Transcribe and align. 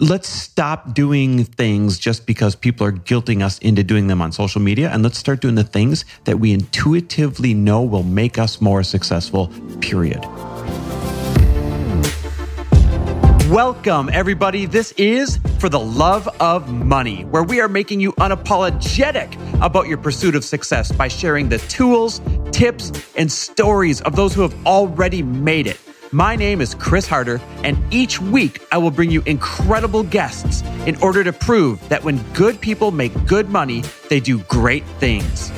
let's 0.00 0.30
stop 0.30 0.94
doing 0.94 1.44
things 1.44 1.98
just 1.98 2.26
because 2.26 2.56
people 2.56 2.86
are 2.86 2.92
guilting 2.92 3.44
us 3.44 3.58
into 3.58 3.84
doing 3.84 4.06
them 4.06 4.22
on 4.22 4.32
social 4.32 4.60
media 4.60 4.88
and 4.88 5.02
let's 5.02 5.18
start 5.18 5.42
doing 5.42 5.56
the 5.56 5.64
things 5.64 6.06
that 6.24 6.40
we 6.40 6.54
intuitively 6.54 7.52
know 7.52 7.82
will 7.82 8.02
make 8.02 8.38
us 8.38 8.62
more 8.62 8.82
successful, 8.82 9.48
period. 9.82 10.24
Welcome, 13.50 14.08
everybody. 14.10 14.64
This 14.64 14.92
is 14.92 15.38
For 15.58 15.68
the 15.68 15.80
Love 15.80 16.28
of 16.40 16.72
Money, 16.72 17.24
where 17.26 17.42
we 17.42 17.60
are 17.60 17.68
making 17.68 18.00
you 18.00 18.12
unapologetic 18.12 19.34
about 19.60 19.86
your 19.86 19.98
pursuit 19.98 20.34
of 20.34 20.44
success 20.44 20.90
by 20.92 21.08
sharing 21.08 21.50
the 21.50 21.58
tools, 21.58 22.22
tips, 22.52 22.90
and 23.16 23.30
stories 23.30 24.00
of 24.00 24.16
those 24.16 24.32
who 24.32 24.40
have 24.40 24.54
already 24.66 25.22
made 25.22 25.66
it. 25.66 25.78
My 26.12 26.34
name 26.34 26.60
is 26.60 26.74
Chris 26.74 27.06
Harder, 27.06 27.40
and 27.62 27.78
each 27.94 28.20
week 28.20 28.60
I 28.72 28.78
will 28.78 28.90
bring 28.90 29.12
you 29.12 29.22
incredible 29.26 30.02
guests 30.02 30.62
in 30.84 30.96
order 30.96 31.22
to 31.22 31.32
prove 31.32 31.88
that 31.88 32.02
when 32.02 32.18
good 32.32 32.60
people 32.60 32.90
make 32.90 33.12
good 33.26 33.48
money, 33.48 33.84
they 34.08 34.18
do 34.18 34.40
great 34.48 34.84
things. 34.98 35.52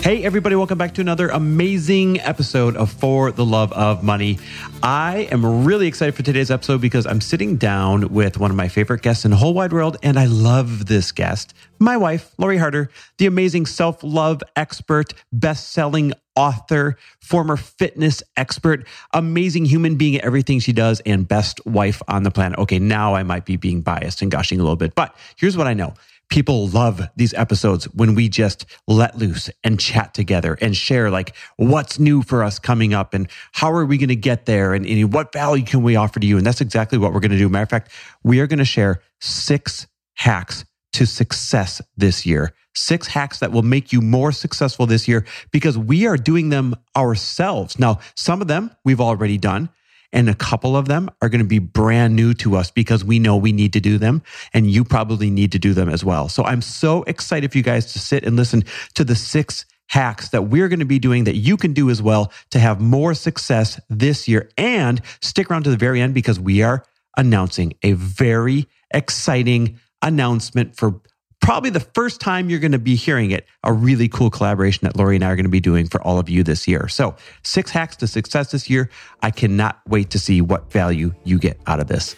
Hey, 0.00 0.24
everybody, 0.24 0.54
welcome 0.54 0.78
back 0.78 0.94
to 0.94 1.00
another 1.02 1.28
amazing 1.28 2.20
episode 2.20 2.76
of 2.76 2.90
For 2.90 3.30
the 3.30 3.44
Love 3.44 3.72
of 3.72 4.02
Money. 4.02 4.38
I 4.82 5.28
am 5.32 5.64
really 5.64 5.86
excited 5.86 6.14
for 6.14 6.22
today's 6.22 6.50
episode 6.50 6.80
because 6.80 7.04
I'm 7.04 7.20
sitting 7.20 7.56
down 7.56 8.08
with 8.14 8.38
one 8.38 8.50
of 8.50 8.56
my 8.56 8.68
favorite 8.68 9.02
guests 9.02 9.26
in 9.26 9.32
the 9.32 9.36
whole 9.36 9.52
wide 9.52 9.72
world, 9.72 9.98
and 10.02 10.18
I 10.18 10.24
love 10.24 10.86
this 10.86 11.12
guest, 11.12 11.52
my 11.78 11.96
wife, 11.96 12.32
Lori 12.38 12.56
Harder, 12.56 12.90
the 13.18 13.26
amazing 13.26 13.66
self 13.66 14.02
love 14.02 14.42
expert, 14.56 15.12
best 15.30 15.72
selling 15.72 16.14
author, 16.36 16.96
former 17.20 17.56
fitness 17.56 18.22
expert, 18.36 18.86
amazing 19.12 19.66
human 19.66 19.96
being 19.96 20.14
at 20.14 20.24
everything 20.24 20.60
she 20.60 20.72
does, 20.72 21.00
and 21.04 21.26
best 21.26 21.60
wife 21.66 22.00
on 22.08 22.22
the 22.22 22.30
planet. 22.30 22.58
Okay, 22.60 22.78
now 22.78 23.14
I 23.14 23.24
might 23.24 23.44
be 23.44 23.56
being 23.56 23.82
biased 23.82 24.22
and 24.22 24.30
gushing 24.30 24.60
a 24.60 24.62
little 24.62 24.76
bit, 24.76 24.94
but 24.94 25.14
here's 25.36 25.56
what 25.56 25.66
I 25.66 25.74
know 25.74 25.92
people 26.28 26.68
love 26.68 27.02
these 27.16 27.32
episodes 27.34 27.84
when 27.86 28.14
we 28.14 28.28
just 28.28 28.66
let 28.86 29.16
loose 29.16 29.50
and 29.64 29.80
chat 29.80 30.14
together 30.14 30.58
and 30.60 30.76
share 30.76 31.10
like 31.10 31.34
what's 31.56 31.98
new 31.98 32.22
for 32.22 32.44
us 32.44 32.58
coming 32.58 32.94
up 32.94 33.14
and 33.14 33.28
how 33.52 33.72
are 33.72 33.84
we 33.84 33.96
going 33.98 34.08
to 34.08 34.16
get 34.16 34.46
there 34.46 34.74
and, 34.74 34.86
and, 34.86 35.12
what 35.12 35.32
value 35.32 35.64
can 35.64 35.82
we 35.82 35.96
offer 35.96 36.20
to 36.20 36.26
you? 36.26 36.36
And 36.36 36.46
that's 36.46 36.60
exactly 36.60 36.98
what 36.98 37.14
we're 37.14 37.20
going 37.20 37.30
to 37.30 37.38
do. 37.38 37.48
Matter 37.48 37.62
of 37.62 37.70
fact 37.70 37.92
we 38.22 38.40
are 38.40 38.46
going 38.46 38.58
to 38.58 38.64
share 38.64 39.00
six 39.20 39.86
hacks 40.14 40.64
to 40.92 41.06
success 41.06 41.80
this 41.96 42.26
year. 42.26 42.52
Six 42.74 43.08
hacks 43.08 43.38
that 43.38 43.52
will 43.52 43.62
make 43.62 43.92
you 43.92 44.00
more 44.00 44.32
successful 44.32 44.86
this 44.86 45.08
year 45.08 45.24
because 45.50 45.78
we 45.78 46.06
are 46.06 46.16
doing 46.16 46.50
them 46.50 46.76
ourselves. 46.96 47.78
Now 47.78 48.00
some 48.14 48.42
of 48.42 48.48
them 48.48 48.70
we've 48.84 49.00
already 49.00 49.38
done 49.38 49.70
and 50.12 50.28
a 50.28 50.34
couple 50.34 50.76
of 50.76 50.88
them 50.88 51.10
are 51.20 51.28
going 51.28 51.42
to 51.42 51.46
be 51.46 51.58
brand 51.58 52.16
new 52.16 52.34
to 52.34 52.56
us 52.56 52.70
because 52.70 53.04
we 53.04 53.18
know 53.18 53.36
we 53.36 53.52
need 53.52 53.72
to 53.74 53.80
do 53.80 53.98
them. 53.98 54.22
And 54.54 54.70
you 54.70 54.84
probably 54.84 55.30
need 55.30 55.52
to 55.52 55.58
do 55.58 55.74
them 55.74 55.88
as 55.88 56.04
well. 56.04 56.28
So 56.28 56.44
I'm 56.44 56.62
so 56.62 57.02
excited 57.04 57.52
for 57.52 57.58
you 57.58 57.64
guys 57.64 57.92
to 57.92 57.98
sit 57.98 58.24
and 58.24 58.36
listen 58.36 58.64
to 58.94 59.04
the 59.04 59.14
six 59.14 59.66
hacks 59.88 60.30
that 60.30 60.42
we're 60.42 60.68
going 60.68 60.78
to 60.80 60.84
be 60.84 60.98
doing 60.98 61.24
that 61.24 61.36
you 61.36 61.56
can 61.56 61.72
do 61.72 61.90
as 61.90 62.02
well 62.02 62.32
to 62.50 62.58
have 62.58 62.80
more 62.80 63.14
success 63.14 63.80
this 63.88 64.28
year. 64.28 64.50
And 64.56 65.00
stick 65.20 65.50
around 65.50 65.64
to 65.64 65.70
the 65.70 65.76
very 65.76 66.00
end 66.00 66.14
because 66.14 66.38
we 66.38 66.62
are 66.62 66.84
announcing 67.16 67.74
a 67.82 67.92
very 67.92 68.66
exciting 68.92 69.78
announcement 70.02 70.76
for 70.76 71.00
probably 71.40 71.70
the 71.70 71.80
first 71.80 72.20
time 72.20 72.50
you're 72.50 72.58
going 72.58 72.72
to 72.72 72.78
be 72.78 72.94
hearing 72.94 73.30
it, 73.30 73.46
a 73.64 73.72
really 73.72 74.08
cool 74.08 74.30
collaboration 74.30 74.80
that 74.86 74.96
Lori 74.96 75.16
and 75.16 75.24
I 75.24 75.28
are 75.30 75.36
going 75.36 75.44
to 75.44 75.50
be 75.50 75.60
doing 75.60 75.86
for 75.86 76.02
all 76.02 76.18
of 76.18 76.28
you 76.28 76.42
this 76.42 76.68
year. 76.68 76.88
So, 76.88 77.16
six 77.42 77.70
hacks 77.70 77.96
to 77.96 78.06
success 78.06 78.50
this 78.50 78.68
year. 78.68 78.90
I 79.22 79.30
cannot 79.30 79.80
wait 79.88 80.10
to 80.10 80.18
see 80.18 80.40
what 80.40 80.70
value 80.72 81.14
you 81.24 81.38
get 81.38 81.58
out 81.66 81.80
of 81.80 81.86
this. 81.86 82.16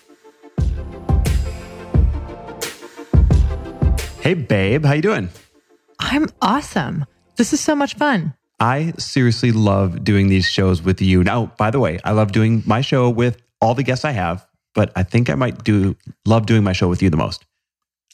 Hey, 4.20 4.34
babe, 4.34 4.84
how 4.84 4.92
you 4.92 5.02
doing? 5.02 5.30
I'm 5.98 6.28
awesome. 6.42 7.06
This 7.36 7.52
is 7.52 7.60
so 7.60 7.74
much 7.74 7.94
fun. 7.94 8.34
I 8.58 8.92
seriously 8.98 9.52
love 9.52 10.04
doing 10.04 10.28
these 10.28 10.44
shows 10.44 10.82
with 10.82 11.00
you. 11.00 11.24
Now, 11.24 11.46
by 11.56 11.70
the 11.70 11.80
way, 11.80 11.98
I 12.04 12.12
love 12.12 12.32
doing 12.32 12.62
my 12.66 12.82
show 12.82 13.08
with 13.08 13.40
all 13.62 13.74
the 13.74 13.82
guests 13.82 14.04
I 14.04 14.10
have, 14.10 14.46
but 14.74 14.92
I 14.94 15.02
think 15.02 15.30
I 15.30 15.34
might 15.34 15.64
do 15.64 15.96
love 16.26 16.44
doing 16.44 16.62
my 16.62 16.72
show 16.72 16.88
with 16.88 17.02
you 17.02 17.08
the 17.08 17.16
most. 17.16 17.46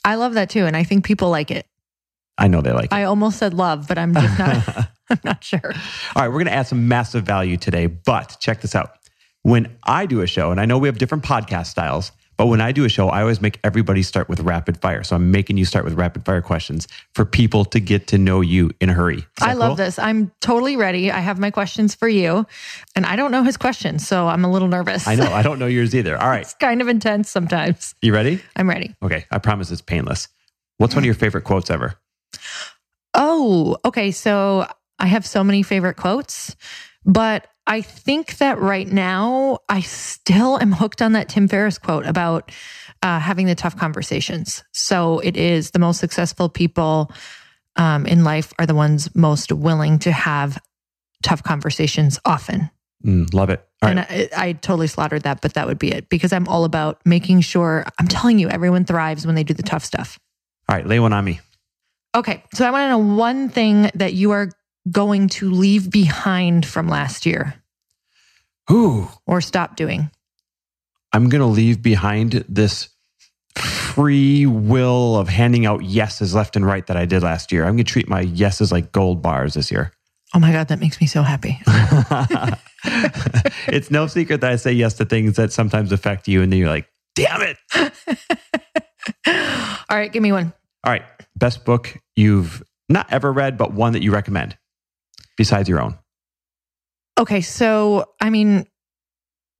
I 0.06 0.14
love 0.14 0.34
that 0.34 0.48
too. 0.48 0.64
And 0.66 0.76
I 0.76 0.84
think 0.84 1.04
people 1.04 1.30
like 1.30 1.50
it. 1.50 1.66
I 2.38 2.46
know 2.46 2.60
they 2.60 2.70
like 2.70 2.86
it. 2.86 2.92
I 2.92 3.04
almost 3.04 3.38
said 3.38 3.52
love, 3.52 3.88
but 3.88 3.98
I'm 3.98 4.14
just 4.14 4.38
not, 4.38 4.88
I'm 5.10 5.20
not 5.24 5.42
sure. 5.42 5.60
All 5.64 6.22
right, 6.22 6.28
we're 6.28 6.34
going 6.34 6.46
to 6.46 6.54
add 6.54 6.68
some 6.68 6.86
massive 6.86 7.24
value 7.24 7.56
today, 7.56 7.86
but 7.86 8.36
check 8.40 8.60
this 8.60 8.74
out. 8.74 8.92
When 9.42 9.76
I 9.84 10.06
do 10.06 10.20
a 10.20 10.26
show, 10.26 10.52
and 10.52 10.60
I 10.60 10.64
know 10.64 10.78
we 10.78 10.88
have 10.88 10.98
different 10.98 11.24
podcast 11.24 11.66
styles, 11.66 12.12
but 12.36 12.46
when 12.46 12.60
I 12.60 12.72
do 12.72 12.84
a 12.84 12.88
show, 12.88 13.08
I 13.08 13.22
always 13.22 13.40
make 13.40 13.58
everybody 13.64 14.02
start 14.02 14.28
with 14.28 14.40
rapid 14.40 14.80
fire. 14.80 15.02
So 15.02 15.16
I'm 15.16 15.30
making 15.30 15.56
you 15.56 15.64
start 15.64 15.84
with 15.84 15.94
rapid 15.94 16.24
fire 16.24 16.42
questions 16.42 16.86
for 17.14 17.24
people 17.24 17.64
to 17.66 17.80
get 17.80 18.08
to 18.08 18.18
know 18.18 18.40
you 18.40 18.70
in 18.80 18.90
a 18.90 18.92
hurry. 18.92 19.26
I 19.40 19.52
cool? 19.52 19.60
love 19.60 19.76
this. 19.76 19.98
I'm 19.98 20.32
totally 20.40 20.76
ready. 20.76 21.10
I 21.10 21.20
have 21.20 21.38
my 21.38 21.50
questions 21.50 21.94
for 21.94 22.08
you, 22.08 22.46
and 22.94 23.06
I 23.06 23.16
don't 23.16 23.30
know 23.30 23.42
his 23.42 23.56
questions, 23.56 24.06
so 24.06 24.28
I'm 24.28 24.44
a 24.44 24.50
little 24.50 24.68
nervous. 24.68 25.06
I 25.06 25.14
know. 25.14 25.32
I 25.32 25.42
don't 25.42 25.58
know 25.58 25.66
yours 25.66 25.94
either. 25.94 26.16
All 26.20 26.28
right. 26.28 26.42
it's 26.42 26.54
kind 26.54 26.80
of 26.80 26.88
intense 26.88 27.30
sometimes. 27.30 27.94
You 28.02 28.12
ready? 28.12 28.42
I'm 28.54 28.68
ready. 28.68 28.94
Okay. 29.02 29.24
I 29.30 29.38
promise 29.38 29.70
it's 29.70 29.82
painless. 29.82 30.28
What's 30.78 30.94
one 30.94 31.02
of 31.02 31.06
your 31.06 31.14
favorite 31.14 31.44
quotes 31.44 31.70
ever? 31.70 31.94
Oh, 33.14 33.78
okay. 33.84 34.10
So 34.10 34.66
I 34.98 35.06
have 35.06 35.26
so 35.26 35.42
many 35.42 35.62
favorite 35.62 35.96
quotes, 35.96 36.54
but 37.04 37.46
I 37.66 37.80
think 37.80 38.38
that 38.38 38.58
right 38.58 38.86
now 38.86 39.58
I 39.68 39.80
still 39.80 40.58
am 40.60 40.72
hooked 40.72 41.02
on 41.02 41.12
that 41.12 41.28
Tim 41.28 41.48
Ferriss 41.48 41.78
quote 41.78 42.06
about 42.06 42.52
uh, 43.02 43.18
having 43.18 43.46
the 43.46 43.54
tough 43.54 43.76
conversations. 43.76 44.62
So 44.72 45.18
it 45.18 45.36
is 45.36 45.72
the 45.72 45.78
most 45.78 45.98
successful 45.98 46.48
people 46.48 47.10
um, 47.76 48.06
in 48.06 48.24
life 48.24 48.52
are 48.58 48.66
the 48.66 48.74
ones 48.74 49.14
most 49.14 49.52
willing 49.52 49.98
to 50.00 50.12
have 50.12 50.58
tough 51.22 51.42
conversations 51.42 52.18
often. 52.24 52.70
Mm, 53.04 53.32
love 53.34 53.50
it. 53.50 53.66
All 53.82 53.90
and 53.90 53.98
right. 53.98 54.28
I, 54.36 54.48
I, 54.48 54.52
totally 54.52 54.86
slaughtered 54.86 55.22
that, 55.22 55.42
but 55.42 55.54
that 55.54 55.66
would 55.66 55.78
be 55.78 55.92
it 55.92 56.08
because 56.08 56.32
I'm 56.32 56.48
all 56.48 56.64
about 56.64 57.00
making 57.04 57.42
sure 57.42 57.84
I'm 57.98 58.08
telling 58.08 58.38
you, 58.38 58.48
everyone 58.48 58.84
thrives 58.84 59.26
when 59.26 59.34
they 59.34 59.44
do 59.44 59.52
the 59.52 59.62
tough 59.62 59.84
stuff. 59.84 60.18
All 60.68 60.76
right, 60.76 60.86
lay 60.86 60.98
one 60.98 61.12
on 61.12 61.24
me. 61.24 61.40
Okay. 62.14 62.42
So 62.54 62.66
I 62.66 62.70
want 62.70 62.84
to 62.84 62.88
know 62.88 63.16
one 63.16 63.50
thing 63.50 63.90
that 63.94 64.14
you 64.14 64.30
are 64.30 64.50
going 64.90 65.28
to 65.28 65.50
leave 65.50 65.90
behind 65.90 66.66
from 66.66 66.88
last 66.88 67.26
year? 67.26 67.54
Ooh. 68.70 69.08
Or 69.26 69.40
stop 69.40 69.76
doing? 69.76 70.10
I'm 71.12 71.28
going 71.28 71.40
to 71.40 71.46
leave 71.46 71.82
behind 71.82 72.44
this 72.48 72.88
free 73.56 74.44
will 74.44 75.16
of 75.16 75.28
handing 75.28 75.64
out 75.64 75.82
yeses 75.82 76.34
left 76.34 76.56
and 76.56 76.66
right 76.66 76.86
that 76.86 76.96
I 76.96 77.06
did 77.06 77.22
last 77.22 77.52
year. 77.52 77.62
I'm 77.62 77.76
going 77.76 77.78
to 77.78 77.84
treat 77.84 78.08
my 78.08 78.20
yeses 78.20 78.70
like 78.70 78.92
gold 78.92 79.22
bars 79.22 79.54
this 79.54 79.70
year. 79.70 79.92
Oh 80.34 80.38
my 80.38 80.52
God, 80.52 80.68
that 80.68 80.80
makes 80.80 81.00
me 81.00 81.06
so 81.06 81.22
happy. 81.22 81.58
it's 83.68 83.90
no 83.90 84.06
secret 84.06 84.40
that 84.42 84.52
I 84.52 84.56
say 84.56 84.72
yes 84.72 84.94
to 84.94 85.04
things 85.04 85.36
that 85.36 85.52
sometimes 85.52 85.92
affect 85.92 86.28
you, 86.28 86.42
and 86.42 86.52
then 86.52 86.58
you're 86.58 86.68
like, 86.68 86.88
damn 87.14 87.40
it. 87.42 87.56
All 89.88 89.96
right, 89.96 90.12
give 90.12 90.22
me 90.22 90.32
one. 90.32 90.52
All 90.84 90.92
right. 90.92 91.04
Best 91.36 91.64
book 91.64 91.96
you've 92.14 92.62
not 92.88 93.10
ever 93.12 93.32
read, 93.32 93.56
but 93.56 93.72
one 93.72 93.94
that 93.94 94.02
you 94.02 94.12
recommend 94.12 94.56
besides 95.36 95.68
your 95.68 95.80
own? 95.80 95.98
Okay. 97.18 97.40
So, 97.40 98.12
I 98.20 98.30
mean, 98.30 98.66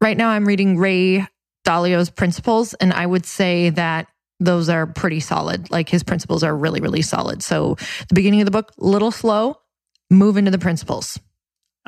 right 0.01 0.17
now 0.17 0.29
I'm 0.31 0.47
reading 0.47 0.77
Ray 0.79 1.27
Dalio's 1.65 2.11
principles, 2.11 2.75
and 2.75 2.93
I 2.93 3.07
would 3.07 3.27
say 3.27 3.71
that 3.71 4.09
those 4.39 4.69
are 4.69 4.87
pretty 4.87 5.21
solid. 5.21 5.71
Like 5.71 5.89
his 5.89 6.03
principles 6.03 6.43
are 6.43 6.55
really, 6.57 6.81
really 6.81 7.03
solid. 7.03 7.43
So, 7.43 7.77
the 8.09 8.15
beginning 8.15 8.41
of 8.41 8.45
the 8.45 8.51
book, 8.51 8.73
little 8.79 9.11
slow, 9.11 9.57
move 10.11 10.37
into 10.37 10.51
the 10.51 10.59
principles. 10.59 11.19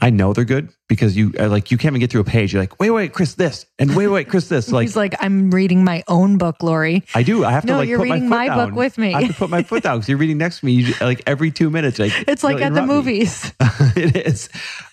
I 0.00 0.10
know 0.10 0.32
they're 0.32 0.44
good 0.44 0.70
because 0.86 1.16
you 1.16 1.32
uh, 1.40 1.48
like 1.48 1.72
you 1.72 1.76
can't 1.76 1.92
even 1.92 2.00
get 2.00 2.12
through 2.12 2.20
a 2.20 2.24
page. 2.24 2.52
You're 2.52 2.62
like, 2.62 2.78
wait, 2.78 2.90
wait, 2.90 3.12
Chris, 3.12 3.34
this, 3.34 3.66
and 3.80 3.96
wait, 3.96 4.06
wait, 4.06 4.28
Chris, 4.28 4.48
this. 4.48 4.68
Like, 4.78 4.84
he's 4.84 4.96
like, 4.96 5.16
I'm 5.18 5.50
reading 5.50 5.82
my 5.82 6.04
own 6.06 6.36
book, 6.36 6.62
Lori. 6.62 7.02
I 7.14 7.24
do. 7.24 7.44
I 7.44 7.50
have 7.50 7.62
to 7.62 7.72
no, 7.72 7.78
like 7.78 7.88
you're 7.88 7.98
put 7.98 8.04
reading 8.04 8.28
my, 8.28 8.46
my 8.46 8.66
book 8.66 8.74
with 8.76 8.96
me. 8.96 9.12
I 9.12 9.22
have 9.22 9.30
to 9.32 9.36
put 9.36 9.50
my 9.50 9.62
foot 9.64 9.82
down 9.82 9.96
because 9.96 10.08
you're 10.08 10.18
reading 10.18 10.38
next 10.38 10.60
to 10.60 10.66
me. 10.66 10.72
You, 10.72 10.94
like 11.00 11.22
every 11.26 11.50
two 11.50 11.68
minutes, 11.68 11.98
like 11.98 12.12
it's 12.28 12.44
like 12.44 12.60
at 12.60 12.74
the 12.74 12.86
movies. 12.86 13.52
it 13.96 14.14
is. 14.26 14.48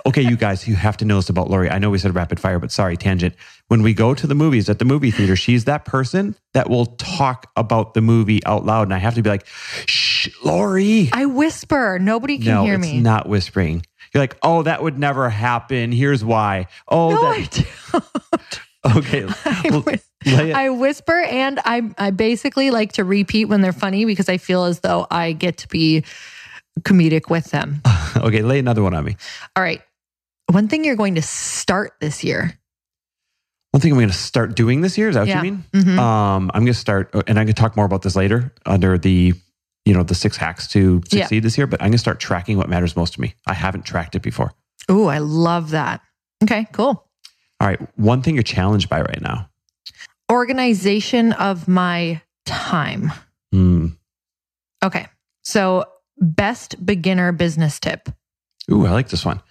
Okay, 0.08 0.22
you 0.22 0.38
guys, 0.38 0.68
you 0.68 0.76
have 0.76 0.98
to 0.98 1.06
know 1.06 1.18
this 1.18 1.30
about 1.30 1.50
Lori. 1.50 1.70
I 1.70 1.78
know 1.78 1.92
we 1.92 2.00
said 2.00 2.16
rapid 2.16 2.40
fire, 2.40 2.58
but 2.58 2.72
sorry, 2.72 2.98
tangent. 2.98 3.36
When 3.68 3.84
we 3.84 3.94
go 3.94 4.16
to 4.16 4.26
the 4.26 4.36
movies 4.36 4.70
at 4.70 4.80
the 4.80 4.86
movie 4.86 5.12
theater, 5.12 5.36
she's 5.36 5.66
that 5.66 5.86
person 5.86 6.36
that 6.54 6.70
will 6.70 6.86
talk 6.86 7.52
about 7.56 7.94
the 7.94 8.02
movie 8.02 8.44
out 8.46 8.66
loud, 8.66 8.84
and 8.84 8.94
I 8.94 9.00
have 9.00 9.16
to 9.16 9.22
be 9.22 9.30
like, 9.30 9.46
"Shh, 9.86 10.30
Lori." 10.44 11.10
I 11.12 11.26
whisper. 11.26 12.00
Nobody 12.00 12.38
can 12.38 12.48
no, 12.48 12.64
hear 12.64 12.78
me. 12.78 13.00
not 13.02 13.28
whispering. 13.28 13.84
You're 14.16 14.24
like, 14.24 14.38
oh, 14.42 14.64
that 14.64 14.82
would 14.82 14.98
never 14.98 15.30
happen. 15.30 15.92
Here's 15.92 16.24
why. 16.24 16.68
Oh, 16.88 17.10
no, 17.10 17.22
that. 17.22 17.68
I 18.86 18.96
don't. 18.96 18.98
okay. 18.98 20.00
I, 20.26 20.52
I 20.66 20.70
whisper 20.70 21.20
and 21.22 21.60
I 21.66 21.82
I 21.98 22.12
basically 22.12 22.72
like 22.72 22.94
to 22.94 23.04
repeat 23.04 23.46
when 23.46 23.60
they're 23.60 23.74
funny 23.74 24.06
because 24.06 24.30
I 24.30 24.38
feel 24.38 24.64
as 24.64 24.80
though 24.80 25.06
I 25.12 25.34
get 25.34 25.58
to 25.58 25.68
be 25.68 26.06
comedic 26.80 27.30
with 27.30 27.52
them. 27.52 27.82
okay, 28.16 28.42
lay 28.42 28.58
another 28.60 28.82
one 28.84 28.94
on 28.94 29.04
me. 29.04 29.18
All 29.56 29.62
right. 29.62 29.82
One 30.50 30.68
thing 30.70 30.86
you're 30.86 30.96
going 30.96 31.16
to 31.16 31.22
start 31.22 31.92
this 32.00 32.24
year. 32.24 32.58
One 33.72 33.82
thing 33.82 33.92
I'm 33.92 33.98
going 33.98 34.08
to 34.08 34.14
start 34.16 34.56
doing 34.56 34.80
this 34.80 34.98
year 34.98 35.10
is 35.10 35.16
that 35.16 35.22
what 35.22 35.28
Yeah. 35.28 35.44
you 35.44 35.52
mean? 35.52 35.66
Mhm. 35.74 35.98
Um, 36.00 36.50
I'm 36.54 36.62
going 36.62 36.74
to 36.74 36.80
start, 36.80 37.14
and 37.28 37.38
I 37.38 37.44
can 37.44 37.54
talk 37.54 37.76
more 37.76 37.86
about 37.86 38.02
this 38.04 38.16
later 38.16 38.54
under 38.66 38.98
the, 38.98 39.34
you 39.86 39.94
know, 39.94 40.04
the 40.04 40.16
six 40.16 40.36
hacks 40.38 40.68
to 40.70 41.02
Yeah. 41.12 41.22
succeed 41.24 41.44
this 41.44 41.58
year. 41.58 41.68
But 41.68 41.82
I'm 41.82 41.86
going 41.88 41.94
to 41.94 41.98
start 42.00 42.20
tracking 42.20 42.58
what 42.58 42.68
matters 42.70 42.96
most 42.96 43.14
to 43.14 43.22
me. 43.22 43.36
I 43.48 43.54
haven't 43.54 43.86
tracked 43.86 44.16
it 44.16 44.22
before. 44.22 44.54
Oh, 44.90 45.06
I 45.08 45.20
love 45.20 45.70
that. 45.72 46.02
Okay, 46.44 46.68
cool. 46.74 47.08
All 47.62 47.68
right, 47.68 47.80
one 47.98 48.22
thing 48.22 48.34
you're 48.36 48.44
challenged 48.44 48.90
by 48.90 49.02
right 49.02 49.22
now. 49.22 49.50
Organization 50.32 51.32
of 51.34 51.68
my 51.68 52.22
time. 52.46 53.12
Hmm. 53.52 53.88
Okay. 54.84 55.08
So, 55.44 55.86
best 56.18 56.84
beginner 56.86 57.32
business 57.32 57.80
tip. 57.80 58.10
Ooh, 58.72 58.86
I 58.86 58.92
like 58.92 59.10
this 59.10 59.24
one. 59.24 59.42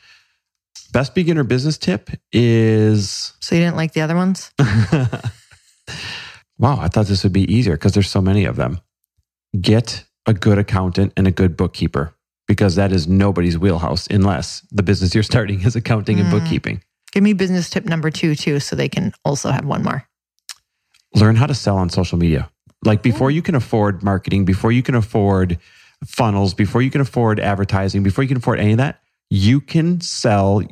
Best 0.92 1.14
beginner 1.14 1.44
business 1.44 1.78
tip 1.78 2.10
is 2.32 3.32
So, 3.40 3.54
you 3.54 3.60
didn't 3.62 3.76
like 3.76 3.92
the 3.92 4.00
other 4.02 4.16
ones? 4.16 4.50
wow, 6.58 6.78
I 6.80 6.88
thought 6.88 7.06
this 7.06 7.22
would 7.24 7.32
be 7.32 7.52
easier 7.52 7.74
because 7.74 7.92
there's 7.94 8.10
so 8.10 8.20
many 8.20 8.44
of 8.44 8.56
them. 8.56 8.80
Get 9.60 10.04
a 10.26 10.34
good 10.34 10.58
accountant 10.58 11.12
and 11.16 11.26
a 11.26 11.30
good 11.30 11.56
bookkeeper 11.56 12.14
because 12.46 12.76
that 12.76 12.92
is 12.92 13.06
nobody's 13.08 13.58
wheelhouse 13.58 14.06
unless 14.08 14.66
the 14.70 14.82
business 14.82 15.14
you're 15.14 15.22
starting 15.22 15.62
is 15.62 15.76
accounting 15.76 16.18
and 16.20 16.28
Mm. 16.28 16.30
bookkeeping. 16.30 16.82
Give 17.12 17.22
me 17.22 17.32
business 17.32 17.70
tip 17.70 17.84
number 17.84 18.10
two, 18.10 18.34
too, 18.34 18.60
so 18.60 18.74
they 18.76 18.88
can 18.88 19.12
also 19.24 19.50
have 19.50 19.64
one 19.64 19.82
more. 19.82 20.04
Learn 21.14 21.36
how 21.36 21.46
to 21.46 21.54
sell 21.54 21.76
on 21.76 21.88
social 21.88 22.18
media. 22.18 22.50
Like 22.84 23.02
before 23.02 23.30
you 23.30 23.40
can 23.40 23.54
afford 23.54 24.02
marketing, 24.02 24.44
before 24.44 24.72
you 24.72 24.82
can 24.82 24.94
afford 24.94 25.58
funnels, 26.04 26.54
before 26.54 26.82
you 26.82 26.90
can 26.90 27.00
afford 27.00 27.40
advertising, 27.40 28.02
before 28.02 28.24
you 28.24 28.28
can 28.28 28.36
afford 28.36 28.60
any 28.60 28.72
of 28.72 28.78
that, 28.78 29.00
you 29.30 29.60
can 29.60 30.00
sell 30.00 30.62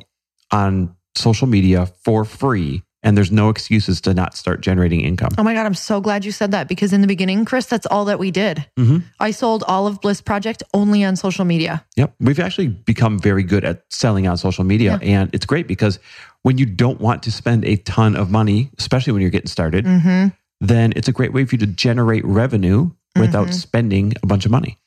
on 0.51 0.95
social 1.15 1.47
media 1.47 1.87
for 2.03 2.25
free. 2.25 2.83
And 3.03 3.17
there's 3.17 3.31
no 3.31 3.49
excuses 3.49 3.99
to 4.01 4.13
not 4.13 4.35
start 4.37 4.61
generating 4.61 5.01
income. 5.01 5.29
Oh 5.37 5.43
my 5.43 5.53
God, 5.53 5.65
I'm 5.65 5.73
so 5.73 5.99
glad 5.99 6.23
you 6.23 6.31
said 6.31 6.51
that 6.51 6.67
because 6.69 6.93
in 6.93 7.01
the 7.01 7.07
beginning, 7.07 7.43
Chris, 7.43 7.65
that's 7.65 7.85
all 7.87 8.05
that 8.05 8.17
we 8.17 8.31
did. 8.31 8.65
Mhm. 8.79 9.03
I 9.19 9.31
sold 9.31 9.63
all 9.67 9.87
of 9.87 9.99
Bliss 10.01 10.21
Project 10.21 10.63
only 10.73 11.03
on 11.03 11.15
social 11.17 11.43
media. 11.43 11.83
Yep. 11.97 12.13
We've 12.21 12.39
actually 12.39 12.67
become 12.69 13.19
very 13.19 13.43
good 13.43 13.65
at 13.65 13.83
selling 13.89 14.25
on 14.27 14.37
social 14.37 14.63
media. 14.63 14.99
And 15.01 15.29
it's 15.33 15.45
great 15.45 15.67
because 15.67 15.99
when 16.43 16.57
you 16.57 16.65
don't 16.65 17.01
want 17.01 17.23
to 17.23 17.31
spend 17.31 17.65
a 17.65 17.75
ton 17.77 18.15
of 18.15 18.31
money, 18.31 18.69
especially 18.79 19.11
when 19.13 19.21
you're 19.21 19.31
getting 19.31 19.49
started, 19.49 19.85
hmm 19.85 20.27
then 20.61 20.93
it's 20.95 21.09
a 21.09 21.11
great 21.11 21.33
way 21.33 21.43
for 21.43 21.55
you 21.55 21.59
to 21.59 21.67
generate 21.67 22.23
revenue 22.23 22.89
without 23.19 23.47
Mhm. 23.49 23.53
spending 23.53 24.13
a 24.23 24.25
bunch 24.25 24.45
of 24.45 24.51
money. 24.51 24.77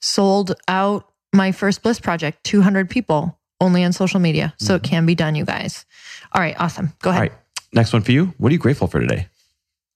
Sold 0.00 0.54
out 0.68 1.06
my 1.32 1.50
first 1.50 1.82
Bliss 1.82 1.98
Project, 1.98 2.44
200 2.44 2.88
people 2.88 3.36
only 3.60 3.82
on 3.82 3.92
social 3.92 4.20
media. 4.20 4.54
So 4.58 4.76
it 4.76 4.84
can 4.84 5.06
be 5.06 5.16
done, 5.16 5.34
you 5.34 5.44
guys. 5.44 5.84
All 6.32 6.40
right, 6.40 6.54
awesome. 6.60 6.92
Go 7.02 7.10
All 7.10 7.16
ahead. 7.16 7.32
Next 7.72 7.92
one 7.92 8.02
for 8.02 8.12
you. 8.12 8.34
What 8.38 8.50
are 8.50 8.52
you 8.52 8.58
grateful 8.58 8.86
for 8.86 9.00
today? 9.00 9.28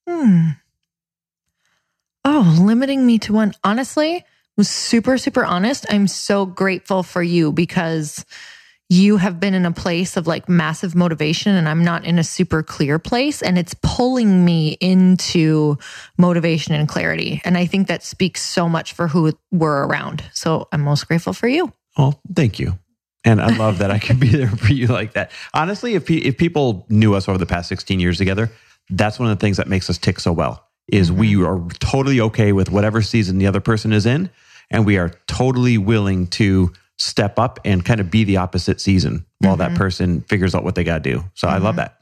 Hmm. 0.08 0.50
Oh, 2.24 2.56
limiting 2.60 3.04
me 3.06 3.18
to 3.20 3.32
one. 3.32 3.52
Honestly, 3.64 4.24
was 4.56 4.68
super, 4.68 5.18
super 5.18 5.44
honest. 5.44 5.86
I'm 5.90 6.06
so 6.06 6.46
grateful 6.46 7.02
for 7.02 7.22
you 7.22 7.52
because 7.52 8.24
you 8.88 9.16
have 9.16 9.40
been 9.40 9.54
in 9.54 9.64
a 9.64 9.72
place 9.72 10.18
of 10.18 10.26
like 10.26 10.48
massive 10.48 10.94
motivation 10.94 11.54
and 11.54 11.66
I'm 11.66 11.82
not 11.82 12.04
in 12.04 12.18
a 12.18 12.24
super 12.24 12.62
clear 12.62 12.98
place 12.98 13.40
and 13.40 13.58
it's 13.58 13.74
pulling 13.82 14.44
me 14.44 14.76
into 14.80 15.78
motivation 16.18 16.74
and 16.74 16.86
clarity. 16.86 17.40
And 17.44 17.56
I 17.56 17.64
think 17.64 17.88
that 17.88 18.02
speaks 18.02 18.42
so 18.42 18.68
much 18.68 18.92
for 18.92 19.08
who 19.08 19.32
we're 19.50 19.86
around. 19.86 20.22
So 20.34 20.68
I'm 20.72 20.82
most 20.82 21.08
grateful 21.08 21.32
for 21.32 21.48
you. 21.48 21.72
Oh, 21.96 22.20
thank 22.34 22.58
you. 22.58 22.78
And 23.24 23.40
I 23.40 23.56
love 23.56 23.78
that 23.78 23.90
I 23.90 23.98
can 23.98 24.18
be 24.18 24.28
there 24.36 24.48
for 24.48 24.72
you 24.72 24.88
like 24.88 25.12
that. 25.14 25.30
Honestly, 25.54 25.94
if, 25.94 26.06
pe- 26.06 26.16
if 26.16 26.36
people 26.36 26.86
knew 26.88 27.14
us 27.14 27.28
over 27.28 27.38
the 27.38 27.46
past 27.46 27.68
16 27.68 28.00
years 28.00 28.18
together, 28.18 28.50
that's 28.90 29.18
one 29.18 29.30
of 29.30 29.38
the 29.38 29.40
things 29.40 29.56
that 29.56 29.68
makes 29.68 29.88
us 29.88 29.98
tick 29.98 30.20
so 30.20 30.32
well 30.32 30.66
is 30.88 31.12
we 31.12 31.34
mm-hmm. 31.34 31.46
are 31.46 31.68
totally 31.78 32.20
okay 32.20 32.52
with 32.52 32.70
whatever 32.70 33.02
season 33.02 33.38
the 33.38 33.46
other 33.46 33.60
person 33.60 33.92
is 33.92 34.06
in. 34.06 34.30
And 34.70 34.86
we 34.86 34.96
are 34.96 35.10
totally 35.26 35.78
willing 35.78 36.26
to 36.28 36.72
step 36.98 37.38
up 37.38 37.60
and 37.64 37.84
kind 37.84 38.00
of 38.00 38.10
be 38.10 38.24
the 38.24 38.38
opposite 38.38 38.80
season 38.80 39.26
while 39.38 39.56
that 39.56 39.70
mm-hmm. 39.70 39.78
person 39.78 40.20
figures 40.22 40.54
out 40.54 40.64
what 40.64 40.74
they 40.74 40.84
got 40.84 41.02
to 41.02 41.10
do. 41.12 41.24
So 41.34 41.48
I 41.48 41.58
love 41.58 41.76
mm-hmm. 41.76 41.78
that. 41.78 41.98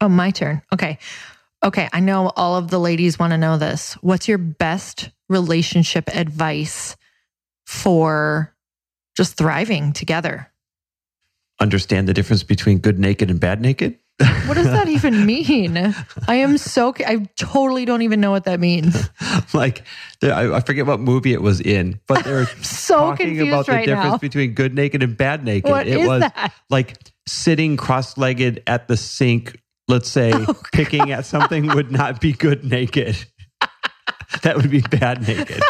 Oh, 0.00 0.08
my 0.08 0.30
turn. 0.30 0.62
Okay. 0.72 0.98
Okay. 1.64 1.88
I 1.92 2.00
know 2.00 2.32
all 2.36 2.56
of 2.56 2.70
the 2.70 2.78
ladies 2.78 3.18
want 3.18 3.32
to 3.32 3.38
know 3.38 3.56
this. 3.56 3.94
What's 3.94 4.28
your 4.28 4.38
best 4.38 5.10
relationship 5.28 6.14
advice 6.14 6.96
for 7.64 8.54
just 9.16 9.36
thriving 9.36 9.92
together? 9.92 10.50
Understand 11.60 12.06
the 12.08 12.14
difference 12.14 12.42
between 12.42 12.78
good 12.78 12.98
naked 12.98 13.30
and 13.30 13.40
bad 13.40 13.60
naked. 13.60 13.98
What 14.46 14.54
does 14.54 14.66
that 14.66 14.88
even 14.88 15.26
mean? 15.26 15.76
I 16.28 16.36
am 16.36 16.56
so, 16.58 16.94
I 17.06 17.26
totally 17.36 17.84
don't 17.84 18.02
even 18.02 18.20
know 18.20 18.30
what 18.30 18.44
that 18.44 18.60
means. 18.60 19.10
like, 19.54 19.82
I, 20.22 20.60
forget 20.60 20.86
what 20.86 21.00
movie 21.00 21.32
it 21.32 21.42
was 21.42 21.60
in, 21.60 22.00
but 22.06 22.24
they're 22.24 22.46
So 22.62 22.96
talking 22.96 23.26
confused 23.28 23.48
about 23.48 23.66
the 23.66 23.72
right 23.72 23.86
difference 23.86 24.12
now. 24.12 24.18
between 24.18 24.52
good 24.54 24.74
naked 24.74 25.02
and 25.02 25.16
bad 25.16 25.44
naked. 25.44 25.70
What 25.70 25.86
it 25.86 26.06
was 26.06 26.20
that? 26.20 26.52
like 26.70 26.96
sitting 27.26 27.76
cross 27.76 28.16
legged 28.16 28.62
at 28.66 28.88
the 28.88 28.96
sink, 28.96 29.60
let's 29.88 30.10
say, 30.10 30.32
Oh, 30.34 30.54
picking 30.72 31.10
at 31.12 31.26
something 31.26 31.66
would 31.68 31.90
not 31.90 32.20
be 32.20 32.32
good 32.32 32.64
naked. 32.64 33.16
that 34.42 34.56
would 34.56 34.70
be 34.70 34.80
bad 34.80 35.26
naked. 35.26 35.62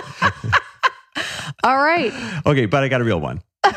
All 1.65 1.77
right. 1.77 2.13
Okay, 2.47 2.67
but 2.67 2.83
I 2.83 2.89
got 2.89 3.01
a 3.01 3.05
real 3.05 3.21
one. 3.21 3.43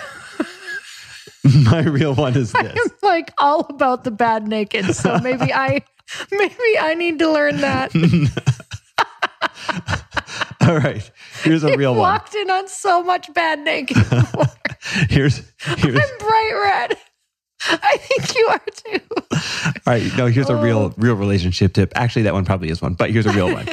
My 1.66 1.81
real 1.83 2.13
one 2.16 2.36
is 2.36 2.51
this. 2.51 2.77
I'm 2.77 2.92
like 3.01 3.31
all 3.38 3.62
about 3.69 4.04
the 4.04 4.12
bad 4.12 4.48
naked. 4.48 4.94
So 4.94 5.18
maybe 5.19 5.54
I, 5.54 5.81
maybe 6.31 6.80
I 6.80 6.94
need 6.95 7.18
to 7.19 7.31
learn 7.31 7.57
that. 7.62 7.92
All 10.62 10.75
right, 10.77 11.10
here's 11.44 11.63
a 11.63 11.75
real 11.77 11.92
one. 11.92 12.00
Walked 12.01 12.36
in 12.36 12.50
on 12.50 12.68
so 12.68 13.01
much 13.01 13.33
bad 13.33 13.60
naked. 13.60 13.98
Here's 15.10 15.42
here's 15.77 15.95
I'm 16.00 16.18
bright 16.19 16.51
red. 16.62 16.98
I 17.63 17.98
think 17.98 18.36
you 18.36 18.48
are 18.50 18.62
too. 18.75 19.00
All 19.88 19.94
right, 19.94 20.18
no, 20.18 20.27
here's 20.27 20.50
a 20.50 20.54
Oh. 20.54 20.62
real 20.62 20.94
real 20.98 21.16
relationship 21.16 21.74
tip. 21.74 21.94
Actually, 21.95 22.24
that 22.24 22.33
one 22.33 22.44
probably 22.45 22.69
is 22.69 22.81
one, 22.81 22.94
but 22.95 23.10
here's 23.12 23.25
a 23.25 23.31
real 23.31 23.51
one. 23.51 23.66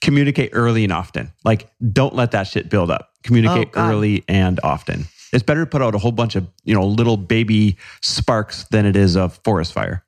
Communicate 0.00 0.50
early 0.54 0.84
and 0.84 0.92
often. 0.92 1.32
Like, 1.44 1.70
don't 1.92 2.14
let 2.14 2.30
that 2.32 2.44
shit 2.44 2.68
build 2.70 2.90
up. 2.90 3.10
Communicate 3.24 3.70
Oh, 3.74 3.90
early 3.90 4.22
and 4.28 4.60
often. 4.62 5.06
It's 5.32 5.42
better 5.42 5.64
to 5.64 5.66
put 5.66 5.82
out 5.82 5.94
a 5.94 5.98
whole 5.98 6.12
bunch 6.12 6.36
of 6.36 6.46
you 6.62 6.74
know 6.74 6.86
little 6.86 7.16
baby 7.16 7.76
sparks 8.02 8.64
than 8.70 8.86
it 8.86 8.94
is 8.94 9.16
a 9.16 9.28
forest 9.28 9.72
fire. 9.72 10.04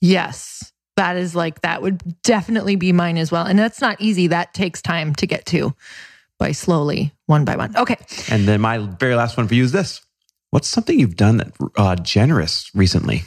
Yes. 0.00 0.72
That 0.96 1.16
is 1.16 1.34
like, 1.34 1.60
that 1.60 1.82
would 1.82 2.22
definitely 2.22 2.76
be 2.76 2.90
mine 2.90 3.18
as 3.18 3.30
well. 3.30 3.44
And 3.44 3.58
that's 3.58 3.82
not 3.82 4.00
easy. 4.00 4.28
That 4.28 4.54
takes 4.54 4.80
time 4.80 5.14
to 5.16 5.26
get 5.26 5.44
to 5.46 5.74
by 6.38 6.52
slowly, 6.52 7.12
one 7.26 7.44
by 7.44 7.56
one. 7.56 7.76
Okay. 7.76 7.98
And 8.30 8.48
then 8.48 8.62
my 8.62 8.78
very 8.78 9.14
last 9.14 9.36
one 9.36 9.46
for 9.46 9.54
you 9.54 9.62
is 9.62 9.72
this: 9.72 10.00
What's 10.52 10.68
something 10.68 10.98
you've 10.98 11.16
done 11.16 11.36
that 11.36 11.52
uh, 11.76 11.96
generous 11.96 12.70
recently? 12.74 13.24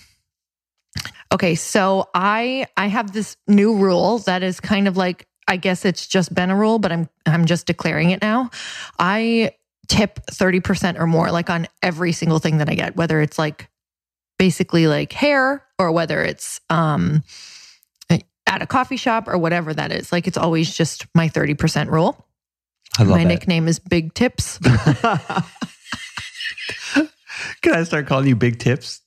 Okay. 1.32 1.54
So 1.54 2.10
I, 2.16 2.66
I 2.76 2.88
have 2.88 3.12
this 3.12 3.38
new 3.48 3.76
rule 3.76 4.18
that 4.20 4.42
is 4.42 4.60
kind 4.60 4.88
of 4.88 4.98
like, 4.98 5.28
I 5.50 5.58
guess 5.58 5.84
it's 5.84 6.08
just 6.08 6.34
been 6.34 6.52
a 6.52 6.56
rule, 6.56 6.80
but 6.80 6.92
I'm, 6.92 7.10
I'm 7.26 7.46
just 7.46 7.66
declaring 7.66 8.12
it 8.12 8.22
now. 8.22 8.52
I 9.00 9.52
tip 9.88 10.20
30% 10.32 11.00
or 11.00 11.08
more, 11.08 11.32
like 11.32 11.50
on 11.50 11.68
every 11.82 12.12
single 12.12 12.38
thing 12.38 12.60
that 12.60 12.70
I 12.70 12.76
get, 12.76 12.96
whether 12.96 13.20
it's 13.20 13.40
like 13.40 13.68
basically 14.38 14.86
like 14.86 15.12
hair 15.12 15.66
or 15.80 15.92
whether 15.92 16.24
it's, 16.24 16.62
um, 16.70 17.24
at 18.50 18.62
a 18.62 18.68
coffee 18.68 18.98
shop 18.98 19.28
or 19.28 19.38
whatever 19.38 19.74
that 19.74 19.92
is. 19.92 20.12
Like 20.12 20.28
it's 20.28 20.38
always 20.38 20.76
just 20.76 21.08
my 21.14 21.30
30% 21.30 21.90
rule. 21.90 22.26
I 22.98 23.04
love 23.04 23.18
My 23.18 23.24
nickname 23.24 23.68
is 23.68 23.80
Big 23.80 24.14
Tips. 24.14 24.58
Can 27.62 27.74
I 27.74 27.84
start 27.84 28.08
calling 28.08 28.28
you 28.28 28.36
Big 28.36 28.60
Tips? 28.60 29.02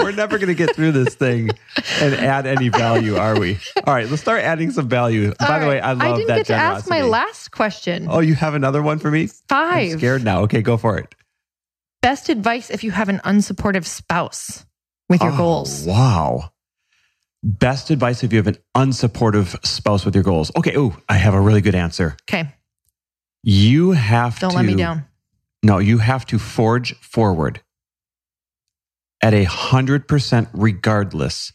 We're 0.00 0.12
never 0.12 0.38
going 0.38 0.48
to 0.48 0.54
get 0.54 0.74
through 0.74 0.92
this 0.92 1.14
thing 1.14 1.50
and 2.00 2.14
add 2.14 2.46
any 2.46 2.68
value, 2.68 3.16
are 3.16 3.38
we? 3.38 3.58
All 3.86 3.94
right, 3.94 4.08
let's 4.08 4.22
start 4.22 4.42
adding 4.42 4.70
some 4.70 4.88
value. 4.88 5.34
By 5.38 5.46
All 5.46 5.60
the 5.60 5.66
way. 5.66 5.80
I 5.80 5.92
love 5.92 5.98
that. 5.98 6.04
I 6.06 6.16
didn't 6.16 6.28
that 6.28 6.36
get 6.38 6.46
to 6.46 6.54
ask 6.54 6.88
my 6.88 7.02
last 7.02 7.50
question. 7.50 8.06
Oh, 8.10 8.20
you 8.20 8.34
have 8.34 8.54
another 8.54 8.82
one 8.82 8.98
for 8.98 9.10
me? 9.10 9.26
Five. 9.48 9.92
I'm 9.92 9.98
scared 9.98 10.24
now. 10.24 10.42
Okay, 10.42 10.62
go 10.62 10.76
for 10.76 10.98
it. 10.98 11.14
Best 12.02 12.28
advice 12.28 12.70
if 12.70 12.84
you 12.84 12.90
have 12.90 13.08
an 13.08 13.18
unsupportive 13.24 13.86
spouse 13.86 14.66
with 15.08 15.22
your 15.22 15.32
Oh, 15.32 15.36
goals. 15.36 15.84
Wow. 15.86 16.50
Best 17.42 17.90
advice 17.90 18.22
if 18.22 18.32
you 18.32 18.38
have 18.38 18.46
an 18.46 18.58
unsupportive 18.74 19.64
spouse 19.66 20.04
with 20.04 20.14
your 20.14 20.24
goals. 20.24 20.50
Okay, 20.56 20.76
oh, 20.76 20.96
I 21.08 21.14
have 21.16 21.34
a 21.34 21.40
really 21.40 21.60
good 21.60 21.74
answer. 21.74 22.16
Okay. 22.28 22.52
You 23.42 23.92
have 23.92 24.38
Don't 24.38 24.50
to 24.50 24.56
let 24.56 24.64
me 24.64 24.74
down. 24.74 25.06
No, 25.62 25.78
you 25.78 25.98
have 25.98 26.26
to 26.26 26.38
forge 26.38 26.94
forward 27.00 27.60
at 29.24 29.32
a 29.34 29.44
hundred 29.44 30.06
percent 30.06 30.48
regardless 30.52 31.52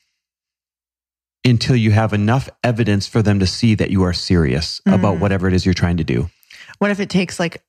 until 1.45 1.75
you 1.75 1.91
have 1.91 2.13
enough 2.13 2.49
evidence 2.63 3.07
for 3.07 3.21
them 3.21 3.39
to 3.39 3.47
see 3.47 3.75
that 3.75 3.91
you 3.91 4.03
are 4.03 4.13
serious 4.13 4.81
about 4.87 5.17
Mm. 5.17 5.19
whatever 5.19 5.47
it 5.47 5.53
is 5.53 5.65
you're 5.65 5.73
trying 5.75 5.97
to 5.97 6.03
do. 6.03 6.29
What 6.79 6.91
if 6.91 6.99
it 6.99 7.09
takes 7.09 7.39
like 7.39 7.63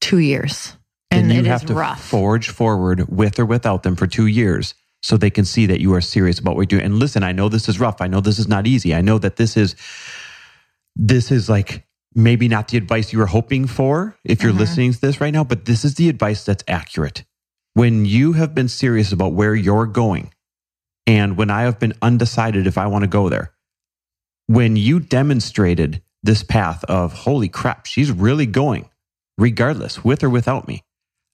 two 0.00 0.18
years 0.18 0.76
and 1.10 1.32
you 1.32 1.40
it 1.40 1.46
have 1.46 1.62
is 1.62 1.68
to 1.68 1.74
rough? 1.74 2.02
forge 2.04 2.48
forward 2.50 3.08
with 3.08 3.38
or 3.38 3.46
without 3.46 3.84
them 3.84 3.96
for 3.96 4.06
two 4.08 4.26
years 4.26 4.74
so 5.02 5.16
they 5.16 5.30
can 5.30 5.44
see 5.44 5.66
that 5.66 5.80
you 5.80 5.94
are 5.94 6.00
serious 6.02 6.38
about 6.40 6.56
what 6.56 6.62
you're 6.70 6.78
doing. 6.80 6.84
And 6.92 6.98
listen, 6.98 7.22
I 7.22 7.32
know 7.32 7.48
this 7.48 7.68
is 7.68 7.80
rough. 7.80 8.00
I 8.00 8.08
know 8.08 8.20
this 8.20 8.38
is 8.38 8.48
not 8.48 8.66
easy. 8.66 8.94
I 8.94 9.00
know 9.02 9.18
that 9.18 9.36
this 9.36 9.56
is 9.56 9.76
this 10.96 11.30
is 11.30 11.48
like 11.48 11.84
maybe 12.14 12.48
not 12.48 12.68
the 12.68 12.76
advice 12.78 13.12
you 13.12 13.18
were 13.20 13.26
hoping 13.26 13.66
for 13.66 14.16
if 14.24 14.42
you're 14.42 14.52
Mhm. 14.52 14.58
listening 14.58 14.92
to 14.92 15.00
this 15.00 15.20
right 15.20 15.32
now, 15.34 15.44
but 15.44 15.64
this 15.64 15.84
is 15.84 15.94
the 15.96 16.08
advice 16.08 16.44
that's 16.44 16.64
accurate. 16.68 17.24
When 17.74 18.04
you 18.04 18.32
have 18.34 18.54
been 18.54 18.68
serious 18.68 19.12
about 19.12 19.32
where 19.32 19.54
you're 19.54 19.86
going, 19.86 20.32
and 21.06 21.36
when 21.36 21.50
I 21.50 21.62
have 21.62 21.78
been 21.78 21.94
undecided 22.00 22.66
if 22.66 22.78
I 22.78 22.86
want 22.86 23.02
to 23.02 23.08
go 23.08 23.28
there, 23.28 23.52
when 24.46 24.76
you 24.76 25.00
demonstrated 25.00 26.02
this 26.22 26.42
path 26.42 26.84
of, 26.84 27.12
holy 27.12 27.48
crap, 27.48 27.86
she's 27.86 28.10
really 28.10 28.46
going, 28.46 28.88
regardless, 29.36 30.04
with 30.04 30.22
or 30.22 30.30
without 30.30 30.66
me, 30.68 30.82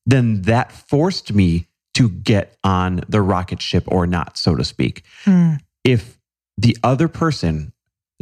then 0.07 0.43
that 0.43 0.73
forced 0.73 1.33
me 1.33 1.69
to 1.95 2.09
get 2.09 2.57
on 2.65 3.03
the 3.09 3.21
rocket 3.21 3.61
ship 3.61 3.85
or 3.87 4.07
not, 4.07 4.39
so 4.39 4.55
to 4.55 4.65
speak 4.65 5.05
Hmm. 5.25 5.55
if 5.85 6.19
the 6.57 6.77
other 6.83 7.09
person 7.09 7.73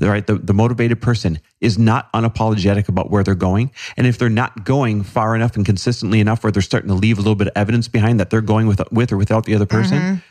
right 0.01 0.27
the, 0.27 0.35
the 0.35 0.53
motivated 0.55 1.01
person 1.01 1.39
is 1.61 1.79
not 1.79 2.13
unapologetic 2.13 2.89
about 2.89 3.11
where 3.11 3.25
they're 3.25 3.35
going 3.35 3.71
and 3.97 4.07
if 4.07 4.17
they're 4.19 4.29
not 4.29 4.65
going 4.65 5.03
far 5.03 5.35
enough 5.35 5.57
and 5.57 5.65
consistently 5.67 6.21
enough 6.21 6.43
where 6.45 6.53
they're 6.53 6.63
starting 6.63 6.89
to 6.89 6.95
leave 6.95 7.19
a 7.19 7.21
little 7.21 7.35
bit 7.35 7.49
of 7.49 7.53
evidence 7.57 7.89
behind 7.89 8.21
that 8.21 8.31
they're 8.31 8.41
going 8.41 8.67
with 8.67 8.81
with 8.93 9.11
or 9.13 9.17
without 9.17 9.45
the 9.45 9.55
other 9.55 9.67
person 9.67 9.99
Mhm. 9.99 10.23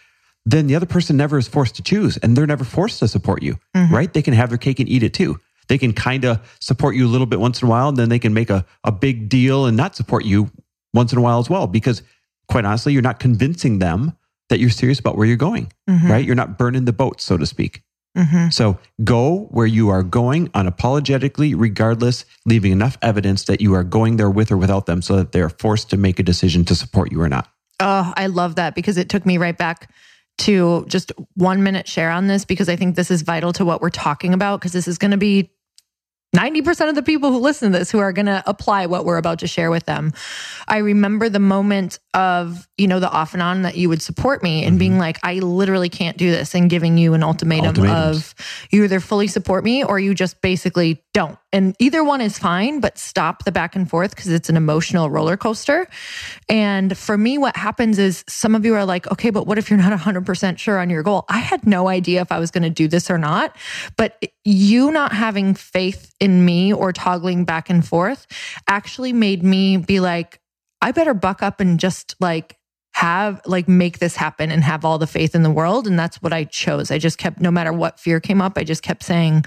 then 0.45 0.67
the 0.67 0.75
other 0.75 0.85
person 0.85 1.17
never 1.17 1.37
is 1.37 1.47
forced 1.47 1.75
to 1.75 1.81
choose 1.83 2.15
and 2.17 2.35
they're 2.37 2.47
never 2.47 2.63
forced 2.63 2.99
to 2.99 3.07
support 3.07 3.43
you 3.43 3.57
Mhm. 3.75 3.91
right 3.91 4.13
they 4.13 4.21
can 4.21 4.33
have 4.33 4.49
their 4.49 4.57
cake 4.57 4.79
and 4.79 4.87
eat 4.87 5.03
it 5.03 5.13
too 5.13 5.39
they 5.67 5.77
can 5.77 5.91
kind 5.91 6.23
of 6.23 6.39
support 6.61 6.95
you 6.95 7.05
a 7.05 7.09
little 7.09 7.27
bit 7.27 7.39
once 7.41 7.61
in 7.61 7.67
a 7.67 7.69
while 7.69 7.89
and 7.89 7.97
then 7.97 8.07
they 8.07 8.19
can 8.19 8.33
make 8.33 8.49
a, 8.49 8.65
a 8.85 8.91
big 8.91 9.27
deal 9.27 9.65
and 9.65 9.75
not 9.75 9.95
support 9.97 10.23
you 10.23 10.49
once 10.93 11.11
in 11.11 11.17
a 11.17 11.21
while 11.21 11.39
as 11.39 11.49
well 11.49 11.67
because 11.67 12.01
quite 12.47 12.63
honestly 12.63 12.93
you're 12.93 13.01
not 13.01 13.19
convincing 13.19 13.79
them 13.79 14.13
that 14.49 14.59
you're 14.61 14.69
serious 14.69 14.97
about 14.99 15.17
where 15.17 15.27
you're 15.27 15.35
going 15.35 15.69
Mhm. 15.89 16.09
right 16.09 16.23
you're 16.25 16.35
not 16.35 16.57
burning 16.57 16.85
the 16.85 16.93
boat 16.93 17.19
so 17.19 17.35
to 17.37 17.45
speak 17.45 17.81
Mhm. 18.17 18.51
so 18.51 18.79
go 19.03 19.47
where 19.51 19.67
you 19.67 19.89
are 19.89 20.03
going 20.03 20.47
unapologetically, 20.49 21.53
regardless, 21.55 22.25
leaving 22.45 22.71
enough 22.71 22.97
evidence 23.01 23.43
that 23.45 23.61
you 23.61 23.73
are 23.73 23.83
going 23.83 24.17
there 24.17 24.29
with 24.29 24.51
or 24.51 24.57
without 24.57 24.87
them 24.87 25.01
so 25.01 25.15
that 25.17 25.31
they're 25.31 25.49
forced 25.49 25.89
to 25.91 25.97
make 25.97 26.19
a 26.19 26.23
decision 26.23 26.65
to 26.65 26.75
support 26.75 27.11
you 27.11 27.21
or 27.21 27.29
not. 27.29 27.47
Oh, 27.79 28.11
I 28.17 28.27
love 28.27 28.55
that 28.55 28.73
because 28.73 28.97
it 28.97 29.07
took 29.07 29.25
me 29.25 29.37
right 29.37 29.57
back 29.57 29.91
to 30.39 30.85
just 30.87 31.11
one 31.35 31.63
minute 31.63 31.87
share 31.87 32.11
on 32.11 32.27
this 32.27 32.45
because 32.45 32.69
I 32.69 32.75
think 32.75 32.95
this 32.95 33.11
is 33.11 33.21
vital 33.21 33.53
to 33.53 33.65
what 33.65 33.81
we're 33.81 33.89
talking 33.89 34.33
about 34.33 34.59
because 34.59 34.73
this 34.73 34.87
is 34.87 34.97
going 34.97 35.11
to 35.11 35.17
be 35.17 35.51
90% 36.35 36.89
of 36.89 36.95
the 36.95 37.03
people 37.03 37.31
who 37.31 37.39
listen 37.39 37.71
to 37.71 37.79
this 37.79 37.89
who 37.89 37.99
are 37.99 38.11
going 38.11 38.25
to 38.25 38.43
apply 38.45 38.85
what 38.85 39.05
we're 39.05 39.17
about 39.17 39.39
to 39.39 39.47
share 39.47 39.71
with 39.71 39.85
them. 39.85 40.13
I 40.67 40.77
remember 40.77 41.29
the 41.29 41.39
moment 41.39 41.99
of, 42.13 42.67
you 42.77 42.87
know, 42.87 42.99
the 42.99 43.09
off 43.09 43.33
and 43.33 43.41
on 43.41 43.61
that 43.61 43.77
you 43.77 43.87
would 43.89 44.01
support 44.01 44.43
me 44.43 44.63
and 44.63 44.73
mm-hmm. 44.73 44.79
being 44.79 44.97
like, 44.99 45.19
I 45.23 45.35
literally 45.35 45.89
can't 45.89 46.17
do 46.17 46.29
this 46.29 46.53
and 46.53 46.69
giving 46.69 46.97
you 46.97 47.13
an 47.13 47.23
ultimatum 47.23 47.67
Ultimatums. 47.67 48.17
of 48.17 48.67
you 48.71 48.83
either 48.83 48.99
fully 48.99 49.27
support 49.27 49.63
me 49.63 49.83
or 49.83 49.99
you 49.99 50.13
just 50.13 50.41
basically 50.41 51.01
don't. 51.17 51.39
And 51.51 51.75
either 51.79 52.03
one 52.03 52.21
is 52.21 52.37
fine, 52.37 52.79
but 52.79 52.99
stop 52.99 53.43
the 53.43 53.51
back 53.51 53.75
and 53.75 53.89
forth 53.89 54.15
because 54.15 54.27
it's 54.27 54.49
an 54.49 54.55
emotional 54.55 55.09
roller 55.09 55.35
coaster. 55.35 55.87
And 56.47 56.95
for 56.95 57.17
me, 57.17 57.39
what 57.39 57.57
happens 57.57 57.97
is 57.97 58.23
some 58.27 58.53
of 58.53 58.63
you 58.63 58.75
are 58.75 58.85
like, 58.85 59.11
okay, 59.11 59.31
but 59.31 59.47
what 59.47 59.57
if 59.57 59.67
you're 59.67 59.79
not 59.79 59.99
100% 59.99 60.59
sure 60.59 60.77
on 60.77 60.91
your 60.91 61.01
goal? 61.01 61.25
I 61.27 61.39
had 61.39 61.65
no 61.65 61.87
idea 61.87 62.21
if 62.21 62.31
I 62.31 62.37
was 62.37 62.51
going 62.51 62.61
to 62.61 62.69
do 62.69 62.87
this 62.87 63.09
or 63.09 63.17
not. 63.17 63.55
But 63.95 64.23
you 64.45 64.91
not 64.91 65.11
having 65.11 65.55
faith 65.55 66.13
in 66.19 66.45
me 66.45 66.71
or 66.71 66.93
toggling 66.93 67.45
back 67.45 67.71
and 67.71 67.83
forth 67.83 68.27
actually 68.67 69.11
made 69.11 69.41
me 69.41 69.77
be 69.77 69.99
like, 69.99 70.39
I 70.83 70.91
better 70.91 71.15
buck 71.15 71.41
up 71.41 71.59
and 71.59 71.79
just 71.79 72.13
like 72.19 72.56
have 72.97 73.39
like 73.45 73.67
make 73.67 73.99
this 73.99 74.15
happen 74.15 74.49
and 74.49 74.63
have 74.63 74.83
all 74.83 74.97
the 74.97 75.05
faith 75.05 75.35
in 75.35 75.43
the 75.43 75.51
world 75.51 75.85
and 75.85 75.99
that's 75.99 76.19
what 76.19 76.33
I 76.33 76.45
chose. 76.45 76.89
I 76.89 76.97
just 76.97 77.19
kept 77.19 77.39
no 77.39 77.51
matter 77.51 77.71
what 77.71 77.99
fear 77.99 78.19
came 78.19 78.41
up, 78.41 78.53
I 78.57 78.63
just 78.63 78.81
kept 78.81 79.03
saying, 79.03 79.45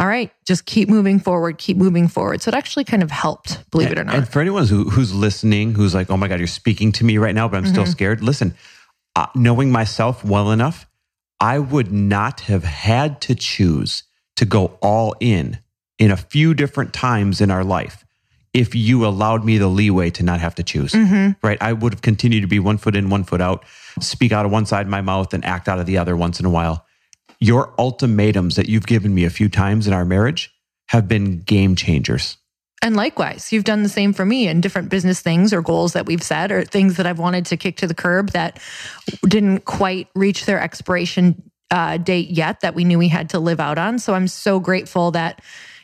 "All 0.00 0.08
right, 0.08 0.32
just 0.44 0.66
keep 0.66 0.88
moving 0.88 1.20
forward, 1.20 1.58
keep 1.58 1.76
moving 1.76 2.08
forward." 2.08 2.42
So 2.42 2.48
it 2.48 2.56
actually 2.56 2.82
kind 2.82 3.04
of 3.04 3.12
helped, 3.12 3.70
believe 3.70 3.92
it 3.92 3.98
or 4.00 4.02
not. 4.02 4.16
And 4.16 4.28
for 4.28 4.40
anyone 4.40 4.66
who, 4.66 4.90
who's 4.90 5.14
listening, 5.14 5.74
who's 5.74 5.94
like, 5.94 6.10
oh 6.10 6.16
my 6.16 6.26
God, 6.26 6.40
you're 6.40 6.48
speaking 6.48 6.90
to 6.92 7.04
me 7.04 7.16
right 7.16 7.34
now, 7.34 7.46
but 7.46 7.58
I'm 7.58 7.66
still 7.66 7.84
Mhm. 7.84 7.92
scared. 7.92 8.22
Listen, 8.24 8.54
uh, 9.14 9.26
knowing 9.36 9.70
myself 9.70 10.24
well 10.24 10.50
enough, 10.50 10.88
I 11.38 11.60
would 11.60 11.92
not 11.92 12.40
have 12.40 12.64
had 12.64 13.20
to 13.20 13.36
choose 13.36 14.02
to 14.34 14.44
go 14.44 14.78
all 14.82 15.14
in 15.20 15.58
in 16.00 16.10
a 16.10 16.16
few 16.16 16.54
different 16.54 16.92
times 16.92 17.40
in 17.40 17.52
our 17.52 17.62
life 17.62 18.04
if 18.52 18.74
you 18.74 19.06
allowed 19.06 19.44
me 19.44 19.58
the 19.58 19.68
leeway 19.68 20.10
to 20.10 20.22
not 20.22 20.40
have 20.40 20.54
to 20.56 20.62
choose. 20.62 20.92
Mhm. 20.92 21.36
right? 21.42 21.58
I 21.60 21.72
would 21.72 21.92
have 21.92 22.02
continued 22.02 22.40
to 22.42 22.46
be 22.48 22.58
one 22.58 22.78
foot 22.78 22.96
in, 22.96 23.08
one 23.08 23.24
foot 23.24 23.40
out, 23.40 23.64
speak 24.00 24.32
out 24.32 24.44
of 24.44 24.50
one 24.52 24.66
side 24.66 24.86
of 24.86 24.90
my 24.90 25.00
mouth 25.00 25.32
and 25.32 25.44
act 25.44 25.68
out 25.68 25.78
of 25.78 25.86
the 25.86 25.98
other 25.98 26.16
once 26.16 26.40
in 26.40 26.46
a 26.46 26.50
while. 26.50 26.84
Your 27.38 27.72
ultimatums 27.78 28.56
that 28.56 28.68
you've 28.68 28.86
given 28.86 29.14
me 29.14 29.24
a 29.24 29.30
few 29.30 29.48
times 29.48 29.86
in 29.86 29.92
our 29.92 30.04
marriage 30.04 30.52
have 30.88 31.06
been 31.08 31.40
game 31.40 31.76
changers. 31.76 32.36
And 32.82 32.96
likewise, 32.96 33.52
you've 33.52 33.64
done 33.64 33.82
the 33.82 33.88
same 33.88 34.12
for 34.12 34.24
me 34.24 34.48
in 34.48 34.60
different 34.60 34.88
business 34.88 35.20
things 35.20 35.52
or 35.52 35.60
goals 35.60 35.92
that 35.92 36.06
we've 36.06 36.22
set 36.22 36.50
or 36.50 36.64
things 36.64 36.96
that 36.96 37.06
I've 37.06 37.18
wanted 37.18 37.46
to 37.46 37.56
kick 37.56 37.76
to 37.78 37.86
the 37.86 37.94
curb 37.94 38.30
that 38.30 38.58
didn't 39.28 39.64
quite 39.66 40.08
reach 40.14 40.46
their 40.46 40.60
expiration 40.60 41.50
uh, 41.70 41.98
date 41.98 42.30
yet 42.30 42.60
that 42.60 42.74
we 42.74 42.84
knew 42.84 42.98
we 42.98 43.08
had 43.08 43.30
to 43.30 43.38
live 43.38 43.60
out 43.60 43.78
on. 43.78 43.98
So 43.98 44.14
I'm 44.14 44.26
so 44.26 44.58
grateful 44.60 45.10
that, 45.12 45.40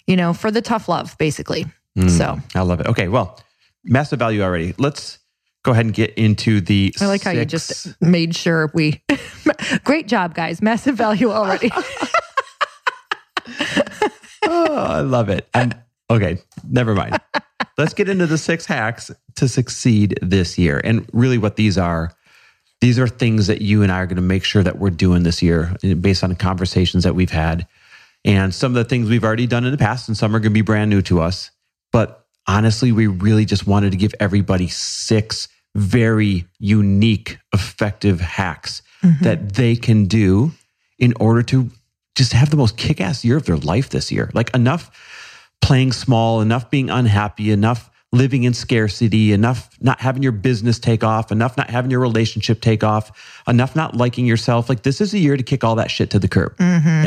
you 0.06 0.16
know, 0.16 0.32
for 0.32 0.50
the 0.50 0.62
tough 0.62 0.88
love, 0.88 1.16
basically. 1.18 1.66
Mm, 1.96 2.10
So 2.10 2.38
I 2.54 2.62
love 2.62 2.80
it. 2.80 2.86
Okay, 2.86 3.08
well, 3.08 3.40
massive 3.84 4.18
value 4.18 4.42
already. 4.42 4.74
Let's 4.78 5.18
go 5.64 5.72
ahead 5.72 5.86
and 5.86 5.94
get 5.94 6.14
into 6.14 6.60
the. 6.60 6.94
I 7.00 7.06
like 7.06 7.22
how 7.22 7.30
you 7.30 7.44
just 7.44 8.00
made 8.00 8.36
sure 8.36 8.70
we. 8.74 9.02
Great 9.84 10.06
job, 10.08 10.34
guys. 10.34 10.60
Massive 10.62 10.96
value 10.96 11.30
already. 11.30 11.70
oh, 14.44 14.76
I 14.76 15.00
love 15.00 15.28
it. 15.28 15.48
And 15.54 15.76
okay, 16.10 16.38
never 16.68 16.94
mind. 16.94 17.18
Let's 17.78 17.94
get 17.94 18.08
into 18.08 18.26
the 18.26 18.38
six 18.38 18.66
hacks 18.66 19.10
to 19.36 19.48
succeed 19.48 20.18
this 20.22 20.58
year. 20.58 20.80
And 20.82 21.08
really, 21.12 21.38
what 21.38 21.56
these 21.56 21.76
are, 21.78 22.12
these 22.80 22.98
are 22.98 23.06
things 23.08 23.46
that 23.48 23.60
you 23.60 23.82
and 23.82 23.92
I 23.92 24.00
are 24.00 24.06
going 24.06 24.16
to 24.16 24.22
make 24.22 24.44
sure 24.44 24.62
that 24.62 24.78
we're 24.78 24.90
doing 24.90 25.22
this 25.24 25.42
year 25.42 25.76
based 26.00 26.24
on 26.24 26.34
conversations 26.36 27.04
that 27.04 27.14
we've 27.14 27.30
had. 27.30 27.66
And 28.24 28.52
some 28.54 28.72
of 28.72 28.76
the 28.76 28.84
things 28.84 29.08
we've 29.08 29.24
already 29.24 29.46
done 29.46 29.64
in 29.64 29.70
the 29.72 29.78
past, 29.78 30.08
and 30.08 30.16
some 30.16 30.34
are 30.34 30.40
going 30.40 30.50
to 30.50 30.54
be 30.54 30.62
brand 30.62 30.90
new 30.90 31.02
to 31.02 31.20
us. 31.20 31.50
But 31.96 32.26
honestly, 32.46 32.92
we 32.92 33.06
really 33.06 33.46
just 33.46 33.66
wanted 33.66 33.92
to 33.92 33.96
give 33.96 34.14
everybody 34.20 34.68
six 34.68 35.48
very 35.74 36.44
unique, 36.58 37.38
effective 37.54 38.20
hacks 38.20 38.82
mm-hmm. 39.02 39.24
that 39.24 39.54
they 39.54 39.76
can 39.76 40.04
do 40.04 40.50
in 40.98 41.14
order 41.18 41.42
to 41.44 41.70
just 42.14 42.34
have 42.34 42.50
the 42.50 42.58
most 42.58 42.76
kick 42.76 43.00
ass 43.00 43.24
year 43.24 43.38
of 43.38 43.46
their 43.46 43.56
life 43.56 43.88
this 43.88 44.12
year. 44.12 44.30
Like 44.34 44.54
enough 44.54 44.90
playing 45.62 45.92
small, 45.92 46.42
enough 46.42 46.70
being 46.70 46.90
unhappy, 46.90 47.50
enough 47.50 47.90
living 48.12 48.44
in 48.44 48.54
scarcity, 48.54 49.32
enough 49.32 49.68
not 49.80 50.00
having 50.00 50.22
your 50.22 50.32
business 50.32 50.78
take 50.78 51.04
off, 51.04 51.30
enough 51.30 51.56
not 51.56 51.68
having 51.70 51.90
your 51.90 52.00
relationship 52.00 52.60
take 52.60 52.82
off, 52.82 53.42
enough 53.46 53.76
not 53.76 53.96
liking 53.96 54.26
yourself. 54.26 54.68
Like 54.68 54.82
this 54.82 55.00
is 55.00 55.12
a 55.12 55.18
year 55.18 55.36
to 55.36 55.42
kick 55.42 55.64
all 55.64 55.75
that 55.76 55.90
shit 55.90 56.10
to 56.10 56.18
the 56.18 56.28
curb. 56.28 56.54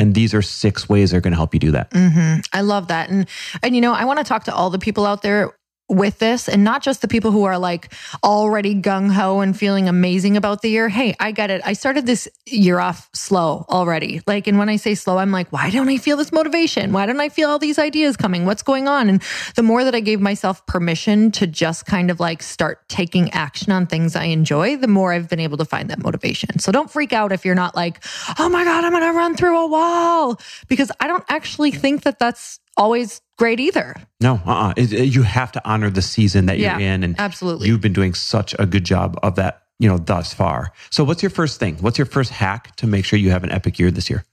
And 0.00 0.14
these 0.14 0.34
are 0.34 0.42
six 0.42 0.88
ways 0.88 1.10
they're 1.10 1.20
going 1.20 1.32
to 1.32 1.36
help 1.36 1.54
you 1.54 1.60
do 1.60 1.70
that. 1.72 1.92
hmm 1.92 2.36
I 2.52 2.60
love 2.60 2.88
that. 2.88 3.10
And 3.10 3.26
and 3.62 3.74
you 3.74 3.80
know, 3.80 3.92
I 3.92 4.04
want 4.04 4.18
to 4.18 4.24
talk 4.24 4.44
to 4.44 4.54
all 4.54 4.70
the 4.70 4.78
people 4.78 5.06
out 5.06 5.22
there 5.22 5.52
with 5.90 6.20
this 6.20 6.48
and 6.48 6.62
not 6.62 6.82
just 6.82 7.02
the 7.02 7.08
people 7.08 7.32
who 7.32 7.42
are 7.44 7.58
like 7.58 7.92
already 8.22 8.74
gung 8.74 9.10
ho 9.10 9.40
and 9.40 9.58
feeling 9.58 9.88
amazing 9.88 10.36
about 10.36 10.62
the 10.62 10.70
year. 10.70 10.88
Hey, 10.88 11.14
I 11.18 11.32
get 11.32 11.50
it. 11.50 11.60
I 11.64 11.72
started 11.72 12.06
this 12.06 12.28
year 12.46 12.78
off 12.78 13.10
slow 13.12 13.66
already. 13.68 14.22
Like, 14.26 14.46
and 14.46 14.56
when 14.56 14.68
I 14.68 14.76
say 14.76 14.94
slow, 14.94 15.18
I'm 15.18 15.32
like, 15.32 15.50
why 15.50 15.68
don't 15.70 15.88
I 15.88 15.98
feel 15.98 16.16
this 16.16 16.30
motivation? 16.32 16.92
Why 16.92 17.06
don't 17.06 17.20
I 17.20 17.28
feel 17.28 17.50
all 17.50 17.58
these 17.58 17.78
ideas 17.78 18.16
coming? 18.16 18.46
What's 18.46 18.62
going 18.62 18.86
on? 18.86 19.08
And 19.08 19.20
the 19.56 19.64
more 19.64 19.82
that 19.82 19.94
I 19.94 20.00
gave 20.00 20.20
myself 20.20 20.64
permission 20.66 21.32
to 21.32 21.46
just 21.46 21.86
kind 21.86 22.10
of 22.10 22.20
like 22.20 22.42
start 22.42 22.88
taking 22.88 23.30
action 23.32 23.72
on 23.72 23.86
things 23.86 24.14
I 24.14 24.24
enjoy, 24.24 24.76
the 24.76 24.88
more 24.88 25.12
I've 25.12 25.28
been 25.28 25.40
able 25.40 25.58
to 25.58 25.64
find 25.64 25.90
that 25.90 26.02
motivation. 26.02 26.60
So 26.60 26.70
don't 26.70 26.90
freak 26.90 27.12
out 27.12 27.32
if 27.32 27.44
you're 27.44 27.56
not 27.56 27.74
like, 27.74 28.02
oh 28.38 28.48
my 28.48 28.62
God, 28.62 28.84
I'm 28.84 28.92
going 28.92 29.02
to 29.02 29.12
run 29.12 29.34
through 29.34 29.58
a 29.58 29.66
wall 29.66 30.40
because 30.68 30.92
I 31.00 31.08
don't 31.08 31.24
actually 31.28 31.72
think 31.72 32.02
that 32.02 32.20
that's 32.20 32.60
always 32.76 33.20
great 33.40 33.58
either. 33.58 33.94
No, 34.20 34.38
uh-uh. 34.46 34.74
It- 34.76 34.92
it- 34.92 35.06
you 35.16 35.22
have 35.22 35.50
to 35.52 35.60
honor 35.64 35.88
the 35.88 36.02
season 36.02 36.44
that 36.46 36.58
Yeah, 36.58 36.76
you're 36.78 36.88
in. 36.92 37.02
And 37.02 37.18
absolutely. 37.18 37.68
you've 37.68 37.80
been 37.80 37.94
doing 37.94 38.12
such 38.14 38.54
a 38.58 38.66
good 38.66 38.84
job 38.84 39.18
of 39.22 39.36
that, 39.36 39.62
you 39.78 39.88
know, 39.88 39.96
thus 39.96 40.34
far. 40.34 40.72
So 40.90 41.04
what's 41.04 41.22
your 41.22 41.30
first 41.30 41.58
thing? 41.58 41.76
What's 41.80 41.96
your 41.96 42.04
first 42.06 42.30
hack 42.32 42.76
to 42.76 42.86
make 42.86 43.06
sure 43.06 43.18
you 43.18 43.30
have 43.30 43.42
an 43.42 43.50
epic 43.50 43.78
year 43.78 43.90
this 43.90 44.10
year? 44.10 44.24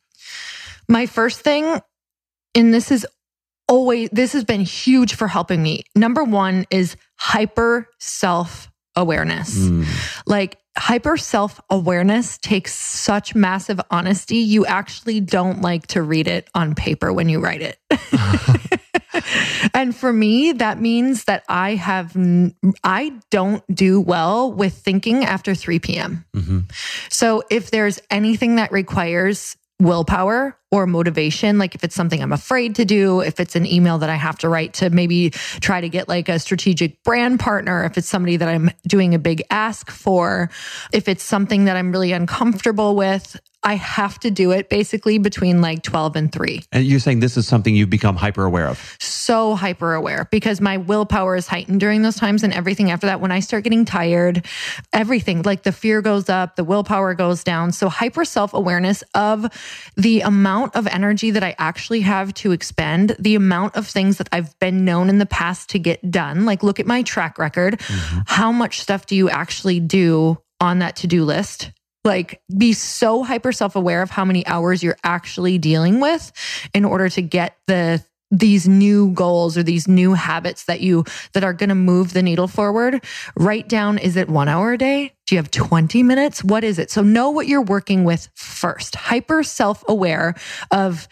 My 0.89 1.05
first 1.05 1.39
thing, 1.39 1.79
and 2.53 2.73
this 2.73 2.91
is 2.91 3.07
always, 3.69 4.09
this 4.11 4.33
has 4.33 4.43
been 4.43 4.61
huge 4.61 5.15
for 5.15 5.27
helping 5.29 5.63
me. 5.63 5.83
Number 5.95 6.23
one 6.25 6.65
is 6.69 6.97
hyper 7.15 7.87
self 7.99 8.69
awareness. 8.95 9.57
Mm. 9.57 9.85
Like 10.25 10.57
hyper 10.77 11.15
self 11.17 11.61
awareness 11.69 12.37
takes 12.39 12.73
such 12.75 13.35
massive 13.35 13.79
honesty. 13.89 14.37
You 14.37 14.65
actually 14.65 15.21
don't 15.21 15.61
like 15.61 15.87
to 15.87 16.01
read 16.01 16.27
it 16.27 16.49
on 16.53 16.75
paper 16.75 17.13
when 17.13 17.29
you 17.29 17.39
write 17.39 17.61
it. 17.61 17.79
and 19.74 19.95
for 19.95 20.12
me, 20.12 20.51
that 20.53 20.79
means 20.81 21.25
that 21.25 21.43
I 21.50 21.75
have, 21.75 22.15
n- 22.15 22.55
I 22.83 23.19
don't 23.29 23.63
do 23.74 24.01
well 24.01 24.51
with 24.51 24.74
thinking 24.74 25.24
after 25.24 25.55
3 25.55 25.79
p.m. 25.79 26.25
Mm-hmm. 26.36 26.59
So 27.09 27.43
if 27.50 27.71
there's 27.71 28.00
anything 28.09 28.55
that 28.57 28.71
requires 28.71 29.57
willpower 29.79 30.57
or 30.71 30.86
motivation, 30.86 31.57
like 31.57 31.75
if 31.75 31.83
it's 31.83 31.95
something 31.95 32.21
I'm 32.21 32.33
afraid 32.33 32.75
to 32.75 32.86
do, 32.86 33.21
if 33.21 33.39
it's 33.39 33.55
an 33.55 33.65
email 33.65 33.97
that 34.00 34.09
I 34.09 34.15
have 34.15 34.38
to 34.39 34.50
write 34.50 34.74
to 34.75 34.89
maybe 34.89 35.29
try 35.29 35.79
to 35.79 35.89
get 35.89 36.09
like 36.09 36.27
a 36.27 36.39
strategic 36.39 37.03
brand 37.03 37.39
partner, 37.39 37.86
if 37.86 37.97
it's 37.97 38.07
somebody 38.07 38.38
that 38.38 38.50
I'm 38.50 38.71
doing 38.86 39.13
a 39.13 39.19
big 39.19 39.43
ask 39.50 39.89
for, 39.89 40.50
if 40.91 41.07
it's 41.07 41.24
something 41.24 41.65
that 41.65 41.77
I'm 41.77 41.91
really 41.91 42.12
uncomfortable 42.12 42.95
with, 42.95 43.39
I 43.63 43.75
have 43.75 44.19
to 44.19 44.31
do 44.31 44.51
it 44.51 44.69
basically 44.69 45.17
between 45.17 45.62
like 45.62 45.83
12 45.83 46.15
and 46.15 46.31
3 46.31 46.62
And 46.71 46.86
you're 46.86 47.00
saying 47.00 47.19
this 47.19 47.38
is 47.38 47.47
something 47.47 47.75
you've 47.75 47.89
become 47.89 48.15
hyper 48.15 48.45
aware 48.45 48.67
of. 48.67 48.95
so 49.00 49.55
hyper 49.55 49.93
aware 49.93 50.27
because 50.31 50.62
my 50.62 50.77
willpower 50.77 51.36
is 51.36 51.47
heightened 51.47 51.79
during 51.79 52.01
those 52.01 52.15
times 52.15 52.43
and 52.43 52.53
everything 52.53 52.91
after 52.91 53.07
that. 53.07 53.19
When 53.19 53.31
i 53.31 53.39
start 53.39 53.63
getting 53.63 53.83
tired 53.83 54.45
everything 54.93 55.41
like 55.41 55.63
the 55.63 55.71
fear 55.71 56.01
goes 56.01 56.29
up 56.29 56.55
the 56.55 56.63
willpower 56.63 57.13
goes 57.13 57.43
down. 57.43 57.71
So 57.71 57.89
hyper 57.89 58.25
self-awareness 58.25 59.03
of 59.13 59.47
the 59.95 60.21
amount 60.21 60.56
of 60.65 60.87
energy 60.87 61.31
that 61.31 61.43
i 61.43 61.55
actually 61.57 62.01
have 62.01 62.33
to 62.33 62.51
expend 62.51 63.15
the 63.19 63.35
amount 63.35 63.75
of 63.75 63.87
things 63.87 64.17
that 64.17 64.29
i've 64.31 64.57
been 64.59 64.85
known 64.85 65.09
in 65.09 65.17
the 65.17 65.25
past 65.25 65.69
to 65.69 65.79
get 65.79 66.11
done 66.11 66.45
like 66.45 66.63
look 66.63 66.79
at 66.79 66.87
my 66.87 67.03
track 67.03 67.37
record. 67.37 67.79
Mm-hmm. 67.79 68.19
How 68.25 68.51
much 68.51 68.79
stuff 68.79 69.05
do 69.05 69.15
you 69.15 69.29
actually 69.29 69.79
do 69.79 70.37
on 70.59 70.79
that 70.79 70.95
to-do 70.97 71.23
list? 71.23 71.71
Like 72.03 72.41
be 72.55 72.73
so 72.73 73.23
hyper 73.23 73.51
self-aware 73.51 74.01
of 74.01 74.09
how 74.09 74.25
many 74.25 74.45
hours 74.47 74.81
you're 74.81 74.97
actually 75.03 75.57
dealing 75.57 75.99
with 75.99 76.31
in 76.73 76.85
order 76.85 77.09
to 77.09 77.21
get 77.21 77.57
the 77.67 78.03
these 78.31 78.67
new 78.67 79.12
goals 79.12 79.57
or 79.57 79.63
these 79.63 79.88
new 79.88 80.13
habits 80.13 80.65
that 80.65 80.81
you 80.81 81.05
that 81.34 81.43
are 81.43 81.53
going 81.53 81.69
to 81.69 81.75
move 81.75 82.13
the 82.13 82.22
needle 82.22 82.48
forward 82.48 83.03
write 83.38 83.69
down 83.69 83.98
is 83.98 84.15
it 84.15 84.29
1 84.29 84.48
hour 84.48 84.74
a 84.74 84.77
day? 84.77 85.13
Do 85.25 85.36
you 85.36 85.39
have 85.39 85.51
20 85.51 86.03
minutes? 86.03 86.43
What 86.43 86.63
is 86.63 86.79
it? 86.79 86.91
So 86.91 87.01
know 87.01 87.29
what 87.29 87.48
you're 87.48 87.62
working 87.62 88.03
with 88.03 88.29
first. 88.36 88.96
Hyper 88.96 89.43
self-aware 89.43 90.36
of 90.72 91.07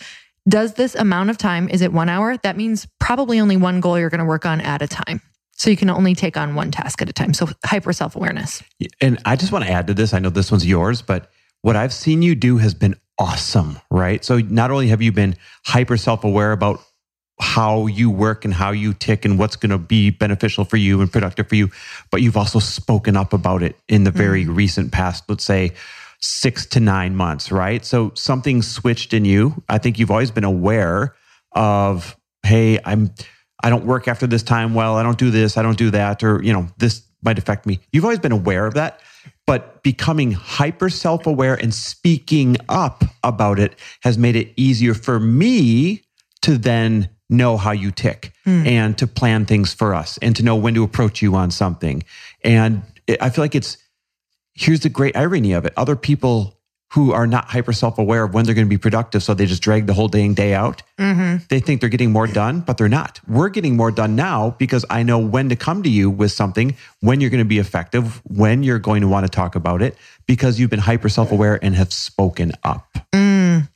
does 0.48 0.74
this 0.74 0.94
amount 0.94 1.30
of 1.30 1.38
time 1.38 1.70
is 1.70 1.82
it 1.82 1.94
1 1.94 2.10
hour? 2.10 2.38
That 2.38 2.58
means 2.58 2.88
probably 3.00 3.40
only 3.40 3.58
one 3.58 3.80
goal 3.80 3.98
you're 3.98 4.10
going 4.10 4.20
to 4.20 4.26
work 4.26 4.46
on 4.46 4.62
at 4.62 4.82
a 4.82 4.88
time. 4.88 5.22
So 5.58 5.70
you 5.70 5.78
can 5.78 5.90
only 5.90 6.16
take 6.16 6.36
on 6.36 6.54
one 6.54 6.70
task 6.70 7.02
at 7.02 7.10
a 7.10 7.14
time. 7.14 7.34
So 7.34 7.48
hyper 7.64 7.94
self-awareness. 7.94 8.62
And 9.00 9.22
I 9.24 9.38
just 9.38 9.54
want 9.54 9.64
to 9.64 9.72
add 9.72 9.88
to 9.88 9.94
this. 9.94 10.14
I 10.14 10.20
know 10.20 10.30
this 10.30 10.52
one's 10.52 10.68
yours, 10.68 11.02
but 11.02 11.32
what 11.62 11.78
I've 11.78 11.94
seen 11.94 12.22
you 12.22 12.36
do 12.36 12.58
has 12.58 12.74
been 12.74 12.96
awesome, 13.18 13.80
right? 13.90 14.24
So 14.24 14.40
not 14.40 14.70
only 14.70 14.90
have 14.90 15.02
you 15.02 15.14
been 15.14 15.38
hyper 15.66 15.96
self 15.96 16.26
aware 16.26 16.52
about 16.52 16.82
how 17.40 17.88
you 17.88 18.10
work 18.10 18.46
and 18.46 18.54
how 18.54 18.72
you 18.72 18.94
tick 18.94 19.26
and 19.26 19.38
what's 19.38 19.56
going 19.56 19.70
to 19.70 19.78
be 19.78 20.10
beneficial 20.10 20.64
for 20.64 20.78
you 20.78 21.02
and 21.02 21.12
productive 21.12 21.50
for 21.50 21.56
you, 21.56 21.70
but 22.10 22.22
you've 22.22 22.38
also 22.38 22.60
spoken 22.60 23.18
up 23.18 23.34
about 23.34 23.62
it 23.62 23.76
in 23.90 24.06
the 24.06 24.12
very 24.12 24.44
mm-hmm. 24.44 24.56
recent 24.56 24.92
past, 24.92 25.24
let's 25.28 25.44
say 25.44 25.72
six 26.22 26.66
to 26.66 26.80
nine 26.80 27.16
months, 27.16 27.52
right? 27.52 27.84
So 27.84 28.12
something 28.16 28.62
switched 28.62 29.14
in 29.14 29.26
you. 29.26 29.64
I 29.68 29.78
think 29.78 30.00
you've 30.00 30.12
always 30.12 30.32
been 30.32 30.46
aware 30.46 31.16
of, 31.52 32.18
hey, 32.44 32.80
I'm 32.86 33.14
I 33.64 33.70
don't 33.70 33.86
work 33.86 34.08
after 34.08 34.28
this 34.28 34.44
time 34.44 34.74
well, 34.74 34.96
I 34.96 35.04
don't 35.04 35.18
do 35.18 35.32
this, 35.32 35.58
I 35.58 35.62
don't 35.62 35.78
do 35.78 35.90
that, 35.92 36.24
or 36.24 36.42
you 36.44 36.54
know, 36.54 36.68
this 36.78 37.04
might 37.24 37.38
affect 37.38 37.66
me. 37.66 37.80
You've 37.92 38.06
always 38.06 38.20
been 38.20 38.32
aware 38.32 38.66
of 38.66 38.76
that, 38.76 39.02
but 39.48 39.82
becoming 39.84 40.32
hyper 40.32 40.90
self-aware 40.90 41.56
and 41.56 41.74
speaking 41.74 42.58
up 42.70 43.04
about 43.24 43.60
it 43.60 43.78
has 44.02 44.18
made 44.18 44.36
it 44.36 44.54
easier 44.56 44.94
for 44.94 45.20
me 45.20 46.04
to 46.44 46.58
then 46.58 47.10
know 47.30 47.58
how 47.58 47.72
you 47.72 47.92
tick 47.92 48.34
hmm. 48.44 48.66
and 48.66 48.98
to 48.98 49.08
plan 49.08 49.46
things 49.46 49.74
for 49.74 49.94
us 49.96 50.18
and 50.22 50.36
to 50.36 50.44
know 50.44 50.56
when 50.56 50.74
to 50.76 50.84
approach 50.84 51.22
you 51.22 51.36
on 51.36 51.52
something. 51.52 52.04
And 52.44 52.84
it- 53.08 53.22
I 53.22 53.30
feel 53.30 53.44
like 53.44 53.56
it's 53.56 53.78
here's 54.54 54.82
the 54.82 54.90
great 54.90 55.16
irony 55.16 55.54
of 55.54 55.66
it. 55.66 55.74
Other 55.76 55.96
people 55.96 56.56
who 56.94 57.12
are 57.12 57.28
not 57.28 57.46
hyper 57.46 57.74
self 57.74 58.00
aware 58.00 58.24
of 58.24 58.34
when 58.34 58.46
they're 58.46 58.56
going 58.56 58.66
to 58.66 58.70
be 58.70 58.78
productive, 58.78 59.22
so 59.22 59.34
they 59.34 59.46
just 59.46 59.62
drag 59.62 59.86
the 59.86 59.94
whole 59.94 60.08
day 60.08 60.26
and 60.26 60.36
day 60.36 60.54
out. 60.54 60.82
Mm-hmm. 60.98 61.44
They 61.50 61.60
think 61.60 61.82
they're 61.82 61.90
getting 61.90 62.12
more 62.12 62.28
done, 62.28 62.62
but 62.62 62.78
they're 62.78 62.88
not. 62.88 63.20
We're 63.28 63.50
getting 63.50 63.76
more 63.76 63.92
done 63.92 64.16
now 64.16 64.56
because 64.58 64.86
I 64.90 65.04
know 65.04 65.20
when 65.20 65.50
to 65.50 65.56
come 65.58 65.84
to 65.84 65.90
you 65.90 66.10
with 66.10 66.32
something, 66.32 66.78
when 67.02 67.20
you're 67.20 67.32
going 67.32 67.44
to 67.44 67.46
be 67.46 67.60
effective, 67.60 68.22
when 68.24 68.64
you're 68.64 68.80
going 68.80 69.02
to 69.02 69.08
want 69.10 69.26
to 69.26 69.30
talk 69.30 69.56
about 69.56 69.82
it, 69.82 69.98
because 70.26 70.60
you've 70.60 70.70
been 70.70 70.80
hyper 70.80 71.10
self 71.10 71.32
aware 71.32 71.60
and 71.62 71.76
have 71.76 71.92
spoken 71.92 72.54
up. 72.64 72.98
Mm. 73.12 73.68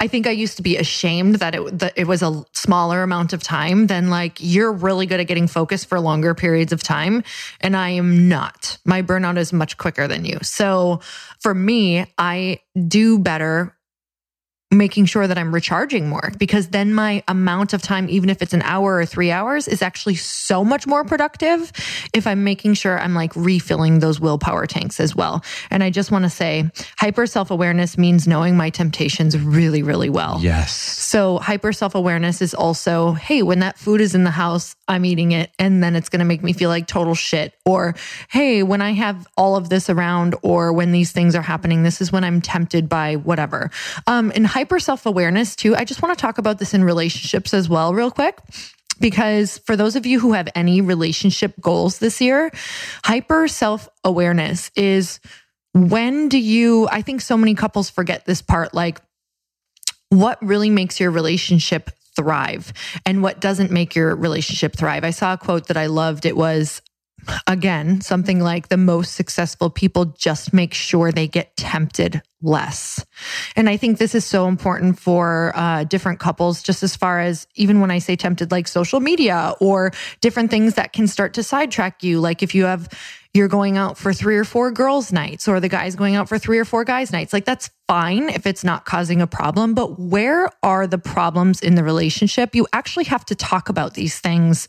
I 0.00 0.06
think 0.06 0.26
I 0.26 0.30
used 0.30 0.56
to 0.56 0.62
be 0.62 0.76
ashamed 0.76 1.36
that 1.36 1.54
it 1.54 1.78
that 1.78 1.92
it 1.96 2.06
was 2.06 2.22
a 2.22 2.44
smaller 2.52 3.02
amount 3.02 3.32
of 3.32 3.42
time 3.42 3.86
than 3.86 4.10
like 4.10 4.38
you're 4.40 4.72
really 4.72 5.06
good 5.06 5.20
at 5.20 5.26
getting 5.26 5.46
focused 5.46 5.88
for 5.88 6.00
longer 6.00 6.34
periods 6.34 6.72
of 6.72 6.82
time 6.82 7.22
and 7.60 7.76
I 7.76 7.90
am 7.90 8.28
not. 8.28 8.78
My 8.84 9.02
burnout 9.02 9.38
is 9.38 9.52
much 9.52 9.76
quicker 9.76 10.08
than 10.08 10.24
you. 10.24 10.38
So 10.42 11.00
for 11.40 11.54
me, 11.54 12.06
I 12.18 12.60
do 12.88 13.18
better 13.18 13.76
making 14.70 15.04
sure 15.04 15.26
that 15.26 15.36
I'm 15.36 15.52
recharging 15.52 16.08
more 16.08 16.32
because 16.38 16.68
then 16.68 16.94
my 16.94 17.24
amount 17.26 17.72
of 17.72 17.82
time, 17.82 18.08
even 18.08 18.30
if 18.30 18.40
it's 18.40 18.52
an 18.52 18.62
hour 18.62 18.96
or 18.96 19.04
three 19.04 19.30
hours, 19.32 19.66
is 19.66 19.82
actually 19.82 20.14
so 20.14 20.64
much 20.64 20.86
more 20.86 21.04
productive 21.04 21.72
if 22.14 22.26
I'm 22.26 22.44
making 22.44 22.74
sure 22.74 22.98
I'm 22.98 23.14
like 23.14 23.34
refilling 23.34 23.98
those 23.98 24.20
willpower 24.20 24.66
tanks 24.66 25.00
as 25.00 25.16
well. 25.16 25.42
And 25.70 25.82
I 25.82 25.90
just 25.90 26.12
want 26.12 26.24
to 26.24 26.30
say 26.30 26.70
hyper 26.98 27.26
self 27.26 27.50
awareness 27.50 27.98
means 27.98 28.28
knowing 28.28 28.56
my 28.56 28.70
temptations 28.70 29.36
really, 29.38 29.82
really 29.82 30.08
well. 30.08 30.38
Yes. 30.40 30.72
So 30.72 31.38
hyper 31.38 31.72
self 31.72 31.94
awareness 31.96 32.40
is 32.40 32.54
also, 32.54 33.12
hey, 33.12 33.42
when 33.42 33.58
that 33.60 33.76
food 33.76 34.00
is 34.00 34.14
in 34.14 34.22
the 34.22 34.30
house, 34.30 34.76
I'm 34.90 35.04
eating 35.04 35.30
it 35.30 35.52
and 35.58 35.82
then 35.82 35.94
it's 35.94 36.08
going 36.08 36.18
to 36.18 36.24
make 36.24 36.42
me 36.42 36.52
feel 36.52 36.68
like 36.68 36.88
total 36.88 37.14
shit. 37.14 37.54
Or, 37.64 37.94
hey, 38.28 38.64
when 38.64 38.82
I 38.82 38.90
have 38.90 39.26
all 39.36 39.54
of 39.54 39.68
this 39.68 39.88
around 39.88 40.34
or 40.42 40.72
when 40.72 40.90
these 40.90 41.12
things 41.12 41.36
are 41.36 41.42
happening, 41.42 41.84
this 41.84 42.00
is 42.00 42.10
when 42.10 42.24
I'm 42.24 42.40
tempted 42.40 42.88
by 42.88 43.14
whatever. 43.14 43.70
Um, 44.08 44.32
and 44.34 44.44
hyper 44.44 44.80
self 44.80 45.06
awareness 45.06 45.54
too. 45.54 45.76
I 45.76 45.84
just 45.84 46.02
want 46.02 46.18
to 46.18 46.20
talk 46.20 46.38
about 46.38 46.58
this 46.58 46.74
in 46.74 46.82
relationships 46.82 47.54
as 47.54 47.68
well, 47.68 47.94
real 47.94 48.10
quick. 48.10 48.38
Because 48.98 49.58
for 49.58 49.76
those 49.76 49.96
of 49.96 50.04
you 50.04 50.20
who 50.20 50.32
have 50.32 50.48
any 50.54 50.82
relationship 50.82 51.54
goals 51.60 52.00
this 52.00 52.20
year, 52.20 52.50
hyper 53.04 53.48
self 53.48 53.88
awareness 54.04 54.70
is 54.74 55.20
when 55.72 56.28
do 56.28 56.38
you, 56.38 56.88
I 56.90 57.00
think 57.02 57.20
so 57.20 57.36
many 57.36 57.54
couples 57.54 57.88
forget 57.88 58.26
this 58.26 58.42
part, 58.42 58.74
like, 58.74 59.00
what 60.10 60.44
really 60.44 60.68
makes 60.68 60.98
your 60.98 61.12
relationship 61.12 61.90
thrive 62.16 62.72
and 63.06 63.22
what 63.22 63.40
doesn't 63.40 63.70
make 63.70 63.94
your 63.94 64.14
relationship 64.14 64.76
thrive. 64.76 65.04
I 65.04 65.10
saw 65.10 65.34
a 65.34 65.38
quote 65.38 65.68
that 65.68 65.76
I 65.76 65.86
loved. 65.86 66.26
It 66.26 66.36
was, 66.36 66.82
again, 67.46 68.00
something 68.00 68.40
like 68.40 68.68
the 68.68 68.76
most 68.76 69.14
successful 69.14 69.70
people 69.70 70.06
just 70.06 70.52
make 70.52 70.74
sure 70.74 71.12
they 71.12 71.28
get 71.28 71.56
tempted 71.56 72.22
less. 72.42 73.04
And 73.54 73.68
I 73.68 73.76
think 73.76 73.98
this 73.98 74.14
is 74.14 74.24
so 74.24 74.48
important 74.48 74.98
for 74.98 75.52
uh, 75.54 75.84
different 75.84 76.18
couples, 76.18 76.62
just 76.62 76.82
as 76.82 76.96
far 76.96 77.20
as 77.20 77.46
even 77.54 77.80
when 77.80 77.90
I 77.90 77.98
say 77.98 78.16
tempted, 78.16 78.50
like 78.50 78.66
social 78.66 79.00
media 79.00 79.54
or 79.60 79.92
different 80.20 80.50
things 80.50 80.74
that 80.74 80.92
can 80.92 81.06
start 81.06 81.34
to 81.34 81.42
sidetrack 81.42 82.02
you. 82.02 82.20
Like 82.20 82.42
if 82.42 82.54
you 82.54 82.64
have, 82.64 82.88
you're 83.32 83.48
going 83.48 83.76
out 83.76 83.96
for 83.96 84.12
three 84.12 84.36
or 84.36 84.44
four 84.44 84.70
girls' 84.72 85.12
nights, 85.12 85.46
or 85.46 85.60
the 85.60 85.68
guy's 85.68 85.94
going 85.94 86.16
out 86.16 86.28
for 86.28 86.38
three 86.38 86.58
or 86.58 86.64
four 86.64 86.84
guys' 86.84 87.12
nights. 87.12 87.32
Like 87.32 87.44
that's 87.44 87.70
fine 87.86 88.28
if 88.28 88.46
it's 88.46 88.64
not 88.64 88.84
causing 88.84 89.22
a 89.22 89.26
problem. 89.26 89.74
But 89.74 90.00
where 90.00 90.50
are 90.62 90.86
the 90.86 90.98
problems 90.98 91.60
in 91.60 91.76
the 91.76 91.84
relationship? 91.84 92.54
You 92.54 92.66
actually 92.72 93.04
have 93.04 93.24
to 93.26 93.34
talk 93.34 93.68
about 93.68 93.94
these 93.94 94.18
things 94.18 94.66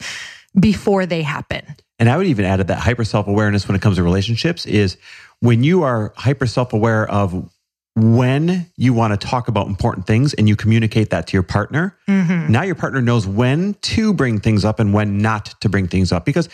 before 0.60 1.06
they 1.06 1.24
happen. 1.24 1.63
And 1.97 2.10
I 2.10 2.17
would 2.17 2.28
even 2.28 2.45
add 2.45 2.60
that 2.60 2.80
hyper 2.80 3.04
self 3.04 3.28
awareness 3.28 3.67
when 3.67 3.76
it 3.76 3.82
comes 3.82 3.97
to 3.97 4.04
relationships 4.04 4.65
is 4.65 4.97
when 5.39 5.63
you 5.63 5.84
are 5.84 6.13
hyper 6.15 6.45
self 6.45 6.74
aware 6.74 7.10
of 7.10 7.50
when 7.95 8.71
you 8.78 8.93
want 8.93 9.19
to 9.19 9.28
talk 9.28 9.47
about 9.47 9.67
important 9.67 10.08
things 10.08 10.34
and 10.34 10.47
you 10.47 10.56
communicate 10.56 11.10
that 11.10 11.28
to 11.28 11.34
your 11.34 11.43
partner, 11.43 11.97
mm-hmm. 12.08 12.52
now 12.52 12.62
your 12.62 12.76
partner 12.76 13.02
knows 13.02 13.28
when 13.28 13.74
to 13.82 14.13
bring 14.13 14.39
things 14.39 14.63
up 14.63 14.80
and 14.80 14.93
when 14.93 15.17
not 15.17 15.54
to 15.62 15.67
bring 15.67 15.88
things 15.88 16.12
up 16.12 16.26
because 16.26 16.47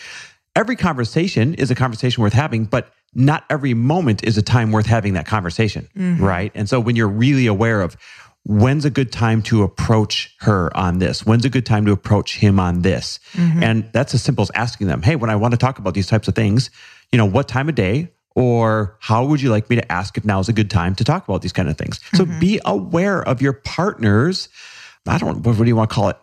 every 0.58 0.74
conversation 0.74 1.54
is 1.54 1.70
a 1.70 1.74
conversation 1.74 2.20
worth 2.20 2.32
having, 2.32 2.64
but 2.64 2.92
not 3.14 3.44
every 3.48 3.74
moment 3.74 4.24
is 4.24 4.36
a 4.36 4.42
time 4.42 4.72
worth 4.72 4.86
having 4.86 5.14
that 5.14 5.24
conversation, 5.24 5.88
mm-hmm. 5.96 6.22
right? 6.22 6.50
And 6.56 6.68
so 6.68 6.80
when 6.80 6.96
you're 6.96 7.06
really 7.06 7.46
aware 7.46 7.80
of 7.80 7.96
when's 8.44 8.84
a 8.84 8.90
good 8.90 9.12
time 9.12 9.40
to 9.40 9.62
approach 9.62 10.34
her 10.40 10.76
on 10.76 10.98
this, 10.98 11.24
when's 11.24 11.44
a 11.44 11.48
good 11.48 11.64
time 11.64 11.86
to 11.86 11.92
approach 11.92 12.38
him 12.38 12.58
on 12.58 12.82
this, 12.82 13.20
mm-hmm. 13.34 13.62
and 13.62 13.88
that's 13.92 14.14
as 14.14 14.22
simple 14.22 14.42
as 14.42 14.50
asking 14.54 14.88
them, 14.88 15.00
hey, 15.00 15.14
when 15.14 15.30
I 15.30 15.36
want 15.36 15.52
to 15.52 15.58
talk 15.58 15.78
about 15.78 15.94
these 15.94 16.08
types 16.08 16.26
of 16.26 16.34
things, 16.34 16.70
you 17.12 17.18
know, 17.18 17.24
what 17.24 17.46
time 17.46 17.68
of 17.68 17.76
day 17.76 18.10
or 18.34 18.96
how 19.00 19.24
would 19.24 19.40
you 19.40 19.50
like 19.50 19.70
me 19.70 19.76
to 19.76 19.92
ask 19.92 20.16
if 20.18 20.24
now 20.24 20.40
is 20.40 20.48
a 20.48 20.52
good 20.52 20.70
time 20.70 20.96
to 20.96 21.04
talk 21.04 21.26
about 21.28 21.40
these 21.40 21.52
kind 21.52 21.68
of 21.68 21.78
things? 21.78 22.00
So 22.14 22.24
mm-hmm. 22.24 22.40
be 22.40 22.60
aware 22.64 23.22
of 23.22 23.40
your 23.40 23.52
partner's, 23.52 24.48
I 25.06 25.18
don't, 25.18 25.46
what 25.46 25.56
do 25.56 25.64
you 25.64 25.76
want 25.76 25.90
to 25.90 25.94
call 25.94 26.08
it? 26.08 26.16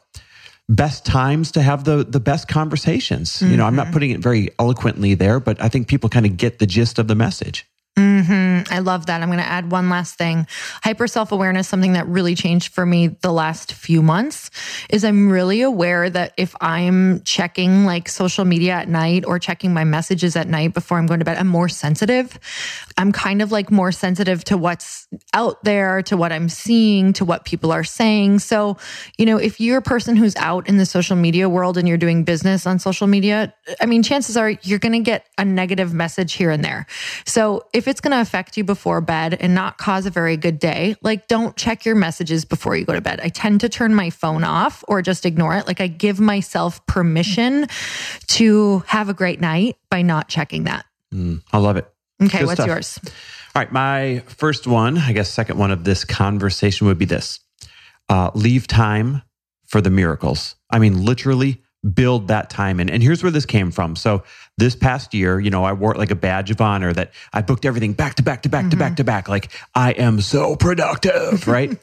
Best 0.67 1.05
times 1.05 1.51
to 1.51 1.61
have 1.61 1.83
the 1.83 2.03
the 2.03 2.19
best 2.19 2.47
conversations. 2.47 3.39
You 3.41 3.55
know, 3.55 3.65
I'm 3.65 3.75
not 3.75 3.85
mm-hmm. 3.85 3.93
putting 3.93 4.09
it 4.11 4.19
very 4.19 4.49
eloquently 4.57 5.13
there, 5.13 5.39
but 5.39 5.61
I 5.61 5.69
think 5.69 5.87
people 5.87 6.09
kind 6.09 6.25
of 6.25 6.37
get 6.37 6.57
the 6.57 6.65
gist 6.65 6.97
of 6.97 7.07
the 7.07 7.13
message. 7.13 7.67
Mm-hmm. 7.97 8.73
I 8.73 8.79
love 8.79 9.05
that. 9.05 9.21
I'm 9.21 9.29
going 9.29 9.39
to 9.39 9.45
add 9.45 9.71
one 9.71 9.89
last 9.89 10.17
thing. 10.17 10.47
Hyper 10.83 11.07
self 11.07 11.31
awareness, 11.31 11.67
something 11.67 11.93
that 11.93 12.05
really 12.07 12.35
changed 12.35 12.73
for 12.73 12.85
me 12.85 13.07
the 13.07 13.31
last 13.31 13.71
few 13.71 14.01
months, 14.01 14.51
is 14.89 15.05
I'm 15.05 15.29
really 15.29 15.61
aware 15.61 16.09
that 16.09 16.33
if 16.35 16.53
I'm 16.59 17.23
checking 17.23 17.85
like 17.85 18.09
social 18.09 18.43
media 18.43 18.73
at 18.73 18.89
night 18.89 19.23
or 19.25 19.39
checking 19.39 19.73
my 19.73 19.85
messages 19.85 20.35
at 20.35 20.49
night 20.49 20.73
before 20.73 20.97
I'm 20.97 21.07
going 21.07 21.19
to 21.19 21.25
bed, 21.25 21.37
I'm 21.37 21.47
more 21.47 21.69
sensitive. 21.69 22.37
I'm 22.97 23.13
kind 23.13 23.41
of 23.41 23.53
like 23.53 23.71
more 23.71 23.93
sensitive 23.93 24.43
to 24.45 24.57
what's 24.57 25.07
out 25.33 25.63
there, 25.63 26.01
to 26.03 26.17
what 26.17 26.33
I'm 26.33 26.49
seeing, 26.49 27.13
to 27.13 27.23
what 27.23 27.45
people 27.45 27.71
are 27.71 27.85
saying. 27.85 28.39
So, 28.39 28.77
you 29.17 29.25
know, 29.25 29.37
if 29.37 29.61
you're 29.61 29.77
a 29.77 29.81
person 29.81 30.17
who's 30.17 30.35
out 30.35 30.67
in 30.67 30.75
the 30.77 30.85
social 30.85 31.15
media 31.15 31.47
world 31.47 31.77
and 31.77 31.87
you're 31.87 31.97
doing 31.97 32.25
business 32.25 32.67
on 32.67 32.77
social 32.79 33.07
media, 33.07 33.53
I 33.79 33.85
mean, 33.85 34.03
chances 34.03 34.35
are 34.35 34.49
you're 34.49 34.79
going 34.79 34.93
to 34.93 34.99
get 34.99 35.27
a 35.37 35.45
negative 35.45 35.93
message 35.93 36.33
here 36.33 36.51
and 36.51 36.63
there. 36.63 36.87
So 37.25 37.63
if 37.73 37.84
if 37.85 37.87
it's 37.87 38.01
going 38.01 38.13
to 38.13 38.19
affect 38.19 38.57
you 38.57 38.63
before 38.63 38.99
bed 38.99 39.37
and 39.39 39.53
not 39.53 39.77
cause 39.77 40.07
a 40.07 40.09
very 40.09 40.37
good 40.37 40.57
day, 40.57 40.95
like 41.03 41.27
don't 41.27 41.55
check 41.55 41.85
your 41.85 41.93
messages 41.93 42.43
before 42.43 42.75
you 42.75 42.83
go 42.83 42.93
to 42.93 43.01
bed. 43.01 43.19
I 43.21 43.29
tend 43.29 43.61
to 43.61 43.69
turn 43.69 43.93
my 43.93 44.09
phone 44.09 44.43
off 44.43 44.83
or 44.87 45.03
just 45.03 45.23
ignore 45.23 45.55
it. 45.55 45.67
Like 45.67 45.79
I 45.79 45.85
give 45.85 46.19
myself 46.19 46.83
permission 46.87 47.67
to 48.29 48.79
have 48.87 49.07
a 49.07 49.13
great 49.13 49.39
night 49.39 49.77
by 49.91 50.01
not 50.01 50.27
checking 50.27 50.63
that. 50.63 50.87
Mm, 51.13 51.43
I 51.53 51.59
love 51.59 51.77
it. 51.77 51.87
Okay, 52.23 52.39
Good 52.39 52.47
what's 52.47 52.57
stuff. 52.57 52.67
yours? 52.67 52.99
All 53.53 53.61
right, 53.61 53.71
my 53.71 54.23
first 54.25 54.65
one, 54.65 54.97
I 54.97 55.13
guess 55.13 55.29
second 55.29 55.59
one 55.59 55.69
of 55.69 55.83
this 55.83 56.03
conversation 56.05 56.87
would 56.87 56.97
be 56.97 57.05
this. 57.05 57.39
Uh, 58.09 58.31
leave 58.33 58.65
time 58.65 59.21
for 59.67 59.79
the 59.79 59.91
miracles. 59.91 60.55
I 60.71 60.79
mean, 60.79 61.05
literally 61.05 61.61
build 61.93 62.29
that 62.29 62.49
time 62.49 62.79
in. 62.79 62.89
And 62.89 63.03
here's 63.03 63.21
where 63.21 63.31
this 63.31 63.45
came 63.45 63.69
from. 63.69 63.95
So 63.95 64.23
this 64.57 64.75
past 64.75 65.13
year, 65.13 65.39
you 65.39 65.49
know, 65.49 65.63
I 65.63 65.73
wore 65.73 65.93
it 65.93 65.97
like 65.97 66.11
a 66.11 66.15
badge 66.15 66.49
of 66.49 66.61
honor 66.61 66.93
that 66.93 67.11
I 67.33 67.41
booked 67.41 67.65
everything 67.65 67.93
back 67.93 68.15
to 68.15 68.23
back 68.23 68.43
to 68.43 68.49
back 68.49 68.61
mm-hmm. 68.61 68.69
to 68.71 68.77
back 68.77 68.95
to 68.97 69.03
back. 69.03 69.27
Like 69.27 69.51
I 69.73 69.91
am 69.91 70.21
so 70.21 70.55
productive, 70.55 71.47
right? 71.47 71.77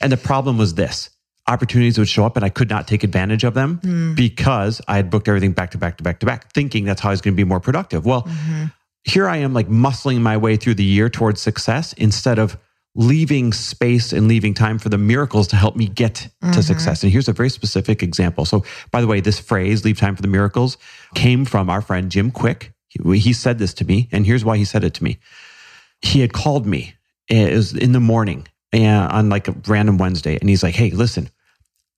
and 0.00 0.12
the 0.12 0.16
problem 0.16 0.58
was 0.58 0.74
this 0.74 1.10
opportunities 1.46 1.98
would 1.98 2.08
show 2.08 2.26
up 2.26 2.36
and 2.36 2.44
I 2.44 2.50
could 2.50 2.68
not 2.68 2.86
take 2.86 3.02
advantage 3.02 3.42
of 3.42 3.54
them 3.54 3.80
mm. 3.82 4.14
because 4.14 4.82
I 4.86 4.96
had 4.96 5.08
booked 5.10 5.28
everything 5.28 5.52
back 5.52 5.70
to 5.70 5.78
back 5.78 5.96
to 5.96 6.02
back 6.02 6.20
to 6.20 6.26
back, 6.26 6.52
thinking 6.52 6.84
that's 6.84 7.00
how 7.00 7.08
I 7.08 7.12
was 7.12 7.22
going 7.22 7.34
to 7.34 7.36
be 7.36 7.44
more 7.44 7.60
productive. 7.60 8.04
Well, 8.04 8.22
mm-hmm. 8.22 8.66
here 9.04 9.26
I 9.26 9.38
am 9.38 9.54
like 9.54 9.68
muscling 9.68 10.20
my 10.20 10.36
way 10.36 10.56
through 10.56 10.74
the 10.74 10.84
year 10.84 11.08
towards 11.08 11.40
success 11.40 11.94
instead 11.94 12.38
of 12.38 12.58
leaving 12.98 13.52
space 13.52 14.12
and 14.12 14.26
leaving 14.26 14.52
time 14.52 14.76
for 14.76 14.88
the 14.88 14.98
miracles 14.98 15.46
to 15.46 15.56
help 15.56 15.76
me 15.76 15.86
get 15.86 16.28
mm-hmm. 16.42 16.50
to 16.50 16.62
success. 16.62 17.04
And 17.04 17.12
here's 17.12 17.28
a 17.28 17.32
very 17.32 17.48
specific 17.48 18.02
example. 18.02 18.44
So, 18.44 18.64
by 18.90 19.00
the 19.00 19.06
way, 19.06 19.20
this 19.20 19.38
phrase, 19.38 19.84
leave 19.84 19.98
time 19.98 20.16
for 20.16 20.22
the 20.22 20.28
miracles, 20.28 20.76
came 21.14 21.44
from 21.44 21.70
our 21.70 21.80
friend 21.80 22.10
Jim 22.10 22.32
Kwik. 22.32 22.72
He, 22.88 23.18
he 23.18 23.32
said 23.32 23.58
this 23.58 23.72
to 23.74 23.84
me, 23.84 24.08
and 24.10 24.26
here's 24.26 24.44
why 24.44 24.56
he 24.56 24.64
said 24.64 24.82
it 24.82 24.94
to 24.94 25.04
me. 25.04 25.18
He 26.02 26.20
had 26.20 26.32
called 26.32 26.66
me, 26.66 26.94
it 27.28 27.54
was 27.54 27.72
in 27.72 27.92
the 27.92 28.00
morning 28.00 28.48
and 28.72 29.12
on 29.12 29.28
like 29.28 29.46
a 29.46 29.54
random 29.68 29.96
Wednesday, 29.96 30.36
and 30.36 30.48
he's 30.48 30.64
like, 30.64 30.74
Hey, 30.74 30.90
listen, 30.90 31.30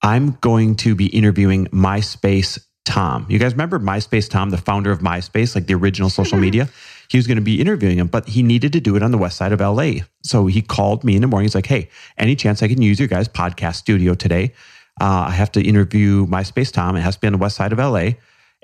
I'm 0.03 0.33
going 0.43 0.77
to 0.77 0.95
be 0.95 1.07
interviewing 1.07 1.67
MySpace 1.69 2.59
Tom. 2.85 3.27
You 3.29 3.39
guys 3.39 3.53
remember 3.53 3.79
MySpace 3.79 4.29
Tom, 4.29 4.51
the 4.51 4.59
founder 4.59 4.91
of 4.91 5.01
MySpace, 5.01 5.55
like 5.55 5.67
the 5.67 5.75
original 5.75 6.11
social 6.11 6.37
mm-hmm. 6.37 6.43
media? 6.43 6.69
he 7.11 7.19
was 7.19 7.27
going 7.27 7.37
to 7.37 7.43
be 7.43 7.61
interviewing 7.61 7.99
him, 7.99 8.07
but 8.07 8.29
he 8.29 8.41
needed 8.41 8.73
to 8.73 8.81
do 8.81 8.95
it 8.95 9.03
on 9.03 9.11
the 9.11 9.19
west 9.19 9.37
side 9.37 9.51
of 9.51 9.59
LA. 9.59 10.05
So 10.23 10.47
he 10.47 10.63
called 10.63 11.03
me 11.03 11.17
in 11.17 11.23
the 11.23 11.27
morning. 11.27 11.45
He's 11.45 11.57
like, 11.57 11.67
Hey, 11.67 11.89
any 12.17 12.37
chance 12.37 12.63
I 12.63 12.69
can 12.69 12.81
use 12.81 13.01
your 13.01 13.09
guys' 13.09 13.27
podcast 13.27 13.75
studio 13.77 14.15
today? 14.15 14.55
Uh, 15.01 15.27
I 15.27 15.31
have 15.33 15.51
to 15.53 15.61
interview 15.61 16.27
MySpace 16.27 16.73
Tom. 16.73 16.95
It 16.95 17.01
has 17.01 17.17
to 17.17 17.21
be 17.21 17.27
on 17.27 17.33
the 17.33 17.39
west 17.39 17.57
side 17.57 17.73
of 17.73 17.79
LA. 17.79 18.11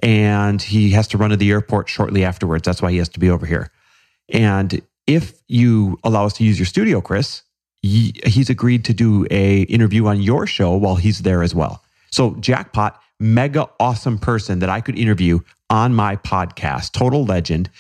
And 0.01 0.63
he 0.63 0.91
has 0.91 1.09
to 1.09 1.19
run 1.19 1.31
to 1.31 1.37
the 1.37 1.51
airport 1.51 1.89
shortly 1.89 2.25
afterwards. 2.25 2.65
That's 2.65 2.81
why 2.81 2.93
he 2.93 2.99
has 2.99 3.09
to 3.11 3.21
be 3.21 3.31
over 3.31 3.47
here. 3.47 3.73
And 4.29 4.81
if 5.09 5.33
you 5.49 5.99
allow 6.05 6.27
us 6.27 6.35
to 6.35 6.45
use 6.45 6.57
your 6.57 6.67
studio, 6.67 7.01
Chris, 7.01 7.43
he's 7.83 8.49
agreed 8.49 8.85
to 8.85 8.95
do 8.95 9.27
a 9.29 9.63
interview 9.63 10.07
on 10.07 10.23
your 10.23 10.47
show 10.47 10.77
while 10.77 10.97
he's 10.97 11.23
there 11.23 11.43
as 11.43 11.53
well. 11.53 11.83
So 12.11 12.35
jackpot, 12.35 13.03
mega 13.19 13.69
awesome 13.81 14.19
person 14.19 14.59
that 14.61 14.69
I 14.69 14.81
could 14.81 14.99
interview 14.99 15.41
on 15.71 15.95
my 15.95 16.17
podcast, 16.17 16.93
total 16.93 17.25
legend. 17.25 17.71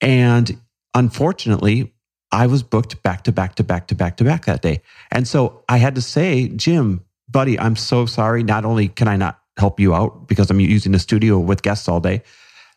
And 0.00 0.58
unfortunately, 0.94 1.92
I 2.32 2.46
was 2.46 2.62
booked 2.62 3.02
back 3.02 3.24
to 3.24 3.32
back 3.32 3.54
to 3.56 3.64
back 3.64 3.86
to 3.88 3.94
back 3.94 4.16
to 4.18 4.24
back 4.24 4.44
that 4.46 4.62
day. 4.62 4.82
And 5.10 5.26
so 5.26 5.62
I 5.68 5.78
had 5.78 5.94
to 5.94 6.02
say, 6.02 6.48
Jim, 6.48 7.04
buddy, 7.28 7.58
I'm 7.58 7.76
so 7.76 8.06
sorry. 8.06 8.42
Not 8.42 8.64
only 8.64 8.88
can 8.88 9.08
I 9.08 9.16
not 9.16 9.38
help 9.56 9.78
you 9.78 9.94
out 9.94 10.26
because 10.26 10.50
I'm 10.50 10.60
using 10.60 10.92
the 10.92 10.98
studio 10.98 11.38
with 11.38 11.62
guests 11.62 11.88
all 11.88 12.00
day, 12.00 12.22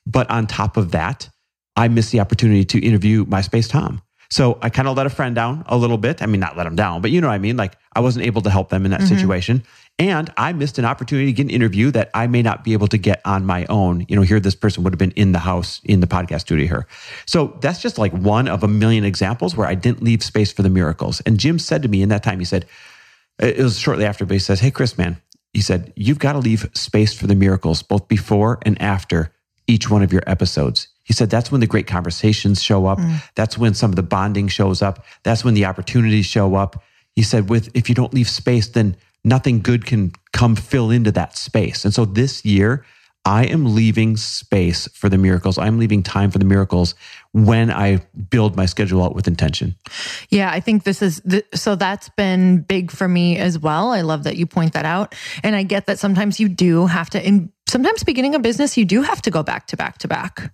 but 0.06 0.30
on 0.30 0.48
top 0.48 0.78
of 0.78 0.92
that, 0.92 1.30
I 1.76 1.88
missed 1.88 2.12
the 2.12 2.20
opportunity 2.20 2.66
to 2.66 2.80
interview 2.80 3.26
MySpace 3.26 3.70
Tom. 3.70 4.02
So 4.30 4.60
I 4.62 4.70
kind 4.70 4.88
of 4.88 4.98
let 4.98 5.06
a 5.06 5.10
friend 5.10 5.36
down 5.36 5.64
a 5.68 5.78
little 5.78 5.98
bit. 5.98 6.22
I 6.22 6.26
mean, 6.26 6.42
not 6.42 6.58
let 6.58 6.68
him 6.68 6.76
down, 6.76 7.02
but 7.02 7.12
you 7.12 7.22
know 7.22 7.28
what 7.28 7.34
I 7.34 7.40
mean? 7.40 7.58
Like 7.58 7.78
I 7.94 8.02
wasn't 8.02 8.26
able 8.26 8.42
to 8.42 8.50
help 8.50 8.70
them 8.70 8.86
in 8.86 8.92
that 8.92 9.02
mm-hmm. 9.02 9.16
situation. 9.16 9.64
And 10.00 10.32
I 10.38 10.54
missed 10.54 10.78
an 10.78 10.86
opportunity 10.86 11.28
to 11.28 11.34
get 11.34 11.44
an 11.44 11.50
interview 11.50 11.90
that 11.92 12.12
I 12.14 12.28
may 12.28 12.44
not 12.44 12.64
be 12.64 12.74
able 12.74 12.88
to 12.90 13.00
get 13.00 13.20
on 13.26 13.46
my 13.46 13.66
own. 13.66 14.06
You 14.08 14.16
know, 14.16 14.22
here 14.22 14.40
this 14.40 14.54
person 14.54 14.84
would 14.84 14.94
have 14.94 15.00
been 15.00 15.12
in 15.12 15.32
the 15.32 15.40
house 15.40 15.82
in 15.84 16.02
the 16.02 16.08
podcast 16.08 16.42
studio 16.42 16.68
here. 16.68 16.88
So 17.26 17.58
that's 17.62 17.82
just 17.82 17.98
like 17.98 18.14
one 18.14 18.48
of 18.48 18.64
a 18.64 18.68
million 18.68 19.04
examples 19.04 19.56
where 19.56 19.68
I 19.68 19.74
didn't 19.74 20.04
leave 20.04 20.22
space 20.22 20.52
for 20.52 20.62
the 20.62 20.70
miracles. 20.70 21.20
And 21.22 21.40
Jim 21.40 21.58
said 21.58 21.82
to 21.82 21.88
me 21.88 22.04
in 22.04 22.10
that 22.10 22.22
time, 22.22 22.38
he 22.38 22.46
said, 22.46 22.68
it 23.40 23.58
was 23.58 23.80
shortly 23.80 24.06
after, 24.06 24.26
but 24.26 24.34
he 24.34 24.40
says, 24.40 24.60
Hey, 24.60 24.72
Chris, 24.72 24.98
man, 24.98 25.20
he 25.54 25.62
said, 25.62 25.92
you've 25.96 26.20
got 26.20 26.34
to 26.34 26.40
leave 26.40 26.70
space 26.74 27.14
for 27.14 27.26
the 27.26 27.36
miracles, 27.36 27.82
both 27.82 28.08
before 28.08 28.60
and 28.64 28.80
after 28.80 29.32
each 29.66 29.90
one 29.90 30.04
of 30.04 30.14
your 30.14 30.24
episodes. 30.28 30.88
He 31.04 31.14
said 31.14 31.30
that's 31.30 31.52
when 31.52 31.62
the 31.62 31.68
great 31.68 31.88
conversations 31.88 32.62
show 32.62 32.86
up. 32.86 33.00
Mm. 33.00 33.24
That's 33.36 33.58
when 33.58 33.74
some 33.74 33.92
of 33.92 33.96
the 33.96 34.04
bonding 34.04 34.50
shows 34.50 34.82
up. 34.82 35.06
That's 35.24 35.44
when 35.44 35.54
the 35.54 35.66
opportunities 35.66 36.26
show 36.26 36.56
up. 36.56 36.84
He 37.16 37.24
said, 37.24 37.50
with 37.50 37.72
if 37.74 37.90
you 37.90 37.96
don't 37.96 38.14
leave 38.14 38.30
space, 38.30 38.68
then 38.68 38.98
nothing 39.28 39.62
good 39.62 39.86
can 39.86 40.12
come 40.32 40.56
fill 40.56 40.90
into 40.90 41.12
that 41.12 41.38
space. 41.38 41.84
And 41.86 41.94
so 41.94 42.06
this 42.06 42.46
year, 42.46 42.86
I 43.26 43.44
am 43.44 43.76
leaving 43.76 44.16
space 44.16 44.88
for 44.94 45.10
the 45.10 45.18
miracles. 45.18 45.58
I'm 45.58 45.78
leaving 45.78 46.02
time 46.02 46.32
for 46.32 46.40
the 46.40 46.46
miracles 46.46 46.96
when 47.34 47.70
I 47.70 47.98
build 48.30 48.56
my 48.56 48.66
schedule 48.66 49.04
out 49.04 49.16
with 49.16 49.28
intention. 49.28 49.76
Yeah, 50.30 50.50
I 50.50 50.62
think 50.62 50.86
this 50.86 51.02
is 51.02 51.20
the, 51.26 51.44
so 51.54 51.76
that's 51.76 52.08
been 52.16 52.62
big 52.62 52.90
for 52.90 53.10
me 53.10 53.38
as 53.38 53.60
well. 53.60 53.92
I 53.92 54.00
love 54.00 54.24
that 54.24 54.38
you 54.38 54.46
point 54.46 54.72
that 54.74 54.86
out. 54.86 55.14
And 55.44 55.58
I 55.58 55.64
get 55.64 55.88
that 55.88 56.00
sometimes 56.00 56.40
you 56.40 56.48
do 56.48 56.86
have 56.86 57.10
to, 57.10 57.28
in 57.28 57.52
sometimes 57.68 58.06
beginning 58.06 58.34
a 58.34 58.40
business, 58.40 58.78
you 58.78 58.86
do 58.86 59.02
have 59.02 59.22
to 59.24 59.30
go 59.30 59.44
back 59.44 59.68
to 59.68 59.78
back 59.78 59.98
to 60.00 60.08
back. 60.08 60.54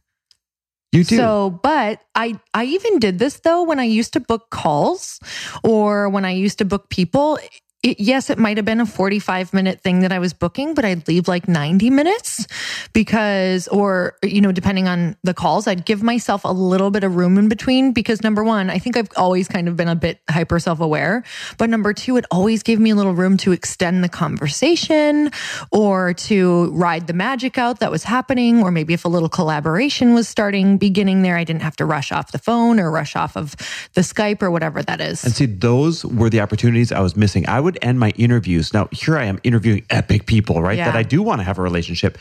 You 0.93 1.03
do. 1.03 1.17
So, 1.17 1.59
but 1.63 2.03
I 2.13 2.39
I 2.53 2.65
even 2.65 2.99
did 2.99 3.17
this 3.17 3.39
though 3.39 3.63
when 3.63 3.79
I 3.79 3.83
used 3.83 4.13
to 4.13 4.19
book 4.19 4.51
calls 4.51 5.19
or 5.63 6.07
when 6.07 6.23
I 6.23 6.31
used 6.31 6.59
to 6.59 6.65
book 6.65 6.89
people 6.89 7.39
it, 7.83 7.99
yes, 7.99 8.29
it 8.29 8.37
might 8.37 8.55
have 8.57 8.65
been 8.65 8.79
a 8.79 8.85
45 8.85 9.53
minute 9.53 9.81
thing 9.81 9.99
that 9.99 10.13
I 10.13 10.19
was 10.19 10.33
booking, 10.33 10.73
but 10.73 10.85
I'd 10.85 11.05
leave 11.07 11.27
like 11.27 11.49
90 11.49 11.89
minutes 11.89 12.47
because, 12.93 13.67
or, 13.67 14.15
you 14.23 14.39
know, 14.39 14.53
depending 14.53 14.87
on 14.87 15.17
the 15.23 15.33
calls, 15.33 15.67
I'd 15.67 15.85
give 15.85 16.01
myself 16.01 16.45
a 16.45 16.51
little 16.51 16.91
bit 16.91 17.03
of 17.03 17.17
room 17.17 17.37
in 17.37 17.49
between 17.49 17.91
because 17.91 18.23
number 18.23 18.41
one, 18.41 18.69
I 18.69 18.79
think 18.79 18.95
I've 18.95 19.09
always 19.17 19.49
kind 19.49 19.67
of 19.67 19.75
been 19.75 19.89
a 19.89 19.95
bit 19.95 20.21
hyper 20.29 20.59
self 20.59 20.79
aware. 20.79 21.23
But 21.57 21.69
number 21.69 21.91
two, 21.93 22.15
it 22.15 22.25
always 22.31 22.63
gave 22.63 22.79
me 22.79 22.89
a 22.91 22.95
little 22.95 23.13
room 23.13 23.35
to 23.37 23.51
extend 23.51 24.01
the 24.01 24.09
conversation 24.09 25.31
or 25.69 26.13
to 26.13 26.71
ride 26.71 27.07
the 27.07 27.13
magic 27.13 27.57
out 27.57 27.81
that 27.81 27.91
was 27.91 28.05
happening. 28.05 28.63
Or 28.63 28.71
maybe 28.71 28.93
if 28.93 29.03
a 29.03 29.09
little 29.09 29.29
collaboration 29.29 30.13
was 30.13 30.29
starting, 30.29 30.77
beginning 30.77 31.21
there, 31.21 31.35
I 31.35 31.43
didn't 31.43 31.63
have 31.63 31.75
to 31.75 31.85
rush 31.85 32.13
off 32.13 32.31
the 32.31 32.39
phone 32.39 32.79
or 32.79 32.89
rush 32.89 33.17
off 33.17 33.35
of 33.35 33.57
the 33.93 34.01
Skype 34.01 34.41
or 34.41 34.49
whatever 34.49 34.81
that 34.81 35.01
is. 35.01 35.25
And 35.25 35.33
see, 35.33 35.47
those 35.47 36.05
were 36.05 36.29
the 36.29 36.39
opportunities 36.39 36.93
I 36.93 37.01
was 37.01 37.17
missing. 37.17 37.45
I 37.49 37.59
would 37.59 37.72
would 37.73 37.83
end 37.83 37.99
my 37.99 38.11
interviews. 38.11 38.73
Now, 38.73 38.87
here 38.91 39.17
I 39.17 39.25
am 39.25 39.39
interviewing 39.43 39.85
epic 39.89 40.25
people, 40.25 40.61
right? 40.61 40.77
Yeah. 40.77 40.85
That 40.85 40.95
I 40.95 41.03
do 41.03 41.21
want 41.21 41.39
to 41.39 41.43
have 41.43 41.57
a 41.57 41.61
relationship. 41.61 42.17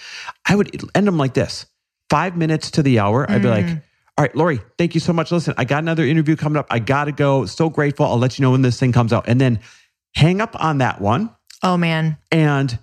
I 0.46 0.56
would 0.56 0.82
end 0.94 1.06
them 1.06 1.18
like 1.18 1.34
this 1.34 1.66
five 2.10 2.36
minutes 2.36 2.70
to 2.72 2.82
the 2.82 2.98
hour. 2.98 3.30
I'd 3.30 3.42
be 3.42 3.48
like, 3.48 3.66
mm. 3.66 3.82
all 4.18 4.24
right, 4.24 4.34
Lori, 4.34 4.60
thank 4.78 4.94
you 4.94 5.00
so 5.00 5.12
much. 5.12 5.30
Listen, 5.30 5.54
I 5.56 5.64
got 5.64 5.82
another 5.82 6.04
interview 6.04 6.36
coming 6.36 6.56
up. 6.56 6.66
I 6.70 6.78
got 6.78 7.04
to 7.04 7.12
go. 7.12 7.46
So 7.46 7.70
grateful. 7.70 8.06
I'll 8.06 8.18
let 8.18 8.38
you 8.38 8.42
know 8.42 8.50
when 8.50 8.62
this 8.62 8.78
thing 8.78 8.92
comes 8.92 9.12
out. 9.12 9.28
And 9.28 9.40
then 9.40 9.60
hang 10.14 10.40
up 10.40 10.56
on 10.62 10.78
that 10.78 11.00
one. 11.00 11.30
Oh, 11.62 11.76
man. 11.76 12.16
And 12.30 12.78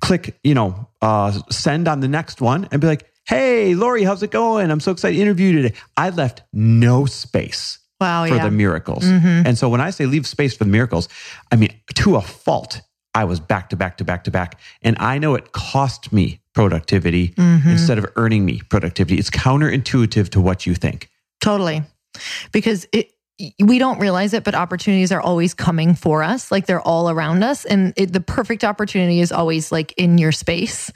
click, 0.00 0.38
you 0.42 0.54
know, 0.54 0.88
uh, 1.02 1.32
send 1.50 1.88
on 1.88 2.00
the 2.00 2.08
next 2.08 2.40
one 2.40 2.68
and 2.70 2.80
be 2.80 2.86
like, 2.86 3.06
hey, 3.26 3.74
Lori, 3.74 4.04
how's 4.04 4.22
it 4.22 4.30
going? 4.30 4.70
I'm 4.70 4.80
so 4.80 4.92
excited 4.92 5.16
to 5.16 5.22
interview 5.22 5.62
today. 5.62 5.74
I 5.96 6.10
left 6.10 6.42
no 6.52 7.06
space 7.06 7.78
wow, 8.00 8.26
for 8.26 8.36
yeah. 8.36 8.44
the 8.44 8.50
miracles. 8.50 9.04
Mm-hmm. 9.04 9.46
And 9.46 9.58
so 9.58 9.68
when 9.68 9.80
I 9.80 9.90
say 9.90 10.06
leave 10.06 10.26
space 10.26 10.56
for 10.56 10.64
the 10.64 10.70
miracles, 10.70 11.08
I 11.52 11.56
mean, 11.56 11.72
to 11.94 12.16
a 12.16 12.20
fault, 12.20 12.80
I 13.14 13.24
was 13.24 13.40
back 13.40 13.70
to 13.70 13.76
back 13.76 13.98
to 13.98 14.04
back 14.04 14.24
to 14.24 14.30
back. 14.30 14.60
And 14.82 14.96
I 14.98 15.18
know 15.18 15.34
it 15.34 15.52
cost 15.52 16.12
me 16.12 16.40
productivity 16.54 17.28
mm-hmm. 17.28 17.68
instead 17.68 17.98
of 17.98 18.06
earning 18.16 18.44
me 18.44 18.62
productivity. 18.68 19.18
It's 19.18 19.30
counterintuitive 19.30 20.28
to 20.30 20.40
what 20.40 20.66
you 20.66 20.74
think. 20.74 21.10
Totally. 21.40 21.82
Because 22.52 22.86
it, 22.92 23.12
we 23.60 23.78
don't 23.78 24.00
realize 24.00 24.34
it, 24.34 24.42
but 24.42 24.54
opportunities 24.54 25.12
are 25.12 25.20
always 25.20 25.54
coming 25.54 25.94
for 25.94 26.22
us. 26.24 26.50
Like 26.50 26.66
they're 26.66 26.80
all 26.80 27.08
around 27.08 27.44
us. 27.44 27.64
And 27.64 27.92
it, 27.96 28.12
the 28.12 28.20
perfect 28.20 28.64
opportunity 28.64 29.20
is 29.20 29.30
always 29.30 29.70
like 29.70 29.92
in 29.96 30.18
your 30.18 30.32
space. 30.32 30.92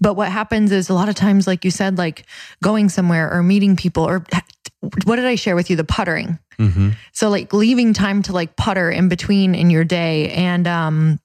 But 0.00 0.14
what 0.14 0.30
happens 0.30 0.72
is 0.72 0.88
a 0.88 0.94
lot 0.94 1.08
of 1.08 1.14
times, 1.14 1.46
like 1.46 1.64
you 1.64 1.70
said, 1.70 1.96
like 1.96 2.26
going 2.62 2.88
somewhere 2.88 3.32
or 3.32 3.42
meeting 3.42 3.76
people 3.76 4.04
or 4.04 4.24
what 5.04 5.16
did 5.16 5.24
I 5.24 5.36
share 5.36 5.56
with 5.56 5.70
you? 5.70 5.76
The 5.76 5.84
puttering. 5.84 6.38
Mm-hmm. 6.58 6.90
So 7.12 7.28
like 7.28 7.52
leaving 7.52 7.92
time 7.94 8.22
to 8.22 8.32
like 8.32 8.56
putter 8.56 8.90
in 8.90 9.08
between 9.08 9.54
in 9.54 9.70
your 9.70 9.84
day 9.84 10.30
and 10.30 10.66
um 10.66 11.20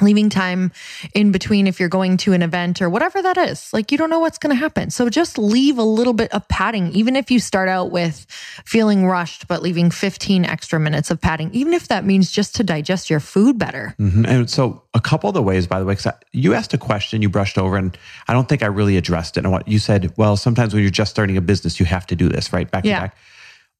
leaving 0.00 0.30
time 0.30 0.70
in 1.12 1.32
between 1.32 1.66
if 1.66 1.80
you're 1.80 1.88
going 1.88 2.16
to 2.18 2.32
an 2.32 2.40
event 2.40 2.80
or 2.80 2.88
whatever 2.88 3.20
that 3.20 3.36
is. 3.36 3.72
Like 3.72 3.90
you 3.90 3.98
don't 3.98 4.10
know 4.10 4.20
what's 4.20 4.38
going 4.38 4.54
to 4.54 4.60
happen. 4.60 4.90
So 4.90 5.08
just 5.08 5.38
leave 5.38 5.76
a 5.76 5.82
little 5.82 6.12
bit 6.12 6.32
of 6.32 6.46
padding 6.46 6.92
even 6.92 7.16
if 7.16 7.30
you 7.32 7.40
start 7.40 7.68
out 7.68 7.90
with 7.90 8.24
feeling 8.64 9.06
rushed 9.06 9.48
but 9.48 9.60
leaving 9.60 9.90
15 9.90 10.44
extra 10.44 10.78
minutes 10.78 11.10
of 11.10 11.20
padding 11.20 11.50
even 11.52 11.72
if 11.72 11.88
that 11.88 12.04
means 12.04 12.30
just 12.30 12.54
to 12.56 12.62
digest 12.62 13.10
your 13.10 13.18
food 13.18 13.58
better. 13.58 13.94
hmm 13.98 14.24
And 14.24 14.48
so, 14.48 14.84
a 14.94 15.00
couple 15.00 15.28
of 15.28 15.34
the 15.34 15.42
ways, 15.42 15.66
by 15.66 15.80
the 15.80 15.84
way, 15.84 15.94
because 15.94 16.12
you 16.32 16.54
asked 16.54 16.74
a 16.74 16.78
question 16.78 17.20
you 17.22 17.28
brushed 17.28 17.58
over, 17.58 17.76
and 17.76 17.96
I 18.26 18.32
don't 18.32 18.48
think 18.48 18.62
I 18.62 18.66
really 18.66 18.96
addressed 18.96 19.36
it. 19.36 19.44
And 19.44 19.52
what 19.52 19.68
you 19.68 19.78
said, 19.78 20.12
well, 20.16 20.36
sometimes 20.36 20.74
when 20.74 20.82
you're 20.82 20.90
just 20.90 21.10
starting 21.10 21.36
a 21.36 21.40
business, 21.40 21.78
you 21.78 21.86
have 21.86 22.06
to 22.08 22.16
do 22.16 22.28
this, 22.28 22.52
right? 22.52 22.68
Back 22.70 22.84
Yeah. 22.84 22.96
to 22.96 23.02
back. 23.02 23.16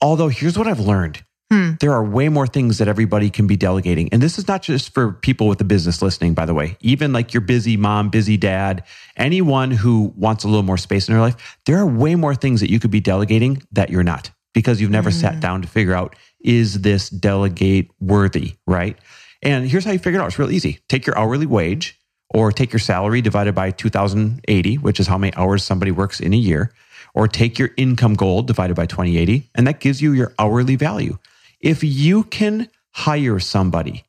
Although, 0.00 0.28
here's 0.28 0.56
what 0.58 0.66
I've 0.66 0.80
learned 0.80 1.22
Hmm. 1.50 1.72
there 1.80 1.92
are 1.92 2.04
way 2.04 2.28
more 2.28 2.46
things 2.46 2.76
that 2.76 2.88
everybody 2.88 3.30
can 3.30 3.46
be 3.46 3.56
delegating. 3.56 4.10
And 4.12 4.20
this 4.20 4.38
is 4.38 4.46
not 4.46 4.60
just 4.60 4.92
for 4.92 5.12
people 5.12 5.48
with 5.48 5.58
a 5.62 5.64
business 5.64 6.02
listening, 6.02 6.34
by 6.34 6.44
the 6.44 6.52
way. 6.52 6.76
Even 6.82 7.14
like 7.14 7.32
your 7.32 7.40
busy 7.40 7.74
mom, 7.78 8.10
busy 8.10 8.36
dad, 8.36 8.84
anyone 9.16 9.70
who 9.70 10.12
wants 10.14 10.44
a 10.44 10.48
little 10.48 10.62
more 10.62 10.76
space 10.76 11.08
in 11.08 11.14
their 11.14 11.22
life, 11.22 11.56
there 11.64 11.78
are 11.78 11.86
way 11.86 12.16
more 12.16 12.34
things 12.34 12.60
that 12.60 12.70
you 12.70 12.78
could 12.78 12.90
be 12.90 13.00
delegating 13.00 13.62
that 13.72 13.88
you're 13.88 14.02
not 14.04 14.30
because 14.52 14.78
you've 14.78 14.90
never 14.90 15.10
sat 15.10 15.40
down 15.40 15.62
to 15.62 15.68
figure 15.68 15.94
out 15.94 16.16
is 16.44 16.82
this 16.82 17.08
delegate 17.08 17.90
worthy, 17.98 18.56
right? 18.66 18.98
And 19.42 19.66
here's 19.66 19.86
how 19.86 19.92
you 19.92 19.98
figure 19.98 20.20
it 20.20 20.22
out. 20.22 20.26
It's 20.26 20.38
real 20.38 20.50
easy. 20.50 20.80
Take 20.90 21.06
your 21.06 21.16
hourly 21.18 21.46
wage 21.46 21.98
or 22.28 22.52
take 22.52 22.72
your 22.74 22.80
salary 22.80 23.22
divided 23.22 23.54
by 23.54 23.70
2080, 23.70 24.76
which 24.76 25.00
is 25.00 25.06
how 25.06 25.16
many 25.16 25.34
hours 25.34 25.64
somebody 25.64 25.92
works 25.92 26.20
in 26.20 26.34
a 26.34 26.36
year, 26.36 26.72
or 27.18 27.26
take 27.26 27.58
your 27.58 27.70
income 27.76 28.14
goal 28.14 28.42
divided 28.42 28.76
by 28.76 28.86
2080, 28.86 29.50
and 29.56 29.66
that 29.66 29.80
gives 29.80 30.00
you 30.00 30.12
your 30.12 30.32
hourly 30.38 30.76
value. 30.76 31.18
If 31.60 31.82
you 31.82 32.22
can 32.22 32.68
hire 32.92 33.40
somebody 33.40 34.04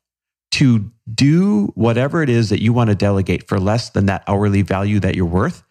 to 0.52 0.88
do 1.12 1.72
whatever 1.74 2.22
it 2.22 2.28
is 2.28 2.50
that 2.50 2.62
you 2.62 2.72
want 2.72 2.88
to 2.88 2.94
delegate 2.94 3.48
for 3.48 3.58
less 3.58 3.90
than 3.90 4.06
that 4.06 4.22
hourly 4.28 4.62
value 4.62 5.00
that 5.00 5.16
you're 5.16 5.26
worth, 5.26 5.64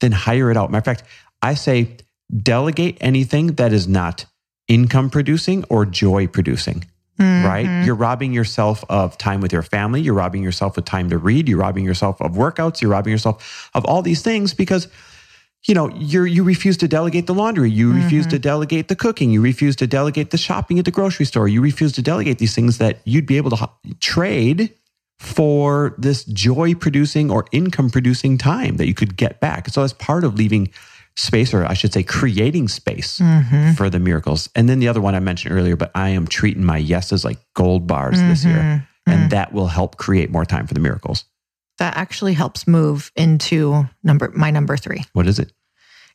then 0.00 0.12
hire 0.12 0.50
it 0.50 0.56
out. 0.56 0.70
Matter 0.70 0.78
of 0.78 0.84
fact, 0.96 1.02
I 1.42 1.52
say 1.52 1.98
delegate 2.34 2.96
anything 3.02 3.48
that 3.56 3.74
is 3.74 3.86
not 3.86 4.24
income 4.66 5.10
producing 5.10 5.64
or 5.68 5.84
joy 5.84 6.26
producing 6.26 6.86
right? 7.18 7.66
Mm-hmm. 7.66 7.86
You're 7.86 7.94
robbing 7.96 8.32
yourself 8.32 8.84
of 8.88 9.18
time 9.18 9.40
with 9.40 9.52
your 9.52 9.62
family. 9.62 10.00
You're 10.00 10.14
robbing 10.14 10.42
yourself 10.42 10.78
of 10.78 10.84
time 10.84 11.10
to 11.10 11.18
read. 11.18 11.48
You're 11.48 11.58
robbing 11.58 11.84
yourself 11.84 12.20
of 12.20 12.32
workouts. 12.32 12.80
You're 12.80 12.90
robbing 12.90 13.10
yourself 13.10 13.70
of 13.74 13.84
all 13.84 14.02
these 14.02 14.22
things 14.22 14.54
because, 14.54 14.88
you 15.68 15.74
know, 15.74 15.90
you're, 15.90 16.26
you 16.26 16.42
refuse 16.42 16.78
to 16.78 16.88
delegate 16.88 17.26
the 17.26 17.34
laundry. 17.34 17.70
You 17.70 17.92
refuse 17.92 18.24
mm-hmm. 18.24 18.30
to 18.30 18.38
delegate 18.38 18.88
the 18.88 18.96
cooking. 18.96 19.30
You 19.30 19.42
refuse 19.42 19.76
to 19.76 19.86
delegate 19.86 20.30
the 20.30 20.38
shopping 20.38 20.78
at 20.78 20.86
the 20.86 20.90
grocery 20.90 21.26
store. 21.26 21.46
You 21.46 21.60
refuse 21.60 21.92
to 21.92 22.02
delegate 22.02 22.38
these 22.38 22.54
things 22.54 22.78
that 22.78 23.00
you'd 23.04 23.26
be 23.26 23.36
able 23.36 23.50
to 23.50 23.70
h- 23.84 24.00
trade 24.00 24.74
for 25.18 25.94
this 25.98 26.24
joy 26.24 26.74
producing 26.74 27.30
or 27.30 27.44
income 27.52 27.90
producing 27.90 28.38
time 28.38 28.78
that 28.78 28.86
you 28.86 28.94
could 28.94 29.14
get 29.16 29.40
back. 29.40 29.68
So 29.68 29.82
as 29.82 29.92
part 29.92 30.24
of 30.24 30.36
leaving 30.36 30.70
space, 31.16 31.52
or 31.52 31.66
I 31.66 31.74
should 31.74 31.92
say, 31.92 32.02
creating 32.02 32.68
space 32.68 33.18
mm-hmm. 33.18 33.72
for 33.72 33.90
the 33.90 33.98
miracles. 33.98 34.48
And 34.54 34.70
then 34.70 34.78
the 34.78 34.88
other 34.88 35.02
one 35.02 35.14
I 35.14 35.20
mentioned 35.20 35.54
earlier, 35.54 35.76
but 35.76 35.90
I 35.94 36.10
am 36.10 36.26
treating 36.26 36.64
my 36.64 36.78
yeses 36.78 37.26
like 37.26 37.38
gold 37.54 37.86
bars 37.86 38.18
this 38.18 38.44
year. 38.44 38.56
Mm-hmm. 38.56 39.10
And 39.10 39.26
mm. 39.26 39.30
that 39.30 39.52
will 39.52 39.66
help 39.66 39.96
create 39.96 40.30
more 40.30 40.44
time 40.44 40.66
for 40.66 40.74
the 40.74 40.80
miracles. 40.80 41.24
That 41.78 41.96
actually 41.96 42.34
helps 42.34 42.66
move 42.66 43.10
into 43.16 43.88
number 44.02 44.30
my 44.34 44.50
number 44.50 44.76
3. 44.76 45.04
What 45.12 45.26
is 45.26 45.38
it? 45.38 45.52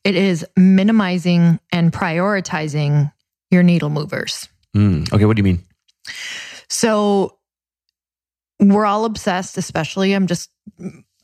It 0.04 0.16
is 0.16 0.46
minimizing 0.58 1.60
and 1.72 1.92
prioritizing 1.92 3.12
your 3.52 3.64
needle 3.64 3.90
movers. 3.90 4.50
Mm, 4.76 5.12
okay, 5.14 5.26
what 5.26 5.36
do 5.36 5.40
you 5.40 5.44
mean? 5.44 5.64
So 6.70 7.38
we're 8.60 8.86
all 8.86 9.06
obsessed, 9.06 9.58
especially 9.58 10.14
I'm 10.14 10.28
just 10.28 10.50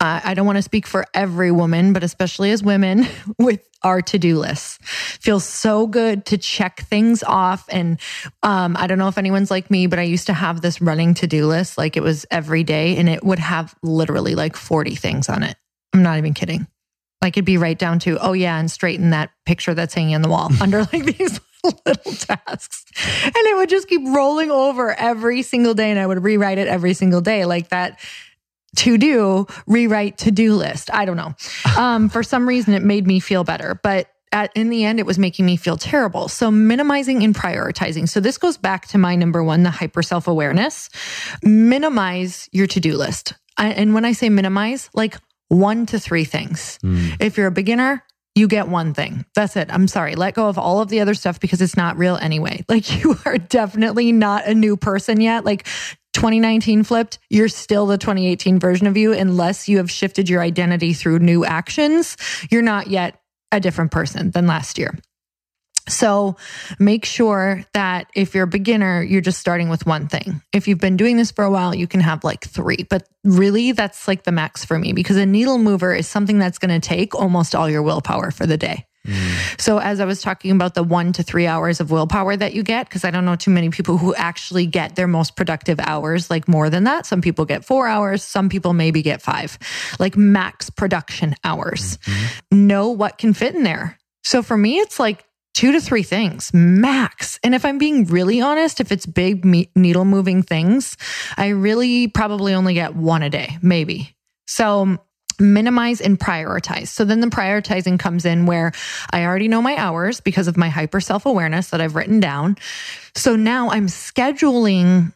I 0.01 0.33
don't 0.33 0.45
want 0.45 0.55
to 0.55 0.61
speak 0.61 0.87
for 0.87 1.05
every 1.13 1.51
woman, 1.51 1.91
but 1.91 2.03
especially 2.03 2.51
as 2.51 2.63
women 2.63 3.05
with 3.37 3.67
our 3.83 4.01
to-do 4.01 4.39
lists. 4.39 4.79
Feels 5.19 5.43
so 5.43 5.87
good 5.87 6.25
to 6.27 6.37
check 6.37 6.81
things 6.81 7.21
off. 7.21 7.65
And 7.69 7.99
um, 8.41 8.77
I 8.77 8.87
don't 8.87 8.97
know 8.97 9.09
if 9.09 9.17
anyone's 9.17 9.51
like 9.51 9.69
me, 9.69 9.87
but 9.87 9.99
I 9.99 10.03
used 10.03 10.27
to 10.27 10.33
have 10.33 10.61
this 10.61 10.81
running 10.81 11.15
to-do 11.15 11.47
list, 11.47 11.77
like 11.77 11.97
it 11.97 12.03
was 12.03 12.25
every 12.31 12.63
day, 12.63 12.95
and 12.95 13.09
it 13.09 13.25
would 13.25 13.39
have 13.39 13.75
literally 13.83 14.35
like 14.35 14.55
40 14.55 14.95
things 14.95 15.27
on 15.27 15.43
it. 15.43 15.57
I'm 15.93 16.01
not 16.03 16.17
even 16.17 16.33
kidding. 16.33 16.67
Like 17.21 17.35
it'd 17.35 17.45
be 17.45 17.57
right 17.57 17.77
down 17.77 17.99
to, 17.99 18.17
oh 18.19 18.33
yeah, 18.33 18.57
and 18.57 18.71
straighten 18.71 19.09
that 19.09 19.31
picture 19.45 19.73
that's 19.73 19.93
hanging 19.93 20.15
on 20.15 20.21
the 20.21 20.29
wall 20.29 20.49
under 20.61 20.79
like 20.81 21.03
these 21.17 21.39
little 21.63 22.13
tasks. 22.13 22.85
And 23.23 23.35
it 23.35 23.57
would 23.57 23.69
just 23.69 23.87
keep 23.87 24.01
rolling 24.05 24.51
over 24.51 24.93
every 24.93 25.41
single 25.41 25.73
day. 25.73 25.89
And 25.91 25.99
I 25.99 26.07
would 26.07 26.23
rewrite 26.23 26.57
it 26.57 26.67
every 26.67 26.93
single 26.93 27.21
day, 27.21 27.45
like 27.45 27.69
that 27.69 27.99
to 28.77 28.97
do, 28.97 29.47
rewrite 29.67 30.19
to 30.19 30.31
do 30.31 30.53
list. 30.53 30.89
I 30.93 31.05
don't 31.05 31.17
know. 31.17 31.35
Um, 31.77 32.09
for 32.09 32.23
some 32.23 32.47
reason, 32.47 32.73
it 32.73 32.81
made 32.81 33.07
me 33.07 33.21
feel 33.21 33.45
better. 33.45 33.79
But 33.83 34.09
at, 34.33 34.51
in 34.53 34.69
the 34.69 34.83
end, 34.83 34.99
it 34.99 35.05
was 35.05 35.17
making 35.17 35.45
me 35.45 35.55
feel 35.55 35.77
terrible. 35.77 36.27
So, 36.27 36.51
minimizing 36.51 37.23
and 37.23 37.33
prioritizing. 37.33 38.09
So, 38.09 38.19
this 38.19 38.37
goes 38.37 38.57
back 38.57 38.87
to 38.87 38.97
my 38.97 39.15
number 39.15 39.41
one, 39.43 39.63
the 39.63 39.69
hyper 39.69 40.01
self 40.01 40.27
awareness. 40.27 40.89
Minimize 41.41 42.49
your 42.51 42.67
to 42.67 42.81
do 42.81 42.97
list. 42.97 43.33
I, 43.57 43.69
and 43.69 43.93
when 43.93 44.03
I 44.03 44.11
say 44.11 44.27
minimize, 44.29 44.89
like 44.93 45.17
one 45.49 45.85
to 45.87 45.99
three 45.99 46.23
things. 46.23 46.79
Hmm. 46.81 47.09
If 47.19 47.37
you're 47.37 47.47
a 47.47 47.51
beginner, 47.51 48.03
you 48.35 48.47
get 48.47 48.69
one 48.69 48.93
thing. 48.93 49.25
That's 49.35 49.57
it. 49.57 49.67
I'm 49.71 49.87
sorry. 49.87 50.15
Let 50.15 50.33
go 50.33 50.47
of 50.47 50.57
all 50.57 50.79
of 50.79 50.89
the 50.89 51.01
other 51.01 51.13
stuff 51.13 51.39
because 51.39 51.61
it's 51.61 51.75
not 51.75 51.97
real 51.97 52.15
anyway. 52.15 52.63
Like 52.69 53.03
you 53.03 53.17
are 53.25 53.37
definitely 53.37 54.11
not 54.11 54.45
a 54.45 54.53
new 54.53 54.77
person 54.77 55.19
yet. 55.19 55.43
Like 55.43 55.65
2019 56.13 56.83
flipped, 56.83 57.17
you're 57.29 57.49
still 57.49 57.87
the 57.87 57.97
2018 57.97 58.59
version 58.59 58.85
of 58.87 58.95
you 58.95 59.11
unless 59.11 59.67
you 59.67 59.77
have 59.77 59.89
shifted 59.89 60.29
your 60.29 60.41
identity 60.41 60.93
through 60.93 61.19
new 61.19 61.43
actions. 61.43 62.15
You're 62.51 62.61
not 62.61 62.87
yet 62.87 63.19
a 63.51 63.59
different 63.59 63.91
person 63.91 64.31
than 64.31 64.45
last 64.45 64.77
year. 64.77 64.97
So 65.89 66.37
make 66.79 67.05
sure 67.05 67.63
that 67.73 68.07
if 68.15 68.33
you're 68.33 68.45
a 68.45 68.47
beginner, 68.47 69.01
you're 69.01 69.21
just 69.21 69.39
starting 69.39 69.69
with 69.69 69.85
one 69.85 70.07
thing. 70.07 70.41
If 70.53 70.67
you've 70.67 70.79
been 70.79 70.97
doing 70.97 71.17
this 71.17 71.31
for 71.31 71.43
a 71.43 71.51
while, 71.51 71.75
you 71.75 71.87
can 71.87 71.99
have 71.99 72.23
like 72.23 72.45
three, 72.45 72.85
but 72.89 73.07
really 73.23 73.71
that's 73.73 74.07
like 74.07 74.23
the 74.23 74.31
max 74.31 74.63
for 74.63 74.79
me 74.79 74.93
because 74.93 75.17
a 75.17 75.25
needle 75.25 75.57
mover 75.57 75.93
is 75.93 76.07
something 76.07 76.39
that's 76.39 76.57
going 76.57 76.79
to 76.79 76.87
take 76.87 77.15
almost 77.15 77.55
all 77.55 77.69
your 77.69 77.83
willpower 77.83 78.31
for 78.31 78.45
the 78.45 78.57
day. 78.57 78.85
Mm. 79.07 79.61
So, 79.61 79.79
as 79.79 79.99
I 79.99 80.05
was 80.05 80.21
talking 80.21 80.51
about 80.51 80.75
the 80.75 80.83
one 80.83 81.13
to 81.13 81.23
three 81.23 81.47
hours 81.47 81.79
of 81.79 81.89
willpower 81.89 82.35
that 82.35 82.53
you 82.53 82.63
get, 82.63 82.87
because 82.87 83.05
I 83.05 83.11
don't 83.11 83.25
know 83.25 83.35
too 83.35 83.51
many 83.51 83.69
people 83.69 83.97
who 83.97 84.13
actually 84.15 84.65
get 84.65 84.95
their 84.95 85.07
most 85.07 85.35
productive 85.35 85.79
hours 85.79 86.29
like 86.29 86.47
more 86.47 86.69
than 86.69 86.83
that. 86.83 87.05
Some 87.05 87.21
people 87.21 87.45
get 87.45 87.63
four 87.63 87.87
hours, 87.87 88.23
some 88.23 88.49
people 88.49 88.73
maybe 88.73 89.01
get 89.01 89.21
five, 89.21 89.57
like 89.99 90.17
max 90.17 90.69
production 90.69 91.33
hours. 91.43 91.97
Mm-hmm. 91.97 92.67
Know 92.67 92.89
what 92.89 93.17
can 93.17 93.33
fit 93.33 93.55
in 93.55 93.63
there. 93.63 93.97
So, 94.23 94.43
for 94.43 94.57
me, 94.57 94.79
it's 94.79 94.99
like 94.99 95.23
two 95.59 95.73
to 95.73 95.81
three 95.81 96.03
things 96.03 96.53
max. 96.53 97.37
And 97.43 97.53
if 97.53 97.65
I'm 97.65 97.77
being 97.77 98.05
really 98.05 98.39
honest, 98.39 98.79
if 98.79 98.93
it's 98.93 99.05
big 99.05 99.43
me- 99.43 99.69
needle 99.75 100.05
moving 100.05 100.41
things, 100.41 100.95
I 101.35 101.49
really 101.49 102.07
probably 102.07 102.53
only 102.53 102.73
get 102.73 102.95
one 102.95 103.23
a 103.23 103.29
day, 103.29 103.57
maybe. 103.61 104.15
So, 104.47 104.99
minimize 105.37 105.99
and 105.99 106.17
prioritize. 106.17 106.87
So 106.87 107.03
then 107.03 107.19
the 107.19 107.27
prioritizing 107.27 107.99
comes 107.99 108.23
in 108.23 108.45
where 108.45 108.71
I 109.11 109.25
already 109.25 109.49
know 109.49 109.61
my 109.61 109.75
hours 109.75 110.21
because 110.21 110.47
of 110.47 110.55
my 110.55 110.69
hyper 110.69 111.01
self 111.01 111.25
awareness 111.25 111.71
that 111.71 111.81
I've 111.81 111.95
written 111.95 112.21
down. 112.21 112.55
So 113.15 113.35
now 113.35 113.69
I'm 113.69 113.87
scheduling 113.87 115.13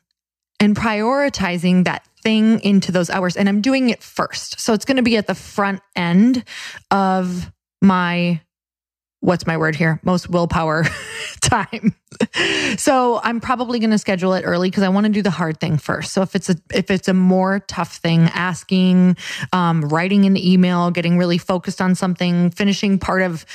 and 0.60 0.75
prioritizing 0.75 1.86
that 1.86 2.06
thing 2.21 2.60
into 2.62 2.91
those 2.91 3.10
hours 3.10 3.38
and 3.38 3.47
I'm 3.47 3.62
doing 3.62 3.89
it 3.89 4.03
first. 4.03 4.60
So 4.60 4.73
it's 4.73 4.86
going 4.86 4.97
to 4.97 5.03
be 5.03 5.15
at 5.15 5.27
the 5.27 5.36
front 5.36 5.82
end 5.95 6.43
of 6.91 7.49
my 7.82 8.41
what's 9.23 9.47
my 9.47 9.57
word 9.57 9.73
here? 9.73 10.01
Most 10.03 10.29
willpower 10.29 10.83
time. 11.41 11.95
So 12.77 13.21
I'm 13.23 13.39
probably 13.39 13.79
going 13.79 13.91
to 13.91 13.97
schedule 13.97 14.33
it 14.33 14.43
early 14.43 14.69
because 14.69 14.83
I 14.83 14.89
want 14.89 15.05
to 15.05 15.12
do 15.12 15.21
the 15.21 15.31
hard 15.31 15.62
thing 15.62 15.77
first. 15.77 16.12
So 16.12 16.21
if 16.21 16.36
it's 16.36 16.49
a 16.49 16.55
if 16.73 16.91
it's 16.91 17.07
a 17.07 17.13
more 17.13 17.59
tough 17.62 17.95
thing, 17.95 18.23
asking, 18.33 19.15
um, 19.53 19.81
writing 19.88 20.25
an 20.25 20.36
email, 20.36 20.91
getting 20.91 21.17
really 21.17 21.38
focused 21.38 21.81
on 21.81 21.95
something, 21.95 22.51
finishing 22.51 22.99
part 22.99 23.21
of 23.21 23.45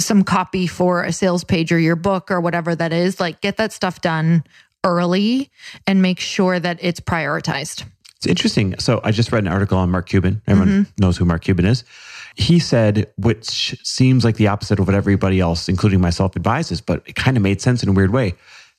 some 0.00 0.24
copy 0.24 0.66
for 0.66 1.04
a 1.04 1.12
sales 1.12 1.44
page 1.44 1.70
or 1.70 1.78
your 1.78 1.96
book 1.96 2.30
or 2.30 2.40
whatever 2.40 2.74
that 2.74 2.92
is, 2.92 3.20
like 3.20 3.40
get 3.40 3.58
that 3.58 3.72
stuff 3.72 4.00
done 4.00 4.42
early 4.82 5.50
and 5.86 6.02
make 6.02 6.18
sure 6.18 6.58
that 6.58 6.78
it's 6.80 6.98
prioritized. 6.98 7.84
It's 8.16 8.26
interesting. 8.26 8.76
So 8.80 9.00
I 9.04 9.12
just 9.12 9.30
read 9.30 9.44
an 9.44 9.52
article 9.52 9.78
on 9.78 9.90
Mark 9.90 10.08
Cuban. 10.08 10.42
Everyone 10.48 10.88
knows 10.98 11.16
who 11.16 11.24
Mark 11.24 11.44
Cuban 11.44 11.66
is. 11.66 11.84
He 12.36 12.58
said, 12.58 13.10
which 13.16 13.74
seems 13.82 14.24
like 14.24 14.36
the 14.36 14.48
opposite 14.48 14.78
of 14.78 14.86
what 14.86 14.94
everybody 14.94 15.40
else, 15.40 15.68
including 15.68 16.00
myself, 16.00 16.36
advises, 16.36 16.80
but 16.80 17.02
it 17.06 17.14
kind 17.16 17.36
of 17.36 17.42
made 17.42 17.60
sense 17.62 17.82
in 17.82 17.88
a 17.88 17.92
weird 17.92 18.12
way. 18.12 18.34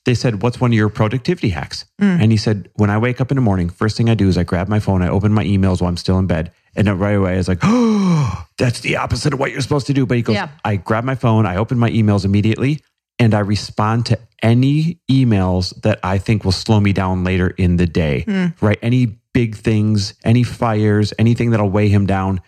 They 0.05 0.13
said, 0.13 0.41
What's 0.41 0.61
one 0.61 0.71
of 0.71 0.75
your 0.75 0.87
productivity 0.89 1.49
hacks? 1.49 1.83
And 1.99 2.31
he 2.31 2.37
said, 2.37 2.69
When 2.75 2.89
I 2.89 2.97
wake 2.97 3.19
up 3.19 3.29
in 3.31 3.35
the 3.35 3.41
morning, 3.41 3.69
first 3.69 3.97
thing 3.97 4.09
I 4.09 4.13
do 4.13 4.27
is 4.29 4.37
I 4.37 4.43
grab 4.43 4.67
my 4.69 4.79
phone, 4.79 5.01
I 5.01 5.09
open 5.09 5.33
my 5.33 5.43
emails 5.43 5.81
while 5.81 5.89
I'm 5.89 5.97
still 5.97 6.17
in 6.19 6.27
bed. 6.27 6.51
And 6.77 6.87
right 6.99 7.15
away, 7.15 7.33
I 7.33 7.37
was 7.37 7.47
like, 7.49 7.59
Oh, 7.63 8.45
that's 8.57 8.79
the 8.81 8.95
opposite 8.97 9.33
of 9.33 9.39
what 9.39 9.51
you're 9.51 9.59
supposed 9.61 9.87
to 9.87 9.93
do. 9.93 10.05
But 10.05 10.17
he 10.17 10.23
goes, 10.23 10.35
Yeah. 10.35 10.49
I 10.63 10.77
grab 10.77 11.03
my 11.03 11.15
phone, 11.15 11.45
I 11.45 11.57
open 11.57 11.77
my 11.77 11.89
emails 11.89 12.23
immediately, 12.23 12.79
and 13.19 13.33
I 13.33 13.39
respond 13.39 14.05
to 14.05 14.19
any 14.43 14.99
emails 15.11 15.73
that 15.81 15.99
I 16.03 16.19
think 16.19 16.45
will 16.45 16.51
slow 16.53 16.79
me 16.79 16.93
down 16.93 17.23
later 17.23 17.49
in 17.49 17.77
the 17.77 17.87
day, 17.87 18.21
Hmm. 18.21 18.45
right? 18.61 18.77
Any 18.83 19.17
big 19.33 19.55
things, 19.55 20.13
any 20.23 20.43
fires, 20.43 21.11
anything 21.19 21.49
that'll 21.51 21.69
weigh 21.69 21.89
him 21.89 22.05
down. 22.05 22.39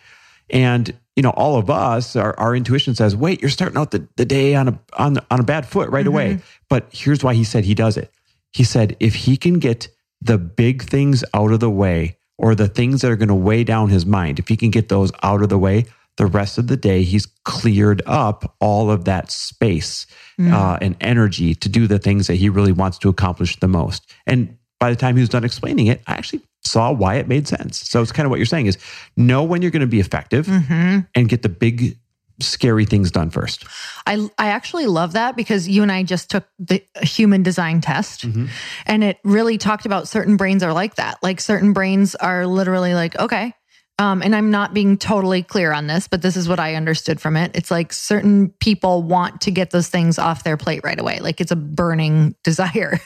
And, 0.49 0.97
you 1.15 1.23
know, 1.23 1.31
all 1.31 1.57
of 1.57 1.69
us, 1.69 2.15
our, 2.15 2.38
our 2.39 2.55
intuition 2.55 2.95
says, 2.95 3.15
wait, 3.15 3.41
you're 3.41 3.49
starting 3.49 3.77
out 3.77 3.91
the, 3.91 4.07
the 4.15 4.25
day 4.25 4.55
on 4.55 4.67
a, 4.67 4.79
on, 4.97 5.17
on 5.29 5.39
a 5.39 5.43
bad 5.43 5.65
foot 5.65 5.89
right 5.89 6.07
away. 6.07 6.39
But 6.69 6.88
here's 6.91 7.23
why 7.23 7.33
he 7.33 7.43
said 7.43 7.65
he 7.65 7.75
does 7.75 7.97
it. 7.97 8.12
He 8.51 8.63
said, 8.63 8.95
if 8.99 9.15
he 9.15 9.38
can 9.38 9.59
get 9.59 9.89
the 10.21 10.38
big 10.38 10.83
things 10.83 11.23
out 11.33 11.51
of 11.51 11.59
the 11.59 11.69
way 11.69 12.17
or 12.38 12.55
the 12.55 12.67
things 12.67 13.01
that 13.01 13.12
are 13.12 13.15
going 13.15 13.29
to 13.29 13.35
weigh 13.35 13.63
down 13.63 13.89
his 13.89 14.05
mind, 14.05 14.39
if 14.39 14.47
he 14.47 14.57
can 14.57 14.71
get 14.71 14.89
those 14.89 15.12
out 15.23 15.41
of 15.43 15.49
the 15.49 15.57
way, 15.57 15.85
the 16.17 16.25
rest 16.25 16.57
of 16.57 16.67
the 16.67 16.75
day, 16.75 17.03
he's 17.03 17.27
cleared 17.45 18.01
up 18.05 18.55
all 18.59 18.91
of 18.91 19.05
that 19.05 19.31
space 19.31 20.05
uh, 20.53 20.77
and 20.81 20.97
energy 20.99 21.55
to 21.55 21.69
do 21.69 21.88
the 21.88 21.99
things 21.99 22.27
that 22.27 22.35
he 22.35 22.49
really 22.49 22.73
wants 22.73 22.97
to 22.97 23.09
accomplish 23.09 23.57
the 23.59 23.67
most. 23.67 24.13
And 24.27 24.57
by 24.79 24.89
the 24.89 24.95
time 24.95 25.15
he 25.15 25.21
was 25.21 25.29
done 25.29 25.45
explaining 25.45 25.88
it, 25.88 26.01
I 26.07 26.13
actually 26.13 26.41
saw 26.65 26.91
why 26.91 27.15
it 27.15 27.28
made 27.28 27.48
sense. 27.48 27.80
So 27.80 28.02
it's 28.02 28.12
kind 28.12 28.26
of 28.26 28.30
what 28.30 28.38
you're 28.39 28.45
saying 28.45 28.65
is 28.67 28.78
know 29.17 29.43
when 29.43 29.62
you're 29.62 29.72
going 29.72 29.82
to 29.82 29.88
be 29.88 30.00
effective 30.00 30.45
Mm-hmm. 30.45 31.00
and 31.15 31.30
get 31.30 31.41
the 31.41 31.50
big, 31.50 31.98
scary 32.41 32.86
things 32.86 33.12
done 33.12 33.30
first. 33.30 33.65
I 34.08 34.30
I 34.38 34.48
actually 34.50 34.86
love 34.86 35.13
that 35.13 35.36
because 35.36 35.67
you 35.67 35.82
and 35.84 35.91
I 35.91 36.04
just 36.04 36.30
took 36.30 36.45
the 36.58 36.82
human 37.02 37.43
design 37.43 37.82
test 37.82 38.26
and 38.86 39.04
it 39.04 39.17
really 39.24 39.58
talked 39.58 39.86
about 39.86 40.08
certain 40.08 40.38
brains 40.38 40.63
are 40.63 40.72
like 40.74 40.95
that. 40.95 41.17
Like 41.22 41.41
certain 41.41 41.74
brains 41.74 42.15
are 42.15 42.45
literally 42.45 42.93
like, 42.93 43.17
okay. 43.19 43.54
Um, 43.98 44.22
and 44.22 44.34
I'm 44.34 44.50
not 44.52 44.74
being 44.74 44.98
totally 44.98 45.43
clear 45.43 45.74
on 45.74 45.88
this, 45.88 46.08
but 46.08 46.22
this 46.22 46.38
is 46.38 46.48
what 46.48 46.58
I 46.58 46.76
understood 46.76 47.19
from 47.19 47.36
it. 47.36 47.52
It's 47.56 47.69
like 47.69 47.91
certain 47.91 48.52
people 48.62 49.04
want 49.04 49.41
to 49.41 49.52
get 49.52 49.72
those 49.72 49.89
things 49.89 50.17
off 50.17 50.45
their 50.45 50.56
plate 50.56 50.80
right 50.86 50.98
away. 50.98 51.19
Like 51.19 51.41
it's 51.41 51.52
a 51.52 51.58
burning 51.58 52.36
desire. 52.45 53.02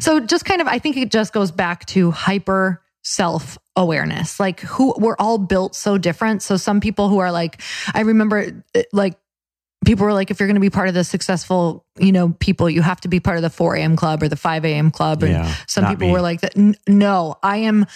so 0.00 0.20
just 0.20 0.46
kind 0.46 0.62
of, 0.62 0.66
I 0.66 0.78
think 0.78 0.96
it 0.96 1.10
just 1.10 1.34
goes 1.34 1.50
back 1.50 1.84
to 1.88 2.10
hyper 2.12 2.80
self 3.08 3.56
awareness. 3.74 4.38
Like 4.38 4.60
who 4.60 4.94
we're 4.98 5.16
all 5.18 5.38
built 5.38 5.74
so 5.74 5.96
different. 5.96 6.42
So 6.42 6.56
some 6.58 6.80
people 6.80 7.08
who 7.08 7.18
are 7.18 7.32
like, 7.32 7.62
I 7.94 8.02
remember 8.02 8.62
uh, 8.74 8.82
like 8.92 9.18
people 9.84 10.04
were 10.04 10.12
like, 10.12 10.30
if 10.30 10.38
you're 10.38 10.46
going 10.46 10.56
to 10.56 10.60
be 10.60 10.68
part 10.68 10.88
of 10.88 10.94
the 10.94 11.04
successful, 11.04 11.86
you 11.98 12.12
know, 12.12 12.30
people, 12.38 12.68
you 12.68 12.82
have 12.82 13.00
to 13.00 13.08
be 13.08 13.18
part 13.18 13.38
of 13.38 13.42
the 13.42 13.50
4 13.50 13.76
a.m. 13.76 13.96
club 13.96 14.22
or 14.22 14.28
the 14.28 14.36
5 14.36 14.64
a.m. 14.66 14.90
club. 14.90 15.22
And 15.22 15.32
Yeah, 15.32 15.54
some 15.66 15.86
people 15.86 16.08
me. 16.08 16.12
were 16.12 16.20
like, 16.20 16.42
that. 16.42 16.54
No, 16.86 17.36
I 17.42 17.58
am, 17.58 17.86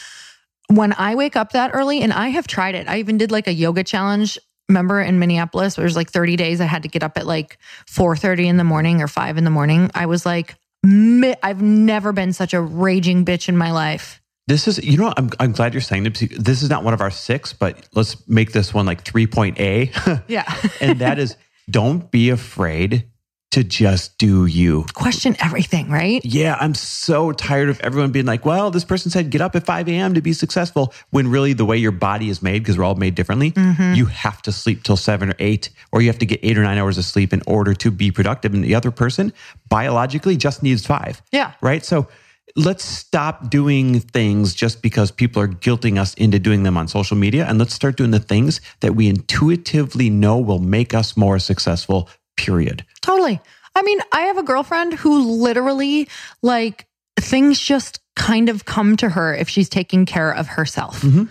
when 0.68 0.94
I 0.94 1.14
wake 1.14 1.37
up 1.37 1.53
that 1.53 1.72
early, 1.75 2.01
and 2.01 2.12
I 2.12 2.29
have 2.29 2.46
tried 2.46 2.75
it, 2.75 2.88
I 2.88 2.98
even 3.01 3.18
did 3.18 3.31
like 3.31 3.48
a 3.48 3.53
yoga 3.53 3.85
challenge. 3.85 4.38
Remember 4.70 5.03
in 5.03 5.18
Minneapolis, 5.18 5.77
where 5.77 5.85
it 5.85 5.88
was 5.88 5.96
like 5.96 6.11
30 6.11 6.37
days, 6.37 6.61
I 6.62 6.64
had 6.64 6.85
to 6.85 6.88
get 6.88 7.03
up 7.03 7.18
at 7.18 7.27
like 7.27 7.59
4:30 7.87 8.46
in 8.46 8.57
the 8.57 8.64
morning 8.64 9.03
or 9.03 9.09
five 9.09 9.37
in 9.37 9.44
the 9.44 9.51
morning. 9.51 9.90
I 9.94 10.07
was 10.07 10.25
like, 10.25 10.55
I've 10.85 11.61
never 11.61 12.12
been 12.12 12.33
such 12.33 12.55
a 12.55 12.61
raging 12.62 13.27
bitch 13.27 13.51
in 13.51 13.57
my 13.59 13.72
life. 13.72 14.21
This 14.48 14.66
is, 14.66 14.83
you 14.85 14.98
know. 14.98 15.12
I'm, 15.16 15.31
I'm 15.38 15.52
glad 15.52 15.74
you're 15.74 15.81
saying 15.81 16.05
this. 16.05 16.20
This 16.38 16.62
is 16.62 16.70
not 16.70 16.85
one 16.85 16.94
of 16.94 17.00
our 17.00 17.11
six, 17.11 17.52
but 17.52 17.88
let's 17.94 18.28
make 18.28 18.52
this 18.52 18.74
one 18.74 18.87
like 18.87 19.05
3.A. 19.05 19.90
Yeah. 20.28 20.52
and 20.81 20.98
that 20.98 21.18
is 21.18 21.37
don't 21.70 22.11
be 22.11 22.31
afraid 22.31 23.09
to 23.52 23.62
just 23.62 24.16
do 24.16 24.46
you. 24.46 24.87
Question 24.94 25.37
everything, 25.38 25.90
right? 25.90 26.24
Yeah, 26.24 26.57
I'm 26.59 26.74
so 26.74 27.33
tired 27.33 27.68
of 27.68 27.78
everyone 27.81 28.11
being 28.11 28.24
like, 28.24 28.46
well, 28.46 28.70
this 28.70 28.85
person 28.85 29.11
said 29.11 29.31
get 29.31 29.42
up 29.42 29.55
at 29.55 29.66
5 29.66 29.88
a.m. 29.88 30.14
to 30.14 30.22
be 30.22 30.33
successful. 30.33 30.94
When 31.11 31.28
really 31.28 31.52
the 31.52 31.66
way 31.66 31.76
your 31.76 31.92
body 31.92 32.31
is 32.31 32.42
made, 32.42 32.61
because 32.61 32.78
we're 32.78 32.85
all 32.85 32.94
made 32.94 33.14
differently, 33.14 33.52
mm-hmm. 33.52 33.94
you 33.94 34.07
have 34.07 34.40
to 34.42 34.52
sleep 34.52 34.85
till 34.85 34.96
seven 34.96 35.31
or 35.31 35.35
eight, 35.38 35.68
or 35.92 36.00
you 36.00 36.09
have 36.09 36.18
to 36.20 36.26
get 36.26 36.40
eight 36.42 36.57
or 36.57 36.62
nine 36.62 36.78
hours 36.78 36.96
of 36.96 37.05
sleep 37.05 37.35
in 37.35 37.42
order 37.46 37.74
to 37.74 37.90
be 37.90 38.11
productive. 38.11 38.55
And 38.55 38.64
the 38.64 38.74
other 38.74 38.90
person 38.90 39.35
biologically 39.68 40.37
just 40.37 40.62
needs 40.62 40.87
five. 40.87 41.20
Yeah. 41.31 41.52
Right. 41.61 41.85
So 41.85 42.09
let's 42.56 42.84
stop 42.84 43.50
doing 43.50 44.00
things 44.00 44.54
just 44.54 44.82
because 44.82 45.10
people 45.10 45.42
are 45.42 45.48
guilting 45.48 45.98
us 45.98 46.14
into 46.14 46.38
doing 46.38 46.62
them 46.62 46.76
on 46.76 46.88
social 46.88 47.16
media. 47.16 47.46
And 47.46 47.58
let's 47.58 47.74
start 47.74 47.96
doing 47.96 48.10
the 48.10 48.20
things 48.20 48.60
that 48.80 48.94
we 48.94 49.08
intuitively 49.08 50.10
know 50.10 50.38
will 50.38 50.58
make 50.58 50.94
us 50.94 51.16
more 51.16 51.38
successful, 51.38 52.08
period. 52.36 52.84
Totally. 53.00 53.40
I 53.74 53.82
mean, 53.82 54.00
I 54.12 54.22
have 54.22 54.38
a 54.38 54.42
girlfriend 54.42 54.94
who 54.94 55.40
literally, 55.40 56.08
like, 56.42 56.86
things 57.18 57.58
just 57.58 58.00
kind 58.16 58.48
of 58.48 58.64
come 58.64 58.96
to 58.98 59.08
her 59.08 59.34
if 59.34 59.48
she's 59.48 59.68
taking 59.68 60.04
care 60.04 60.32
of 60.34 60.46
herself. 60.46 61.00
Mm-hmm. 61.00 61.24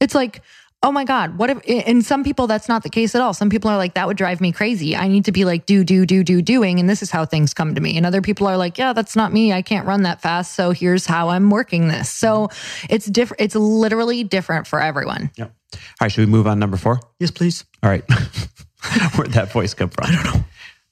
It's 0.00 0.14
like, 0.14 0.42
oh 0.82 0.92
my 0.92 1.04
God, 1.04 1.38
what 1.38 1.50
if, 1.50 1.86
and 1.86 2.04
some 2.04 2.22
people 2.22 2.46
that's 2.46 2.68
not 2.68 2.82
the 2.82 2.88
case 2.88 3.14
at 3.14 3.20
all. 3.20 3.34
Some 3.34 3.50
people 3.50 3.70
are 3.70 3.76
like, 3.76 3.94
that 3.94 4.06
would 4.06 4.16
drive 4.16 4.40
me 4.40 4.52
crazy. 4.52 4.94
I 4.94 5.08
need 5.08 5.24
to 5.24 5.32
be 5.32 5.44
like, 5.44 5.66
do, 5.66 5.82
do, 5.82 6.06
do, 6.06 6.22
do, 6.22 6.40
doing. 6.40 6.78
And 6.78 6.88
this 6.88 7.02
is 7.02 7.10
how 7.10 7.24
things 7.24 7.52
come 7.52 7.74
to 7.74 7.80
me. 7.80 7.96
And 7.96 8.06
other 8.06 8.22
people 8.22 8.46
are 8.46 8.56
like, 8.56 8.78
yeah, 8.78 8.92
that's 8.92 9.16
not 9.16 9.32
me. 9.32 9.52
I 9.52 9.62
can't 9.62 9.86
run 9.86 10.02
that 10.02 10.20
fast. 10.22 10.54
So 10.54 10.70
here's 10.70 11.04
how 11.04 11.30
I'm 11.30 11.50
working 11.50 11.88
this. 11.88 12.10
So 12.10 12.48
mm-hmm. 12.48 12.86
it's 12.90 13.06
different. 13.06 13.40
It's 13.40 13.54
literally 13.56 14.22
different 14.22 14.66
for 14.66 14.80
everyone. 14.80 15.30
Yep. 15.36 15.52
All 15.74 15.80
right. 16.00 16.12
Should 16.12 16.26
we 16.26 16.30
move 16.30 16.46
on 16.46 16.58
number 16.58 16.76
four? 16.76 17.00
Yes, 17.18 17.30
please. 17.32 17.64
All 17.82 17.90
right. 17.90 18.04
Where'd 19.16 19.32
that 19.32 19.50
voice 19.52 19.74
come 19.74 19.90
from? 19.90 20.06
I 20.06 20.14
don't 20.14 20.24
know. 20.34 20.44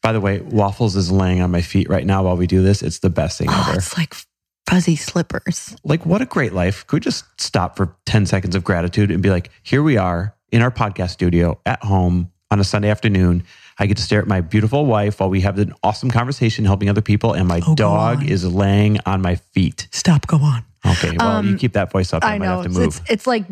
By 0.03 0.13
the 0.13 0.21
way, 0.21 0.41
Waffles 0.41 0.97
is 0.97 1.11
laying 1.11 1.41
on 1.41 1.51
my 1.51 1.63
feet 1.63 1.89
right 1.89 2.05
now 2.05 2.25
while 2.25 2.37
we 2.37 2.47
do 2.47 2.63
this. 2.63 2.83
It's 2.83 2.99
the 2.99 3.11
best 3.11 3.39
thing 3.39 3.49
Oh, 3.51 3.67
ever. 3.69 3.79
it's 3.79 3.97
like 3.97 4.15
fuzzy 4.69 4.97
slippers. 4.97 5.77
Like, 5.85 6.05
what 6.07 6.21
a 6.23 6.27
great 6.27 6.53
life. 6.53 6.87
Could 6.87 6.97
we 6.97 7.01
just 7.01 7.25
stop 7.41 7.77
for 7.77 7.97
10 8.07 8.27
seconds 8.27 8.55
of 8.55 8.65
gratitude 8.65 9.11
and 9.11 9.23
be 9.23 9.31
like, 9.31 9.51
here 9.63 9.83
we 9.83 9.97
are 9.97 10.35
in 10.53 10.63
our 10.63 10.71
podcast 10.71 11.11
studio 11.11 11.61
at 11.67 11.83
home 11.83 12.31
on 12.51 12.61
a 12.61 12.65
Sunday 12.65 12.91
afternoon. 12.91 13.45
I 13.79 13.87
get 13.87 13.97
to 13.99 14.03
stare 14.03 14.21
at 14.21 14.27
my 14.27 14.41
beautiful 14.41 14.87
wife 14.87 15.21
while 15.21 15.29
we 15.29 15.43
have 15.43 15.59
an 15.59 15.75
awesome 15.83 16.11
conversation 16.11 16.65
helping 16.65 16.89
other 16.89 17.03
people, 17.03 17.33
and 17.35 17.47
my 17.47 17.61
Oh, 17.67 17.75
dog 17.75 18.25
is 18.29 18.45
laying 18.51 18.99
on 19.05 19.21
my 19.21 19.35
feet. 19.37 19.89
Stop, 19.91 20.27
go 20.27 20.39
on. 20.39 20.65
Okay. 20.87 21.17
Well, 21.19 21.45
you 21.45 21.51
um, 21.51 21.59
keep 21.59 21.73
that 21.75 21.91
voice 21.91 22.13
up. 22.15 22.25
I, 22.25 22.35
I 22.35 22.39
might 22.39 22.47
know. 22.47 22.63
have 22.63 22.73
to 22.73 22.79
move. 22.79 22.87
It's 22.87 23.01
it's 23.11 23.27
like 23.27 23.45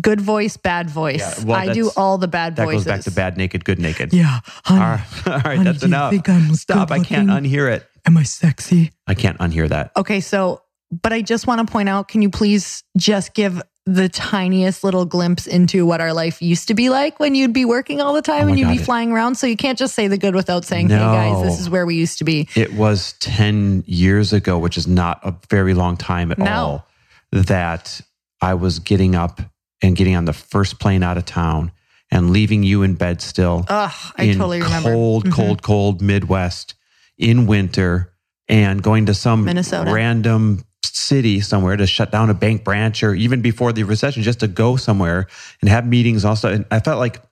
good 0.00 0.20
voice, 0.20 0.56
bad 0.56 0.90
voice. 0.90 1.38
Yeah, 1.40 1.44
well, 1.46 1.56
I 1.56 1.72
do 1.72 1.90
all 1.96 2.18
the 2.18 2.28
bad 2.28 2.56
that 2.56 2.64
voices. 2.66 2.84
goes 2.84 2.92
back 2.92 3.00
to 3.04 3.10
bad 3.10 3.36
naked, 3.36 3.64
good 3.64 3.78
naked. 3.80 4.12
Yeah, 4.12 4.40
honey, 4.64 4.80
All 4.80 4.86
right, 4.86 5.06
all 5.26 5.32
right 5.32 5.44
honey, 5.44 5.64
that's 5.64 5.82
enough. 5.82 6.14
Stop. 6.54 6.90
I 6.90 7.00
can't 7.00 7.28
unhear 7.30 7.72
it. 7.74 7.86
Am 8.06 8.16
I 8.16 8.22
sexy? 8.22 8.92
I 9.06 9.14
can't 9.14 9.38
unhear 9.38 9.68
that. 9.68 9.92
Okay, 9.96 10.20
so 10.20 10.62
but 10.90 11.12
I 11.12 11.22
just 11.22 11.46
want 11.46 11.66
to 11.66 11.70
point 11.72 11.88
out, 11.88 12.06
can 12.08 12.22
you 12.22 12.30
please 12.30 12.84
just 12.96 13.34
give 13.34 13.60
the 13.86 14.08
tiniest 14.08 14.84
little 14.84 15.04
glimpse 15.04 15.46
into 15.46 15.84
what 15.84 16.00
our 16.00 16.12
life 16.12 16.40
used 16.40 16.68
to 16.68 16.74
be 16.74 16.88
like 16.88 17.18
when 17.20 17.34
you'd 17.34 17.52
be 17.52 17.64
working 17.64 18.00
all 18.00 18.14
the 18.14 18.22
time 18.22 18.44
Oh 18.44 18.48
and 18.48 18.58
you'd 18.58 18.66
God. 18.66 18.76
be 18.78 18.82
flying 18.82 19.10
around? 19.12 19.34
So 19.34 19.46
you 19.46 19.56
can't 19.56 19.76
just 19.76 19.94
say 19.94 20.06
the 20.08 20.16
good 20.18 20.34
without 20.34 20.64
saying, 20.64 20.88
hey 20.90 20.96
guys, 20.98 21.42
this 21.42 21.60
is 21.60 21.68
where 21.68 21.84
we 21.84 21.96
used 21.96 22.18
to 22.18 22.24
be. 22.24 22.48
It 22.54 22.72
was 22.74 23.14
10 23.20 23.84
years 23.86 24.32
ago, 24.32 24.58
which 24.58 24.78
is 24.78 24.86
not 24.86 25.18
a 25.24 25.34
very 25.50 25.74
long 25.74 25.96
time 25.96 26.30
at 26.30 26.38
No. 26.38 26.52
all, 26.52 26.86
that 27.32 28.00
I 28.40 28.54
was 28.54 28.78
getting 28.78 29.14
up 29.14 29.40
and 29.82 29.96
getting 29.96 30.14
on 30.16 30.24
the 30.26 30.32
first 30.32 30.78
plane 30.78 31.02
out 31.02 31.18
of 31.18 31.24
town 31.26 31.72
and 32.10 32.30
leaving 32.30 32.62
you 32.62 32.82
in 32.82 32.94
bed 32.94 33.20
still 33.20 33.64
Ugh, 33.68 33.92
I 34.16 34.22
in 34.24 34.38
totally 34.38 34.62
remember. 34.62 34.92
cold, 34.92 35.24
Mhm. 35.26 35.32
cold, 35.32 35.62
cold 35.62 36.00
Midwest 36.02 36.74
in 37.18 37.46
winter 37.46 38.12
and 38.48 38.82
going 38.82 39.06
to 39.06 39.14
some 39.14 39.44
Minnesota. 39.44 39.92
random 39.92 40.64
city 40.82 41.40
somewhere 41.40 41.76
to 41.76 41.86
shut 41.86 42.12
down 42.12 42.30
a 42.30 42.34
bank 42.34 42.64
branch 42.64 43.02
or 43.02 43.14
even 43.14 43.42
before 43.42 43.72
the 43.72 43.82
recession, 43.82 44.22
just 44.22 44.40
to 44.40 44.48
go 44.48 44.76
somewhere 44.76 45.26
and 45.60 45.68
have 45.68 45.86
meetings 45.86 46.24
also. 46.24 46.52
And 46.52 46.66
I 46.70 46.80
felt 46.80 46.98
like 46.98 47.22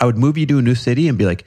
I 0.00 0.06
would 0.06 0.18
move 0.18 0.38
you 0.38 0.46
to 0.46 0.58
a 0.58 0.62
new 0.62 0.74
city 0.74 1.08
and 1.08 1.16
be 1.16 1.26
like, 1.26 1.44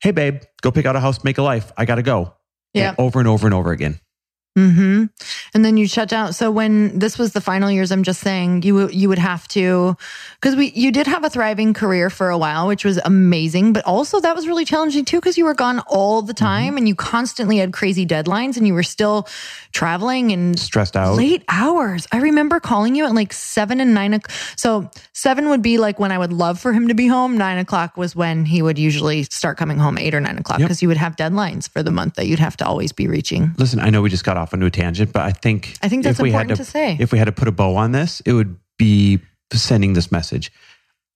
hey, 0.00 0.10
babe, 0.10 0.42
go 0.62 0.70
pick 0.70 0.86
out 0.86 0.96
a 0.96 1.00
house, 1.00 1.24
make 1.24 1.38
a 1.38 1.42
life. 1.42 1.72
I 1.76 1.84
got 1.84 1.96
to 1.96 2.02
go. 2.02 2.34
Yeah. 2.72 2.90
And 2.90 2.98
over 2.98 3.18
and 3.18 3.28
over 3.28 3.46
and 3.46 3.54
over 3.54 3.70
again. 3.70 4.00
Hmm 4.56 5.04
And 5.54 5.64
then 5.64 5.76
you 5.76 5.86
shut 5.88 6.08
down. 6.08 6.32
So 6.32 6.50
when 6.50 6.98
this 6.98 7.18
was 7.18 7.32
the 7.32 7.40
final 7.40 7.70
years, 7.70 7.90
I'm 7.90 8.02
just 8.04 8.20
saying 8.20 8.62
you 8.62 8.74
would- 8.76 8.94
you 8.94 9.08
would 9.08 9.18
have 9.18 9.48
to 9.48 9.96
because 10.40 10.54
we 10.56 10.70
you 10.76 10.92
did 10.92 11.06
have 11.06 11.24
a 11.24 11.30
thriving 11.30 11.74
career 11.74 12.08
for 12.10 12.30
a 12.30 12.38
while, 12.38 12.66
which 12.68 12.84
was 12.84 12.98
amazing, 13.04 13.72
but 13.72 13.84
also 13.84 14.20
that 14.20 14.36
was 14.36 14.46
really 14.46 14.64
challenging 14.64 15.04
too 15.04 15.16
because 15.18 15.36
you 15.38 15.44
were 15.44 15.54
gone 15.54 15.80
all 15.88 16.22
the 16.22 16.34
time 16.34 16.76
and 16.76 16.86
you 16.86 16.94
constantly 16.94 17.56
had 17.58 17.72
crazy 17.72 18.06
deadlines 18.06 18.56
and 18.56 18.66
you 18.66 18.74
were 18.74 18.82
still 18.82 19.26
traveling 19.72 20.32
and 20.32 20.58
Stressed 20.58 20.96
out. 20.96 21.16
late 21.16 21.42
hours. 21.48 22.06
I 22.12 22.18
remember 22.18 22.60
calling 22.60 22.94
you 22.94 23.04
at 23.06 23.14
like 23.14 23.32
seven 23.32 23.80
and 23.80 23.94
nine. 23.94 24.14
o'clock. 24.14 24.30
So 24.56 24.90
seven 25.12 25.48
would 25.48 25.62
be 25.62 25.78
like 25.78 25.98
when 25.98 26.12
I 26.12 26.18
would 26.18 26.32
love 26.32 26.60
for 26.60 26.72
him 26.72 26.88
to 26.88 26.94
be 26.94 27.06
home. 27.08 27.36
Nine 27.38 27.58
o'clock 27.58 27.96
was 27.96 28.14
when 28.14 28.44
he 28.44 28.62
would 28.62 28.78
usually 28.78 29.24
start 29.30 29.56
coming 29.56 29.78
home, 29.78 29.98
eight 29.98 30.14
or 30.14 30.20
nine 30.20 30.38
o'clock, 30.38 30.58
Yep. 30.60 30.68
because 30.68 30.82
you 30.82 30.88
would 30.88 30.96
have 30.96 31.16
deadlines 31.16 31.68
for 31.68 31.82
the 31.82 31.90
month 31.90 32.14
that 32.14 32.26
you'd 32.26 32.38
have 32.38 32.56
to 32.58 32.66
always 32.66 32.92
be 32.92 33.08
reaching. 33.08 33.54
Listen, 33.58 33.80
I 33.80 33.90
know 33.90 34.02
we 34.02 34.10
just 34.10 34.24
got 34.24 34.36
off 34.36 34.43
onto 34.52 34.66
a 34.66 34.70
tangent, 34.70 35.12
but 35.12 35.22
I 35.22 35.30
think 35.32 35.76
I 35.82 35.88
think 35.88 36.04
that's 36.04 36.18
if 36.18 36.22
we 36.22 36.32
had 36.32 36.42
important 36.42 36.66
to 36.66 36.70
say. 36.70 36.96
If 36.98 37.12
we 37.12 37.18
had 37.18 37.26
to 37.26 37.32
put 37.32 37.48
a 37.48 37.52
bow 37.52 37.76
on 37.76 37.92
this, 37.92 38.20
it 38.26 38.32
would 38.32 38.56
be 38.78 39.20
sending 39.52 39.92
this 39.94 40.10
message. 40.10 40.52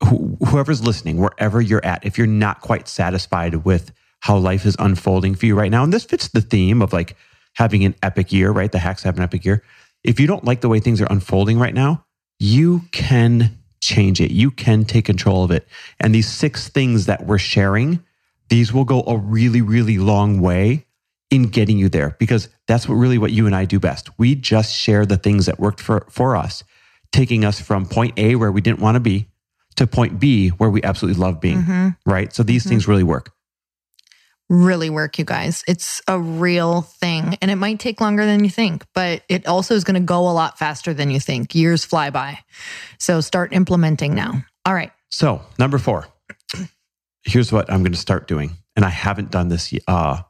Wh- 0.02 0.36
Whoever's 0.48 0.82
listening, 0.82 1.18
wherever 1.18 1.60
you're 1.60 1.84
at, 1.84 2.04
if 2.06 2.16
you're 2.16 2.26
not 2.26 2.60
quite 2.60 2.88
satisfied 2.88 3.64
with 3.64 3.92
how 4.20 4.36
life 4.36 4.64
is 4.64 4.76
unfolding 4.78 5.34
for 5.34 5.46
you 5.46 5.54
right 5.54 5.70
now, 5.70 5.84
and 5.84 5.92
this 5.92 6.04
fits 6.04 6.28
the 6.28 6.40
theme 6.40 6.82
of 6.82 6.92
like 6.92 7.16
having 7.54 7.84
an 7.84 7.94
epic 8.02 8.32
year, 8.32 8.50
right? 8.50 8.70
The 8.70 8.78
hacks 8.78 9.02
have 9.02 9.16
an 9.16 9.22
epic 9.22 9.44
year. 9.44 9.62
If 10.04 10.20
you 10.20 10.26
don't 10.26 10.44
like 10.44 10.60
the 10.60 10.68
way 10.68 10.80
things 10.80 11.00
are 11.00 11.08
unfolding 11.10 11.58
right 11.58 11.74
now, 11.74 12.04
you 12.38 12.82
can 12.92 13.58
change 13.80 14.20
it. 14.20 14.30
You 14.30 14.50
can 14.50 14.84
take 14.84 15.04
control 15.04 15.44
of 15.44 15.50
it. 15.50 15.66
And 15.98 16.14
these 16.14 16.28
six 16.28 16.68
things 16.68 17.06
that 17.06 17.26
we're 17.26 17.38
sharing, 17.38 18.04
these 18.48 18.72
will 18.72 18.84
go 18.84 19.02
a 19.02 19.16
really, 19.16 19.60
really 19.60 19.98
long 19.98 20.40
way 20.40 20.86
in 21.30 21.44
getting 21.44 21.78
you 21.78 21.88
there 21.88 22.16
because 22.18 22.48
that's 22.66 22.88
what 22.88 22.94
really 22.94 23.18
what 23.18 23.32
you 23.32 23.46
and 23.46 23.54
I 23.54 23.64
do 23.64 23.78
best. 23.78 24.10
We 24.18 24.34
just 24.34 24.74
share 24.74 25.04
the 25.04 25.16
things 25.16 25.46
that 25.46 25.58
worked 25.58 25.80
for, 25.80 26.06
for 26.10 26.36
us, 26.36 26.64
taking 27.12 27.44
us 27.44 27.60
from 27.60 27.86
point 27.86 28.18
A 28.18 28.36
where 28.36 28.50
we 28.50 28.60
didn't 28.60 28.80
want 28.80 28.96
to 28.96 29.00
be 29.00 29.28
to 29.76 29.86
point 29.86 30.18
B 30.18 30.48
where 30.48 30.70
we 30.70 30.82
absolutely 30.82 31.20
love 31.20 31.40
being. 31.40 31.58
Mm-hmm. 31.58 31.88
Right. 32.06 32.32
So 32.32 32.42
these 32.42 32.66
things 32.66 32.88
really 32.88 33.02
work. 33.04 33.32
really 34.48 34.88
work, 34.90 35.18
you 35.18 35.24
guys. 35.24 35.62
It's 35.68 36.00
a 36.08 36.18
real 36.18 36.82
thing. 36.82 37.36
And 37.42 37.50
it 37.50 37.56
might 37.56 37.78
take 37.78 38.00
longer 38.00 38.24
than 38.24 38.42
you 38.42 38.50
think, 38.50 38.84
but 38.94 39.22
it 39.28 39.46
also 39.46 39.74
is 39.74 39.84
going 39.84 39.94
to 39.94 40.00
go 40.00 40.20
a 40.28 40.32
lot 40.32 40.58
faster 40.58 40.94
than 40.94 41.10
you 41.10 41.20
think. 41.20 41.54
Years 41.54 41.84
fly 41.84 42.10
by. 42.10 42.38
So 42.98 43.20
start 43.20 43.52
implementing 43.52 44.14
now. 44.14 44.42
All 44.64 44.74
right. 44.74 44.90
So, 45.10 45.42
number 45.58 45.78
four, 45.78 46.06
here's 47.24 47.52
what 47.52 47.70
I'm 47.70 47.82
going 47.82 47.92
to 47.92 47.98
start 47.98 48.26
doing. 48.26 48.56
And 48.74 48.84
I 48.84 48.90
haven't 48.90 49.30
done 49.30 49.48
this 49.48 49.72
uh, 49.86 50.22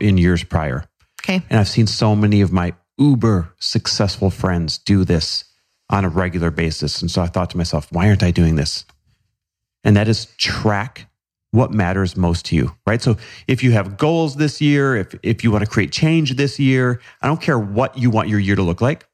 in 0.00 0.18
years 0.18 0.44
prior. 0.44 0.84
Okay. 1.22 1.42
And 1.50 1.60
I've 1.60 1.68
seen 1.68 1.86
so 1.86 2.16
many 2.16 2.40
of 2.40 2.52
my 2.52 2.74
uber 2.98 3.54
successful 3.58 4.30
friends 4.30 4.78
do 4.78 5.04
this 5.04 5.44
on 5.88 6.04
a 6.04 6.08
regular 6.08 6.50
basis. 6.50 7.00
And 7.00 7.10
so 7.10 7.22
I 7.22 7.26
thought 7.26 7.50
to 7.50 7.56
myself, 7.56 7.90
why 7.90 8.08
aren't 8.08 8.22
I 8.22 8.30
doing 8.30 8.56
this? 8.56 8.84
And 9.84 9.96
that 9.96 10.08
is 10.08 10.26
track 10.36 11.06
what 11.52 11.72
matters 11.72 12.16
most 12.16 12.44
to 12.46 12.56
you, 12.56 12.76
right? 12.86 13.02
So 13.02 13.16
if 13.48 13.62
you 13.64 13.72
have 13.72 13.96
goals 13.96 14.36
this 14.36 14.60
year, 14.60 14.96
if, 14.96 15.14
if 15.22 15.42
you 15.42 15.50
want 15.50 15.64
to 15.64 15.70
create 15.70 15.90
change 15.90 16.36
this 16.36 16.60
year, 16.60 17.00
I 17.20 17.26
don't 17.26 17.40
care 17.40 17.58
what 17.58 17.98
you 17.98 18.08
want 18.10 18.28
your 18.28 18.38
year 18.38 18.54
to 18.54 18.62
look 18.62 18.80
like, 18.80 19.06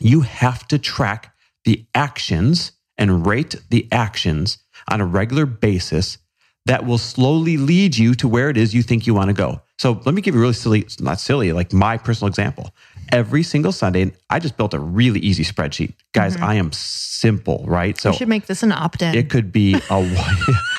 you 0.00 0.22
have 0.22 0.66
to 0.68 0.78
track 0.78 1.34
the 1.64 1.86
actions 1.94 2.72
and 2.98 3.26
rate 3.26 3.54
the 3.70 3.86
actions 3.92 4.58
on 4.90 5.00
a 5.00 5.06
regular 5.06 5.46
basis 5.46 6.18
that 6.66 6.84
will 6.84 6.98
slowly 6.98 7.56
lead 7.56 7.96
you 7.96 8.14
to 8.14 8.28
where 8.28 8.50
it 8.50 8.56
is 8.56 8.74
you 8.74 8.82
think 8.82 9.06
you 9.06 9.14
want 9.14 9.28
to 9.28 9.34
go. 9.34 9.61
So 9.78 10.00
let 10.04 10.14
me 10.14 10.22
give 10.22 10.34
you 10.34 10.40
a 10.40 10.42
really 10.42 10.54
silly, 10.54 10.86
not 11.00 11.18
silly, 11.18 11.52
like 11.52 11.72
my 11.72 11.96
personal 11.96 12.28
example. 12.28 12.70
Every 13.10 13.42
single 13.42 13.72
Sunday, 13.72 14.12
I 14.30 14.38
just 14.38 14.56
built 14.56 14.74
a 14.74 14.78
really 14.78 15.20
easy 15.20 15.44
spreadsheet. 15.44 15.94
Guys, 16.12 16.36
mm-hmm. 16.36 16.44
I 16.44 16.54
am 16.54 16.72
simple, 16.72 17.64
right? 17.66 17.98
So 17.98 18.10
we 18.10 18.16
should 18.16 18.28
make 18.28 18.46
this 18.46 18.62
an 18.62 18.72
opt 18.72 19.02
in. 19.02 19.14
it 19.14 19.28
could 19.28 19.52
be 19.52 19.74
a 19.90 20.24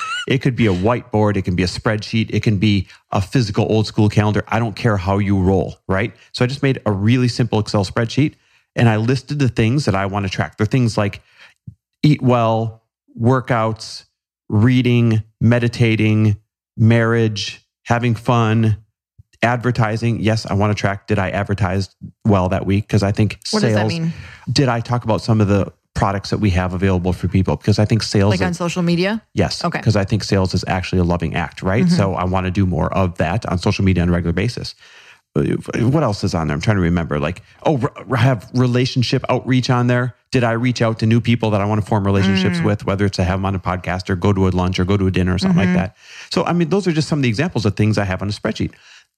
it 0.28 0.42
could 0.42 0.56
be 0.56 0.66
a 0.66 0.72
whiteboard, 0.72 1.36
it 1.36 1.42
can 1.42 1.54
be 1.54 1.62
a 1.62 1.66
spreadsheet, 1.66 2.30
it 2.32 2.42
can 2.42 2.56
be 2.56 2.88
a 3.12 3.20
physical 3.20 3.66
old 3.70 3.86
school 3.86 4.08
calendar. 4.08 4.42
I 4.48 4.58
don't 4.58 4.74
care 4.74 4.96
how 4.96 5.18
you 5.18 5.38
roll, 5.38 5.76
right? 5.86 6.14
So 6.32 6.44
I 6.44 6.48
just 6.48 6.62
made 6.62 6.80
a 6.86 6.92
really 6.92 7.28
simple 7.28 7.58
Excel 7.60 7.84
spreadsheet 7.84 8.34
and 8.76 8.88
I 8.88 8.96
listed 8.96 9.38
the 9.38 9.48
things 9.48 9.84
that 9.84 9.94
I 9.94 10.06
want 10.06 10.26
to 10.26 10.30
track. 10.30 10.56
They're 10.56 10.66
things 10.66 10.96
like 10.96 11.22
eat 12.02 12.22
well, 12.22 12.82
workouts, 13.18 14.04
reading, 14.48 15.22
meditating, 15.40 16.36
marriage, 16.76 17.64
having 17.84 18.14
fun, 18.14 18.83
advertising. 19.44 20.20
Yes, 20.20 20.46
I 20.46 20.54
want 20.54 20.76
to 20.76 20.80
track 20.80 21.06
did 21.06 21.18
I 21.18 21.30
advertise 21.30 21.94
well 22.24 22.48
that 22.48 22.66
week 22.66 22.86
because 22.86 23.02
I 23.02 23.12
think 23.12 23.38
what 23.50 23.60
sales 23.60 23.62
does 23.62 23.74
that 23.74 23.86
mean? 23.86 24.12
did 24.52 24.68
I 24.68 24.80
talk 24.80 25.04
about 25.04 25.20
some 25.20 25.40
of 25.40 25.48
the 25.48 25.72
products 25.94 26.30
that 26.30 26.38
we 26.38 26.50
have 26.50 26.74
available 26.74 27.12
for 27.12 27.28
people 27.28 27.56
because 27.56 27.78
I 27.78 27.84
think 27.84 28.02
sales 28.02 28.32
Like 28.32 28.42
on 28.42 28.54
social 28.54 28.82
media? 28.82 29.22
Yes. 29.32 29.64
Okay. 29.64 29.78
Because 29.78 29.96
I 29.96 30.04
think 30.04 30.24
sales 30.24 30.52
is 30.52 30.64
actually 30.66 30.98
a 30.98 31.04
loving 31.04 31.34
act, 31.34 31.62
right? 31.62 31.84
Mm-hmm. 31.84 31.94
So 31.94 32.14
I 32.14 32.24
want 32.24 32.46
to 32.46 32.50
do 32.50 32.66
more 32.66 32.92
of 32.92 33.16
that 33.18 33.46
on 33.46 33.58
social 33.58 33.84
media 33.84 34.02
on 34.02 34.08
a 34.08 34.12
regular 34.12 34.32
basis. 34.32 34.74
Uh, 35.36 35.42
What 35.78 36.02
else 36.02 36.22
is 36.24 36.34
on 36.34 36.48
there? 36.48 36.54
I'm 36.54 36.60
trying 36.60 36.76
to 36.76 36.82
remember. 36.82 37.18
Like, 37.18 37.42
oh, 37.64 37.78
re- 37.78 38.18
have 38.18 38.50
relationship 38.54 39.24
outreach 39.28 39.70
on 39.70 39.86
there. 39.86 40.16
Did 40.30 40.42
I 40.42 40.52
reach 40.52 40.82
out 40.82 40.98
to 40.98 41.06
new 41.06 41.20
people 41.20 41.50
that 41.50 41.60
I 41.60 41.64
want 41.64 41.80
to 41.80 41.86
form 41.86 42.04
relationships 42.04 42.58
mm. 42.58 42.64
with, 42.64 42.84
whether 42.84 43.04
it's 43.04 43.16
to 43.16 43.24
have 43.24 43.38
them 43.38 43.46
on 43.46 43.54
a 43.54 43.60
podcast 43.60 44.10
or 44.10 44.16
go 44.16 44.32
to 44.32 44.48
a 44.48 44.50
lunch 44.50 44.80
or 44.80 44.84
go 44.84 44.96
to 44.96 45.06
a 45.06 45.10
dinner 45.10 45.34
or 45.34 45.38
something 45.38 45.58
like 45.58 45.68
mm-hmm. 45.68 45.76
that? 45.76 45.96
So, 46.30 46.44
I 46.44 46.52
mean, 46.52 46.70
those 46.70 46.88
are 46.88 46.92
just 46.92 47.08
some 47.08 47.20
of 47.20 47.22
the 47.22 47.28
examples 47.28 47.64
of 47.64 47.76
things 47.76 47.98
I 47.98 48.04
have 48.04 48.20
on 48.20 48.28
a 48.28 48.32
spreadsheet. 48.32 48.72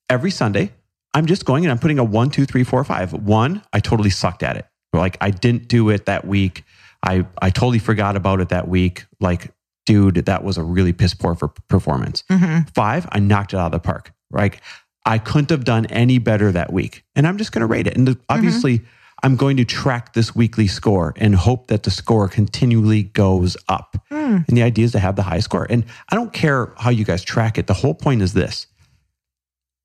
Every 0.09 0.30
Sunday, 0.30 0.72
I'm 1.14 1.26
just 1.26 1.44
going 1.44 1.64
and 1.64 1.72
I'm 1.72 1.78
putting 1.78 1.98
a 1.98 2.04
one, 2.04 2.30
two, 2.30 2.44
three, 2.44 2.64
four, 2.64 2.84
five. 2.84 3.12
One, 3.12 3.62
I 3.72 3.80
totally 3.80 4.11
sucked 4.11 4.42
at 4.42 4.57
it. 4.57 4.66
Like 4.92 5.16
I 5.20 5.30
didn't 5.30 5.68
do 5.68 5.90
it 5.90 6.07
that 6.07 6.26
week. 6.26 6.64
I 7.02 7.26
I 7.40 7.50
totally 7.50 7.78
forgot 7.78 8.16
about 8.16 8.40
it 8.40 8.48
that 8.50 8.68
week. 8.68 9.07
Like, 9.20 9.52
dude, 9.84 10.14
that 10.26 10.44
was 10.44 10.59
a 10.59 10.62
really 10.62 10.92
piss 10.92 11.14
poor 11.14 11.34
for 11.34 11.48
performance. 11.48 12.22
Mm-hmm. 12.30 12.68
Five, 12.74 13.09
I 13.12 13.18
knocked 13.18 13.52
it 13.52 13.57
out 13.57 13.66
of 13.66 13.72
the 13.72 13.78
park. 13.80 14.12
Like 14.30 14.61
I 15.04 15.18
couldn't 15.18 15.50
have 15.50 15.64
done 15.64 15.86
any 15.86 16.18
better 16.18 16.50
that 16.52 16.72
week, 16.72 17.04
and 17.14 17.26
I'm 17.26 17.38
just 17.38 17.52
going 17.52 17.61
to 17.61 17.66
rate 17.66 17.86
it. 17.86 17.96
And 17.96 18.09
the, 18.09 18.12
mm-hmm. 18.12 18.24
obviously, 18.28 18.82
I'm 19.22 19.36
going 19.36 19.57
to 19.57 19.64
track 19.64 20.12
this 20.12 20.34
weekly 20.34 20.66
score 20.66 21.14
and 21.16 21.34
hope 21.34 21.68
that 21.68 21.84
the 21.84 21.90
score 21.90 22.28
continually 22.28 23.04
goes 23.04 23.57
up. 23.68 23.96
Hmm. 24.11 24.38
And 24.46 24.57
the 24.57 24.62
idea 24.62 24.84
is 24.84 24.92
to 24.92 24.98
have 24.98 25.16
the 25.16 25.22
high 25.22 25.40
score. 25.40 25.66
And 25.70 25.84
I 26.11 26.16
don't 26.16 26.32
care 26.32 26.72
how 26.76 26.90
you 26.90 27.04
guys 27.04 27.22
track 27.22 27.57
it. 27.57 27.66
The 27.66 27.74
whole 27.74 27.94
point 27.94 28.20
is 28.22 28.34
this: 28.34 28.66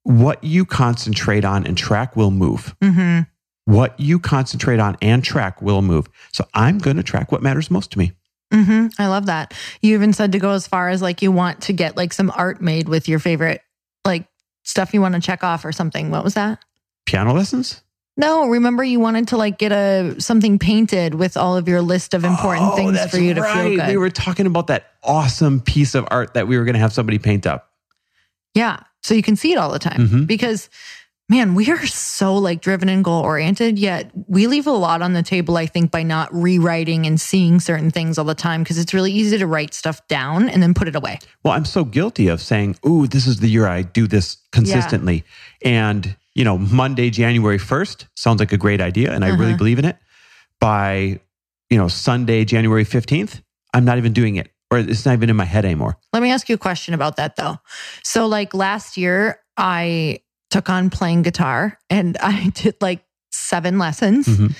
what 0.03 0.43
you 0.43 0.65
concentrate 0.65 1.45
on 1.45 1.65
and 1.65 1.77
track 1.77 2.15
will 2.15 2.31
move. 2.31 2.75
Mm-hmm. 2.81 3.21
What 3.71 3.99
you 3.99 4.19
concentrate 4.19 4.79
on 4.79 4.97
and 5.01 5.23
track 5.23 5.61
will 5.61 5.81
move. 5.81 6.07
So 6.31 6.45
I'm 6.53 6.79
going 6.79 6.97
to 6.97 7.03
track 7.03 7.31
what 7.31 7.43
matters 7.43 7.69
most 7.69 7.91
to 7.91 7.99
me. 7.99 8.13
Mm-hmm. 8.51 8.87
I 8.99 9.07
love 9.07 9.27
that. 9.27 9.53
You 9.81 9.93
even 9.93 10.11
said 10.13 10.31
to 10.33 10.39
go 10.39 10.51
as 10.51 10.67
far 10.67 10.89
as 10.89 11.01
like 11.01 11.21
you 11.21 11.31
want 11.31 11.61
to 11.63 11.73
get 11.73 11.95
like 11.95 12.11
some 12.11 12.31
art 12.35 12.61
made 12.61 12.89
with 12.89 13.07
your 13.07 13.19
favorite 13.19 13.61
like 14.03 14.27
stuff 14.63 14.93
you 14.93 15.01
want 15.01 15.15
to 15.15 15.21
check 15.21 15.43
off 15.43 15.63
or 15.63 15.71
something. 15.71 16.09
What 16.11 16.23
was 16.23 16.33
that? 16.33 16.63
Piano 17.05 17.33
lessons? 17.33 17.81
No, 18.17 18.47
remember 18.49 18.83
you 18.83 18.99
wanted 18.99 19.29
to 19.29 19.37
like 19.37 19.57
get 19.57 19.71
a 19.71 20.15
something 20.19 20.59
painted 20.59 21.15
with 21.15 21.37
all 21.37 21.55
of 21.55 21.67
your 21.69 21.81
list 21.81 22.13
of 22.13 22.25
important 22.25 22.71
Oh, 22.73 22.75
things 22.75 22.99
for 23.09 23.17
you 23.19 23.33
to 23.35 23.41
feel 23.41 23.53
right. 23.53 23.75
good. 23.77 23.87
We 23.87 23.97
were 23.97 24.09
talking 24.09 24.47
about 24.47 24.67
that 24.67 24.87
awesome 25.03 25.61
piece 25.61 25.95
of 25.95 26.05
art 26.11 26.33
that 26.33 26.47
we 26.47 26.57
were 26.57 26.65
going 26.65 26.73
to 26.73 26.79
have 26.81 26.91
somebody 26.93 27.19
paint 27.19 27.45
up. 27.47 27.69
yeah. 28.53 28.81
So 29.03 29.13
you 29.13 29.23
can 29.23 29.35
see 29.35 29.51
it 29.51 29.57
all 29.57 29.71
the 29.71 29.79
time 29.79 30.07
Mhm. 30.07 30.27
because 30.27 30.69
man, 31.29 31.55
we 31.55 31.71
are 31.71 31.85
so 31.87 32.35
like 32.35 32.59
driven 32.59 32.89
and 32.89 33.05
goal 33.05 33.23
oriented, 33.23 33.79
yet 33.79 34.11
we 34.27 34.47
leave 34.47 34.67
a 34.67 34.71
lot 34.71 35.01
on 35.01 35.13
the 35.13 35.23
table, 35.23 35.55
I 35.55 35.65
think, 35.65 35.89
by 35.89 36.03
not 36.03 36.27
rewriting 36.33 37.05
and 37.05 37.19
seeing 37.21 37.61
certain 37.61 37.89
things 37.89 38.17
all 38.17 38.25
the 38.25 38.35
time 38.35 38.63
because 38.63 38.77
it's 38.77 38.93
really 38.93 39.13
easy 39.13 39.37
to 39.37 39.47
write 39.47 39.73
stuff 39.73 40.05
down 40.09 40.49
and 40.49 40.61
then 40.61 40.73
put 40.73 40.89
it 40.89 40.95
away. 40.95 41.19
Well, 41.45 41.53
I'm 41.53 41.63
so 41.63 41.85
guilty 41.85 42.27
of 42.27 42.41
saying, 42.41 42.75
"Ooh, 42.85 43.07
this 43.07 43.27
is 43.27 43.39
the 43.39 43.47
year 43.47 43.65
I 43.65 43.83
do 43.83 44.07
this 44.07 44.37
consistently." 44.51 45.23
And, 45.63 46.17
you 46.35 46.43
know, 46.43 46.57
Monday, 46.57 47.09
January 47.09 47.57
1st 47.57 48.07
sounds 48.13 48.39
like 48.41 48.51
a 48.51 48.57
great 48.57 48.81
idea 48.81 49.13
and 49.13 49.23
I 49.23 49.29
really 49.29 49.51
Uh-huh. 49.51 49.57
believe 49.57 49.79
in 49.79 49.85
it. 49.85 49.95
By, 50.59 51.21
you 51.69 51.77
know, 51.77 51.87
Sunday, 51.87 52.43
January 52.43 52.83
15th, 52.83 53.41
I'm 53.73 53.85
not 53.85 53.97
even 53.97 54.11
doing 54.11 54.35
it 54.35 54.51
or 54.71 54.79
it's 54.79 55.05
not 55.05 55.13
even 55.13 55.29
in 55.29 55.35
my 55.35 55.45
head 55.45 55.65
anymore. 55.65 55.97
Let 56.13 56.23
me 56.23 56.31
ask 56.31 56.47
you 56.49 56.55
a 56.55 56.57
question 56.57 56.93
about 56.93 57.17
that 57.17 57.35
though. 57.35 57.57
So, 58.03 58.25
like 58.25 58.53
last 58.53 58.97
year, 58.97 59.39
I 59.57 60.19
took 60.49 60.69
on 60.69 60.89
playing 60.89 61.21
guitar 61.23 61.77
and 61.89 62.17
I 62.21 62.49
did 62.55 62.75
like 62.81 63.03
seven 63.31 63.77
lessons. 63.77 64.27
Mhm. 64.27 64.55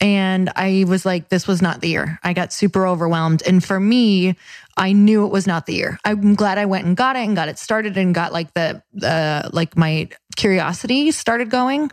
And 0.00 0.50
I 0.56 0.84
was 0.88 1.06
like, 1.06 1.28
this 1.28 1.46
was 1.46 1.62
not 1.62 1.80
the 1.80 1.88
year. 1.88 2.18
I 2.24 2.32
got 2.32 2.52
super 2.52 2.88
overwhelmed. 2.88 3.40
And 3.46 3.62
for 3.62 3.78
me, 3.78 4.34
I 4.76 4.92
knew 4.94 5.24
it 5.24 5.30
was 5.30 5.46
not 5.46 5.66
the 5.66 5.74
year. 5.74 5.96
I'm 6.04 6.34
glad 6.34 6.58
I 6.58 6.64
went 6.64 6.86
and 6.86 6.96
got 6.96 7.14
it 7.14 7.20
and 7.20 7.36
got 7.36 7.48
it 7.48 7.56
started 7.56 7.96
and 7.96 8.12
got 8.12 8.32
like 8.32 8.52
the, 8.54 8.82
the 8.92 9.48
like 9.52 9.76
my 9.76 10.08
curiosity 10.34 11.12
started 11.12 11.50
going. 11.50 11.92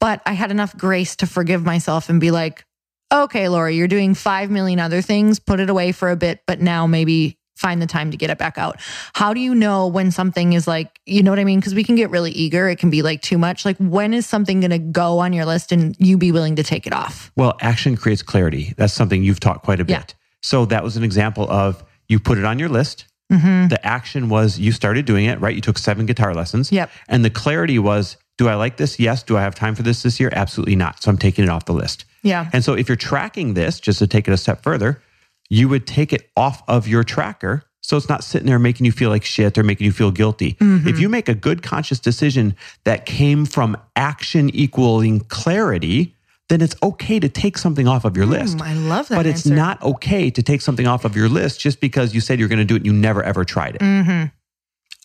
But 0.00 0.20
I 0.26 0.34
had 0.34 0.50
enough 0.50 0.76
grace 0.76 1.16
to 1.16 1.26
forgive 1.26 1.64
myself 1.64 2.10
and 2.10 2.20
be 2.20 2.30
like, 2.30 2.65
okay, 3.12 3.48
Lori, 3.48 3.76
you're 3.76 3.88
doing 3.88 4.14
5 4.14 4.50
million 4.50 4.80
other 4.80 5.02
things, 5.02 5.38
put 5.38 5.60
it 5.60 5.70
away 5.70 5.92
for 5.92 6.10
a 6.10 6.16
bit, 6.16 6.40
but 6.46 6.60
now 6.60 6.86
maybe 6.86 7.38
find 7.56 7.80
the 7.80 7.86
time 7.86 8.10
to 8.10 8.16
get 8.18 8.28
it 8.28 8.36
back 8.36 8.58
out. 8.58 8.76
How 9.14 9.32
do 9.32 9.40
you 9.40 9.54
know 9.54 9.86
when 9.86 10.10
something 10.10 10.52
is 10.52 10.66
like, 10.66 11.00
you 11.06 11.22
know 11.22 11.30
what 11.30 11.38
I 11.38 11.44
mean? 11.44 11.58
Because 11.58 11.74
we 11.74 11.84
can 11.84 11.96
get 11.96 12.10
really 12.10 12.30
eager. 12.32 12.68
It 12.68 12.78
can 12.78 12.90
be 12.90 13.00
like 13.00 13.22
too 13.22 13.38
much. 13.38 13.64
Like, 13.64 13.78
when 13.78 14.12
is 14.12 14.26
something 14.26 14.60
going 14.60 14.72
to 14.72 14.78
go 14.78 15.20
on 15.20 15.32
your 15.32 15.46
list 15.46 15.72
and 15.72 15.96
you 15.98 16.18
be 16.18 16.32
willing 16.32 16.56
to 16.56 16.62
take 16.62 16.86
it 16.86 16.92
off? 16.92 17.32
Well, 17.34 17.56
action 17.62 17.96
creates 17.96 18.22
clarity. 18.22 18.74
That's 18.76 18.92
something 18.92 19.22
you've 19.22 19.40
taught 19.40 19.62
quite 19.62 19.80
a 19.80 19.86
Yeah. 19.88 20.00
bit. 20.00 20.14
So 20.42 20.66
that 20.66 20.84
was 20.84 20.98
an 20.98 21.02
example 21.02 21.50
of 21.50 21.82
you 22.08 22.20
put 22.20 22.36
it 22.36 22.44
on 22.44 22.58
your 22.58 22.68
list. 22.68 23.06
Mm-hmm. 23.32 23.68
The 23.68 23.84
action 23.84 24.28
was 24.28 24.58
you 24.58 24.70
started 24.70 25.06
doing 25.06 25.24
it, 25.24 25.40
right? 25.40 25.54
You 25.54 25.60
took 25.62 25.78
seven 25.78 26.04
guitar 26.06 26.34
lessons. 26.34 26.70
Yep. 26.70 26.90
And 27.08 27.24
the 27.24 27.30
clarity 27.30 27.78
was, 27.78 28.18
do 28.38 28.48
I 28.48 28.54
like 28.54 28.76
this? 28.76 29.00
Yes. 29.00 29.22
Do 29.22 29.36
I 29.38 29.42
have 29.42 29.54
time 29.54 29.74
for 29.74 29.82
this 29.82 30.02
this 30.02 30.20
year? 30.20 30.30
Absolutely 30.32 30.76
not. 30.76 31.02
So 31.02 31.10
I'm 31.10 31.16
taking 31.16 31.42
it 31.44 31.48
off 31.50 31.64
the 31.64 31.72
list. 31.72 32.04
Yeah. 32.26 32.50
And 32.52 32.64
so 32.64 32.74
if 32.74 32.88
you're 32.88 32.96
tracking 32.96 33.54
this, 33.54 33.80
just 33.80 33.98
to 34.00 34.06
take 34.06 34.28
it 34.28 34.32
a 34.32 34.36
step 34.36 34.62
further, 34.62 35.02
you 35.48 35.68
would 35.68 35.86
take 35.86 36.12
it 36.12 36.30
off 36.36 36.62
of 36.68 36.88
your 36.88 37.04
tracker. 37.04 37.62
So 37.80 37.96
it's 37.96 38.08
not 38.08 38.24
sitting 38.24 38.48
there 38.48 38.58
making 38.58 38.84
you 38.84 38.92
feel 38.92 39.10
like 39.10 39.24
shit 39.24 39.56
or 39.56 39.62
making 39.62 39.84
you 39.84 39.92
feel 39.92 40.10
guilty. 40.10 40.54
Mm-hmm. 40.54 40.88
If 40.88 40.98
you 40.98 41.08
make 41.08 41.28
a 41.28 41.34
good 41.34 41.62
conscious 41.62 42.00
decision 42.00 42.56
that 42.84 43.06
came 43.06 43.46
from 43.46 43.76
action 43.94 44.50
equaling 44.54 45.20
clarity, 45.20 46.16
then 46.48 46.60
it's 46.60 46.74
okay 46.82 47.20
to 47.20 47.28
take 47.28 47.58
something 47.58 47.86
off 47.86 48.04
of 48.04 48.16
your 48.16 48.26
list. 48.26 48.58
Mm, 48.58 48.62
I 48.62 48.74
love 48.74 49.08
that. 49.08 49.16
But 49.16 49.26
it's 49.26 49.46
answer. 49.46 49.56
not 49.56 49.82
okay 49.82 50.30
to 50.30 50.42
take 50.42 50.62
something 50.62 50.86
off 50.86 51.04
of 51.04 51.16
your 51.16 51.28
list 51.28 51.60
just 51.60 51.80
because 51.80 52.14
you 52.14 52.20
said 52.20 52.38
you're 52.38 52.48
going 52.48 52.58
to 52.58 52.64
do 52.64 52.74
it 52.74 52.78
and 52.78 52.86
you 52.86 52.92
never 52.92 53.22
ever 53.22 53.44
tried 53.44 53.76
it. 53.76 53.80
Mm-hmm. 53.80 54.26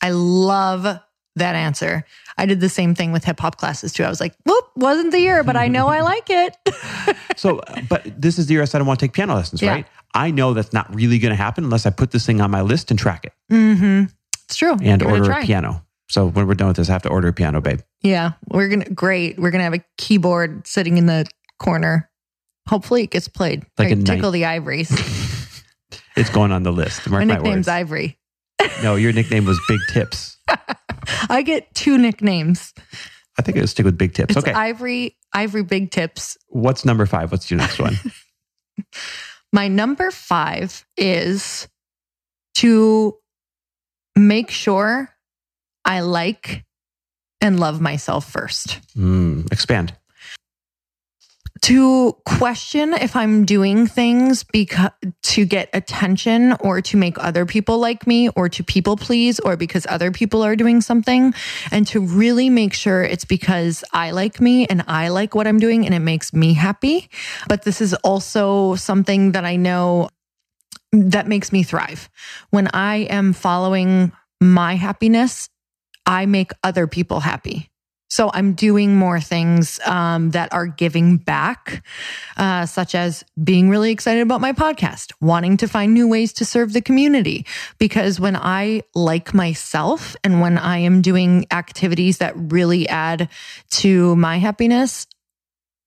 I 0.01 0.09
love 0.09 0.99
that 1.35 1.55
answer. 1.55 2.03
I 2.37 2.45
did 2.45 2.59
the 2.59 2.69
same 2.69 2.95
thing 2.95 3.11
with 3.11 3.23
hip 3.23 3.39
hop 3.39 3.57
classes 3.57 3.93
too. 3.93 4.03
I 4.03 4.09
was 4.09 4.19
like, 4.19 4.33
whoop, 4.45 4.65
wasn't 4.75 5.11
the 5.11 5.19
year, 5.19 5.43
but 5.43 5.55
I 5.55 5.67
know 5.67 5.87
I 5.87 6.01
like 6.01 6.29
it. 6.29 6.55
So, 7.37 7.61
but 7.89 8.03
this 8.21 8.37
is 8.37 8.47
the 8.47 8.53
year 8.53 8.61
I 8.61 8.65
said 8.65 8.81
I 8.81 8.83
want 8.83 8.99
to 8.99 9.05
take 9.07 9.13
piano 9.13 9.33
lessons, 9.33 9.61
Yeah. 9.61 9.71
right? 9.71 9.85
I 10.13 10.29
know 10.31 10.53
that's 10.53 10.73
not 10.73 10.93
really 10.93 11.17
going 11.17 11.31
to 11.31 11.35
happen 11.35 11.63
unless 11.63 11.85
I 11.85 11.89
put 11.89 12.11
this 12.11 12.25
thing 12.25 12.39
on 12.41 12.51
my 12.51 12.61
list 12.61 12.91
and 12.91 12.99
track 12.99 13.25
it 13.25 13.33
mm-hmm. 13.51 14.03
It's 14.45 14.57
true. 14.57 14.73
and 14.73 14.79
Give 14.99 15.01
it 15.01 15.05
a 15.05 15.09
order 15.09 15.31
a 15.31 15.41
piano. 15.41 15.83
So 16.09 16.27
when 16.27 16.45
we're 16.45 16.53
done 16.55 16.67
with 16.67 16.77
this, 16.77 16.89
I 16.89 16.91
have 16.93 17.03
to 17.03 17.09
order 17.09 17.29
a 17.29 17.33
piano, 17.33 17.61
babe. 17.61 17.79
Yeah, 18.01 18.33
we're 18.49 18.67
gonna 18.67 18.89
great. 18.89 19.39
We're 19.39 19.49
gonna 19.49 19.63
have 19.63 19.73
a 19.73 19.83
keyboard 19.97 20.67
sitting 20.67 20.97
in 20.97 21.05
the 21.05 21.25
corner. 21.57 22.09
Hopefully, 22.67 23.03
it 23.03 23.11
gets 23.11 23.29
played. 23.29 23.65
Like 23.77 23.91
a 23.91 23.95
tickle 23.95 24.23
night- 24.23 24.31
the 24.31 24.45
ivories. 24.45 24.91
It's 26.17 26.29
going 26.29 26.51
on 26.51 26.63
the 26.63 26.73
list. 26.73 27.09
Mark 27.09 27.21
My 27.21 27.25
my, 27.25 27.33
nickname's 27.35 27.55
words. 27.55 27.67
Ivory. 27.69 28.17
No, 28.83 28.95
your 28.95 29.13
nickname 29.13 29.45
was 29.45 29.59
Big 29.67 29.79
Tips. 29.93 30.37
I 31.29 31.41
get 31.41 31.73
two 31.73 31.97
nicknames. 31.97 32.73
I 33.37 33.41
think 33.41 33.57
was 33.57 33.71
stick 33.71 33.85
with 33.85 33.97
Big 33.97 34.13
Tips. 34.13 34.35
It's 34.35 34.45
okay. 34.45 34.53
Ivory, 34.53 35.17
Ivory 35.33 35.63
Big 35.63 35.91
Tips. 35.91 36.37
What's 36.47 36.85
number 36.85 37.05
five? 37.05 37.31
What's 37.31 37.49
your 37.49 37.59
next 37.59 37.79
one? 37.79 37.95
My 39.53 39.67
number 39.67 40.11
five 40.11 40.85
is 40.97 41.67
to 42.55 43.17
make 44.15 44.51
sure 44.51 45.09
I 45.83 46.01
like 46.01 46.65
and 47.41 47.59
love 47.59 47.81
myself 47.81 48.31
first. 48.31 48.79
Mm, 48.95 49.51
expand. 49.51 49.95
To 51.61 52.13
question 52.25 52.93
if 52.93 53.15
I'm 53.15 53.45
doing 53.45 53.85
things 53.85 54.43
because 54.43 54.91
to 55.21 55.45
get 55.45 55.69
attention 55.73 56.53
or 56.59 56.81
to 56.81 56.97
make 56.97 57.17
other 57.19 57.45
people 57.45 57.77
like 57.77 58.07
me 58.07 58.29
or 58.29 58.49
to 58.49 58.63
people 58.63 58.97
please 58.97 59.39
or 59.39 59.55
because 59.55 59.85
other 59.87 60.11
people 60.11 60.43
are 60.43 60.55
doing 60.55 60.81
something 60.81 61.33
and 61.71 61.85
to 61.87 62.01
really 62.01 62.49
make 62.49 62.73
sure 62.73 63.03
it's 63.03 63.25
because 63.25 63.83
I 63.93 64.11
like 64.11 64.41
me 64.41 64.65
and 64.65 64.83
I 64.87 65.09
like 65.09 65.35
what 65.35 65.47
I'm 65.47 65.59
doing 65.59 65.85
and 65.85 65.93
it 65.93 65.99
makes 65.99 66.33
me 66.33 66.53
happy. 66.53 67.09
But 67.47 67.63
this 67.63 67.79
is 67.79 67.93
also 67.95 68.75
something 68.75 69.33
that 69.33 69.45
I 69.45 69.55
know 69.55 70.09
that 70.91 71.27
makes 71.27 71.51
me 71.51 71.63
thrive. 71.63 72.09
When 72.49 72.69
I 72.73 73.07
am 73.09 73.33
following 73.33 74.11
my 74.41 74.75
happiness, 74.75 75.49
I 76.05 76.25
make 76.25 76.51
other 76.63 76.87
people 76.87 77.19
happy. 77.19 77.70
So 78.11 78.29
I'm 78.33 78.51
doing 78.51 78.97
more 78.97 79.21
things 79.21 79.79
um, 79.85 80.31
that 80.31 80.51
are 80.51 80.67
giving 80.67 81.15
back, 81.15 81.81
uh, 82.35 82.65
such 82.65 82.93
as 82.93 83.23
being 83.41 83.69
really 83.69 83.89
excited 83.89 84.21
about 84.21 84.41
my 84.41 84.51
podcast, 84.51 85.13
wanting 85.21 85.55
to 85.55 85.67
find 85.69 85.93
new 85.93 86.09
ways 86.09 86.33
to 86.33 86.43
serve 86.43 86.73
the 86.73 86.81
community. 86.81 87.45
Because 87.79 88.19
when 88.19 88.35
I 88.35 88.81
like 88.93 89.33
myself 89.33 90.17
and 90.25 90.41
when 90.41 90.57
I 90.57 90.79
am 90.79 91.01
doing 91.01 91.45
activities 91.51 92.17
that 92.17 92.33
really 92.35 92.85
add 92.89 93.29
to 93.79 94.13
my 94.17 94.39
happiness, 94.39 95.07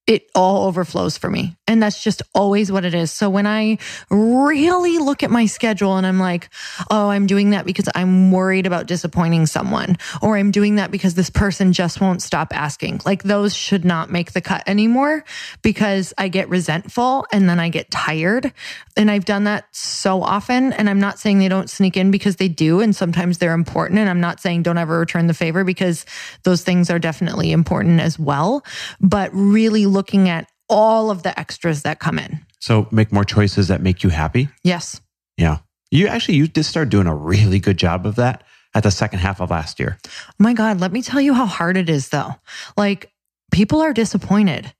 it 0.07 0.29
all 0.35 0.67
overflows 0.67 1.17
for 1.17 1.29
me. 1.29 1.55
And 1.67 1.81
that's 1.81 2.03
just 2.03 2.21
always 2.35 2.71
what 2.71 2.85
it 2.85 2.93
is. 2.93 3.11
So 3.11 3.27
when 3.27 3.47
I 3.47 3.79
really 4.11 4.99
look 4.99 5.23
at 5.23 5.31
my 5.31 5.47
schedule 5.47 5.97
and 5.97 6.05
I'm 6.05 6.19
like, 6.19 6.49
oh, 6.91 7.09
I'm 7.09 7.25
doing 7.25 7.49
that 7.51 7.65
because 7.65 7.89
I'm 7.95 8.31
worried 8.31 8.67
about 8.67 8.85
disappointing 8.85 9.47
someone, 9.47 9.97
or 10.21 10.37
I'm 10.37 10.51
doing 10.51 10.75
that 10.75 10.91
because 10.91 11.15
this 11.15 11.31
person 11.31 11.73
just 11.73 12.01
won't 12.01 12.21
stop 12.21 12.55
asking, 12.55 13.01
like 13.03 13.23
those 13.23 13.55
should 13.55 13.83
not 13.83 14.11
make 14.11 14.33
the 14.33 14.41
cut 14.41 14.61
anymore 14.67 15.23
because 15.63 16.13
I 16.19 16.27
get 16.27 16.49
resentful 16.49 17.25
and 17.31 17.49
then 17.49 17.59
I 17.59 17.69
get 17.69 17.89
tired. 17.89 18.53
And 18.95 19.09
I've 19.09 19.25
done 19.25 19.45
that 19.45 19.65
so 19.75 20.21
often. 20.21 20.71
And 20.73 20.87
I'm 20.87 20.99
not 20.99 21.17
saying 21.17 21.39
they 21.39 21.49
don't 21.49 21.69
sneak 21.69 21.97
in 21.97 22.11
because 22.11 22.35
they 22.35 22.47
do. 22.47 22.79
And 22.79 22.95
sometimes 22.95 23.39
they're 23.39 23.53
important. 23.53 23.99
And 23.99 24.09
I'm 24.09 24.21
not 24.21 24.39
saying 24.39 24.63
don't 24.63 24.77
ever 24.77 24.99
return 24.99 25.25
the 25.27 25.33
favor 25.33 25.63
because 25.63 26.05
those 26.43 26.61
things 26.61 26.91
are 26.91 26.99
definitely 26.99 27.51
important 27.51 27.99
as 27.99 28.19
well. 28.19 28.63
But 29.01 29.31
really 29.33 29.87
looking 29.95 30.29
at 30.29 30.47
all 30.69 31.09
of 31.09 31.23
the 31.23 31.37
extras 31.39 31.81
that 31.83 31.99
come 31.99 32.19
in. 32.19 32.45
So 32.59 32.87
make 32.91 33.11
more 33.11 33.23
choices 33.23 33.67
that 33.69 33.81
make 33.81 34.03
you 34.03 34.09
happy. 34.09 34.49
Yes. 34.63 35.01
Yeah. 35.37 35.57
You 35.91 36.07
actually 36.07 36.35
you 36.35 36.47
did 36.47 36.63
start 36.65 36.89
doing 36.89 37.07
a 37.07 37.15
really 37.15 37.59
good 37.59 37.77
job 37.77 38.05
of 38.05 38.15
that 38.15 38.43
at 38.73 38.83
the 38.83 38.91
second 38.91 39.19
half 39.19 39.39
of 39.39 39.49
last 39.51 39.79
year. 39.79 39.97
Oh 40.05 40.09
my 40.39 40.53
God, 40.53 40.79
let 40.81 40.91
me 40.91 41.01
tell 41.01 41.21
you 41.21 41.33
how 41.33 41.45
hard 41.45 41.77
it 41.77 41.89
is 41.89 42.09
though. 42.09 42.35
Like 42.75 43.11
people 43.51 43.81
are 43.81 43.93
disappointed. 43.93 44.73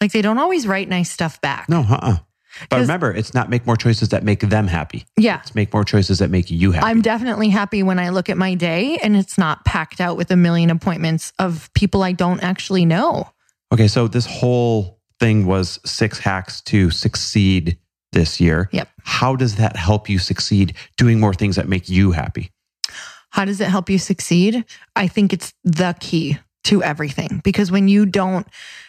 Like 0.00 0.12
they 0.12 0.22
don't 0.22 0.38
always 0.38 0.66
write 0.66 0.88
nice 0.88 1.10
stuff 1.10 1.40
back. 1.40 1.68
No, 1.68 1.80
uh-uh. 1.80 2.18
But 2.70 2.76
'Cause- 2.76 2.80
remember, 2.82 3.12
it's 3.12 3.34
not 3.34 3.50
make 3.50 3.66
more 3.66 3.76
choices 3.76 4.08
that 4.10 4.22
make 4.24 4.40
them 4.40 4.66
happy. 4.68 5.04
Yeah. 5.16 5.40
It's 5.40 5.54
make 5.54 5.72
more 5.72 5.84
choices 5.84 6.20
that 6.20 6.30
make 6.30 6.50
you 6.50 6.70
happy. 6.72 6.86
I'm 6.86 7.02
definitely 7.02 7.50
happy 7.50 7.82
when 7.82 7.98
I 7.98 8.08
look 8.10 8.30
at 8.30 8.38
my 8.38 8.54
day 8.54 8.96
and 9.02 9.16
it's 9.16 9.36
not 9.38 9.64
packed 9.64 10.00
out 10.00 10.16
with 10.16 10.30
a 10.30 10.36
million 10.36 10.70
appointments 10.70 11.32
of 11.38 11.68
people 11.74 12.02
I 12.04 12.12
don't 12.12 12.42
actually 12.42 12.84
know. 12.86 13.30
Okay, 13.72 13.88
so 13.88 14.08
this 14.08 14.26
whole 14.26 14.98
thing 15.20 15.46
was 15.46 15.80
six 15.84 16.18
hacks 16.18 16.60
to 16.62 16.90
succeed 16.90 17.78
this 18.12 18.40
year. 18.40 18.68
Yep. 18.72 18.88
How 19.02 19.36
does 19.36 19.56
that 19.56 19.76
help 19.76 20.08
you 20.08 20.18
succeed 20.18 20.74
doing 20.96 21.20
more 21.20 21.34
things 21.34 21.56
that 21.56 21.68
make 21.68 21.88
you 21.88 22.12
happy? 22.12 22.50
How 23.30 23.44
does 23.44 23.60
it 23.60 23.68
help 23.68 23.90
you 23.90 23.98
succeed? 23.98 24.64
I 24.96 25.06
think 25.06 25.32
it's 25.32 25.52
the 25.64 25.94
key 26.00 26.38
to 26.64 26.82
everything 26.82 27.40
because 27.44 27.70
when 27.70 27.88
you 27.88 28.04
don't 28.04 28.46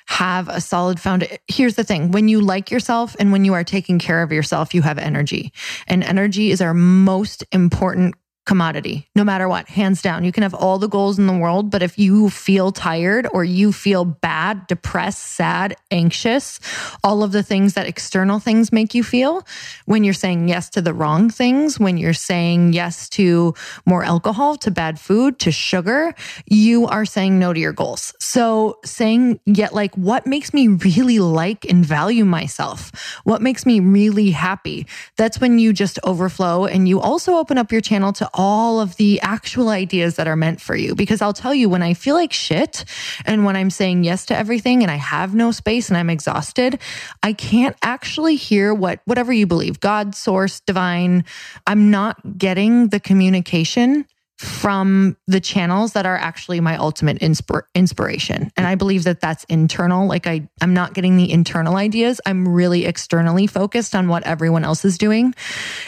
have 0.07 0.49
a 0.49 0.59
solid 0.59 0.99
foundation, 0.99 1.38
here's 1.47 1.75
the 1.75 1.84
thing 1.84 2.11
when 2.11 2.27
you 2.27 2.41
like 2.41 2.71
yourself 2.71 3.15
and 3.19 3.32
when 3.32 3.45
you 3.45 3.53
are 3.53 3.63
taking 3.63 3.99
care 3.99 4.21
of 4.21 4.32
yourself, 4.32 4.73
you 4.73 4.82
have 4.82 4.97
energy. 4.97 5.53
And 5.88 6.03
energy 6.03 6.51
is 6.51 6.61
our 6.61 6.73
most 6.73 7.43
important 7.51 8.15
commodity, 8.50 9.08
no 9.16 9.24
matter 9.24 9.47
what, 9.47 9.70
hands 9.70 10.02
down. 10.02 10.24
You 10.24 10.32
can 10.32 10.41
have 10.41 10.56
all 10.56 10.80
the 10.80 10.89
goals 10.89 11.20
in 11.20 11.28
the 11.28 11.38
world, 11.38 11.70
but 11.70 11.84
if 11.84 12.00
you 12.00 12.32
feel 12.32 12.72
tired 12.72 13.28
or 13.32 13.43
you 13.43 13.72
feel 13.72 14.06
bad, 14.06 14.66
depressed, 14.66 15.24
sad, 15.24 15.76
anxious, 15.91 16.60
all 17.04 17.22
of 17.22 17.32
the 17.32 17.43
things 17.43 17.76
that 17.76 17.86
external 17.86 18.39
things 18.39 18.72
make 18.72 18.95
you 18.95 19.04
feel, 19.04 19.45
when 19.86 20.04
you're 20.04 20.16
saying 20.16 20.47
yes 20.47 20.68
to 20.72 20.82
the 20.82 20.95
wrong 20.95 21.30
things, 21.30 21.80
when 21.80 22.00
you're 22.00 22.12
saying 22.12 22.74
yes 22.74 23.08
to 23.10 23.54
more 23.86 24.04
alcohol, 24.04 24.58
to 24.58 24.72
bad 24.72 25.00
food, 25.00 25.38
to 25.38 25.52
sugar, 25.52 26.16
you 26.47 26.88
are 26.88 27.06
saying 27.06 27.38
no 27.38 27.54
to 27.54 27.60
your 27.60 27.72
goals. 27.72 28.16
So 28.20 28.80
saying 28.84 29.39
yet 29.45 29.76
like 29.76 29.93
what 29.93 30.26
makes 30.26 30.56
me 30.56 30.70
really 30.70 31.20
like 31.20 31.66
and 31.66 31.86
value 31.86 32.26
myself? 32.26 32.91
What 33.26 33.43
makes 33.43 33.64
me 33.68 33.80
really 33.80 34.32
happy? 34.32 34.88
That's 35.18 35.39
when 35.39 35.60
you 35.60 35.72
just 35.72 36.00
overflow 36.04 36.66
and 36.66 36.89
you 36.89 37.00
also 37.00 37.36
open 37.36 37.60
up 37.60 37.72
your 37.72 37.82
channel 37.82 38.12
to 38.14 38.28
all 38.40 38.80
of 38.80 38.96
the 38.96 39.20
actual 39.20 39.68
ideas 39.68 40.16
that 40.16 40.26
are 40.26 40.38
meant 40.38 40.62
for 40.62 40.74
you. 40.74 40.96
Because 40.96 41.22
I'll 41.22 41.34
tell 41.34 41.54
you, 41.54 41.68
when 41.68 41.84
I 41.84 41.94
feel 41.94 42.16
like 42.16 42.32
shit 42.32 42.86
and 43.26 43.44
when 43.44 43.58
I'm 43.58 43.70
saying 43.70 44.06
yes 44.06 44.26
to 44.28 44.38
everything 44.38 44.82
and 44.82 44.90
I 44.90 44.96
have 44.96 45.36
no 45.36 45.52
space 45.52 45.90
and 45.90 45.98
I'm 45.98 46.10
exhausted, 46.10 46.80
I 47.22 47.34
can't 47.34 47.76
actually 47.84 48.38
hear 48.38 48.74
what, 48.74 49.02
whatever 49.04 49.34
you 49.34 49.46
believe, 49.46 49.82
God, 49.82 50.16
source, 50.16 50.62
divine, 50.62 51.26
I'm 51.68 51.92
not 51.92 52.38
getting 52.38 52.88
the 52.88 53.02
communication 53.02 54.06
from 54.38 55.18
the 55.28 55.42
channels 55.42 55.92
that 55.92 56.06
are 56.06 56.16
actually 56.16 56.62
my 56.62 56.78
ultimate 56.78 57.20
inspir- 57.20 57.64
inspiration. 57.76 58.50
And 58.56 58.66
i 58.66 58.76
believe 58.76 59.04
that 59.04 59.20
that's 59.20 59.44
internal. 59.50 60.08
Like 60.08 60.28
i 60.28 60.48
i'm 60.62 60.74
not 60.74 60.94
getting 60.94 61.18
the 61.18 61.30
internal 61.30 61.76
ideas. 61.76 62.22
I'm 62.26 62.48
really 62.48 62.86
externally 62.86 63.48
focused 63.48 63.96
on 63.96 64.08
what 64.08 64.26
everyone 64.26 64.64
else 64.64 64.86
is 64.86 64.98
doing 64.98 65.36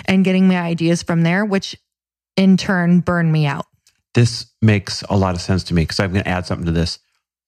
and 0.04 0.26
getting 0.26 0.50
my 0.50 0.60
ideas 0.60 1.02
from 1.02 1.24
there 1.24 1.46
which 1.46 1.78
in 2.36 2.58
turn 2.58 3.00
burn 3.00 3.32
me 3.32 3.46
out 3.46 3.66
This 4.14 4.48
makes 4.62 5.04
a 5.10 5.16
lot 5.16 5.36
of 5.36 5.42
sense 5.42 5.64
to 5.66 5.74
me 5.74 5.84
because 5.84 6.00
I'm 6.00 6.12
going 6.12 6.24
to 6.24 6.30
add 6.30 6.46
something 6.46 6.66
to 6.66 6.72
this. 6.72 7.00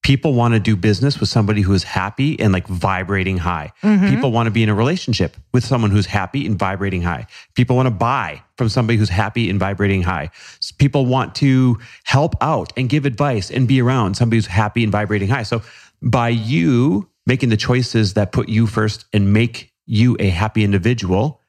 People 0.02 0.34
want 0.34 0.54
to 0.54 0.60
do 0.60 0.76
business 0.76 1.20
with 1.20 1.30
somebody 1.30 1.62
who 1.62 1.74
is 1.74 1.84
happy 1.84 2.38
and 2.40 2.52
like 2.52 2.68
vibrating 2.68 3.38
high. 3.38 3.72
Mhm. 3.82 4.10
People 4.10 4.32
want 4.34 4.48
to 4.48 4.52
be 4.52 4.62
in 4.62 4.70
a 4.70 4.74
relationship 4.74 5.38
with 5.54 5.64
someone 5.66 5.92
who's 5.92 6.06
happy 6.08 6.46
and 6.46 6.60
vibrating 6.60 7.02
high. 7.04 7.26
People 7.56 7.76
want 7.78 7.88
to 7.88 7.92
buy 7.92 8.42
from 8.58 8.68
somebody 8.70 8.98
who's 8.98 9.10
happy 9.10 9.50
and 9.50 9.60
vibrating 9.60 10.04
high. 10.04 10.30
People 10.78 11.06
want 11.06 11.36
to 11.36 11.78
help 12.04 12.36
out 12.42 12.74
and 12.76 12.90
give 12.90 13.06
advice 13.06 13.50
and 13.50 13.68
be 13.68 13.82
around 13.82 14.16
somebody 14.16 14.38
who's 14.38 14.48
happy 14.48 14.84
and 14.84 14.92
vibrating 14.92 15.30
high. 15.30 15.44
So 15.44 15.62
by 16.02 16.30
you 16.30 17.08
making 17.26 17.48
the 17.50 17.58
choices 17.58 18.14
that 18.16 18.34
put 18.34 18.50
you 18.50 18.68
first 18.68 19.06
and 19.14 19.32
make 19.32 19.72
you 19.86 20.18
a 20.20 20.30
happy 20.30 20.64
individual, 20.66 21.40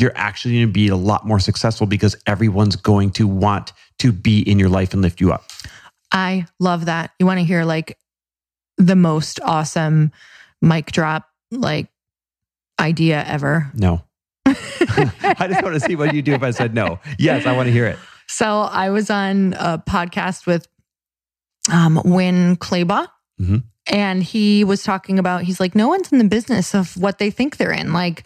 you're 0.00 0.16
actually 0.16 0.54
going 0.54 0.66
to 0.66 0.72
be 0.72 0.88
a 0.88 0.96
lot 0.96 1.26
more 1.26 1.38
successful 1.40 1.86
because 1.86 2.16
everyone's 2.26 2.76
going 2.76 3.10
to 3.12 3.26
want 3.26 3.72
to 3.98 4.12
be 4.12 4.40
in 4.40 4.58
your 4.58 4.68
life 4.68 4.92
and 4.92 5.02
lift 5.02 5.20
you 5.20 5.32
up. 5.32 5.44
i 6.12 6.46
love 6.58 6.86
that 6.86 7.10
you 7.18 7.26
want 7.26 7.38
to 7.38 7.44
hear 7.44 7.64
like 7.64 7.98
the 8.78 8.96
most 8.96 9.38
awesome 9.42 10.10
mic 10.62 10.90
drop 10.92 11.28
like 11.50 11.88
idea 12.80 13.22
ever 13.26 13.70
No. 13.74 14.02
I 14.46 15.46
just 15.48 15.62
want 15.62 15.74
to 15.74 15.80
see 15.80 15.96
what 15.96 16.14
you 16.14 16.22
do 16.22 16.32
if 16.32 16.42
I 16.42 16.50
said 16.50 16.74
no. 16.74 16.98
Yes, 17.18 17.44
I 17.46 17.52
want 17.52 17.66
to 17.66 17.72
hear 17.72 17.86
it. 17.86 17.98
So 18.26 18.60
I 18.62 18.88
was 18.90 19.10
on 19.10 19.52
a 19.58 19.78
podcast 19.78 20.46
with 20.46 20.66
um, 21.70 22.00
Winn 22.04 22.56
Claybaugh. 22.56 23.06
Mhm. 23.40 23.64
And 23.86 24.22
he 24.22 24.62
was 24.64 24.82
talking 24.84 25.18
about, 25.18 25.42
he's 25.42 25.58
like, 25.58 25.74
no 25.74 25.88
one's 25.88 26.12
in 26.12 26.18
the 26.18 26.24
business 26.24 26.74
of 26.74 26.96
what 26.96 27.18
they 27.18 27.30
think 27.30 27.56
they're 27.56 27.72
in. 27.72 27.92
Like, 27.92 28.24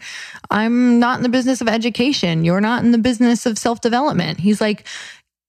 I'm 0.51 0.99
not 0.99 1.17
in 1.17 1.23
the 1.23 1.29
business 1.29 1.61
of 1.61 1.67
education. 1.67 2.45
You're 2.45 2.61
not 2.61 2.83
in 2.83 2.91
the 2.91 2.97
business 2.99 3.45
of 3.45 3.57
self 3.57 3.81
development. 3.81 4.39
He's 4.39 4.61
like, 4.61 4.85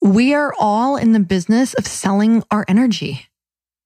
we 0.03 0.35
are 0.35 0.55
all 0.59 0.97
in 0.97 1.13
the 1.13 1.21
business 1.21 1.75
of 1.75 1.87
selling 1.87 2.45
our 2.51 2.65
energy. 2.69 3.27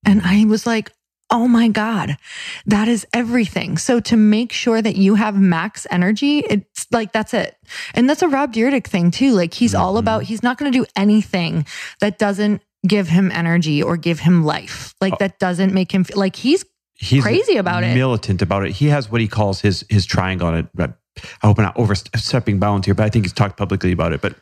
And 0.05 0.21
I 0.23 0.45
was 0.45 0.65
like, 0.65 0.91
oh 1.29 1.47
my 1.47 1.69
God, 1.69 2.17
that 2.65 2.87
is 2.89 3.07
everything. 3.13 3.77
So 3.77 3.99
to 4.01 4.17
make 4.17 4.51
sure 4.51 4.81
that 4.81 4.97
you 4.97 5.15
have 5.15 5.39
max 5.39 5.87
energy, 5.89 6.39
it's 6.39 6.87
like, 6.91 7.13
that's 7.13 7.33
it. 7.33 7.55
And 7.93 8.09
that's 8.09 8.21
a 8.21 8.27
Rob 8.27 8.53
Dyrdek 8.53 8.85
thing 8.85 9.11
too. 9.11 9.31
Like 9.33 9.53
he's 9.53 9.73
all 9.73 9.95
Mhm. 9.95 9.99
about, 9.99 10.23
he's 10.23 10.43
not 10.43 10.57
going 10.57 10.71
to 10.71 10.77
do 10.77 10.85
anything 10.95 11.65
that 12.01 12.19
doesn't 12.19 12.61
give 12.87 13.07
him 13.07 13.31
energy 13.31 13.81
or 13.83 13.97
give 13.97 14.19
him 14.19 14.43
life. 14.43 14.93
Like 15.01 15.13
Oh. 15.13 15.17
that 15.19 15.39
doesn't 15.39 15.73
make 15.73 15.91
him 15.91 16.03
feel 16.03 16.17
like 16.17 16.35
he's 16.35 16.65
He's 16.95 17.23
Crazy 17.23 17.57
about 17.57 17.83
it. 17.83 17.95
Militant 17.95 18.43
about 18.43 18.63
it. 18.63 18.73
He 18.73 18.85
has 18.89 19.09
what 19.11 19.21
he 19.21 19.27
calls 19.27 19.59
his 19.61 19.83
his 19.89 20.05
triangle 20.05 20.47
on 20.47 20.55
it. 20.55 20.67
But 20.75 20.99
I 21.41 21.47
hope 21.47 21.57
I'm 21.57 21.65
not 21.65 21.75
overstepping 21.77 22.59
bounds 22.59 22.85
here, 22.85 22.93
but 22.93 23.03
I 23.05 23.09
think 23.09 23.25
he's 23.25 23.33
talked 23.33 23.57
publicly 23.57 23.91
about 23.91 24.13
it. 24.13 24.21
But 24.21 24.35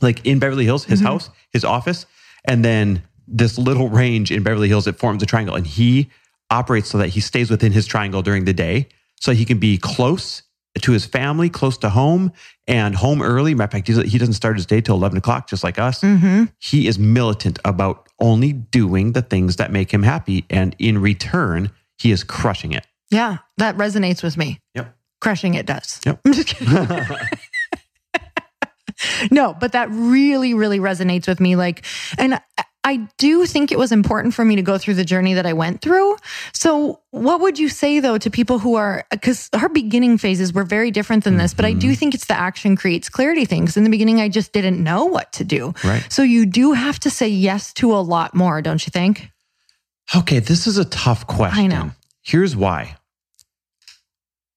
like 0.00 0.24
in 0.24 0.38
Beverly 0.38 0.64
Hills, 0.64 0.84
his 0.84 1.00
Mm-hmm. 1.00 1.06
house, 1.08 1.30
his 1.52 1.64
office, 1.64 2.06
and 2.44 2.64
then 2.64 3.02
this 3.26 3.58
little 3.58 3.88
range 3.88 4.30
in 4.30 4.44
Beverly 4.44 4.68
Hills, 4.68 4.86
it 4.86 4.96
forms 5.00 5.20
a 5.24 5.26
triangle. 5.26 5.56
And 5.56 5.66
he 5.66 6.08
operates 6.48 6.88
so 6.90 6.98
that 6.98 7.08
he 7.08 7.20
stays 7.20 7.50
within 7.50 7.72
his 7.72 7.86
triangle 7.86 8.22
during 8.22 8.44
the 8.44 8.52
day. 8.54 8.86
So 9.20 9.32
he 9.32 9.44
can 9.44 9.58
be 9.58 9.76
close 9.76 10.42
to 10.82 10.92
his 10.92 11.06
family, 11.06 11.48
close 11.48 11.78
to 11.78 11.90
home, 11.90 12.32
and 12.66 12.94
home 12.94 13.22
early. 13.22 13.54
Matter 13.54 13.76
of 13.78 13.84
fact, 13.86 14.08
he 14.08 14.18
doesn't 14.18 14.34
start 14.34 14.56
his 14.56 14.66
day 14.66 14.80
till 14.80 14.96
11 14.96 15.18
o'clock, 15.18 15.48
just 15.48 15.64
like 15.64 15.78
us. 15.78 16.00
hmm 16.00 16.44
He 16.58 16.86
is 16.86 16.98
militant 16.98 17.58
about 17.64 18.08
only 18.20 18.52
doing 18.52 19.12
the 19.12 19.22
things 19.22 19.56
that 19.56 19.70
make 19.70 19.92
him 19.92 20.02
happy. 20.02 20.44
And 20.50 20.74
in 20.78 20.98
return, 21.00 21.70
he 21.98 22.10
is 22.10 22.24
crushing 22.24 22.72
it. 22.72 22.86
yeah, 23.10 23.38
that 23.58 23.76
resonates 23.76 24.22
with 24.22 24.36
me. 24.36 24.58
Yep. 24.74 24.94
Crushing 25.20 25.54
it 25.54 25.66
does. 25.66 26.00
Yep. 26.04 26.20
I'm 26.24 26.32
just 26.32 26.48
kidding. 26.48 26.74
no, 29.30 29.54
but 29.54 29.72
that 29.72 29.88
really, 29.90 30.54
really 30.54 30.78
resonates 30.78 31.28
with 31.28 31.40
me. 31.40 31.56
Like, 31.56 31.84
and 32.18 32.40
I- 32.86 33.08
do 33.18 33.46
think 33.46 33.72
it 33.72 33.78
was 33.78 33.92
important 33.92 34.34
for 34.34 34.44
me 34.44 34.56
to 34.56 34.62
go 34.62 34.78
through 34.78 34.94
the 34.94 35.04
journey 35.04 35.34
that 35.34 35.46
I 35.46 35.52
went 35.52 35.80
through. 35.80 36.16
So, 36.52 37.00
what 37.10 37.40
would 37.40 37.58
you 37.58 37.68
say 37.68 38.00
though 38.00 38.18
to 38.18 38.30
people 38.30 38.58
who 38.58 38.76
are, 38.76 39.04
because 39.10 39.50
her 39.54 39.68
beginning 39.68 40.18
phases 40.18 40.52
were 40.52 40.64
very 40.64 40.90
different 40.90 41.24
than 41.24 41.36
this, 41.36 41.52
but 41.52 41.64
I 41.64 41.72
do 41.72 41.88
mm-hmm. 41.88 41.94
think 41.94 42.14
it's 42.14 42.26
the 42.26 42.38
action 42.38 42.76
creates 42.76 43.08
clarity 43.08 43.44
things. 43.44 43.76
In 43.76 43.84
the 43.84 43.90
beginning, 43.90 44.20
I 44.20 44.28
just 44.28 44.52
didn't 44.52 44.82
know 44.82 45.04
what 45.04 45.32
to 45.34 45.44
do. 45.44 45.74
Right. 45.82 46.06
So, 46.10 46.22
you 46.22 46.46
do 46.46 46.72
have 46.72 46.98
to 47.00 47.10
say 47.10 47.28
yes 47.28 47.72
to 47.74 47.92
a 47.92 47.98
lot 47.98 48.34
more, 48.34 48.62
don't 48.62 48.86
you 48.86 48.90
think? 48.90 49.30
Okay, 50.14 50.38
this 50.38 50.66
is 50.66 50.78
a 50.78 50.84
tough 50.84 51.26
question. 51.26 51.64
I 51.64 51.66
know. 51.66 51.90
Here's 52.22 52.54
why. 52.54 52.96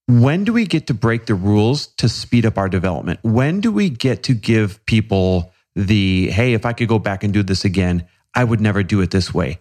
When 0.07 0.43
do 0.43 0.53
we 0.53 0.65
get 0.65 0.87
to 0.87 0.93
break 0.93 1.27
the 1.27 1.35
rules 1.35 1.87
to 1.97 2.09
speed 2.09 2.45
up 2.45 2.57
our 2.57 2.69
development? 2.69 3.19
When 3.23 3.61
do 3.61 3.71
we 3.71 3.89
get 3.89 4.23
to 4.23 4.33
give 4.33 4.83
people 4.85 5.51
the, 5.75 6.31
hey, 6.31 6.53
if 6.53 6.65
I 6.65 6.73
could 6.73 6.87
go 6.87 6.97
back 6.97 7.23
and 7.23 7.31
do 7.31 7.43
this 7.43 7.63
again, 7.63 8.07
I 8.35 8.43
would 8.43 8.61
never 8.61 8.83
do 8.83 9.01
it 9.01 9.11
this 9.11 9.33
way, 9.33 9.59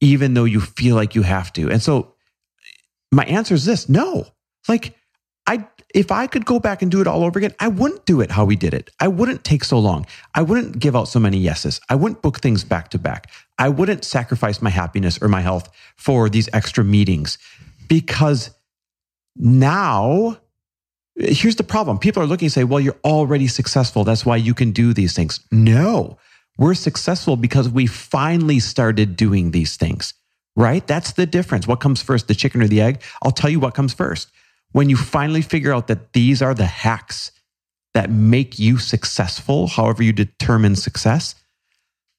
even 0.00 0.34
though 0.34 0.44
you 0.44 0.60
feel 0.60 0.96
like 0.96 1.14
you 1.14 1.22
have 1.22 1.52
to? 1.54 1.70
And 1.70 1.82
so 1.82 2.14
my 3.12 3.24
answer 3.24 3.54
is 3.54 3.64
this 3.64 3.88
no. 3.88 4.26
Like, 4.68 4.94
I, 5.46 5.66
if 5.94 6.10
I 6.10 6.26
could 6.26 6.44
go 6.44 6.58
back 6.58 6.82
and 6.82 6.90
do 6.90 7.00
it 7.00 7.06
all 7.06 7.22
over 7.22 7.38
again, 7.38 7.54
I 7.60 7.68
wouldn't 7.68 8.04
do 8.04 8.20
it 8.20 8.32
how 8.32 8.44
we 8.44 8.56
did 8.56 8.74
it. 8.74 8.90
I 9.00 9.08
wouldn't 9.08 9.44
take 9.44 9.62
so 9.62 9.78
long. 9.78 10.06
I 10.34 10.42
wouldn't 10.42 10.78
give 10.78 10.96
out 10.96 11.08
so 11.08 11.20
many 11.20 11.38
yeses. 11.38 11.80
I 11.88 11.94
wouldn't 11.94 12.22
book 12.22 12.40
things 12.40 12.64
back 12.64 12.90
to 12.90 12.98
back. 12.98 13.30
I 13.58 13.68
wouldn't 13.68 14.04
sacrifice 14.04 14.60
my 14.60 14.70
happiness 14.70 15.18
or 15.22 15.28
my 15.28 15.40
health 15.40 15.68
for 15.96 16.28
these 16.28 16.48
extra 16.52 16.82
meetings 16.82 17.38
because 17.88 18.50
now 19.36 20.38
here's 21.16 21.56
the 21.56 21.64
problem. 21.64 21.98
People 21.98 22.22
are 22.22 22.26
looking 22.26 22.46
and 22.46 22.52
say, 22.52 22.64
well, 22.64 22.80
you're 22.80 22.98
already 23.04 23.46
successful. 23.46 24.04
That's 24.04 24.26
why 24.26 24.36
you 24.36 24.54
can 24.54 24.72
do 24.72 24.92
these 24.92 25.14
things. 25.14 25.40
No, 25.50 26.18
we're 26.58 26.74
successful 26.74 27.36
because 27.36 27.68
we 27.68 27.86
finally 27.86 28.58
started 28.58 29.16
doing 29.16 29.50
these 29.50 29.76
things, 29.76 30.14
right? 30.56 30.86
That's 30.86 31.12
the 31.12 31.26
difference. 31.26 31.66
What 31.66 31.80
comes 31.80 32.02
first, 32.02 32.28
the 32.28 32.34
chicken 32.34 32.62
or 32.62 32.68
the 32.68 32.80
egg? 32.80 33.02
I'll 33.22 33.30
tell 33.30 33.50
you 33.50 33.60
what 33.60 33.74
comes 33.74 33.92
first. 33.92 34.30
When 34.72 34.90
you 34.90 34.96
finally 34.96 35.42
figure 35.42 35.72
out 35.72 35.86
that 35.88 36.12
these 36.12 36.42
are 36.42 36.54
the 36.54 36.66
hacks 36.66 37.30
that 37.94 38.10
make 38.10 38.58
you 38.58 38.78
successful, 38.78 39.68
however 39.68 40.02
you 40.02 40.12
determine 40.12 40.76
success, 40.76 41.34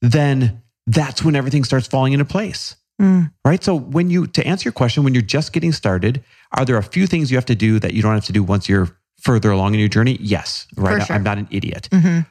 then 0.02 0.62
that's 0.86 1.24
when 1.24 1.36
everything 1.36 1.64
starts 1.64 1.88
falling 1.88 2.14
into 2.14 2.26
place 2.26 2.76
Mm. 3.02 3.32
right? 3.46 3.64
So 3.64 3.76
when 3.76 4.10
you 4.10 4.28
to 4.28 4.46
answer 4.46 4.68
your 4.68 4.74
question, 4.74 5.04
when 5.04 5.14
you're 5.14 5.22
just 5.22 5.54
getting 5.54 5.72
started, 5.72 6.24
are 6.54 6.66
there 6.66 6.78
a 6.78 6.84
few 6.84 7.06
things 7.06 7.30
you 7.30 7.38
have 7.38 7.46
to 7.46 7.56
do 7.56 7.80
that 7.80 7.94
you 7.94 8.02
don't 8.02 8.14
have 8.14 8.26
to 8.26 8.34
do 8.34 8.44
once 8.44 8.68
you're 8.68 8.90
further 9.22 9.52
along 9.52 9.76
in 9.76 9.80
your 9.80 9.90
journey? 9.90 10.18
Yes, 10.20 10.68
right. 10.76 11.06
sure. 11.06 11.16
I'm 11.16 11.24
not 11.24 11.38
an 11.38 11.48
idiot. 11.52 11.90
hmm 11.94 12.22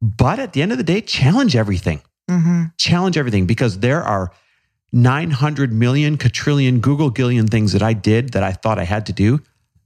But 0.00 0.38
at 0.38 0.52
the 0.52 0.62
end 0.62 0.72
of 0.72 0.78
the 0.78 0.84
day, 0.84 1.00
challenge 1.00 1.56
everything. 1.56 2.02
hmm 2.28 2.64
Challenge 2.78 3.16
everything 3.16 3.46
because 3.46 3.78
there 3.78 4.02
are 4.02 4.32
900 4.92 5.72
million, 5.72 6.16
quadrillion, 6.18 6.80
Google 6.80 7.10
gillion 7.10 7.48
things 7.48 7.72
that 7.72 7.82
I 7.82 7.92
did 7.92 8.30
that 8.30 8.42
I 8.42 8.52
thought 8.52 8.78
I 8.78 8.84
had 8.84 9.06
to 9.06 9.12
do 9.12 9.40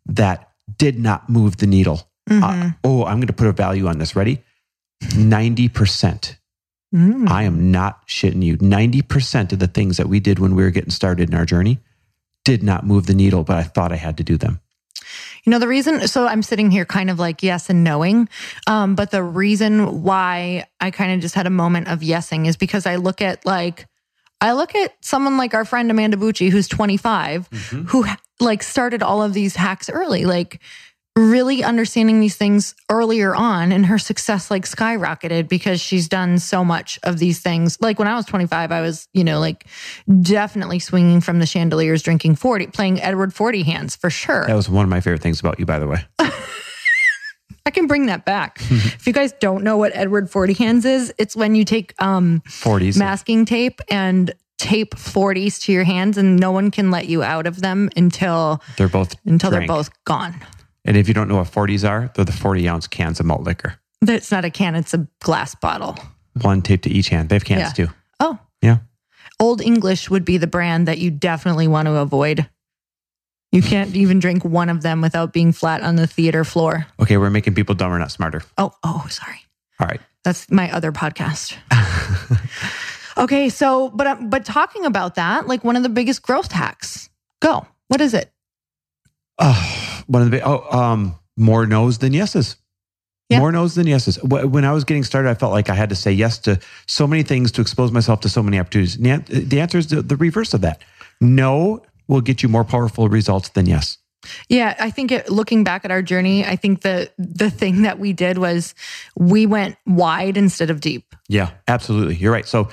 that 0.06 0.50
did 0.76 0.98
not 0.98 1.28
move 1.30 1.56
the 1.58 1.66
needle. 1.66 2.08
hmm 2.28 2.42
Uh, 2.42 2.70
oh, 2.84 3.04
I'm 3.04 3.18
going 3.18 3.28
to 3.28 3.32
put 3.32 3.46
a 3.46 3.52
value 3.52 3.86
on 3.86 3.98
this. 3.98 4.14
Ready? 4.16 4.42
90%. 5.02 6.36
Mm. 6.94 7.28
I 7.28 7.42
am 7.42 7.70
not 7.70 8.06
shitting 8.08 8.42
you. 8.42 8.56
90% 8.58 9.52
of 9.52 9.58
the 9.58 9.66
things 9.66 9.96
that 9.98 10.08
we 10.08 10.20
did 10.20 10.38
when 10.38 10.54
we 10.54 10.62
were 10.62 10.70
getting 10.70 10.90
started 10.90 11.28
in 11.28 11.34
our 11.34 11.44
journey 11.44 11.78
did 12.44 12.62
not 12.62 12.86
move 12.86 13.06
the 13.06 13.14
needle, 13.14 13.44
but 13.44 13.56
I 13.56 13.62
thought 13.62 13.92
I 13.92 13.96
had 13.96 14.16
to 14.18 14.24
do 14.24 14.36
them. 14.38 14.60
You 15.44 15.50
know, 15.50 15.58
the 15.58 15.68
reason, 15.68 16.06
so 16.08 16.26
I'm 16.26 16.42
sitting 16.42 16.70
here 16.70 16.84
kind 16.84 17.10
of 17.10 17.18
like 17.18 17.42
yes 17.42 17.70
and 17.70 17.84
knowing. 17.84 18.28
Um, 18.66 18.94
but 18.94 19.10
the 19.10 19.22
reason 19.22 20.02
why 20.02 20.66
I 20.80 20.90
kind 20.90 21.12
of 21.12 21.20
just 21.20 21.34
had 21.34 21.46
a 21.46 21.50
moment 21.50 21.88
of 21.88 22.00
yesing 22.00 22.46
is 22.46 22.56
because 22.56 22.86
I 22.86 22.96
look 22.96 23.20
at 23.22 23.44
like, 23.46 23.86
I 24.40 24.52
look 24.52 24.74
at 24.74 24.94
someone 25.00 25.36
like 25.36 25.54
our 25.54 25.64
friend 25.64 25.90
Amanda 25.90 26.16
Bucci, 26.16 26.50
who's 26.50 26.68
25, 26.68 27.48
who 27.88 28.06
like 28.40 28.62
started 28.62 29.02
all 29.02 29.20
of 29.22 29.34
these 29.34 29.56
hacks 29.56 29.90
early, 29.90 30.24
like 30.24 30.60
really 31.18 31.62
understanding 31.64 32.20
these 32.20 32.36
things 32.36 32.74
earlier 32.88 33.34
on. 33.34 33.72
And 33.72 33.86
her 33.86 33.98
success 33.98 34.50
like 34.50 34.64
skyrocketed 34.64 35.48
because 35.48 35.80
she's 35.80 36.08
done 36.08 36.38
so 36.38 36.64
much 36.64 36.98
of 37.02 37.18
these 37.18 37.40
things. 37.40 37.76
Like 37.80 37.98
when 37.98 38.08
I 38.08 38.14
was 38.14 38.24
25, 38.26 38.72
I 38.72 38.80
was, 38.80 39.08
you 39.12 39.24
know, 39.24 39.40
like 39.40 39.66
definitely 40.22 40.78
swinging 40.78 41.20
from 41.20 41.38
the 41.40 41.46
chandeliers, 41.46 42.02
drinking 42.02 42.36
40, 42.36 42.68
playing 42.68 43.00
Edward 43.02 43.34
40 43.34 43.62
hands 43.64 43.96
for 43.96 44.10
sure. 44.10 44.46
That 44.46 44.54
was 44.54 44.68
one 44.68 44.84
of 44.84 44.90
my 44.90 45.00
favorite 45.00 45.22
things 45.22 45.40
about 45.40 45.58
you, 45.58 45.66
by 45.66 45.78
the 45.78 45.86
way. 45.86 45.98
I 47.66 47.70
can 47.70 47.86
bring 47.86 48.06
that 48.06 48.24
back. 48.24 48.58
if 48.70 49.06
you 49.06 49.12
guys 49.12 49.32
don't 49.40 49.62
know 49.62 49.76
what 49.76 49.92
Edward 49.94 50.30
40 50.30 50.54
hands 50.54 50.84
is, 50.86 51.12
it's 51.18 51.36
when 51.36 51.54
you 51.54 51.64
take 51.64 51.92
um, 52.00 52.42
40s. 52.46 52.98
masking 52.98 53.44
tape 53.44 53.80
and 53.90 54.32
tape 54.56 54.94
40s 54.94 55.60
to 55.64 55.72
your 55.72 55.84
hands 55.84 56.16
and 56.18 56.38
no 56.40 56.50
one 56.50 56.70
can 56.70 56.90
let 56.90 57.06
you 57.08 57.22
out 57.22 57.46
of 57.46 57.60
them 57.60 57.90
until 57.96 58.62
They're 58.76 58.88
both 58.88 59.14
until 59.26 59.50
drank. 59.50 59.68
they're 59.68 59.76
both 59.76 59.90
gone. 60.04 60.34
And 60.88 60.96
if 60.96 61.06
you 61.06 61.12
don't 61.12 61.28
know 61.28 61.36
what 61.36 61.48
40s 61.48 61.86
are, 61.86 62.10
they're 62.14 62.24
the 62.24 62.32
40 62.32 62.66
ounce 62.66 62.86
cans 62.86 63.20
of 63.20 63.26
malt 63.26 63.42
liquor. 63.42 63.78
It's 64.00 64.32
not 64.32 64.46
a 64.46 64.50
can, 64.50 64.74
it's 64.74 64.94
a 64.94 65.06
glass 65.20 65.54
bottle. 65.54 65.98
One 66.40 66.62
taped 66.62 66.84
to 66.84 66.90
each 66.90 67.10
hand. 67.10 67.28
They 67.28 67.34
have 67.34 67.44
cans 67.44 67.60
Yeah. 67.78 67.86
too. 67.86 67.92
Oh, 68.20 68.38
Yeah. 68.62 68.78
Old 69.38 69.60
English 69.60 70.08
would 70.08 70.24
be 70.24 70.38
the 70.38 70.46
brand 70.46 70.88
that 70.88 70.96
you 70.96 71.10
definitely 71.10 71.68
want 71.68 71.86
to 71.86 71.96
avoid. 71.96 72.48
You 73.52 73.60
can't 73.60 73.94
even 73.94 74.18
drink 74.18 74.46
one 74.46 74.70
of 74.70 74.80
them 74.82 75.02
without 75.02 75.34
being 75.34 75.52
flat 75.52 75.82
on 75.82 75.96
the 75.96 76.06
theater 76.06 76.42
floor. 76.42 76.86
Okay, 77.00 77.18
we're 77.18 77.28
making 77.28 77.54
people 77.54 77.74
dumber, 77.74 77.98
not 77.98 78.10
smarter. 78.10 78.42
Oh, 78.56 78.72
oh, 78.82 79.06
sorry. 79.10 79.40
All 79.78 79.86
right. 79.86 80.00
That's 80.24 80.50
my 80.50 80.72
other 80.72 80.90
podcast. 80.90 81.54
okay, 83.18 83.48
so 83.50 83.90
but 83.90 84.06
uh, 84.06 84.16
but 84.22 84.44
talking 84.46 84.84
about 84.86 85.16
that, 85.16 85.46
like 85.46 85.64
one 85.64 85.76
of 85.76 85.82
the 85.82 85.88
biggest 85.88 86.22
growth 86.22 86.50
hacks. 86.50 87.08
Go. 87.40 87.66
What 87.88 88.00
is 88.00 88.14
it? 88.14 88.32
Oh, 89.38 89.97
one 90.08 90.22
of 90.22 90.30
the 90.30 90.36
big, 90.36 90.42
oh, 90.44 90.66
um, 90.76 91.14
more 91.36 91.66
no's 91.66 91.98
than 91.98 92.12
yeses. 92.12 92.56
Yeah. 93.28 93.40
More 93.40 93.52
no's 93.52 93.74
than 93.74 93.86
yeses. 93.86 94.18
When 94.24 94.64
I 94.64 94.72
was 94.72 94.84
getting 94.84 95.04
started, 95.04 95.28
I 95.28 95.34
felt 95.34 95.52
like 95.52 95.68
I 95.68 95.74
had 95.74 95.90
to 95.90 95.94
say 95.94 96.10
yes 96.10 96.38
to 96.38 96.58
so 96.86 97.06
many 97.06 97.22
things 97.22 97.52
to 97.52 97.60
expose 97.60 97.92
myself 97.92 98.20
to 98.22 98.28
so 98.28 98.42
many 98.42 98.58
opportunities. 98.58 98.96
The 98.96 99.60
answer 99.60 99.76
is 99.78 99.88
the, 99.88 100.16
reverse 100.16 100.54
of 100.54 100.62
that. 100.62 100.82
No 101.20 101.82
will 102.08 102.22
get 102.22 102.42
you 102.42 102.48
more 102.48 102.64
powerful 102.64 103.08
results 103.10 103.50
than 103.50 103.66
yes. 103.66 103.98
Yeah, 104.48 104.74
I 104.80 104.90
think 104.90 105.12
it, 105.12 105.28
looking 105.30 105.62
back 105.62 105.84
at 105.84 105.90
our 105.90 106.02
journey, 106.02 106.44
I 106.44 106.56
think 106.56 106.80
the 106.80 107.10
the 107.18 107.50
thing 107.50 107.82
that 107.82 107.98
we 107.98 108.12
did 108.12 108.38
was 108.38 108.74
we 109.16 109.46
went 109.46 109.76
wide 109.86 110.36
instead 110.36 110.70
of 110.70 110.80
deep. 110.80 111.14
Yeah, 111.28 111.50
absolutely. 111.68 112.16
You're 112.16 112.32
right. 112.32 112.46
So 112.46 112.68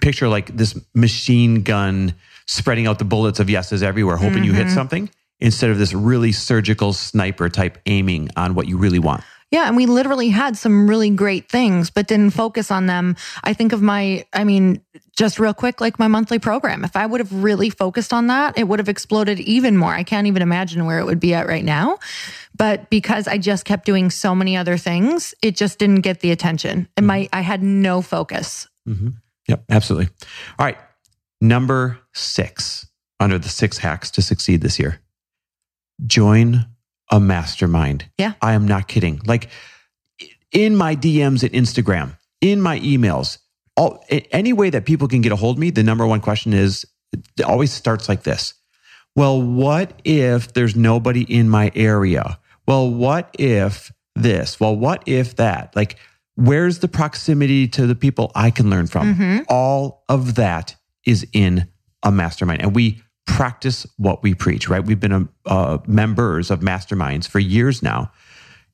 picture 0.00 0.28
like 0.28 0.54
this 0.56 0.78
machine 0.94 1.62
gun 1.62 2.14
spreading 2.46 2.86
out 2.86 2.98
the 2.98 3.04
bullets 3.06 3.40
of 3.40 3.48
yeses 3.48 3.82
everywhere, 3.82 4.16
hoping 4.16 4.44
you 4.44 4.52
hit 4.52 4.66
Mhm. 4.66 4.74
something 4.74 5.10
instead 5.40 5.70
of 5.70 5.78
this 5.78 5.92
really 5.92 6.32
surgical 6.32 6.92
sniper 6.92 7.48
type 7.48 7.78
aiming 7.86 8.30
on 8.36 8.54
what 8.54 8.68
you 8.68 8.76
really 8.76 8.98
want. 8.98 9.22
Yeah, 9.50 9.66
and 9.66 9.76
we 9.76 9.86
literally 9.86 10.28
had 10.28 10.56
some 10.56 10.88
really 10.88 11.10
great 11.10 11.48
things, 11.48 11.90
but 11.90 12.06
didn't 12.06 12.30
focus 12.30 12.70
on 12.70 12.86
them. 12.86 13.16
I 13.42 13.52
think 13.52 13.72
of 13.72 13.82
my, 13.82 14.24
I 14.32 14.44
mean, 14.44 14.80
just 15.16 15.40
real 15.40 15.54
quick, 15.54 15.80
like 15.80 15.98
my 15.98 16.06
monthly 16.06 16.38
program. 16.38 16.84
If 16.84 16.94
I 16.94 17.04
would 17.04 17.20
have 17.20 17.32
really 17.32 17.68
focused 17.68 18.12
on 18.12 18.28
that, 18.28 18.56
it 18.56 18.68
would 18.68 18.78
have 18.78 18.88
exploded 18.88 19.40
even 19.40 19.76
more. 19.76 19.92
I 19.92 20.04
can't 20.04 20.28
even 20.28 20.40
imagine 20.40 20.86
where 20.86 21.00
it 21.00 21.04
would 21.04 21.18
be 21.18 21.34
at 21.34 21.48
right 21.48 21.64
now. 21.64 21.98
But 22.56 22.90
because 22.90 23.26
I 23.26 23.38
just 23.38 23.64
kept 23.64 23.86
doing 23.86 24.10
so 24.10 24.36
many 24.36 24.56
other 24.56 24.76
things, 24.76 25.34
it 25.42 25.56
just 25.56 25.80
didn't 25.80 26.02
get 26.02 26.20
the 26.20 26.30
attention. 26.30 26.86
And 26.96 27.08
my, 27.08 27.28
I 27.32 27.40
had 27.40 27.62
no 27.62 28.02
focus. 28.02 28.68
hmm 28.86 29.08
Yep, 29.48 29.64
absolutely. 29.68 30.10
All 30.60 30.66
right. 30.66 30.78
Number 31.40 31.98
six 32.12 32.86
under 33.18 33.36
the 33.36 33.48
six 33.48 33.78
hacks 33.78 34.12
to 34.12 34.22
succeed 34.22 34.60
this 34.60 34.78
year 34.78 35.00
join 36.06 36.66
a 37.10 37.20
mastermind. 37.20 38.08
Yeah. 38.18 38.34
I 38.40 38.52
am 38.52 38.66
not 38.66 38.88
kidding. 38.88 39.20
Like 39.26 39.48
in 40.52 40.76
my 40.76 40.96
DMs 40.96 41.44
at 41.44 41.52
Instagram, 41.52 42.16
in 42.40 42.60
my 42.60 42.78
emails, 42.80 43.38
all 43.76 44.04
any 44.30 44.52
way 44.52 44.70
that 44.70 44.84
people 44.84 45.08
can 45.08 45.20
get 45.20 45.32
a 45.32 45.36
hold 45.36 45.56
of 45.56 45.60
me, 45.60 45.70
the 45.70 45.82
number 45.82 46.06
one 46.06 46.20
question 46.20 46.52
is 46.52 46.84
it 47.12 47.44
always 47.44 47.72
starts 47.72 48.08
like 48.08 48.22
this. 48.22 48.54
Well, 49.16 49.42
what 49.42 50.00
if 50.04 50.52
there's 50.52 50.76
nobody 50.76 51.22
in 51.22 51.48
my 51.48 51.72
area? 51.74 52.38
Well, 52.66 52.92
what 52.92 53.34
if 53.38 53.90
this? 54.14 54.60
Well, 54.60 54.76
what 54.76 55.02
if 55.06 55.36
that? 55.36 55.74
Like, 55.74 55.96
where's 56.36 56.78
the 56.78 56.88
proximity 56.88 57.66
to 57.68 57.86
the 57.86 57.96
people 57.96 58.30
I 58.34 58.50
can 58.50 58.70
learn 58.70 58.86
from? 58.86 59.14
Mm-hmm. 59.14 59.38
All 59.48 60.04
of 60.08 60.36
that 60.36 60.76
is 61.04 61.26
in 61.32 61.66
a 62.02 62.12
mastermind. 62.12 62.62
And 62.62 62.74
we 62.74 63.02
practice 63.26 63.86
what 63.96 64.22
we 64.22 64.34
preach, 64.34 64.68
right? 64.68 64.84
We've 64.84 65.00
been 65.00 65.28
uh, 65.46 65.78
members 65.86 66.50
of 66.50 66.60
masterminds 66.60 67.28
for 67.28 67.38
years 67.38 67.82
now. 67.82 68.12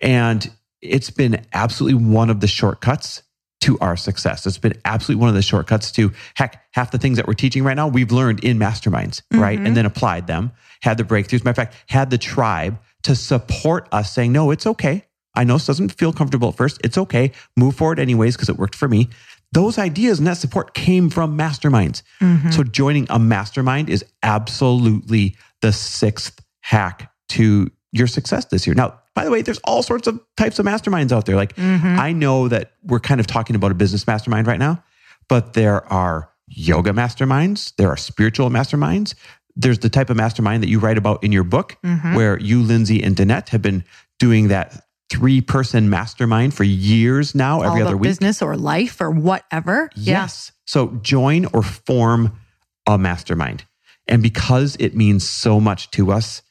And 0.00 0.50
it's 0.80 1.10
been 1.10 1.44
absolutely 1.52 2.02
one 2.06 2.30
of 2.30 2.40
the 2.40 2.46
shortcuts 2.46 3.22
to 3.62 3.78
our 3.80 3.96
success. 3.96 4.46
It's 4.46 4.58
been 4.58 4.78
absolutely 4.84 5.20
one 5.20 5.28
of 5.28 5.34
the 5.34 5.42
shortcuts 5.42 5.90
to 5.92 6.12
heck, 6.34 6.62
half 6.72 6.90
the 6.90 6.98
things 6.98 7.16
that 7.16 7.26
we're 7.26 7.34
teaching 7.34 7.64
right 7.64 7.74
now, 7.74 7.88
we've 7.88 8.12
learned 8.12 8.44
in 8.44 8.58
masterminds, 8.58 9.22
right? 9.32 9.58
And 9.58 9.76
then 9.76 9.86
applied 9.86 10.26
them, 10.26 10.52
had 10.82 10.98
the 10.98 11.04
breakthroughs. 11.04 11.44
Matter 11.44 11.62
of 11.62 11.68
fact, 11.68 11.76
had 11.88 12.10
the 12.10 12.18
tribe 12.18 12.78
to 13.02 13.16
support 13.16 13.88
us 13.92 14.12
saying, 14.12 14.32
no, 14.32 14.50
it's 14.50 14.66
okay. 14.66 15.04
I 15.34 15.44
know 15.44 15.54
this 15.54 15.66
doesn't 15.66 15.92
feel 15.92 16.12
comfortable 16.12 16.50
at 16.50 16.56
first. 16.56 16.80
It's 16.84 16.96
okay. 16.96 17.32
Move 17.56 17.76
forward 17.76 17.98
anyways, 17.98 18.36
because 18.36 18.48
it 18.48 18.56
worked 18.56 18.74
for 18.74 18.88
me. 18.88 19.08
Those 19.52 19.78
ideas 19.78 20.18
and 20.18 20.26
that 20.26 20.36
support 20.36 20.74
came 20.74 21.08
from 21.08 21.38
masterminds. 21.38 22.02
Mm-hmm. 22.20 22.50
So 22.50 22.62
joining 22.62 23.06
a 23.10 23.18
mastermind 23.18 23.88
is 23.88 24.04
absolutely 24.22 25.36
the 25.62 25.72
sixth 25.72 26.40
hack 26.60 27.12
to 27.30 27.70
your 27.92 28.06
success 28.06 28.44
this 28.46 28.66
year. 28.66 28.74
Now, 28.74 29.00
by 29.14 29.24
the 29.24 29.30
way, 29.30 29.42
there's 29.42 29.60
all 29.64 29.82
sorts 29.82 30.06
of 30.06 30.20
types 30.36 30.58
of 30.58 30.66
masterminds 30.66 31.12
out 31.12 31.24
there. 31.26 31.36
Like 31.36 31.56
mm-hmm. 31.56 31.98
I 31.98 32.12
know 32.12 32.48
that 32.48 32.72
we're 32.82 33.00
kind 33.00 33.20
of 33.20 33.26
talking 33.26 33.56
about 33.56 33.70
a 33.70 33.74
business 33.74 34.06
mastermind 34.06 34.46
right 34.46 34.58
now, 34.58 34.82
but 35.28 35.54
there 35.54 35.90
are 35.90 36.30
yoga 36.48 36.92
masterminds, 36.92 37.74
there 37.76 37.88
are 37.88 37.96
spiritual 37.96 38.50
masterminds. 38.50 39.14
There's 39.58 39.78
the 39.78 39.88
type 39.88 40.10
of 40.10 40.18
mastermind 40.18 40.62
that 40.62 40.68
you 40.68 40.78
write 40.78 40.98
about 40.98 41.24
in 41.24 41.32
your 41.32 41.44
book, 41.44 41.78
mm-hmm. 41.82 42.14
where 42.14 42.38
you, 42.38 42.62
Lindsay, 42.62 43.02
and 43.02 43.16
Danette 43.16 43.48
have 43.48 43.62
been 43.62 43.84
doing 44.18 44.48
that 44.48 44.85
three 45.10 45.40
person 45.40 45.88
mastermind 45.88 46.54
for 46.54 46.64
years 46.64 47.34
now, 47.34 47.62
every 47.62 47.82
other 47.82 47.96
week. 47.96 48.08
business 48.08 48.42
or 48.42 48.56
life 48.56 49.00
or 49.00 49.10
whatever. 49.10 49.90
Yeah. 49.94 50.22
Yes. 50.22 50.52
So 50.64 50.88
join 51.02 51.46
or 51.46 51.62
form 51.62 52.38
a 52.86 52.98
mastermind. 52.98 53.64
And 54.08 54.22
because 54.22 54.76
it 54.78 54.94
means 54.94 55.28
so 55.28 55.60
much 55.60 55.90
to 55.92 56.12
us, 56.12 56.42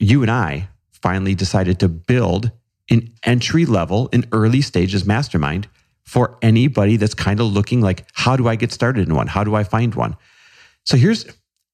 you 0.00 0.22
and 0.22 0.30
I 0.30 0.68
finally 0.90 1.34
decided 1.34 1.80
to 1.80 1.88
build 1.88 2.50
an 2.90 3.12
entry 3.22 3.66
level 3.66 4.08
in 4.08 4.26
early 4.32 4.60
stages 4.60 5.04
mastermind 5.04 5.68
for 6.04 6.38
anybody 6.40 6.96
that's 6.96 7.14
kind 7.14 7.40
of 7.40 7.46
looking 7.46 7.80
like, 7.80 8.06
how 8.14 8.36
do 8.36 8.48
I 8.48 8.56
get 8.56 8.72
started 8.72 9.06
in 9.06 9.14
one? 9.14 9.26
How 9.26 9.44
do 9.44 9.54
I 9.54 9.64
find 9.64 9.94
one? 9.94 10.16
So 10.84 10.96
here's 10.96 11.26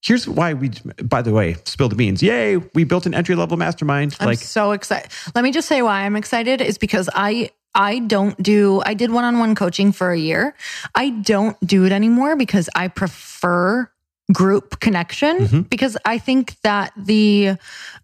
here's 0.05 0.29
why 0.29 0.53
we 0.55 0.71
by 1.03 1.23
the 1.23 1.33
way, 1.33 1.57
spill 1.65 1.89
the 1.89 1.97
beans. 1.97 2.23
Yay, 2.23 2.59
we 2.75 2.85
built 2.85 3.07
an 3.07 3.15
entry 3.15 3.35
level 3.35 3.57
mastermind. 3.57 4.17
I'm 4.21 4.27
like 4.27 4.39
so 4.39 4.73
excited. 4.73 5.11
Let 5.35 5.43
me 5.43 5.51
just 5.51 5.67
say 5.67 5.83
why 5.83 6.03
I'm 6.03 6.17
excited 6.17 6.61
is 6.61 6.79
because 6.79 7.09
I 7.15 7.51
I 7.75 7.99
don't 8.01 8.41
do 8.41 8.83
I 8.85 8.95
did 8.95 9.11
one-on-one 9.11 9.55
coaching 9.55 9.93
for 9.93 10.13
a 10.13 10.19
year. 10.19 10.55
I 10.95 11.11
don't 11.11 11.59
do 11.67 11.85
it 11.87 11.93
anymore 11.93 12.37
because 12.37 12.69
I 12.75 12.89
prefer 12.89 13.91
group 14.33 14.81
connection 14.81 15.39
Mm-hmm. 15.39 15.61
because 15.63 15.99
I 16.05 16.19
think 16.19 16.59
that 16.63 16.93
the 16.97 17.57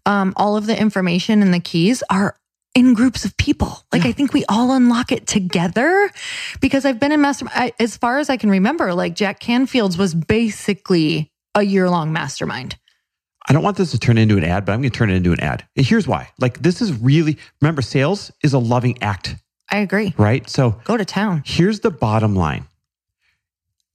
um 0.05 0.33
all 0.35 0.57
of 0.57 0.65
the 0.65 0.79
information 0.79 1.41
and 1.41 1.53
the 1.53 1.59
keys 1.59 2.03
are 2.09 2.35
in 2.75 2.93
groups 2.93 3.25
of 3.25 3.35
people. 3.37 3.83
Like 3.91 4.05
I 4.05 4.11
think 4.11 4.31
we 4.33 4.45
all 4.47 4.71
unlock 4.71 5.11
it 5.11 5.27
together 5.27 6.09
because 6.61 6.85
I've 6.85 6.99
been 6.99 7.11
in 7.11 7.21
master 7.21 7.47
I, 7.49 7.73
as 7.79 7.97
far 7.97 8.19
as 8.19 8.29
I 8.29 8.37
can 8.37 8.49
remember 8.49 8.93
like 8.93 9.15
Jack 9.15 9.39
Canfield's 9.39 9.97
was 9.97 10.13
basically 10.13 11.30
a 11.55 11.63
year-long 11.63 12.13
mastermind. 12.13 12.77
I 13.47 13.53
don't 13.53 13.63
want 13.63 13.77
this 13.77 13.91
to 13.91 13.99
turn 13.99 14.17
into 14.17 14.37
an 14.37 14.43
ad, 14.43 14.65
but 14.65 14.73
I'm 14.73 14.81
going 14.81 14.91
to 14.91 14.97
turn 14.97 15.09
it 15.09 15.15
into 15.15 15.33
an 15.33 15.39
ad. 15.39 15.65
And 15.75 15.85
here's 15.85 16.07
why. 16.07 16.29
Like 16.39 16.61
this 16.61 16.81
is 16.81 16.93
really 17.01 17.37
remember 17.59 17.81
sales 17.81 18.31
is 18.43 18.53
a 18.53 18.59
loving 18.59 19.01
act, 19.01 19.35
I 19.69 19.77
agree. 19.77 20.13
right? 20.17 20.47
So 20.49 20.79
Go 20.83 20.95
to 20.97 21.05
town. 21.05 21.41
here's 21.45 21.79
the 21.79 21.91
bottom 21.91 22.35
line. 22.35 22.67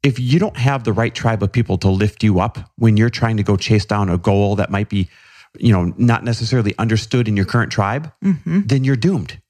If 0.03 0.19
you 0.19 0.39
don't 0.39 0.57
have 0.57 0.85
the 0.85 0.93
right 0.93 1.15
tribe 1.15 1.43
of 1.43 1.53
people 1.53 1.79
to 1.79 1.89
lift 1.89 2.23
you 2.23 2.41
up 2.41 2.59
when 2.77 2.97
you're 2.97 3.11
trying 3.11 3.37
to 3.39 3.43
go 3.43 3.57
chase 3.57 3.85
down 3.85 4.09
a 4.09 4.19
goal 4.19 4.57
that 4.57 4.71
might 4.71 4.89
be, 4.89 5.09
you 5.59 5.73
know, 5.73 5.95
not 5.97 6.23
necessarily 6.23 6.75
understood 6.79 7.27
in 7.27 7.37
your 7.37 7.47
current 7.47 7.73
tribe, 7.73 8.13
mm-hmm. 8.23 8.63
then 8.67 8.85
you're 8.85 8.97
doomed. 8.97 9.41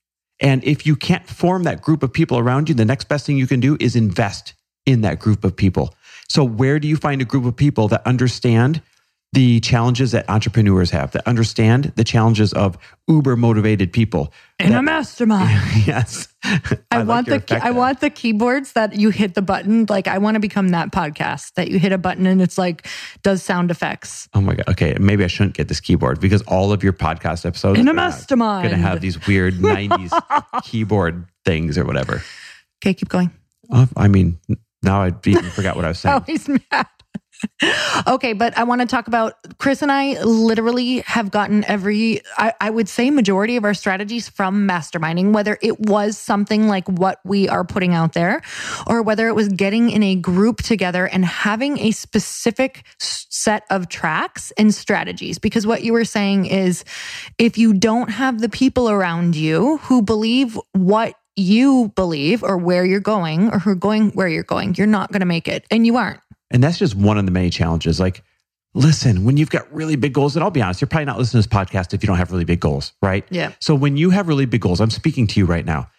And 0.41 0.63
if 0.65 0.87
you 0.87 0.97
can't 0.97 1.27
form 1.27 1.65
that 1.65 1.83
group 1.83 2.03
of 2.03 2.13
people 2.13 2.39
around 2.39 2.69
you, 2.69 2.75
the 2.75 2.85
next 2.85 3.09
best 3.09 3.27
thing 3.27 3.37
you 3.39 3.47
can 3.47 3.61
do 3.61 3.77
is 3.81 3.97
invest 3.97 4.55
in 4.85 5.01
that 5.03 5.19
group 5.19 5.45
of 5.45 5.57
people. 5.57 5.95
So 6.29 6.45
where 6.45 6.79
do 6.79 6.89
you 6.89 6.97
find 6.97 7.21
a 7.23 7.25
group 7.25 7.45
of 7.45 7.57
people 7.57 7.89
that 7.89 8.07
understand 8.07 8.83
the 9.33 9.61
challenges 9.61 10.13
that 10.13 10.29
entrepreneurs 10.31 10.91
have, 10.91 11.11
that 11.11 11.27
understand 11.27 11.93
the 11.97 12.05
challenges 12.05 12.53
of 12.55 12.79
uber 13.09 13.37
motivated 13.37 13.93
people? 13.93 14.33
In 14.59 14.73
a 14.73 14.83
mastermind. 14.83 15.61
yes. 15.87 16.29
I, 16.91 16.99
like 16.99 17.09
want 17.09 17.27
the 17.27 17.41
key- 17.41 17.57
I 17.57 17.71
want 17.73 18.01
the 18.01 18.09
keyboards 18.09 18.73
that 18.73 18.95
you 18.97 19.11
hit 19.11 19.35
the 19.35 19.43
button. 19.43 19.87
Like 19.89 20.09
I 20.09 20.19
want 20.19 20.37
to 20.37 20.41
become 20.41 20.69
that 20.71 20.91
podcast 20.93 21.55
that 21.55 21.69
you 21.69 21.79
hit 21.79 21.93
a 21.93 21.99
button 21.99 22.25
and 22.27 22.41
it's 22.41 22.57
like 22.57 22.87
does 23.23 23.43
sound 23.43 23.71
effects. 23.71 24.29
Oh 24.33 24.41
my 24.41 24.55
god. 24.55 24.69
Okay, 24.69 24.97
maybe 24.99 25.25
I 25.25 25.27
shouldn't 25.27 25.55
get 25.55 25.69
this 25.69 25.81
keyboard 25.81 26.21
because 26.21 26.43
all 26.43 26.73
of 26.73 26.83
your 26.83 26.93
podcast 26.93 27.45
episodes 27.45 27.79
In 27.79 27.89
a 27.89 27.91
are 27.91 27.95
mastermind. 27.95 28.69
Going 28.69 28.81
to 28.81 28.89
have 28.89 29.01
these 29.01 29.27
weird 29.27 29.55
'90s 29.55 30.63
keyboard 30.65 31.27
things 31.45 31.77
or 31.77 31.85
whatever. 31.85 32.23
Okay, 32.83 32.95
keep 32.95 33.09
going. 33.09 33.31
Oh, 33.71 33.89
I 33.97 34.09
mean, 34.09 34.39
now 34.87 35.03
I 35.03 35.13
even 35.27 35.51
forgot 35.51 35.77
what 35.77 35.85
I 35.85 35.89
was 35.89 35.99
saying. 36.01 36.17
Oh, 36.17 36.25
he's 36.27 36.49
mad. 36.49 36.87
okay, 38.07 38.33
but 38.33 38.57
I 38.57 38.65
want 38.65 38.81
to 38.81 38.87
talk 38.87 39.09
about 39.09 39.35
Chris 39.59 39.83
and 39.83 39.93
I 39.93 40.23
literally 40.23 41.01
have 41.01 41.31
gotten 41.31 41.65
every, 41.65 42.21
I, 42.37 42.55
I 42.61 42.71
would 42.71 42.89
say, 42.89 43.11
majority 43.11 43.57
of 43.57 43.65
our 43.65 43.75
strategies 43.75 44.29
from 44.29 44.67
masterminding, 44.67 45.33
whether 45.33 45.59
it 45.63 45.79
was 45.81 46.17
something 46.17 46.69
like 46.69 46.89
what 46.89 47.21
we 47.25 47.49
are 47.49 47.65
putting 47.65 47.95
out 47.95 48.15
there 48.15 48.43
or 48.87 49.03
whether 49.03 49.29
it 49.29 49.35
was 49.35 49.49
getting 49.49 49.91
in 49.91 50.03
a 50.03 50.15
group 50.15 50.63
together 50.63 51.07
and 51.07 51.25
having 51.25 51.79
a 51.79 51.91
specific 51.91 52.87
set 52.99 53.65
of 53.71 53.89
tracks 53.89 54.53
and 54.57 54.75
strategies. 54.75 55.39
Because 55.39 55.67
what 55.67 55.83
you 55.83 55.93
were 55.93 56.05
saying 56.05 56.47
is 56.47 56.85
if 57.39 57.59
you 57.59 57.75
don't 57.75 58.11
have 58.11 58.41
the 58.41 58.49
people 58.49 58.89
around 58.89 59.37
you 59.37 59.79
who 59.79 60.03
believe 60.03 60.59
what 60.73 61.15
you 61.37 61.93
believe 61.95 62.43
or 62.43 62.57
where 62.57 62.85
you're 62.85 63.01
going 63.01 63.53
or 63.53 63.59
who 63.59 63.77
going 63.77 64.11
where 64.11 64.29
you're 64.29 64.43
going, 64.43 64.75
you're 64.75 64.87
not 64.87 65.13
going 65.13 65.21
to 65.21 65.27
make 65.27 65.47
it. 65.49 65.65
And 65.71 65.87
you 65.87 65.97
aren't. 65.97 66.21
And 66.51 66.63
that's 66.63 66.79
just 66.79 66.95
one 66.95 67.19
of 67.19 67.27
the 67.27 67.31
many 67.31 67.51
challenges. 67.51 68.01
Like, 68.01 68.23
listen, 68.75 69.25
when 69.25 69.37
you've 69.37 69.51
got 69.51 69.73
really 69.73 69.97
big 69.97 70.13
goals, 70.13 70.37
and 70.37 70.43
I'll 70.43 70.51
be 70.51 70.63
honest, 70.63 70.81
you're 70.81 70.89
probably 70.89 71.07
not 71.07 71.19
listening 71.19 71.43
to 71.43 71.49
this 71.49 71.57
podcast 71.57 71.93
if 71.93 72.03
you 72.03 72.07
don't 72.07 72.17
have 72.17 72.33
really 72.33 72.45
big 72.45 72.61
goals, 72.61 72.93
right? 73.03 73.25
Yeah. 73.31 73.53
So 73.59 73.75
when 73.75 73.97
you 73.97 74.11
have 74.11 74.29
really 74.29 74.47
big 74.47 74.61
goals, 74.61 74.81
I'm 74.81 74.91
speaking 74.91 75.27
to 75.29 75.41
you 75.41 75.47
right 75.47 75.65
now. 75.65 75.91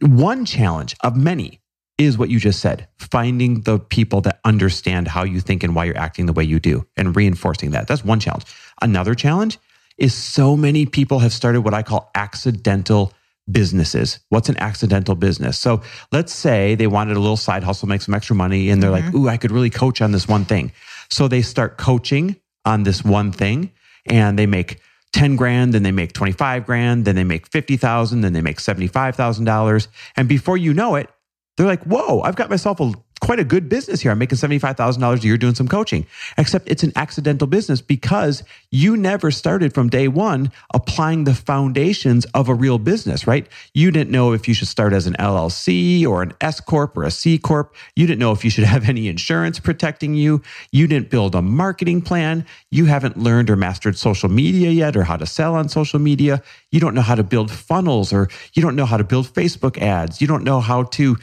One 0.00 0.44
challenge 0.44 0.96
of 1.02 1.16
many 1.16 1.60
is 1.98 2.16
what 2.16 2.30
you 2.30 2.40
just 2.40 2.60
said 2.60 2.88
finding 2.98 3.60
the 3.60 3.78
people 3.78 4.22
that 4.22 4.40
understand 4.44 5.06
how 5.06 5.22
you 5.22 5.38
think 5.38 5.62
and 5.62 5.74
why 5.74 5.84
you're 5.84 5.98
acting 5.98 6.24
the 6.24 6.32
way 6.32 6.42
you 6.42 6.58
do 6.58 6.86
and 6.96 7.14
reinforcing 7.14 7.72
that. 7.72 7.86
That's 7.86 8.02
one 8.02 8.18
challenge. 8.20 8.44
Another 8.80 9.14
challenge 9.14 9.58
is 9.98 10.14
so 10.14 10.56
many 10.56 10.86
people 10.86 11.18
have 11.18 11.32
started 11.32 11.60
what 11.60 11.74
I 11.74 11.82
call 11.82 12.10
accidental 12.14 13.12
businesses. 13.52 14.20
What's 14.28 14.48
an 14.48 14.56
accidental 14.58 15.14
business? 15.14 15.58
So 15.58 15.82
let's 16.12 16.32
say 16.32 16.74
they 16.74 16.86
wanted 16.86 17.16
a 17.16 17.20
little 17.20 17.36
side 17.36 17.64
hustle, 17.64 17.88
make 17.88 18.02
some 18.02 18.14
extra 18.14 18.36
money, 18.36 18.70
and 18.70 18.82
they're 18.82 18.90
like, 18.90 19.04
mm-hmm. 19.04 19.18
ooh, 19.18 19.28
I 19.28 19.36
could 19.36 19.50
really 19.50 19.70
coach 19.70 20.00
on 20.00 20.12
this 20.12 20.28
one 20.28 20.44
thing. 20.44 20.72
So 21.10 21.28
they 21.28 21.42
start 21.42 21.78
coaching 21.78 22.36
on 22.64 22.84
this 22.84 23.04
one 23.04 23.32
thing 23.32 23.72
and 24.06 24.38
they 24.38 24.46
make 24.46 24.80
10 25.12 25.36
grand, 25.36 25.74
then 25.74 25.82
they 25.82 25.92
make 25.92 26.12
25 26.12 26.64
grand, 26.66 27.04
then 27.04 27.16
they 27.16 27.24
make 27.24 27.46
50,000, 27.48 28.20
then 28.20 28.32
they 28.32 28.42
make 28.42 28.58
$75,000. 28.58 29.88
And 30.16 30.28
before 30.28 30.56
you 30.56 30.72
know 30.72 30.94
it, 30.94 31.10
they're 31.56 31.66
like, 31.66 31.82
whoa, 31.84 32.20
I've 32.20 32.36
got 32.36 32.48
myself 32.48 32.80
a 32.80 32.92
quite 33.20 33.38
a 33.38 33.44
good 33.44 33.68
business 33.68 34.00
here. 34.00 34.10
I'm 34.10 34.18
making 34.18 34.38
$75,000 34.38 35.22
a 35.22 35.26
year 35.26 35.36
doing 35.36 35.54
some 35.54 35.68
coaching. 35.68 36.06
Except 36.38 36.68
it's 36.68 36.82
an 36.82 36.92
accidental 36.96 37.46
business 37.46 37.80
because 37.80 38.42
you 38.70 38.96
never 38.96 39.30
started 39.30 39.74
from 39.74 39.88
day 39.88 40.08
one 40.08 40.50
applying 40.74 41.24
the 41.24 41.34
foundations 41.34 42.24
of 42.34 42.48
a 42.48 42.54
real 42.54 42.78
business, 42.78 43.26
right? 43.26 43.46
You 43.74 43.90
didn't 43.90 44.10
know 44.10 44.32
if 44.32 44.48
you 44.48 44.54
should 44.54 44.68
start 44.68 44.92
as 44.92 45.06
an 45.06 45.14
LLC 45.14 46.06
or 46.06 46.22
an 46.22 46.32
S 46.40 46.60
Corp 46.60 46.96
or 46.96 47.04
a 47.04 47.10
C 47.10 47.38
Corp. 47.38 47.74
You 47.94 48.06
didn't 48.06 48.20
know 48.20 48.32
if 48.32 48.44
you 48.44 48.50
should 48.50 48.64
have 48.64 48.88
any 48.88 49.08
insurance 49.08 49.60
protecting 49.60 50.14
you. 50.14 50.42
You 50.72 50.86
didn't 50.86 51.10
build 51.10 51.34
a 51.34 51.42
marketing 51.42 52.02
plan. 52.02 52.46
You 52.70 52.86
haven't 52.86 53.16
learned 53.16 53.50
or 53.50 53.56
mastered 53.56 53.98
social 53.98 54.28
media 54.28 54.70
yet 54.70 54.96
or 54.96 55.04
how 55.04 55.16
to 55.16 55.26
sell 55.26 55.54
on 55.54 55.68
social 55.68 55.98
media. 55.98 56.42
You 56.70 56.80
don't 56.80 56.94
know 56.94 57.02
how 57.02 57.14
to 57.14 57.24
build 57.24 57.50
funnels 57.50 58.12
or 58.12 58.28
you 58.54 58.62
don't 58.62 58.76
know 58.76 58.86
how 58.86 58.96
to 58.96 59.04
build 59.04 59.26
Facebook 59.26 59.78
ads. 59.78 60.20
You 60.20 60.26
don't 60.26 60.44
know 60.44 60.60
how 60.60 60.84
to 60.84 61.16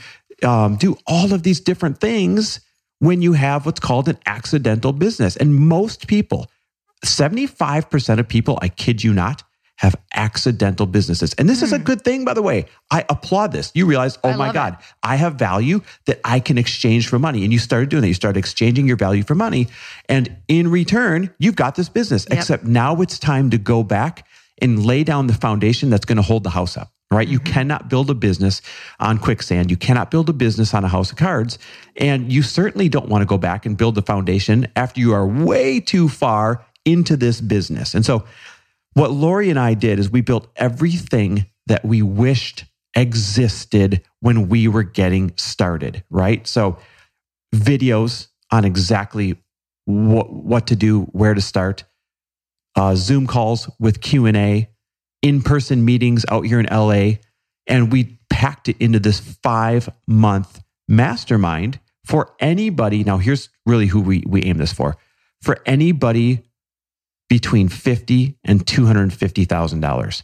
um, 0.44 0.76
do 0.76 0.98
all 1.06 1.34
of 1.34 1.44
these 1.44 1.60
different 1.60 2.00
things 2.00 2.60
when 3.00 3.22
you 3.22 3.34
have 3.34 3.66
what's 3.66 3.80
called 3.80 4.08
an 4.10 4.18
accidental 4.26 4.94
business. 4.94 5.36
And 5.36 5.56
most 5.56 6.08
people, 6.08 6.50
75% 7.06 8.20
of 8.20 8.28
people, 8.28 8.58
I 8.62 8.70
kid 8.70 9.04
you 9.04 9.14
not, 9.14 9.44
have 9.78 9.96
accidental 10.16 10.88
businesses. 10.88 11.34
And 11.36 11.48
this 11.48 11.62
is 11.62 11.72
a 11.72 11.78
good 11.78 12.02
thing, 12.02 12.26
by 12.26 12.34
the 12.34 12.42
way. 12.42 12.66
I 12.90 13.06
applaud 13.10 13.52
this. 13.52 13.72
You 13.76 13.86
realize, 13.86 14.18
oh 14.24 14.34
Hmm. 14.34 14.42
I 14.42 14.48
my 14.48 14.54
God, 14.54 14.78
I 15.04 15.18
have 15.18 15.36
value 15.36 15.82
that 16.06 16.20
I 16.24 16.40
can 16.40 16.58
exchange 16.58 17.08
for 17.08 17.20
money. 17.20 17.44
And 17.44 17.54
you 17.54 17.60
started 17.60 17.90
doing 17.90 18.02
that. 18.02 18.08
You 18.08 18.16
started 18.16 18.40
exchanging 18.40 18.88
your 18.88 18.98
value 18.98 19.24
for 19.24 19.36
money. 19.36 19.68
And 20.10 20.36
in 20.48 20.70
return, 20.72 21.34
you've 21.38 21.56
got 21.56 21.76
this 21.76 21.90
business. 21.90 22.26
Except 22.32 22.64
now 22.64 23.02
it's 23.02 23.20
time 23.20 23.52
to 23.52 23.60
go 23.60 23.84
back 23.84 24.26
and 24.60 24.84
lay 24.84 25.04
down 25.04 25.28
the 25.28 25.36
foundation 25.36 25.92
that's 25.92 26.06
going 26.06 26.16
to 26.16 26.24
hold 26.24 26.44
the 26.44 26.50
house 26.50 26.76
up. 26.76 26.92
Right? 27.10 27.28
You 27.28 27.40
cannot 27.40 27.90
build 27.90 28.10
a 28.10 28.14
business 28.14 28.62
on 29.00 29.18
quicksand. 29.18 29.72
You 29.72 29.78
cannot 29.78 30.12
build 30.12 30.30
a 30.30 30.34
business 30.34 30.74
on 30.74 30.84
a 30.84 30.90
house 30.90 31.10
of 31.12 31.18
cards. 31.18 31.58
And 31.96 32.32
you 32.32 32.42
certainly 32.42 32.90
don't 32.90 33.08
want 33.08 33.22
to 33.22 33.26
go 33.26 33.38
back 33.38 33.66
and 33.66 33.78
build 33.78 33.96
the 33.96 34.02
foundation 34.02 34.68
after 34.76 35.00
you 35.00 35.14
are 35.14 35.26
way 35.26 35.80
too 35.80 36.10
far 36.10 36.66
into 36.84 37.16
this 37.16 37.40
business. 37.40 37.94
And 37.96 38.06
so, 38.06 38.26
what 38.94 39.12
Lori 39.12 39.50
and 39.50 39.60
I 39.60 39.74
did 39.74 40.00
is 40.00 40.10
we 40.10 40.22
built 40.22 40.48
everything 40.56 41.46
that 41.68 41.86
we 41.86 42.02
wished 42.02 42.66
existed 42.96 44.02
when 44.22 44.50
we 44.50 44.68
were 44.68 44.84
getting 44.84 45.32
started, 45.38 46.04
right? 46.10 46.48
So, 46.48 46.80
videos 47.54 48.28
on 48.52 48.66
exactly 48.66 49.38
what, 49.86 50.32
what 50.32 50.68
to 50.68 50.76
do, 50.76 51.04
where 51.12 51.34
to 51.34 51.42
start, 51.42 51.84
uh, 52.76 52.96
Zoom 52.96 53.28
calls 53.28 53.70
with 53.80 54.02
Q 54.02 54.26
and 54.26 54.38
A, 54.38 54.70
in-person 55.22 55.84
meetings 55.84 56.26
out 56.30 56.46
here 56.46 56.60
in 56.60 56.68
LA, 56.68 57.18
and 57.66 57.92
we 57.92 58.20
packed 58.30 58.70
it 58.70 58.78
into 58.80 59.00
this 59.00 59.20
five-month 59.20 60.62
mastermind 60.88 61.80
for 62.06 62.34
anybody. 62.40 63.04
Now, 63.04 63.18
here's 63.18 63.50
really 63.66 63.88
who 63.88 64.02
we 64.02 64.24
we 64.26 64.44
aim 64.44 64.58
this 64.58 64.74
for: 64.74 64.98
for 65.42 65.60
anybody 65.66 66.44
between 67.30 67.68
fifty 67.68 68.38
and 68.44 68.66
two 68.66 68.86
hundred 68.86 69.12
fifty 69.14 69.46
thousand 69.46 69.82
dollars. 69.82 70.24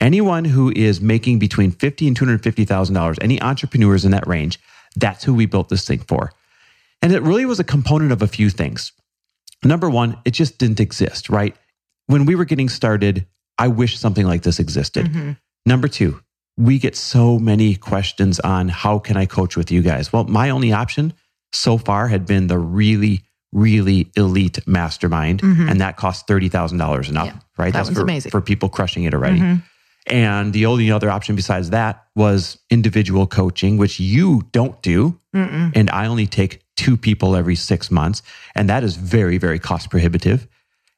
Anyone 0.00 0.44
who 0.44 0.72
is 0.74 1.00
making 1.00 1.38
between 1.38 1.70
fifty 1.70 2.06
and 2.06 2.16
two 2.16 2.24
hundred 2.24 2.42
fifty 2.42 2.64
thousand 2.64 2.94
dollars, 2.94 3.18
any 3.20 3.40
entrepreneurs 3.40 4.04
in 4.04 4.10
that 4.10 4.26
range, 4.26 4.58
that's 4.96 5.24
who 5.24 5.34
we 5.34 5.46
built 5.46 5.68
this 5.68 5.86
thing 5.86 6.00
for. 6.00 6.32
And 7.00 7.12
it 7.12 7.22
really 7.22 7.44
was 7.46 7.60
a 7.60 7.64
component 7.64 8.12
of 8.12 8.22
a 8.22 8.28
few 8.28 8.50
things. 8.50 8.92
Number 9.64 9.88
one, 9.88 10.18
it 10.24 10.32
just 10.32 10.58
didn't 10.58 10.80
exist, 10.80 11.28
right? 11.28 11.56
When 12.06 12.26
we 12.26 12.34
were 12.34 12.44
getting 12.44 12.68
started, 12.68 13.26
I 13.58 13.68
wish 13.68 13.98
something 13.98 14.26
like 14.26 14.42
this 14.42 14.58
existed. 14.58 15.06
Mhm. 15.06 15.36
Number 15.66 15.88
two, 15.88 16.20
we 16.56 16.78
get 16.78 16.96
so 16.96 17.38
many 17.38 17.74
questions 17.76 18.40
on 18.40 18.68
how 18.68 18.98
can 18.98 19.16
I 19.16 19.26
coach 19.26 19.56
with 19.56 19.70
you 19.70 19.82
guys? 19.82 20.12
Well, 20.12 20.24
my 20.24 20.50
only 20.50 20.72
option 20.72 21.12
so 21.52 21.78
far 21.78 22.08
had 22.08 22.26
been 22.26 22.46
the 22.46 22.58
really, 22.58 23.22
really 23.52 24.10
elite 24.16 24.58
mastermind, 24.66 25.40
Mhm. 25.42 25.70
and 25.70 25.80
that 25.80 25.96
cost 25.96 26.26
thirty 26.26 26.48
thousand 26.48 26.78
dollars 26.78 27.08
and 27.08 27.18
up, 27.18 27.26
Yeah, 27.26 27.32
right? 27.58 27.72
that 27.72 27.84
That's 27.84 27.96
for, 27.96 28.02
amazing. 28.02 28.30
for 28.30 28.40
people 28.40 28.68
crushing 28.68 29.04
it 29.04 29.14
already. 29.14 29.40
Mhm. 29.40 29.62
And 30.08 30.52
the 30.52 30.66
only 30.66 30.90
other 30.90 31.08
option 31.10 31.36
besides 31.36 31.70
that 31.70 32.02
was 32.16 32.58
individual 32.70 33.26
coaching, 33.26 33.76
which 33.76 34.00
you 34.00 34.42
don't 34.50 34.82
do. 34.82 35.16
Mm-mm. 35.34 35.72
And 35.76 35.88
I 35.90 36.06
only 36.06 36.26
take 36.26 36.60
two 36.76 36.96
people 36.96 37.36
every 37.36 37.54
six 37.54 37.88
months. 37.90 38.20
And 38.56 38.68
that 38.68 38.82
is 38.82 38.96
very, 38.96 39.38
very 39.38 39.60
cost 39.60 39.90
prohibitive. 39.90 40.48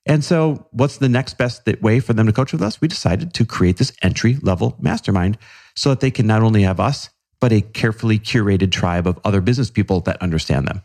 And 0.06 0.22
so, 0.22 0.66
what's 0.70 0.98
the 0.98 1.08
next 1.08 1.38
best 1.38 1.62
way 1.80 1.98
for 2.00 2.12
them 2.12 2.26
to 2.26 2.32
coach 2.32 2.52
with 2.52 2.62
us? 2.62 2.80
We 2.80 2.88
decided 2.88 3.32
to 3.34 3.44
create 3.46 3.78
this 3.78 3.92
entry 4.02 4.36
level 4.42 4.76
mastermind 4.78 5.38
so 5.74 5.88
that 5.90 6.00
they 6.00 6.10
can 6.10 6.26
not 6.26 6.42
only 6.42 6.62
have 6.62 6.78
us, 6.78 7.08
but 7.40 7.52
a 7.52 7.60
carefully 7.62 8.18
curated 8.18 8.70
tribe 8.70 9.06
of 9.06 9.18
other 9.24 9.40
business 9.40 9.70
people 9.70 10.00
that 10.02 10.20
understand 10.22 10.68
them. 10.68 10.82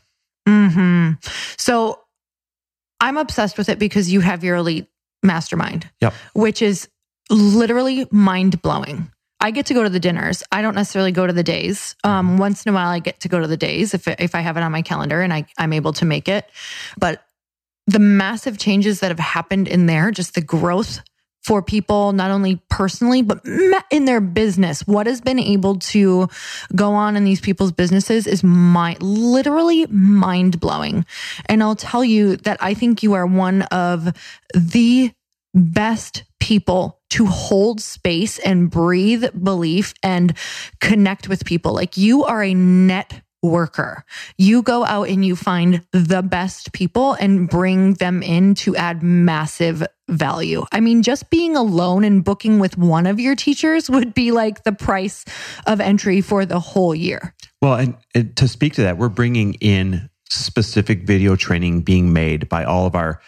hmm 0.47 1.11
So 1.57 1.99
I'm 3.01 3.17
obsessed 3.17 3.57
with 3.57 3.69
it 3.69 3.79
because 3.79 4.11
you 4.11 4.21
have 4.21 4.43
your 4.43 4.55
elite 4.57 4.87
mastermind, 5.23 5.89
Yep. 6.01 6.13
which 6.33 6.61
is 6.61 6.87
literally 7.29 8.07
mind 8.11 8.61
blowing. 8.61 9.11
I 9.41 9.51
get 9.51 9.67
to 9.67 9.73
go 9.73 9.83
to 9.83 9.89
the 9.89 10.01
dinners. 10.01 10.43
I 10.51 10.61
don't 10.61 10.75
necessarily 10.75 11.13
go 11.13 11.25
to 11.25 11.31
the 11.31 11.43
days. 11.43 11.95
Um, 12.03 12.37
once 12.37 12.65
in 12.65 12.71
a 12.71 12.73
while, 12.73 12.89
I 12.89 12.99
get 12.99 13.21
to 13.21 13.29
go 13.29 13.39
to 13.39 13.47
the 13.47 13.55
days 13.55 13.93
if 13.93 14.05
if 14.07 14.35
I 14.35 14.41
have 14.41 14.57
it 14.57 14.63
on 14.63 14.71
my 14.73 14.81
calendar 14.81 15.21
and 15.21 15.31
I, 15.31 15.45
I'm 15.57 15.71
able 15.71 15.93
to 15.93 16.05
make 16.05 16.27
it. 16.27 16.45
But 16.97 17.23
the 17.89 17.99
massive 17.99 18.57
changes 18.57 18.99
that 18.99 19.09
have 19.09 19.19
happened 19.19 19.67
in 19.67 19.87
there, 19.87 20.11
just 20.11 20.35
the 20.35 20.41
growth 20.41 21.01
for 21.41 21.63
people, 21.63 22.11
not 22.11 22.29
only 22.29 22.61
personally, 22.69 23.21
but 23.21 23.43
in 23.89 24.05
their 24.05 24.21
business, 24.21 24.85
what 24.85 25.07
has 25.07 25.21
been 25.21 25.39
able 25.39 25.79
to 25.79 26.27
go 26.75 26.91
on 26.91 27.15
in 27.15 27.23
these 27.23 27.41
people's 27.41 27.71
businesses 27.71 28.27
is 28.27 28.43
my 28.43 28.95
literally 28.99 29.87
mind 29.87 30.59
blowing. 30.59 31.05
And 31.47 31.63
I'll 31.63 31.75
tell 31.75 32.03
you 32.03 32.35
that 32.37 32.57
I 32.61 32.73
think 32.73 33.01
you 33.01 33.13
are 33.13 33.25
one 33.25 33.63
of 33.63 34.13
the 34.53 35.11
best 35.55 36.25
people 36.39 36.99
to 37.11 37.25
hold 37.25 37.81
space 37.81 38.37
and 38.39 38.69
breathe 38.69 39.25
belief 39.43 39.93
and 40.03 40.37
connect 40.79 41.27
with 41.27 41.45
people. 41.45 41.73
Like 41.73 41.97
you 41.97 42.25
are 42.25 42.43
a 42.43 42.53
net 42.53 43.21
worker. 43.41 44.03
You 44.37 44.61
go 44.61 44.85
out 44.85 45.09
and 45.09 45.25
you 45.25 45.35
find 45.35 45.85
the 45.91 46.21
best 46.21 46.73
people 46.73 47.13
and 47.13 47.49
bring 47.49 47.93
them 47.95 48.21
in 48.21 48.55
to 48.55 48.75
add 48.75 49.01
massive 49.03 49.85
value. 50.07 50.65
I 50.71 50.79
mean, 50.79 51.03
just 51.03 51.29
being 51.29 51.55
alone 51.55 52.03
and 52.03 52.23
booking 52.23 52.59
with 52.59 52.77
one 52.77 53.07
of 53.07 53.19
your 53.19 53.35
teachers 53.35 53.89
would 53.89 54.13
be 54.13 54.31
like 54.31 54.63
the 54.63 54.71
price 54.71 55.25
of 55.65 55.79
entry 55.79 56.21
for 56.21 56.45
the 56.45 56.59
whole 56.59 56.95
year. 56.95 57.33
Well, 57.61 57.75
and, 57.75 57.97
and 58.15 58.35
to 58.37 58.47
speak 58.47 58.73
to 58.73 58.81
that, 58.83 58.97
we're 58.97 59.09
bringing 59.09 59.53
in 59.55 60.09
specific 60.29 61.03
video 61.03 61.35
training 61.35 61.81
being 61.81 62.13
made 62.13 62.49
by 62.49 62.63
all 62.63 62.85
of 62.85 62.95
our, 62.95 63.21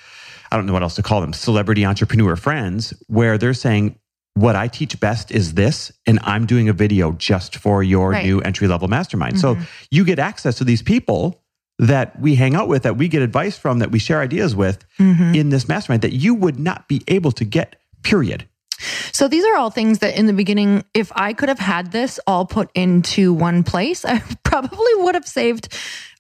I 0.52 0.58
don't 0.58 0.66
know 0.66 0.74
what 0.74 0.84
else 0.84 0.96
to 0.96 1.04
call 1.04 1.22
them, 1.22 1.34
celebrity 1.34 1.86
entrepreneur 1.86 2.36
friends, 2.36 2.94
where 3.08 3.38
they're 3.38 3.54
saying, 3.54 3.98
what 4.34 4.56
I 4.56 4.68
teach 4.68 5.00
best 5.00 5.32
is 5.32 5.54
this, 5.56 5.92
and 6.08 6.20
I'm 6.24 6.46
doing 6.46 6.70
a 6.70 6.74
video 6.74 7.12
just 7.14 7.58
for 7.58 7.84
your 7.84 8.12
Right. 8.12 8.26
new 8.26 8.40
entry 8.42 8.68
level 8.68 8.88
mastermind. 8.88 9.40
So 9.40 9.56
Mhm. 9.56 9.68
you 9.92 10.06
get 10.06 10.20
access 10.20 10.56
to 10.56 10.64
these 10.64 10.82
people 10.82 11.42
that 11.80 12.20
we 12.20 12.36
hang 12.36 12.56
out 12.56 12.68
with, 12.68 12.84
that 12.84 12.96
we 12.98 13.08
get 13.08 13.22
advice 13.22 13.58
from, 13.58 13.80
that 13.80 13.92
we 13.92 14.00
share 14.00 14.22
ideas 14.22 14.56
with 14.56 14.86
Mhm. 15.00 15.36
in 15.36 15.50
this 15.50 15.68
mastermind 15.68 16.02
that 16.04 16.14
you 16.14 16.34
would 16.34 16.60
not 16.60 16.88
be 16.88 17.02
able 17.08 17.32
to 17.34 17.44
get, 17.44 17.76
period. 18.04 18.46
So 19.12 19.28
these 19.28 19.44
are 19.46 19.56
all 19.58 19.70
things 19.70 20.00
that 20.00 20.16
in 20.18 20.26
the 20.28 20.34
beginning, 20.34 20.84
if 20.94 21.12
I 21.16 21.34
could 21.34 21.50
have 21.50 21.60
had 21.60 21.92
this 21.92 22.20
all 22.26 22.46
put 22.46 22.70
into 22.74 23.34
one 23.34 23.64
place, 23.64 24.06
I 24.06 24.22
probably 24.44 24.94
would 25.00 25.16
have 25.16 25.28
saved 25.28 25.68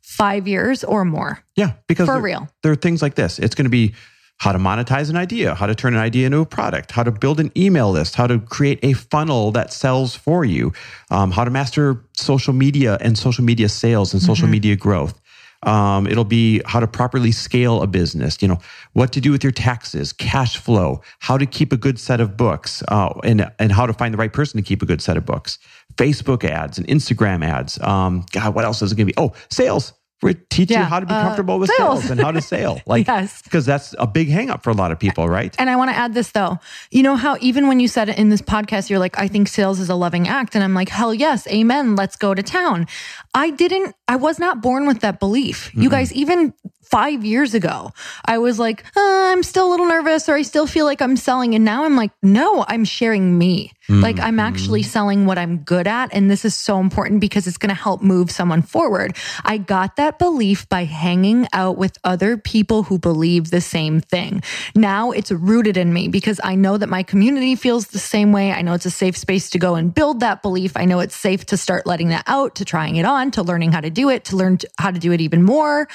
five 0.01 0.47
years 0.47 0.83
or 0.83 1.05
more. 1.05 1.39
Yeah, 1.55 1.71
because 1.87 2.07
For 2.07 2.13
there- 2.15 2.21
real. 2.21 2.49
there 2.63 2.71
are 2.71 2.75
things 2.75 3.01
like 3.01 3.15
this. 3.15 3.39
It's 3.39 3.55
going 3.55 3.65
to 3.65 3.69
be 3.71 3.93
how 4.41 4.51
to 4.51 4.57
monetize 4.57 5.07
an 5.11 5.15
idea, 5.15 5.53
how 5.53 5.67
to 5.67 5.75
turn 5.75 5.93
an 5.93 5.99
idea 5.99 6.25
into 6.25 6.39
a 6.39 6.45
product, 6.47 6.91
how 6.91 7.03
to 7.03 7.11
build 7.11 7.39
an 7.39 7.51
email 7.55 7.91
list, 7.91 8.15
how 8.15 8.25
to 8.25 8.39
create 8.39 8.79
a 8.81 8.91
funnel 8.93 9.51
that 9.51 9.71
sells 9.71 10.15
for 10.15 10.43
you, 10.43 10.73
um, 11.11 11.29
how 11.29 11.43
to 11.43 11.51
master 11.51 12.03
social 12.13 12.51
media 12.51 12.97
and 13.01 13.15
social 13.15 13.43
media 13.43 13.69
sales 13.69 14.13
and 14.13 14.21
social 14.21 14.47
media 14.47 14.75
growth. 14.75 15.21
Um, 15.61 16.07
it'll 16.07 16.23
be 16.23 16.59
how 16.65 16.79
to 16.79 16.87
properly 16.87 17.31
scale 17.31 17.83
a 17.83 17.87
business, 17.87 18.41
you 18.41 18.47
know, 18.47 18.57
what 18.93 19.11
to 19.11 19.21
do 19.21 19.31
with 19.31 19.43
your 19.43 19.51
taxes, 19.51 20.11
cash 20.11 20.57
flow, 20.57 21.03
how 21.19 21.37
to 21.37 21.45
keep 21.45 21.71
a 21.71 21.77
good 21.77 21.99
set 21.99 22.19
of 22.19 22.35
books, 22.35 22.81
uh, 22.87 23.13
and, 23.23 23.47
and 23.59 23.71
how 23.71 23.85
to 23.85 23.93
find 23.93 24.11
the 24.11 24.17
right 24.17 24.33
person 24.33 24.57
to 24.57 24.63
keep 24.63 24.81
a 24.81 24.87
good 24.87 25.03
set 25.03 25.17
of 25.17 25.25
books, 25.25 25.59
Facebook 25.97 26.43
ads 26.43 26.79
and 26.79 26.87
Instagram 26.87 27.45
ads. 27.45 27.79
Um, 27.81 28.25
God, 28.31 28.55
what 28.55 28.65
else 28.65 28.81
is 28.81 28.91
it 28.91 28.95
going 28.95 29.07
to 29.07 29.13
be? 29.13 29.21
Oh, 29.21 29.33
sales. 29.51 29.93
We 30.21 30.35
teach 30.49 30.69
you 30.69 30.77
how 30.77 30.99
to 30.99 31.05
be 31.05 31.13
uh, 31.13 31.21
comfortable 31.23 31.57
with 31.59 31.69
sales. 31.77 32.01
sales 32.01 32.11
and 32.11 32.19
how 32.21 32.31
to 32.31 32.41
sell. 32.41 32.79
Like, 32.85 33.07
Yes. 33.07 33.41
because 33.41 33.65
that's 33.65 33.95
a 33.97 34.05
big 34.05 34.29
hang 34.29 34.49
up 34.49 34.63
for 34.63 34.69
a 34.69 34.73
lot 34.73 34.91
of 34.91 34.99
people, 34.99 35.27
right? 35.27 35.55
And 35.57 35.69
I 35.69 35.75
want 35.75 35.89
to 35.91 35.95
add 35.97 36.13
this 36.13 36.31
though. 36.31 36.59
You 36.91 37.03
know 37.03 37.15
how 37.15 37.37
even 37.41 37.67
when 37.67 37.79
you 37.79 37.87
said 37.87 38.09
it 38.09 38.17
in 38.17 38.29
this 38.29 38.41
podcast, 38.41 38.89
you're 38.89 38.99
like, 38.99 39.17
I 39.19 39.27
think 39.27 39.47
sales 39.47 39.79
is 39.79 39.89
a 39.89 39.95
loving 39.95 40.27
act. 40.27 40.53
And 40.55 40.63
I'm 40.63 40.73
like, 40.73 40.89
hell 40.89 41.13
yes, 41.13 41.47
amen. 41.47 41.95
Let's 41.95 42.15
go 42.17 42.33
to 42.33 42.43
town. 42.43 42.87
I 43.33 43.49
didn't, 43.49 43.95
I 44.07 44.15
was 44.17 44.37
not 44.39 44.61
born 44.61 44.85
with 44.87 44.99
that 45.01 45.19
belief. 45.19 45.71
You 45.73 45.89
guys, 45.89 46.11
even 46.13 46.53
five 46.83 47.23
years 47.23 47.53
ago, 47.53 47.91
I 48.25 48.37
was 48.37 48.59
like, 48.59 48.83
uh, 48.97 48.99
I'm 49.31 49.43
still 49.43 49.67
a 49.67 49.71
little 49.71 49.87
nervous 49.87 50.27
or 50.27 50.35
I 50.35 50.41
still 50.41 50.67
feel 50.67 50.85
like 50.85 51.01
I'm 51.01 51.15
selling. 51.15 51.55
And 51.55 51.63
now 51.63 51.85
I'm 51.85 51.95
like, 51.95 52.11
no, 52.21 52.65
I'm 52.67 52.83
sharing 52.83 53.37
me. 53.37 53.71
Like 53.89 54.19
I'm 54.19 54.39
actually 54.39 54.81
mm. 54.81 54.85
selling 54.85 55.25
what 55.25 55.37
I'm 55.37 55.57
good 55.57 55.87
at. 55.87 56.13
And 56.13 56.29
this 56.29 56.45
is 56.45 56.55
so 56.55 56.79
important 56.79 57.19
because 57.19 57.47
it's 57.47 57.57
going 57.57 57.73
to 57.75 57.81
help 57.81 58.01
move 58.01 58.29
someone 58.29 58.61
forward. 58.61 59.17
I 59.43 59.57
got 59.57 59.95
that 59.95 60.19
belief 60.19 60.69
by 60.69 60.85
hanging 60.85 61.47
out 61.51 61.77
with 61.77 61.97
other 62.03 62.37
people 62.37 62.83
who 62.83 62.99
believe 62.99 63.49
the 63.49 63.61
same 63.61 63.99
thing. 63.99 64.43
Now 64.75 65.11
it's 65.11 65.31
rooted 65.31 65.77
in 65.77 65.93
me 65.93 66.07
because 66.07 66.39
I 66.43 66.55
know 66.55 66.77
that 66.77 66.89
my 66.89 67.03
community 67.03 67.55
feels 67.55 67.87
the 67.87 67.99
same 67.99 68.31
way. 68.31 68.51
I 68.51 68.61
know 68.61 68.73
it's 68.73 68.85
a 68.85 68.91
safe 68.91 69.17
space 69.17 69.49
to 69.51 69.59
go 69.59 69.75
and 69.75 69.93
build 69.93 70.19
that 70.19 70.41
belief. 70.41 70.73
I 70.75 70.85
know 70.85 70.99
it's 70.99 71.15
safe 71.15 71.45
to 71.47 71.57
start 71.57 71.85
letting 71.87 72.09
that 72.09 72.23
out, 72.27 72.55
to 72.55 72.65
trying 72.65 72.97
it 72.97 73.05
on, 73.05 73.31
to 73.31 73.43
learning 73.43 73.71
how 73.71 73.81
to 73.81 73.89
do 73.89 74.09
it, 74.09 74.25
to 74.25 74.35
learn 74.35 74.59
how 74.77 74.91
to 74.91 74.99
do 74.99 75.11
it 75.11 75.21
even 75.21 75.43
more. 75.43 75.87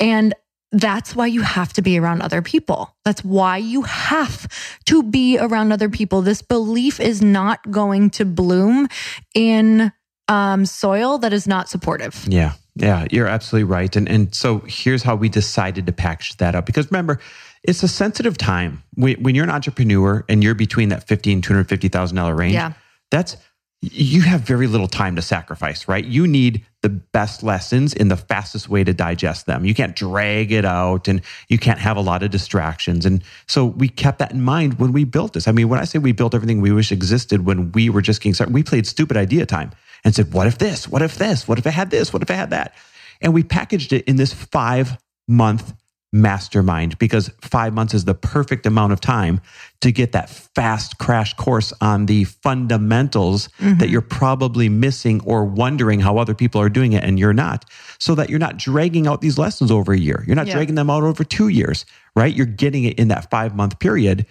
And 0.00 0.34
that's 0.72 1.16
why 1.16 1.26
you 1.26 1.42
have 1.42 1.72
to 1.74 1.82
be 1.82 1.98
around 1.98 2.22
other 2.22 2.42
people. 2.42 2.94
That's 3.04 3.24
why 3.24 3.56
you 3.56 3.82
have 3.82 4.46
to 4.86 5.02
be 5.02 5.38
around 5.38 5.72
other 5.72 5.88
people. 5.88 6.22
This 6.22 6.42
belief 6.42 7.00
is 7.00 7.22
not 7.22 7.70
going 7.70 8.10
to 8.10 8.24
bloom 8.24 8.88
in 9.34 9.92
um, 10.28 10.66
soil 10.66 11.18
that 11.18 11.32
is 11.32 11.46
not 11.46 11.68
supportive. 11.68 12.26
Yeah. 12.28 12.52
Yeah, 12.80 13.06
you're 13.10 13.26
absolutely 13.26 13.64
right. 13.64 13.96
And 13.96 14.08
and 14.08 14.32
so 14.32 14.58
here's 14.68 15.02
how 15.02 15.16
we 15.16 15.28
decided 15.28 15.84
to 15.86 15.92
package 15.92 16.36
that 16.36 16.54
up. 16.54 16.64
Because 16.64 16.88
remember, 16.92 17.18
it's 17.64 17.82
a 17.82 17.88
sensitive 17.88 18.38
time 18.38 18.84
when, 18.94 19.20
when 19.20 19.34
you're 19.34 19.42
an 19.42 19.50
entrepreneur 19.50 20.24
and 20.28 20.44
you're 20.44 20.54
between 20.54 20.90
that 20.90 21.08
fifty 21.08 21.32
and 21.32 21.42
two 21.42 21.52
hundred 21.52 21.68
fifty 21.68 21.88
thousand 21.88 22.16
dollar 22.16 22.36
range. 22.36 22.54
Yeah. 22.54 22.74
That's 23.10 23.36
you 23.80 24.22
have 24.22 24.40
very 24.40 24.66
little 24.66 24.88
time 24.88 25.14
to 25.14 25.22
sacrifice, 25.22 25.86
right? 25.86 26.04
You 26.04 26.26
need 26.26 26.66
the 26.82 26.88
best 26.88 27.44
lessons 27.44 27.94
in 27.94 28.08
the 28.08 28.16
fastest 28.16 28.68
way 28.68 28.82
to 28.82 28.92
digest 28.92 29.46
them. 29.46 29.64
You 29.64 29.74
can't 29.74 29.94
drag 29.94 30.50
it 30.50 30.64
out 30.64 31.06
and 31.06 31.22
you 31.48 31.58
can't 31.58 31.78
have 31.78 31.96
a 31.96 32.00
lot 32.00 32.24
of 32.24 32.30
distractions. 32.30 33.06
And 33.06 33.22
so 33.46 33.64
we 33.64 33.88
kept 33.88 34.18
that 34.18 34.32
in 34.32 34.42
mind 34.42 34.80
when 34.80 34.92
we 34.92 35.04
built 35.04 35.32
this. 35.32 35.46
I 35.46 35.52
mean, 35.52 35.68
when 35.68 35.78
I 35.78 35.84
say 35.84 36.00
we 36.00 36.10
built 36.10 36.34
everything 36.34 36.60
we 36.60 36.72
wish 36.72 36.90
existed 36.90 37.46
when 37.46 37.70
we 37.70 37.88
were 37.88 38.02
just 38.02 38.20
getting 38.20 38.34
started, 38.34 38.52
we 38.52 38.64
played 38.64 38.86
stupid 38.86 39.16
idea 39.16 39.46
time 39.46 39.70
and 40.04 40.12
said, 40.12 40.32
what 40.32 40.48
if 40.48 40.58
this? 40.58 40.88
What 40.88 41.02
if 41.02 41.16
this? 41.16 41.46
What 41.46 41.58
if 41.58 41.66
I 41.66 41.70
had 41.70 41.90
this? 41.90 42.12
What 42.12 42.22
if 42.22 42.30
I 42.30 42.34
had 42.34 42.50
that? 42.50 42.74
And 43.20 43.32
we 43.32 43.44
packaged 43.44 43.92
it 43.92 44.04
in 44.06 44.16
this 44.16 44.32
five 44.32 44.98
month 45.28 45.72
mastermind 46.12 46.98
because 46.98 47.30
five 47.42 47.74
months 47.74 47.92
is 47.92 48.06
the 48.06 48.14
perfect 48.14 48.64
amount 48.64 48.92
of 48.94 49.00
time 49.00 49.40
to 49.82 49.92
get 49.92 50.12
that 50.12 50.30
fast 50.30 50.96
crash 50.98 51.34
course 51.34 51.72
on 51.82 52.06
the 52.06 52.24
fundamentals 52.24 53.48
mm-hmm. 53.58 53.78
that 53.78 53.90
you're 53.90 54.00
probably 54.00 54.70
missing 54.70 55.20
or 55.24 55.44
wondering 55.44 56.00
how 56.00 56.16
other 56.16 56.34
people 56.34 56.60
are 56.60 56.70
doing 56.70 56.94
it 56.94 57.04
and 57.04 57.18
you're 57.18 57.34
not 57.34 57.66
so 57.98 58.14
that 58.14 58.30
you're 58.30 58.38
not 58.38 58.56
dragging 58.56 59.06
out 59.06 59.20
these 59.20 59.36
lessons 59.36 59.70
over 59.70 59.92
a 59.92 59.98
year 59.98 60.24
you're 60.26 60.36
not 60.36 60.46
yeah. 60.46 60.54
dragging 60.54 60.76
them 60.76 60.88
out 60.88 61.02
over 61.02 61.24
two 61.24 61.48
years 61.48 61.84
right 62.16 62.34
you're 62.34 62.46
getting 62.46 62.84
it 62.84 62.98
in 62.98 63.08
that 63.08 63.30
five 63.30 63.54
month 63.54 63.78
period 63.78 64.24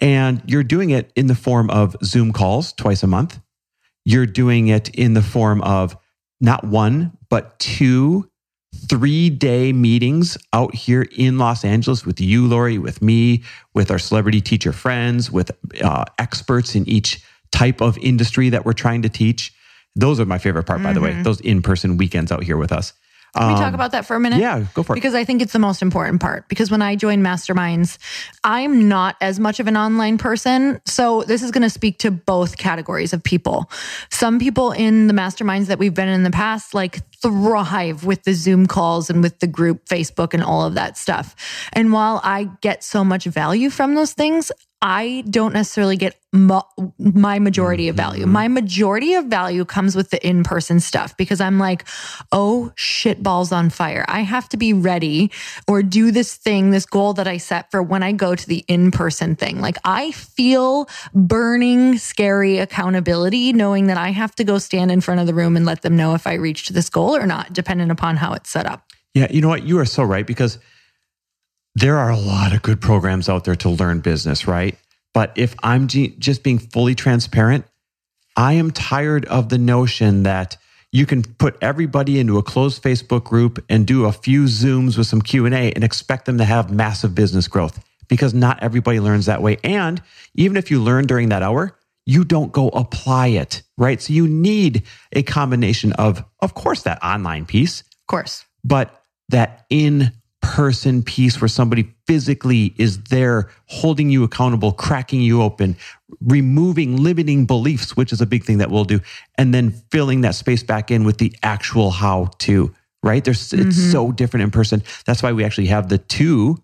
and 0.00 0.40
you're 0.46 0.62
doing 0.62 0.90
it 0.90 1.10
in 1.16 1.26
the 1.26 1.34
form 1.34 1.68
of 1.70 1.96
zoom 2.04 2.32
calls 2.32 2.72
twice 2.74 3.02
a 3.02 3.08
month 3.08 3.40
you're 4.04 4.26
doing 4.26 4.68
it 4.68 4.88
in 4.90 5.14
the 5.14 5.22
form 5.22 5.60
of 5.62 5.96
not 6.40 6.62
one 6.62 7.16
but 7.28 7.58
two 7.58 8.30
three 8.88 9.30
day 9.30 9.72
meetings 9.72 10.36
out 10.52 10.74
here 10.74 11.06
in 11.16 11.38
Los 11.38 11.64
Angeles 11.64 12.04
with 12.04 12.20
you, 12.20 12.46
Lori, 12.46 12.78
with 12.78 13.02
me, 13.02 13.42
with 13.72 13.90
our 13.90 13.98
celebrity 13.98 14.40
teacher 14.40 14.72
friends, 14.72 15.30
with 15.30 15.50
uh, 15.82 16.04
experts 16.18 16.74
in 16.74 16.88
each 16.88 17.22
type 17.50 17.80
of 17.80 17.96
industry 17.98 18.50
that 18.50 18.64
we're 18.64 18.72
trying 18.72 19.02
to 19.02 19.08
teach. 19.08 19.54
Those 19.96 20.18
are 20.18 20.26
my 20.26 20.38
favorite 20.38 20.64
part, 20.64 20.82
by 20.82 20.86
mm-hmm. 20.86 20.94
the 20.94 21.00
way, 21.00 21.10
mm-hmm. 21.12 21.22
those 21.22 21.40
in 21.40 21.62
person 21.62 21.96
weekends 21.96 22.32
out 22.32 22.42
here 22.42 22.56
with 22.56 22.72
us. 22.72 22.92
Can 23.36 23.48
we 23.48 23.54
talk 23.54 23.68
um, 23.68 23.74
about 23.74 23.90
that 23.92 24.06
for 24.06 24.14
a 24.14 24.20
minute? 24.20 24.38
Yeah, 24.38 24.64
go 24.74 24.84
for 24.84 24.92
it. 24.92 24.94
Because 24.94 25.14
I 25.14 25.24
think 25.24 25.42
it's 25.42 25.52
the 25.52 25.58
most 25.58 25.82
important 25.82 26.20
part. 26.20 26.48
Because 26.48 26.70
when 26.70 26.82
I 26.82 26.94
join 26.94 27.20
masterminds, 27.20 27.98
I'm 28.44 28.88
not 28.88 29.16
as 29.20 29.40
much 29.40 29.58
of 29.58 29.66
an 29.66 29.76
online 29.76 30.18
person. 30.18 30.80
So 30.84 31.24
this 31.24 31.42
is 31.42 31.50
going 31.50 31.62
to 31.62 31.70
speak 31.70 31.98
to 31.98 32.12
both 32.12 32.56
categories 32.56 33.12
of 33.12 33.24
people. 33.24 33.68
Some 34.10 34.38
people 34.38 34.70
in 34.70 35.08
the 35.08 35.14
masterminds 35.14 35.66
that 35.66 35.80
we've 35.80 35.94
been 35.94 36.08
in 36.08 36.22
the 36.22 36.30
past, 36.30 36.74
like 36.74 37.00
thrive 37.20 38.04
with 38.04 38.22
the 38.22 38.34
Zoom 38.34 38.66
calls 38.66 39.10
and 39.10 39.20
with 39.20 39.40
the 39.40 39.46
group 39.48 39.86
Facebook 39.86 40.32
and 40.32 40.42
all 40.42 40.62
of 40.62 40.74
that 40.74 40.96
stuff. 40.96 41.34
And 41.72 41.92
while 41.92 42.20
I 42.22 42.50
get 42.60 42.84
so 42.84 43.02
much 43.02 43.24
value 43.24 43.68
from 43.68 43.96
those 43.96 44.12
things, 44.12 44.52
I 44.86 45.24
don't 45.30 45.54
necessarily 45.54 45.96
get 45.96 46.20
mo- 46.30 46.68
my 46.98 47.38
majority 47.38 47.88
of 47.88 47.96
value. 47.96 48.24
Mm-hmm. 48.24 48.32
My 48.32 48.48
majority 48.48 49.14
of 49.14 49.24
value 49.24 49.64
comes 49.64 49.96
with 49.96 50.10
the 50.10 50.24
in 50.24 50.44
person 50.44 50.78
stuff 50.78 51.16
because 51.16 51.40
I'm 51.40 51.58
like, 51.58 51.86
oh, 52.32 52.70
shit 52.74 53.22
balls 53.22 53.50
on 53.50 53.70
fire. 53.70 54.04
I 54.08 54.20
have 54.20 54.46
to 54.50 54.58
be 54.58 54.74
ready 54.74 55.30
or 55.66 55.82
do 55.82 56.10
this 56.10 56.34
thing, 56.36 56.70
this 56.70 56.84
goal 56.84 57.14
that 57.14 57.26
I 57.26 57.38
set 57.38 57.70
for 57.70 57.82
when 57.82 58.02
I 58.02 58.12
go 58.12 58.34
to 58.34 58.46
the 58.46 58.62
in 58.68 58.90
person 58.90 59.36
thing. 59.36 59.62
Like 59.62 59.78
I 59.84 60.10
feel 60.12 60.86
burning, 61.14 61.96
scary 61.96 62.58
accountability 62.58 63.54
knowing 63.54 63.86
that 63.86 63.96
I 63.96 64.10
have 64.10 64.34
to 64.34 64.44
go 64.44 64.58
stand 64.58 64.90
in 64.90 65.00
front 65.00 65.18
of 65.18 65.26
the 65.26 65.32
room 65.32 65.56
and 65.56 65.64
let 65.64 65.80
them 65.80 65.96
know 65.96 66.14
if 66.14 66.26
I 66.26 66.34
reached 66.34 66.74
this 66.74 66.90
goal 66.90 67.16
or 67.16 67.26
not, 67.26 67.54
depending 67.54 67.90
upon 67.90 68.18
how 68.18 68.34
it's 68.34 68.50
set 68.50 68.66
up. 68.66 68.92
Yeah. 69.14 69.28
You 69.30 69.40
know 69.40 69.48
what? 69.48 69.62
You 69.62 69.78
are 69.78 69.86
so 69.86 70.02
right 70.02 70.26
because 70.26 70.58
there 71.74 71.98
are 71.98 72.10
a 72.10 72.18
lot 72.18 72.52
of 72.52 72.62
good 72.62 72.80
programs 72.80 73.28
out 73.28 73.44
there 73.44 73.56
to 73.56 73.70
learn 73.70 74.00
business, 74.00 74.46
right? 74.46 74.76
But 75.12 75.32
if 75.36 75.54
I'm 75.62 75.86
just 75.86 76.42
being 76.42 76.58
fully 76.58 76.94
transparent, 76.94 77.66
I 78.36 78.54
am 78.54 78.70
tired 78.70 79.24
of 79.26 79.48
the 79.48 79.58
notion 79.58 80.24
that 80.24 80.56
you 80.92 81.06
can 81.06 81.22
put 81.22 81.56
everybody 81.60 82.20
into 82.20 82.38
a 82.38 82.42
closed 82.42 82.82
Facebook 82.82 83.24
group 83.24 83.64
and 83.68 83.86
do 83.86 84.04
a 84.04 84.12
few 84.12 84.44
zooms 84.44 84.96
with 84.96 85.06
some 85.06 85.22
Q&A 85.22 85.72
and 85.72 85.82
expect 85.82 86.26
them 86.26 86.38
to 86.38 86.44
have 86.44 86.70
massive 86.70 87.14
business 87.14 87.48
growth 87.48 87.84
because 88.08 88.34
not 88.34 88.62
everybody 88.62 89.00
learns 89.00 89.26
that 89.26 89.42
way 89.42 89.56
and 89.64 90.00
even 90.34 90.56
if 90.56 90.70
you 90.70 90.80
learn 90.80 91.06
during 91.06 91.30
that 91.30 91.42
hour, 91.42 91.76
you 92.06 92.22
don't 92.24 92.52
go 92.52 92.68
apply 92.68 93.28
it, 93.28 93.62
right? 93.78 94.00
So 94.00 94.12
you 94.12 94.28
need 94.28 94.82
a 95.12 95.22
combination 95.22 95.92
of 95.94 96.24
of 96.40 96.54
course 96.54 96.82
that 96.82 97.02
online 97.02 97.46
piece, 97.46 97.80
of 97.80 98.06
course, 98.06 98.44
but 98.62 99.02
that 99.30 99.66
in 99.70 100.12
person 100.44 101.02
piece 101.02 101.40
where 101.40 101.48
somebody 101.48 101.94
physically 102.06 102.74
is 102.76 103.02
there 103.04 103.50
holding 103.66 104.10
you 104.10 104.24
accountable, 104.24 104.72
cracking 104.72 105.22
you 105.22 105.40
open, 105.40 105.74
removing 106.20 107.02
limiting 107.02 107.46
beliefs, 107.46 107.96
which 107.96 108.12
is 108.12 108.20
a 108.20 108.26
big 108.26 108.44
thing 108.44 108.58
that 108.58 108.70
we'll 108.70 108.84
do, 108.84 109.00
and 109.38 109.54
then 109.54 109.70
filling 109.90 110.20
that 110.20 110.34
space 110.34 110.62
back 110.62 110.90
in 110.90 111.04
with 111.04 111.18
the 111.18 111.34
actual 111.42 111.90
how 111.90 112.30
to, 112.38 112.72
right? 113.02 113.24
There's 113.24 113.48
mm-hmm. 113.48 113.68
it's 113.68 113.90
so 113.90 114.12
different 114.12 114.44
in 114.44 114.50
person. 114.50 114.82
That's 115.06 115.22
why 115.22 115.32
we 115.32 115.44
actually 115.44 115.66
have 115.68 115.88
the 115.88 115.98
two 115.98 116.62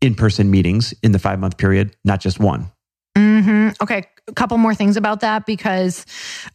in-person 0.00 0.50
meetings 0.50 0.94
in 1.02 1.12
the 1.12 1.18
5-month 1.18 1.58
period, 1.58 1.94
not 2.04 2.20
just 2.20 2.40
one. 2.40 2.70
Mm-hmm. 3.16 3.35
Okay, 3.80 4.04
a 4.28 4.32
couple 4.32 4.58
more 4.58 4.74
things 4.74 4.96
about 4.96 5.20
that 5.20 5.46
because 5.46 6.04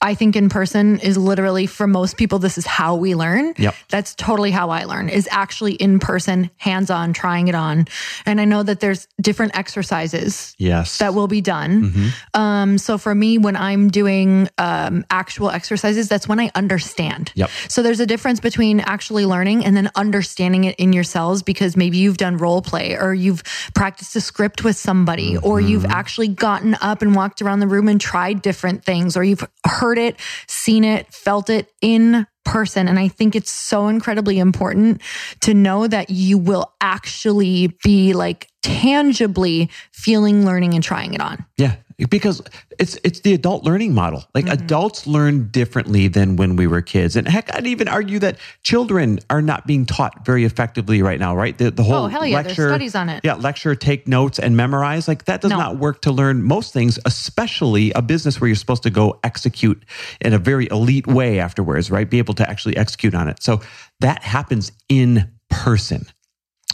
I 0.01 0.13
think 0.13 0.35
in 0.35 0.49
person 0.49 0.99
is 0.99 1.17
literally 1.17 1.67
for 1.67 1.87
most 1.87 2.17
people 2.17 2.37
this 2.37 2.57
is 2.57 2.65
how 2.65 2.95
we 2.95 3.15
learn. 3.15 3.53
Yep. 3.57 3.75
That's 3.89 4.13
totally 4.15 4.51
how 4.51 4.71
I 4.71 4.83
learn 4.83 5.07
is 5.07 5.27
actually 5.31 5.73
in 5.73 5.99
person, 5.99 6.51
hands-on, 6.57 7.13
trying 7.13 7.47
it 7.47 7.55
on. 7.55 7.87
And 8.25 8.41
I 8.41 8.45
know 8.45 8.61
that 8.63 8.81
there's 8.81 9.07
different 9.21 9.57
exercises 9.57 10.53
yes. 10.57 10.97
that 10.97 11.13
will 11.13 11.27
be 11.27 11.39
done. 11.39 11.83
Mm-hmm. 11.83 12.39
Um, 12.39 12.77
so 12.77 12.97
for 12.97 13.15
me 13.15 13.37
when 13.37 13.55
I'm 13.55 13.89
doing 13.89 14.49
um, 14.57 15.05
actual 15.09 15.49
exercises 15.49 16.09
that's 16.09 16.27
when 16.27 16.41
I 16.41 16.51
understand. 16.55 17.31
Yep. 17.35 17.49
So 17.69 17.83
there's 17.83 18.01
a 18.01 18.05
difference 18.05 18.41
between 18.41 18.81
actually 18.81 19.25
learning 19.25 19.63
and 19.63 19.77
then 19.77 19.89
understanding 19.95 20.65
it 20.65 20.75
in 20.75 20.91
yourselves 20.91 21.41
because 21.41 21.77
maybe 21.77 21.97
you've 21.97 22.17
done 22.17 22.35
role 22.35 22.61
play 22.61 22.97
or 22.97 23.13
you've 23.13 23.43
practiced 23.73 24.13
a 24.17 24.21
script 24.21 24.65
with 24.65 24.75
somebody 24.75 25.35
mm-hmm. 25.35 25.47
or 25.47 25.61
you've 25.61 25.85
actually 25.85 26.27
gotten 26.27 26.75
up 26.81 27.01
and 27.01 27.15
walked 27.15 27.41
around 27.41 27.59
the 27.59 27.67
room 27.67 27.87
and 27.87 27.99
tried 27.99 28.41
different 28.41 28.83
things, 28.83 29.15
or 29.15 29.23
you've 29.23 29.47
heard 29.65 29.97
it, 29.97 30.19
seen 30.47 30.83
it, 30.83 31.13
felt 31.13 31.49
it 31.49 31.71
in 31.81 32.27
person. 32.43 32.87
And 32.87 32.97
I 32.97 33.07
think 33.07 33.35
it's 33.35 33.51
so 33.51 33.87
incredibly 33.87 34.39
important 34.39 35.01
to 35.41 35.53
know 35.53 35.87
that 35.87 36.09
you 36.09 36.37
will 36.37 36.73
actually 36.81 37.77
be 37.83 38.13
like 38.13 38.47
tangibly 38.63 39.69
feeling, 39.91 40.45
learning, 40.45 40.73
and 40.73 40.83
trying 40.83 41.13
it 41.13 41.21
on. 41.21 41.45
Yeah 41.57 41.75
because 42.09 42.41
it's 42.79 42.97
it's 43.03 43.19
the 43.21 43.33
adult 43.33 43.63
learning 43.63 43.93
model. 43.93 44.23
Like 44.33 44.45
mm-hmm. 44.45 44.63
adults 44.63 45.05
learn 45.05 45.49
differently 45.49 46.07
than 46.07 46.35
when 46.35 46.55
we 46.55 46.67
were 46.67 46.81
kids. 46.81 47.15
And 47.15 47.27
heck, 47.27 47.53
I'd 47.55 47.67
even 47.67 47.87
argue 47.87 48.19
that 48.19 48.37
children 48.63 49.19
are 49.29 49.41
not 49.41 49.67
being 49.67 49.85
taught 49.85 50.25
very 50.25 50.45
effectively 50.45 51.01
right 51.01 51.19
now, 51.19 51.35
right? 51.35 51.57
The 51.57 51.71
the 51.71 51.83
whole 51.83 52.05
oh, 52.05 52.07
hell 52.07 52.25
yeah, 52.25 52.37
lecture 52.37 52.63
There's 52.63 52.71
studies 52.71 52.95
on 52.95 53.09
it. 53.09 53.21
Yeah, 53.23 53.35
lecture, 53.35 53.75
take 53.75 54.07
notes 54.07 54.39
and 54.39 54.57
memorize. 54.57 55.07
Like 55.07 55.25
that 55.25 55.41
does 55.41 55.51
no. 55.51 55.57
not 55.57 55.77
work 55.77 56.01
to 56.01 56.11
learn 56.11 56.43
most 56.43 56.73
things, 56.73 56.97
especially 57.05 57.91
a 57.91 58.01
business 58.01 58.41
where 58.41 58.47
you're 58.47 58.55
supposed 58.55 58.83
to 58.83 58.89
go 58.89 59.19
execute 59.23 59.83
in 60.21 60.33
a 60.33 60.39
very 60.39 60.67
elite 60.71 61.07
way 61.07 61.39
afterwards, 61.39 61.91
right? 61.91 62.09
Be 62.09 62.17
able 62.17 62.33
to 62.35 62.49
actually 62.49 62.77
execute 62.77 63.13
on 63.13 63.27
it. 63.27 63.41
So 63.43 63.61
that 63.99 64.23
happens 64.23 64.71
in 64.89 65.31
person. 65.49 66.07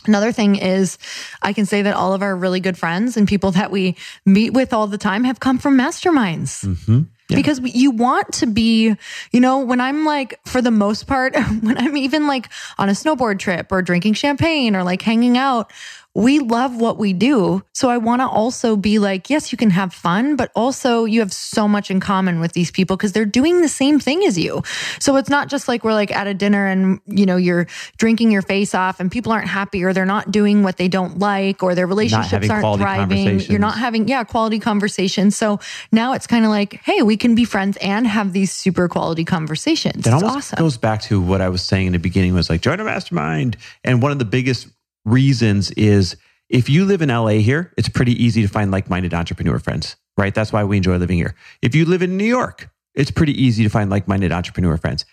Another 0.08 0.32
thing 0.32 0.56
is, 0.56 0.98
I 1.42 1.54
can 1.54 1.66
say 1.66 1.82
that 1.82 1.96
all 1.96 2.14
of 2.14 2.22
our 2.22 2.36
really 2.36 2.60
good 2.60 2.78
friends 2.78 3.18
and 3.18 3.28
people 3.28 3.52
that 3.52 3.72
we 3.72 3.96
meet 4.26 4.54
with 4.54 4.74
all 4.74 4.88
the 4.88 4.98
time 4.98 5.24
have 5.24 5.40
come 5.40 5.58
from 5.58 5.78
masterminds. 5.78 6.66
Mm-hmm. 6.66 7.02
Yeah. 7.30 7.36
Because 7.36 7.60
you 7.60 7.92
want 7.92 8.32
to 8.36 8.48
be, 8.48 8.96
you 9.32 9.40
know, 9.42 9.60
when 9.60 9.82
I'm 9.82 10.06
like, 10.06 10.40
for 10.46 10.62
the 10.62 10.72
most 10.72 11.08
part, 11.08 11.36
when 11.62 11.78
I'm 11.78 11.98
even 11.98 12.26
like 12.26 12.50
on 12.78 12.88
a 12.88 12.94
snowboard 12.94 13.40
trip 13.40 13.72
or 13.72 13.82
drinking 13.82 14.14
champagne 14.14 14.76
or 14.76 14.84
like 14.84 15.02
hanging 15.02 15.38
out, 15.38 15.72
we 16.18 16.40
love 16.40 16.76
what 16.82 16.98
we 16.98 17.14
do. 17.14 17.62
So 17.74 17.92
I 17.92 17.98
want 17.98 18.24
to 18.24 18.28
also 18.28 18.76
be 18.76 18.98
like, 18.98 19.30
yes, 19.30 19.52
you 19.52 19.58
can 19.58 19.70
have 19.70 19.94
fun, 19.94 20.36
but 20.36 20.52
also 20.56 21.06
you 21.06 21.20
have 21.20 21.32
so 21.32 21.68
much 21.68 21.92
in 21.92 22.00
common 22.00 22.40
with 22.40 22.54
these 22.54 22.72
people 22.72 22.98
because 22.98 23.12
they're 23.12 23.24
doing 23.24 23.62
the 23.62 23.68
same 23.70 24.00
thing 24.00 24.24
as 24.24 24.36
you. 24.36 24.64
So 25.00 25.16
it's 25.18 25.30
not 25.30 25.48
just 25.48 25.68
like 25.68 25.84
we're 25.84 25.94
like 25.94 26.12
at 26.12 26.26
a 26.26 26.34
dinner 26.34 26.66
and, 26.66 27.00
you 27.06 27.28
know, 27.28 27.38
you're 27.38 27.68
drinking 27.98 28.32
your 28.32 28.42
face 28.42 28.74
off 28.74 29.00
and 29.00 29.12
people 29.12 29.32
aren't 29.32 29.48
happy 29.48 29.84
or 29.84 29.94
they're 29.94 30.08
not 30.08 30.32
doing 30.32 30.64
what 30.64 30.78
they 30.78 30.88
don't 30.88 31.20
like 31.20 31.62
or 31.62 31.76
their 31.76 31.86
relationships 31.86 32.50
aren't 32.50 32.80
thriving. 32.80 33.40
You're 33.42 33.60
not 33.60 33.78
having, 33.78 34.08
yeah, 34.08 34.24
quality 34.24 34.58
conversations. 34.58 35.38
So 35.38 35.60
now 35.92 36.14
it's 36.14 36.26
kind 36.26 36.46
of 36.46 36.50
like, 36.50 36.82
hey, 36.82 37.04
we 37.04 37.16
can 37.16 37.36
be 37.36 37.46
friends 37.46 37.78
and 37.80 38.08
have 38.08 38.34
these 38.34 38.52
super 38.52 38.88
quality 38.88 39.24
conversations. 39.24 40.04
That 40.04 40.16
it's 40.16 40.24
almost 40.24 40.54
awesome. 40.54 40.64
goes 40.66 40.78
back 40.78 41.04
to 41.04 41.22
what 41.22 41.42
I 41.42 41.50
was 41.50 41.62
saying 41.62 41.86
in 41.86 41.94
the 41.94 42.00
beginning 42.00 42.34
was 42.34 42.50
like, 42.50 42.62
join 42.62 42.80
a 42.80 42.84
mastermind. 42.84 43.56
And 43.84 44.02
one 44.02 44.12
of 44.12 44.18
the 44.18 44.26
biggest 44.26 44.68
reasons 45.08 45.72
is 45.72 46.18
if 46.50 46.70
you 46.70 46.86
live 46.86 47.02
in 47.02 47.10
LA 47.10 47.40
here, 47.40 47.74
it's 47.78 47.90
pretty 47.90 48.22
easy 48.24 48.42
to 48.42 48.48
find 48.48 48.72
like 48.72 48.90
minded 48.90 49.14
entrepreneur 49.14 49.60
friends, 49.60 49.96
right? 50.18 50.34
That's 50.34 50.54
why 50.54 50.64
we 50.64 50.78
enjoy 50.78 50.98
living 50.98 51.18
here. 51.18 51.36
If 51.62 51.76
you 51.76 51.86
live 51.86 52.02
in 52.02 52.18
New 52.18 52.26
York, 52.26 52.70
it's 52.94 53.12
pretty 53.12 53.42
easy 53.42 53.64
to 53.64 53.70
find 53.70 53.90
like 53.90 54.08
minded 54.08 54.32
entrepreneur 54.32 54.78
friends. 54.78 55.06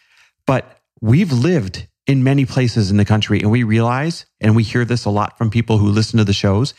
But 0.47 0.81
we've 1.01 1.33
lived 1.33 1.87
in 2.07 2.23
many 2.23 2.45
places 2.45 2.91
in 2.91 2.97
the 2.97 3.05
country. 3.05 3.41
And 3.41 3.51
we 3.51 3.63
realize, 3.63 4.27
and 4.41 4.55
we 4.55 4.63
hear 4.63 4.85
this 4.85 5.05
a 5.05 5.11
lot 5.11 5.39
from 5.39 5.51
people 5.51 5.79
who 5.79 5.89
listen 5.89 6.19
to 6.19 6.25
the 6.25 6.33
shows, 6.33 6.75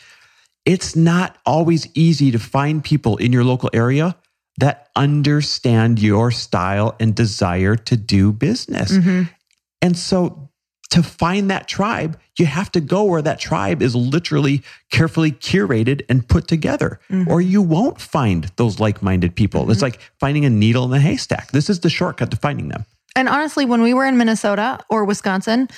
it's 0.64 0.96
not 0.96 1.38
always 1.44 1.88
easy 1.94 2.30
to 2.30 2.38
find 2.38 2.82
people 2.82 3.16
in 3.16 3.32
your 3.32 3.44
local 3.44 3.70
area 3.72 4.16
that 4.58 4.88
understand 4.96 6.00
your 6.00 6.30
style 6.30 6.96
and 6.98 7.14
desire 7.14 7.76
to 7.76 7.96
do 7.96 8.32
business. 8.32 8.92
Mm-hmm. 8.92 9.24
And 9.82 9.96
so 9.96 10.45
to 10.88 11.02
find 11.02 11.50
that 11.50 11.66
tribe, 11.68 12.18
you 12.38 12.46
have 12.46 12.70
to 12.72 12.80
go 12.80 13.04
where 13.04 13.22
that 13.22 13.40
tribe 13.40 13.82
is 13.82 13.94
literally 13.94 14.62
carefully 14.90 15.32
curated 15.32 16.02
and 16.08 16.28
put 16.28 16.46
together, 16.46 17.00
Mhm. 17.10 17.26
or 17.26 17.40
you 17.40 17.62
won't 17.62 18.00
find 18.00 18.50
those 18.56 18.78
like 18.78 19.02
minded 19.02 19.34
people. 19.34 19.70
It's 19.70 19.80
Mhm. 19.80 19.82
like 19.82 20.00
finding 20.20 20.44
a 20.44 20.50
needle 20.50 20.84
in 20.84 20.92
a 20.92 21.00
haystack. 21.00 21.50
This 21.52 21.68
is 21.70 21.80
the 21.80 21.90
shortcut 21.90 22.30
to 22.30 22.36
finding 22.36 22.68
them. 22.68 22.84
And 23.14 23.28
honestly, 23.30 23.64
when 23.64 23.80
we 23.80 23.94
were 23.94 24.04
in 24.04 24.18
Minnesota 24.18 24.78
or 24.90 25.04
Wisconsin, 25.06 25.68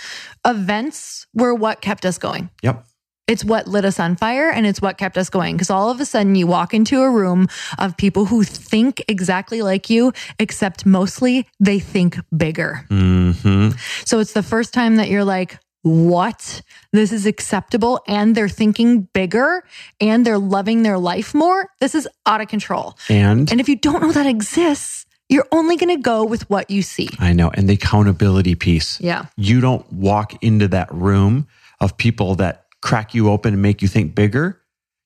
events 0.45 1.27
were 1.35 1.55
what 1.55 1.81
kept 1.81 2.05
us 2.05 2.19
going. 2.19 2.51
Yep. 2.63 2.85
It's 3.29 3.45
what 3.45 3.69
lit 3.69 3.85
us 3.85 4.01
on 4.01 4.17
fire 4.17 4.51
and 4.51 4.67
it's 4.67 4.81
what 4.81 4.97
kept 4.97 5.19
us 5.19 5.29
going. 5.29 5.55
Because 5.57 5.71
all 5.71 5.91
of 5.91 6.01
a 6.01 6.07
sudden, 6.07 6.35
you 6.35 6.47
walk 6.47 6.73
into 6.73 7.03
a 7.03 7.11
room 7.11 7.47
of 7.79 7.97
people 7.97 8.25
who 8.25 8.43
think 8.43 9.05
exactly 9.07 9.61
like 9.63 9.91
you, 9.91 10.13
except 10.39 10.87
mostly 10.87 11.47
they 11.61 11.79
think 11.79 12.19
bigger. 12.35 12.87
hmm 12.89 13.71
So 14.05 14.19
it's 14.19 14.33
the 14.33 14.43
first 14.43 14.73
time 14.73 14.97
that 14.97 15.09
you're 15.09 15.25
like, 15.25 15.59
what? 15.83 16.63
This 16.93 17.13
is 17.13 17.27
acceptable. 17.27 18.03
And 18.09 18.35
they're 18.35 18.49
thinking 18.49 19.03
bigger 19.13 19.63
and 20.01 20.25
they're 20.25 20.39
loving 20.39 20.83
their 20.83 20.99
life 20.99 21.35
more. 21.35 21.69
This 21.81 21.95
is 21.95 22.09
out 22.27 22.41
of 22.41 22.49
control. 22.49 22.97
And, 23.09 23.51
And 23.51 23.61
if 23.61 23.69
you 23.69 23.77
don't 23.77 24.03
know 24.03 24.13
that 24.13 24.27
exists, 24.27 25.07
you're 25.29 25.47
only 25.53 25.77
going 25.77 25.95
to 25.95 26.03
go 26.03 26.25
with 26.25 26.49
what 26.49 26.71
you 26.71 26.81
see. 26.81 27.11
I 27.19 27.35
know, 27.35 27.51
and 27.53 27.69
the 27.69 27.75
accountability 27.75 28.55
piece. 28.55 28.99
Yeah. 29.01 29.27
You 29.37 29.61
don't 29.61 29.91
walk 29.93 30.43
into 30.43 30.69
that 30.69 30.93
room 30.93 31.47
of 31.81 31.97
people 31.99 32.35
that 32.37 32.65
crack 32.83 33.15
you 33.15 33.31
open 33.31 33.55
and 33.55 33.63
make 33.63 33.83
you 33.83 33.89
think 33.89 34.15
bigger. 34.15 34.61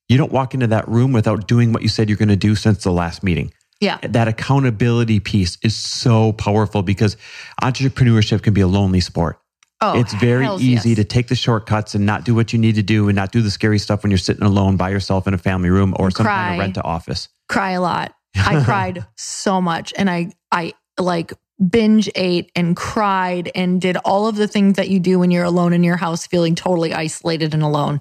You 0.08 0.18
don't 0.18 0.32
walk 0.32 0.54
into 0.54 0.66
that 0.68 0.86
room 0.88 1.12
without 1.12 1.46
doing 1.46 1.72
what 1.72 1.82
you 1.82 1.88
said 1.88 2.08
you're 2.08 2.18
going 2.18 2.28
to 2.28 2.36
do 2.36 2.54
since 2.54 2.84
the 2.84 2.92
last 2.92 3.22
meeting. 3.22 3.52
Yeah. 3.80 3.98
That 4.02 4.28
accountability 4.28 5.20
piece 5.20 5.58
is 5.62 5.74
so 5.74 6.32
powerful 6.34 6.82
because 6.82 7.16
entrepreneurship 7.62 8.42
can 8.42 8.54
be 8.54 8.60
a 8.60 8.66
lonely 8.66 9.00
sport. 9.00 9.40
Oh, 9.80 9.98
it's 9.98 10.14
very 10.14 10.46
easy 10.60 10.90
yes. 10.90 10.96
to 10.96 11.04
take 11.04 11.26
the 11.26 11.34
shortcuts 11.34 11.96
and 11.96 12.06
not 12.06 12.24
do 12.24 12.36
what 12.36 12.52
you 12.52 12.58
need 12.60 12.76
to 12.76 12.84
do 12.84 13.08
and 13.08 13.16
not 13.16 13.32
do 13.32 13.42
the 13.42 13.50
scary 13.50 13.80
stuff 13.80 14.04
when 14.04 14.12
you're 14.12 14.18
sitting 14.18 14.44
alone 14.44 14.76
by 14.76 14.90
yourself 14.90 15.26
in 15.26 15.34
a 15.34 15.38
family 15.38 15.70
room 15.70 15.92
or 15.98 16.06
And 16.06 16.14
some 16.14 16.26
kind 16.26 16.54
of 16.54 16.60
rent 16.60 16.74
to 16.76 16.82
office. 16.84 17.28
cry 17.48 17.72
a 17.72 17.80
lot. 17.80 18.14
I 18.36 18.62
cried 18.64 19.04
so 19.16 19.60
much 19.60 19.92
and 19.96 20.08
I 20.08 20.30
I 20.52 20.74
like 21.00 21.32
binge 21.70 22.08
ate 22.14 22.50
and 22.56 22.76
cried 22.76 23.50
and 23.54 23.80
did 23.80 23.96
all 23.98 24.26
of 24.26 24.36
the 24.36 24.48
things 24.48 24.76
that 24.76 24.88
you 24.88 24.98
do 24.98 25.18
when 25.18 25.30
you're 25.30 25.44
alone 25.44 25.72
in 25.72 25.84
your 25.84 25.96
house 25.96 26.26
feeling 26.26 26.54
totally 26.54 26.92
isolated 26.92 27.54
and 27.54 27.62
alone. 27.62 28.00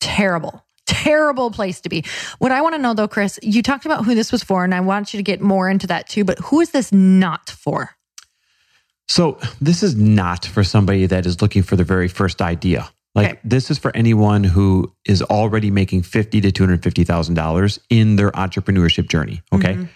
Terrible. 0.00 0.64
Terrible 0.86 1.50
place 1.50 1.80
to 1.82 1.88
be. 1.88 2.04
What 2.38 2.52
I 2.52 2.60
want 2.62 2.74
to 2.74 2.80
know 2.80 2.94
though, 2.94 3.08
Chris, 3.08 3.38
you 3.42 3.62
talked 3.62 3.86
about 3.86 4.04
who 4.04 4.14
this 4.14 4.30
was 4.32 4.42
for 4.42 4.64
and 4.64 4.74
I 4.74 4.80
want 4.80 5.12
you 5.12 5.18
to 5.18 5.22
get 5.22 5.40
more 5.40 5.68
into 5.68 5.86
that 5.88 6.08
too, 6.08 6.24
but 6.24 6.38
who 6.38 6.60
is 6.60 6.70
this 6.70 6.92
not 6.92 7.50
for? 7.50 7.90
So 9.08 9.38
this 9.60 9.82
is 9.82 9.94
not 9.94 10.44
for 10.44 10.64
somebody 10.64 11.06
that 11.06 11.26
is 11.26 11.40
looking 11.40 11.62
for 11.62 11.76
the 11.76 11.84
very 11.84 12.08
first 12.08 12.42
idea. 12.42 12.88
Like 13.14 13.30
Okay. 13.30 13.40
this 13.44 13.70
is 13.70 13.78
for 13.78 13.96
anyone 13.96 14.44
who 14.44 14.92
is 15.06 15.22
already 15.22 15.70
making 15.70 16.02
fifty 16.02 16.40
to 16.40 16.52
two 16.52 16.64
hundred 16.64 16.82
fifty 16.82 17.02
thousand 17.04 17.34
dollars 17.34 17.78
in 17.88 18.16
their 18.16 18.30
entrepreneurship 18.32 19.08
journey. 19.08 19.40
Okay, 19.52 19.74
Mhm. 19.74 19.88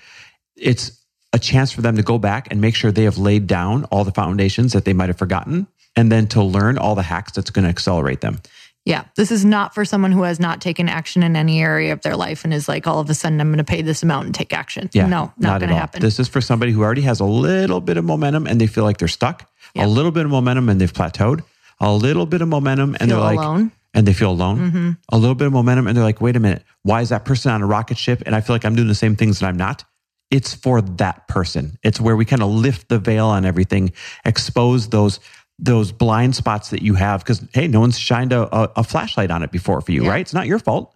it's 0.56 0.92
a 1.32 1.38
chance 1.38 1.70
for 1.72 1.80
them 1.82 1.96
to 1.96 2.02
go 2.02 2.18
back 2.18 2.48
and 2.50 2.60
make 2.60 2.74
sure 2.74 2.90
they 2.90 3.04
have 3.04 3.18
laid 3.18 3.46
down 3.46 3.84
all 3.84 4.04
the 4.04 4.10
foundations 4.12 4.72
that 4.72 4.84
they 4.84 4.92
might 4.92 5.08
have 5.08 5.18
forgotten, 5.18 5.66
and 5.96 6.10
then 6.10 6.26
to 6.28 6.42
learn 6.42 6.78
all 6.78 6.94
the 6.94 7.02
hacks 7.02 7.32
that's 7.32 7.50
going 7.50 7.64
to 7.64 7.68
accelerate 7.68 8.20
them. 8.20 8.40
Yeah, 8.86 9.04
this 9.16 9.30
is 9.30 9.44
not 9.44 9.74
for 9.74 9.84
someone 9.84 10.10
who 10.10 10.22
has 10.22 10.40
not 10.40 10.60
taken 10.62 10.88
action 10.88 11.22
in 11.22 11.36
any 11.36 11.60
area 11.60 11.92
of 11.92 12.00
their 12.00 12.16
life 12.16 12.44
and 12.44 12.54
is 12.54 12.66
like 12.66 12.86
all 12.86 12.98
of 12.98 13.10
a 13.10 13.14
sudden 13.14 13.38
I'm 13.40 13.48
going 13.48 13.58
to 13.58 13.64
pay 13.64 13.82
this 13.82 14.02
amount 14.02 14.24
and 14.26 14.34
take 14.34 14.52
action. 14.54 14.88
Yeah, 14.94 15.06
no, 15.06 15.32
not, 15.36 15.56
at 15.56 15.58
going 15.60 15.68
to 15.70 15.76
happen. 15.76 16.00
This 16.00 16.18
is 16.18 16.28
for 16.28 16.40
somebody 16.40 16.72
who 16.72 16.82
already 16.82 17.02
has 17.02 17.20
a 17.20 17.24
little 17.26 17.80
bit 17.82 17.98
of 17.98 18.04
momentum 18.04 18.46
and 18.46 18.58
they 18.60 18.66
feel 18.66 18.84
like 18.84 18.96
they're 18.96 19.06
stuck. 19.06 19.48
A 19.76 19.86
little 19.86 20.10
bit 20.10 20.24
of 20.24 20.30
momentum 20.30 20.68
and 20.70 20.80
they've 20.80 20.92
plateaued. 20.92 21.42
A 21.78 21.92
little 21.92 22.26
bit 22.26 22.40
of 22.42 22.48
momentum 22.48 22.96
and 22.98 23.10
Feel 23.10 23.18
they're 23.20 23.34
like, 23.36 23.38
alone. 23.38 23.70
and 23.94 24.06
they 24.08 24.12
feel 24.14 24.30
alone. 24.30 24.70
Mhm. 24.72 24.98
A 25.10 25.18
little 25.18 25.34
bit 25.34 25.46
of 25.46 25.52
momentum 25.52 25.86
and 25.86 25.94
they're 25.96 26.02
like, 26.04 26.20
wait 26.22 26.34
a 26.36 26.40
minute, 26.40 26.62
why 26.82 27.02
is 27.02 27.10
that 27.10 27.24
person 27.26 27.52
on 27.52 27.60
a 27.62 27.66
rocket 27.66 27.98
ship? 27.98 28.22
And 28.26 28.34
I 28.34 28.40
feel 28.40 28.54
like 28.54 28.64
I'm 28.64 28.74
doing 28.74 28.88
the 28.88 28.94
same 28.94 29.14
things 29.14 29.38
that 29.40 29.46
I'm 29.46 29.56
not. 29.58 29.84
It's 30.30 30.54
for 30.54 30.80
that 30.80 31.26
person. 31.28 31.76
It's 31.82 32.00
where 32.00 32.16
we 32.16 32.24
kind 32.24 32.42
of 32.42 32.50
lift 32.50 32.88
the 32.88 32.98
veil 32.98 33.26
on 33.26 33.44
everything, 33.44 33.92
expose 34.24 34.88
those 34.88 35.20
those 35.58 35.92
blind 35.92 36.34
spots 36.34 36.70
that 36.70 36.82
you 36.82 36.94
have. 36.94 37.20
Because 37.22 37.46
hey, 37.52 37.68
no 37.68 37.80
one's 37.80 37.98
shined 37.98 38.32
a, 38.32 38.42
a, 38.56 38.72
a 38.76 38.84
flashlight 38.84 39.30
on 39.30 39.42
it 39.42 39.50
before 39.52 39.80
for 39.80 39.92
you, 39.92 40.04
Yeah. 40.04 40.10
right? 40.10 40.20
It's 40.20 40.32
not 40.34 40.46
your 40.46 40.58
fault. 40.58 40.94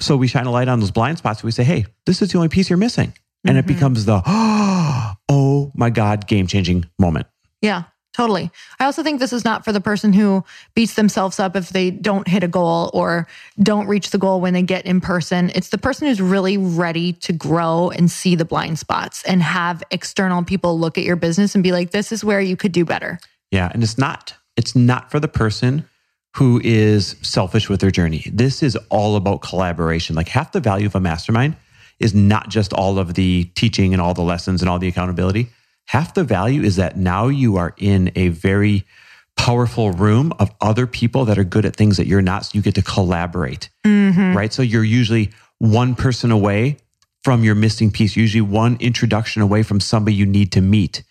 So 0.00 0.16
we 0.16 0.26
shine 0.26 0.46
a 0.46 0.50
light 0.50 0.68
on 0.68 0.80
those 0.80 0.90
blind 0.90 1.18
spots. 1.18 1.42
We 1.44 1.50
say, 1.52 1.64
hey, 1.64 1.86
this 2.06 2.20
is 2.22 2.30
the 2.32 2.38
only 2.38 2.48
piece 2.48 2.68
you're 2.68 2.76
missing, 2.76 3.14
and 3.46 3.56
it 3.56 3.64
Mhm. 3.64 3.68
becomes 3.68 4.04
the 4.04 4.20
oh 5.28 5.72
my 5.74 5.90
god, 5.90 6.26
game 6.26 6.46
changing 6.46 6.84
moment. 6.98 7.26
Yeah, 7.60 7.84
totally. 8.12 8.50
I 8.78 8.84
also 8.84 9.02
think 9.02 9.20
this 9.20 9.32
is 9.32 9.44
not 9.44 9.64
for 9.64 9.72
the 9.72 9.80
person 9.80 10.12
who 10.12 10.44
beats 10.74 10.94
themselves 10.94 11.40
up 11.40 11.56
if 11.56 11.70
they 11.70 11.90
don't 11.90 12.28
hit 12.28 12.42
a 12.42 12.48
goal 12.48 12.90
or 12.92 13.26
don't 13.60 13.86
reach 13.86 14.10
the 14.10 14.18
goal 14.18 14.40
when 14.40 14.54
they 14.54 14.62
get 14.62 14.86
in 14.86 15.00
person. 15.00 15.50
It's 15.54 15.70
the 15.70 15.78
person 15.78 16.08
who's 16.08 16.20
really 16.20 16.56
ready 16.56 17.12
to 17.14 17.32
grow 17.32 17.90
and 17.90 18.10
see 18.10 18.34
the 18.34 18.44
blind 18.44 18.78
spots 18.78 19.22
and 19.24 19.42
have 19.42 19.82
external 19.90 20.44
people 20.44 20.78
look 20.78 20.98
at 20.98 21.04
your 21.04 21.16
business 21.16 21.54
and 21.54 21.64
be 21.64 21.72
like, 21.72 21.90
this 21.90 22.12
is 22.12 22.24
where 22.24 22.40
you 22.40 22.56
could 22.56 22.72
do 22.72 22.84
better. 22.84 23.18
Yeah, 23.50 23.70
and 23.72 23.82
it's 23.82 23.98
not 23.98 24.34
it's 24.56 24.76
not 24.76 25.10
for 25.10 25.18
the 25.18 25.28
person 25.28 25.88
who 26.36 26.60
is 26.64 27.16
selfish 27.22 27.68
with 27.68 27.80
their 27.80 27.90
journey. 27.90 28.24
This 28.32 28.62
is 28.62 28.76
all 28.88 29.16
about 29.16 29.42
collaboration. 29.42 30.16
Like 30.16 30.28
half 30.28 30.52
the 30.52 30.60
value 30.60 30.86
of 30.86 30.94
a 30.94 31.00
mastermind 31.00 31.56
is 31.98 32.14
not 32.14 32.48
just 32.48 32.72
all 32.72 32.98
of 32.98 33.14
the 33.14 33.44
teaching 33.54 33.92
and 33.92 34.00
all 34.00 34.14
the 34.14 34.22
lessons 34.22 34.62
and 34.62 34.68
all 34.68 34.78
the 34.78 34.88
accountability. 34.88 35.50
Half 35.86 36.14
the 36.14 36.24
value 36.24 36.62
is 36.62 36.76
that 36.76 36.96
now 36.96 37.28
you 37.28 37.56
are 37.56 37.74
in 37.76 38.12
a 38.16 38.28
very 38.28 38.84
powerful 39.36 39.90
room 39.92 40.32
of 40.38 40.50
other 40.60 40.86
people 40.86 41.24
that 41.24 41.38
are 41.38 41.44
good 41.44 41.64
at 41.64 41.74
things 41.76 41.96
that 41.96 42.06
you're 42.06 42.22
not. 42.22 42.44
So 42.46 42.50
you 42.54 42.62
get 42.62 42.74
to 42.76 42.82
collaborate, 42.82 43.68
Mm-hmm. 43.84 44.36
right? 44.36 44.52
So 44.52 44.62
you're 44.62 44.84
usually 44.84 45.30
one 45.58 45.94
person 45.94 46.30
away 46.30 46.76
from 47.24 47.44
your 47.44 47.54
missing 47.54 47.90
piece, 47.90 48.16
usually 48.16 48.40
one 48.40 48.76
introduction 48.80 49.42
away 49.42 49.62
from 49.62 49.80
somebody 49.80 50.16
you 50.16 50.26
need 50.26 50.52
to 50.52 50.60
meet. 50.60 51.02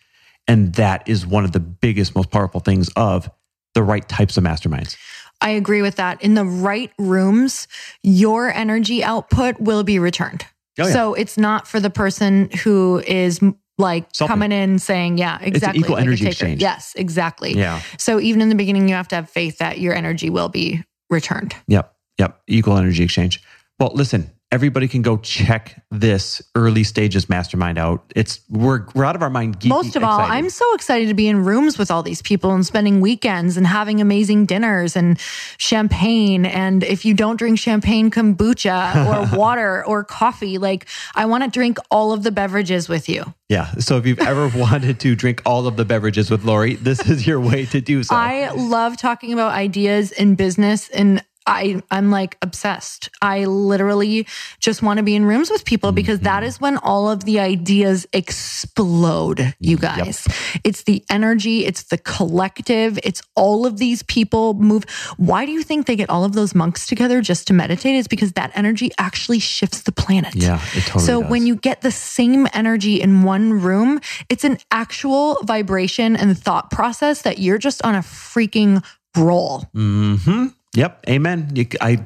And 0.47 0.73
that 0.75 1.07
is 1.07 1.25
one 1.25 1.45
of 1.45 1.51
the 1.51 1.59
biggest, 1.59 2.15
most 2.15 2.31
powerful 2.31 2.59
things 2.59 2.89
of 2.95 3.29
the 3.75 3.83
right 3.83 4.07
types 4.07 4.37
of 4.37 4.43
masterminds. 4.43 4.97
I 5.39 5.51
agree 5.51 5.81
with 5.81 5.95
that. 5.95 6.21
In 6.21 6.33
the 6.33 6.45
right 6.45 6.91
rooms, 6.99 7.67
your 8.03 8.53
energy 8.53 9.03
output 9.03 9.59
will 9.59 9.83
be 9.83 9.97
returned. 9.99 10.45
Oh, 10.79 10.85
yeah. 10.87 10.93
So 10.93 11.13
it's 11.13 11.37
not 11.37 11.67
for 11.67 11.79
the 11.79 11.89
person 11.89 12.49
who 12.63 13.01
is 13.07 13.39
like 13.81 14.05
Selfish. 14.13 14.31
coming 14.31 14.51
in 14.53 14.79
saying, 14.79 15.17
yeah, 15.17 15.37
exactly. 15.41 15.79
It's 15.79 15.85
equal 15.85 15.95
like 15.95 16.05
energy 16.05 16.27
exchange. 16.27 16.61
Yes, 16.61 16.93
exactly. 16.95 17.53
Yeah. 17.53 17.81
So 17.97 18.19
even 18.19 18.41
in 18.41 18.47
the 18.49 18.55
beginning, 18.55 18.87
you 18.87 18.95
have 18.95 19.09
to 19.09 19.15
have 19.15 19.29
faith 19.29 19.57
that 19.57 19.79
your 19.79 19.93
energy 19.93 20.29
will 20.29 20.49
be 20.49 20.83
returned. 21.09 21.53
Yep. 21.67 21.93
Yep. 22.17 22.41
Equal 22.47 22.77
energy 22.77 23.03
exchange. 23.03 23.41
Well, 23.79 23.91
listen, 23.93 24.31
everybody 24.51 24.87
can 24.87 25.01
go 25.01 25.17
check 25.17 25.81
this 25.89 26.41
early 26.55 26.83
stages 26.83 27.29
mastermind 27.29 27.77
out. 27.77 28.11
It's 28.15 28.41
we're 28.49 28.85
we're 28.93 29.05
out 29.05 29.15
of 29.15 29.21
our 29.21 29.29
mind. 29.29 29.59
Geeky, 29.59 29.69
Most 29.69 29.95
of 29.95 30.03
all, 30.03 30.19
excited. 30.19 30.33
I'm 30.33 30.49
so 30.49 30.73
excited 30.75 31.07
to 31.07 31.13
be 31.13 31.27
in 31.27 31.43
rooms 31.45 31.77
with 31.77 31.89
all 31.89 32.03
these 32.03 32.21
people 32.21 32.51
and 32.51 32.65
spending 32.65 32.99
weekends 32.99 33.57
and 33.57 33.65
having 33.65 34.01
amazing 34.01 34.45
dinners 34.45 34.95
and 34.95 35.19
champagne. 35.57 36.45
And 36.45 36.83
if 36.83 37.05
you 37.05 37.13
don't 37.13 37.37
drink 37.37 37.59
champagne, 37.59 38.11
kombucha 38.11 39.05
or 39.33 39.37
water 39.37 39.85
or 39.85 40.03
coffee, 40.03 40.57
like 40.57 40.87
I 41.15 41.25
want 41.25 41.43
to 41.43 41.49
drink 41.49 41.77
all 41.89 42.11
of 42.11 42.23
the 42.23 42.31
beverages 42.31 42.89
with 42.89 43.07
you. 43.07 43.33
yeah. 43.49 43.71
So 43.75 43.97
if 43.97 44.05
you've 44.05 44.19
ever 44.19 44.47
wanted 44.55 44.99
to 45.01 45.15
drink 45.15 45.41
all 45.45 45.67
of 45.67 45.77
the 45.77 45.85
beverages 45.85 46.29
with 46.29 46.43
Lori, 46.43 46.75
this 46.75 47.07
is 47.07 47.25
your 47.25 47.39
way 47.39 47.65
to 47.67 47.79
do 47.79 48.03
so. 48.03 48.15
I 48.15 48.51
love 48.51 48.97
talking 48.97 49.33
about 49.33 49.53
ideas 49.53 50.11
in 50.11 50.35
business 50.35 50.89
and 50.89 51.23
I, 51.47 51.81
I'm 51.89 52.11
like 52.11 52.37
obsessed. 52.41 53.09
I 53.21 53.45
literally 53.45 54.27
just 54.59 54.81
want 54.81 54.97
to 54.97 55.03
be 55.03 55.15
in 55.15 55.25
rooms 55.25 55.49
with 55.49 55.65
people 55.65 55.91
because 55.91 56.19
that 56.21 56.43
is 56.43 56.61
when 56.61 56.77
all 56.77 57.09
of 57.09 57.23
the 57.25 57.39
ideas 57.39 58.05
explode, 58.13 59.55
you 59.59 59.77
guys. 59.77 60.27
It's 60.63 60.83
the 60.83 61.03
energy, 61.09 61.65
it's 61.65 61.83
the 61.83 61.97
collective, 61.97 62.99
it's 63.03 63.21
all 63.35 63.65
of 63.65 63.77
these 63.77 64.03
people 64.03 64.53
move. 64.53 64.83
Why 65.17 65.45
do 65.45 65.51
you 65.51 65.63
think 65.63 65.87
they 65.87 65.95
get 65.95 66.09
all 66.09 66.23
of 66.23 66.33
those 66.33 66.53
monks 66.53 66.85
together 66.85 67.21
just 67.21 67.47
to 67.47 67.53
meditate? 67.53 67.95
It's 67.95 68.07
because 68.07 68.33
that 68.33 68.51
energy 68.55 68.91
actually 68.97 69.39
shifts 69.39 69.81
the 69.81 69.91
planet. 69.91 70.35
yeah, 70.35 70.61
it 70.75 70.85
totally 70.85 71.05
So 71.05 71.21
does. 71.21 71.31
when 71.31 71.45
you 71.47 71.55
get 71.55 71.81
the 71.81 71.91
same 71.91 72.47
energy 72.53 73.01
in 73.01 73.23
one 73.23 73.53
room, 73.61 73.99
it's 74.29 74.43
an 74.43 74.57
actual 74.71 75.37
vibration 75.43 76.15
and 76.15 76.37
thought 76.37 76.71
process 76.71 77.23
that 77.23 77.39
you're 77.39 77.57
just 77.57 77.83
on 77.83 77.95
a 77.95 77.99
freaking 77.99 78.83
roll. 79.17 79.61
hmm 79.73 80.47
Yep. 80.75 81.05
Amen. 81.09 81.51
You, 81.53 81.67
I, 81.79 82.03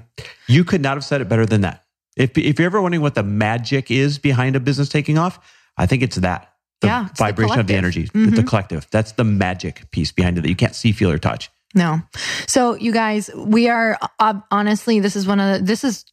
you 0.48 0.64
could 0.64 0.82
not 0.82 0.98
have 0.98 1.04
said 1.04 1.22
it 1.22 1.30
better 1.30 1.46
than 1.46 1.62
that. 1.62 1.84
If, 2.18 2.38
if 2.38 2.60
you're 2.60 2.66
ever 2.66 2.82
wondering 2.82 3.02
what 3.02 3.16
the 3.16 3.24
magic 3.24 3.92
is 3.92 4.18
behind 4.18 4.56
a 4.56 4.60
business 4.60 4.90
taking 4.90 5.18
off, 5.18 5.40
I 5.78 5.86
think 5.86 6.02
it's 6.02 6.16
that. 6.18 6.54
the 6.82 6.88
Yeah, 6.88 7.08
it's 7.10 7.20
the 7.20 7.26
vibration 7.26 7.60
of 7.60 7.68
the 7.68 7.74
collective. 7.74 8.06
Mm-hmm. 8.06 8.18
energy, 8.18 8.36
the, 8.36 8.42
the 8.42 8.48
collective. 8.48 8.88
That's 8.92 9.12
the 9.14 9.24
magic 9.24 9.92
piece 9.92 10.12
behind 10.12 10.38
it 10.38 10.42
that 10.42 10.50
you 10.50 10.56
can't 10.56 10.76
see, 10.76 10.92
feel, 10.94 11.12
or 11.12 11.18
touch. 11.18 11.52
No. 11.74 12.02
So 12.48 12.76
you 12.76 12.94
guys, 12.94 13.30
we 13.36 13.68
are 13.68 14.00
uh, 14.20 14.40
honestly, 14.50 15.02
this 15.02 15.16
is 15.16 15.28
one 15.28 15.40
of 15.40 15.60
the, 15.60 15.66
this 15.66 15.84
is 15.84 16.06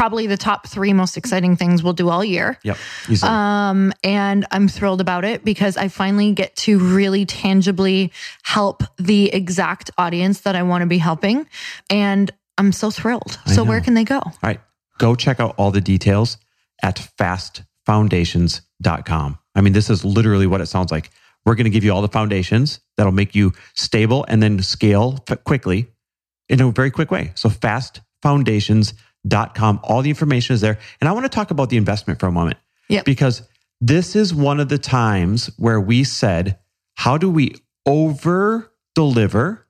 probably 0.00 0.26
the 0.26 0.38
top 0.38 0.66
three 0.66 0.94
most 0.94 1.18
exciting 1.18 1.56
things 1.56 1.82
we'll 1.82 1.92
do 1.92 2.08
all 2.08 2.24
year. 2.24 2.58
Yep. 2.62 2.78
Easily. 3.10 3.30
Um, 3.30 3.92
and 4.02 4.46
I'm 4.50 4.66
thrilled 4.66 5.02
about 5.02 5.26
it 5.26 5.44
because 5.44 5.76
I 5.76 5.88
finally 5.88 6.32
get 6.32 6.56
to 6.56 6.78
really 6.78 7.26
tangibly 7.26 8.10
help 8.42 8.82
the 8.96 9.26
exact 9.26 9.90
audience 9.98 10.40
that 10.40 10.56
I 10.56 10.62
want 10.62 10.80
to 10.80 10.86
be 10.86 10.96
helping. 10.96 11.46
And 11.90 12.30
I'm 12.56 12.72
so 12.72 12.90
thrilled. 12.90 13.38
So 13.44 13.62
where 13.62 13.82
can 13.82 13.92
they 13.92 14.04
go? 14.04 14.20
All 14.20 14.32
right. 14.42 14.62
Go 14.96 15.14
check 15.14 15.38
out 15.38 15.54
all 15.58 15.70
the 15.70 15.82
details 15.82 16.38
at 16.82 16.96
fastfoundations.com. 17.18 19.38
I 19.54 19.60
mean, 19.60 19.74
this 19.74 19.90
is 19.90 20.02
literally 20.02 20.46
what 20.46 20.62
it 20.62 20.66
sounds 20.66 20.90
like. 20.90 21.10
We're 21.44 21.56
going 21.56 21.64
to 21.64 21.70
give 21.70 21.84
you 21.84 21.92
all 21.92 22.00
the 22.00 22.08
foundations 22.08 22.80
that'll 22.96 23.12
make 23.12 23.34
you 23.34 23.52
stable 23.74 24.24
and 24.28 24.42
then 24.42 24.62
scale 24.62 25.18
quickly 25.44 25.88
in 26.48 26.62
a 26.62 26.70
very 26.70 26.90
quick 26.90 27.10
way. 27.10 27.32
So 27.34 27.50
fastfoundations.com. 27.50 28.96
All 29.28 30.02
the 30.02 30.10
information 30.10 30.54
is 30.54 30.60
there. 30.60 30.78
And 31.00 31.08
I 31.08 31.12
want 31.12 31.24
to 31.24 31.30
talk 31.30 31.50
about 31.50 31.70
the 31.70 31.76
investment 31.76 32.20
for 32.20 32.26
a 32.26 32.32
moment. 32.32 32.58
Yep. 32.88 33.04
Because 33.04 33.42
this 33.80 34.16
is 34.16 34.34
one 34.34 34.60
of 34.60 34.68
the 34.68 34.78
times 34.78 35.50
where 35.56 35.80
we 35.80 36.04
said, 36.04 36.58
how 36.96 37.16
do 37.16 37.30
we 37.30 37.54
over 37.86 38.72
deliver 38.94 39.66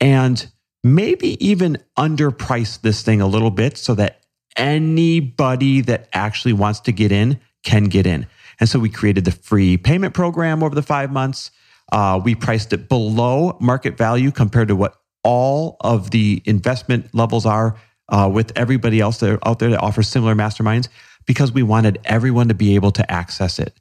and 0.00 0.46
maybe 0.82 1.44
even 1.44 1.78
underprice 1.98 2.80
this 2.80 3.02
thing 3.02 3.20
a 3.20 3.26
little 3.26 3.50
bit 3.50 3.76
so 3.78 3.94
that 3.94 4.20
anybody 4.56 5.80
that 5.80 6.08
actually 6.12 6.52
wants 6.52 6.80
to 6.80 6.92
get 6.92 7.10
in 7.10 7.40
can 7.64 7.84
get 7.84 8.06
in. 8.06 8.26
And 8.60 8.68
so 8.68 8.78
we 8.78 8.88
created 8.88 9.24
the 9.24 9.32
free 9.32 9.76
payment 9.76 10.14
program 10.14 10.62
over 10.62 10.74
the 10.74 10.82
five 10.82 11.10
months. 11.10 11.50
Uh, 11.90 12.20
we 12.22 12.34
priced 12.34 12.72
it 12.72 12.88
below 12.88 13.56
market 13.60 13.96
value 13.96 14.30
compared 14.30 14.68
to 14.68 14.76
what 14.76 14.94
all 15.22 15.76
of 15.80 16.10
the 16.10 16.42
investment 16.44 17.14
levels 17.14 17.46
are 17.46 17.76
uh, 18.08 18.30
with 18.32 18.52
everybody 18.56 19.00
else 19.00 19.18
that 19.18 19.38
out 19.46 19.58
there 19.58 19.70
that 19.70 19.80
offers 19.80 20.08
similar 20.08 20.34
masterminds 20.34 20.88
because 21.26 21.52
we 21.52 21.62
wanted 21.62 21.98
everyone 22.04 22.48
to 22.48 22.54
be 22.54 22.74
able 22.74 22.90
to 22.92 23.10
access 23.10 23.58
it. 23.58 23.74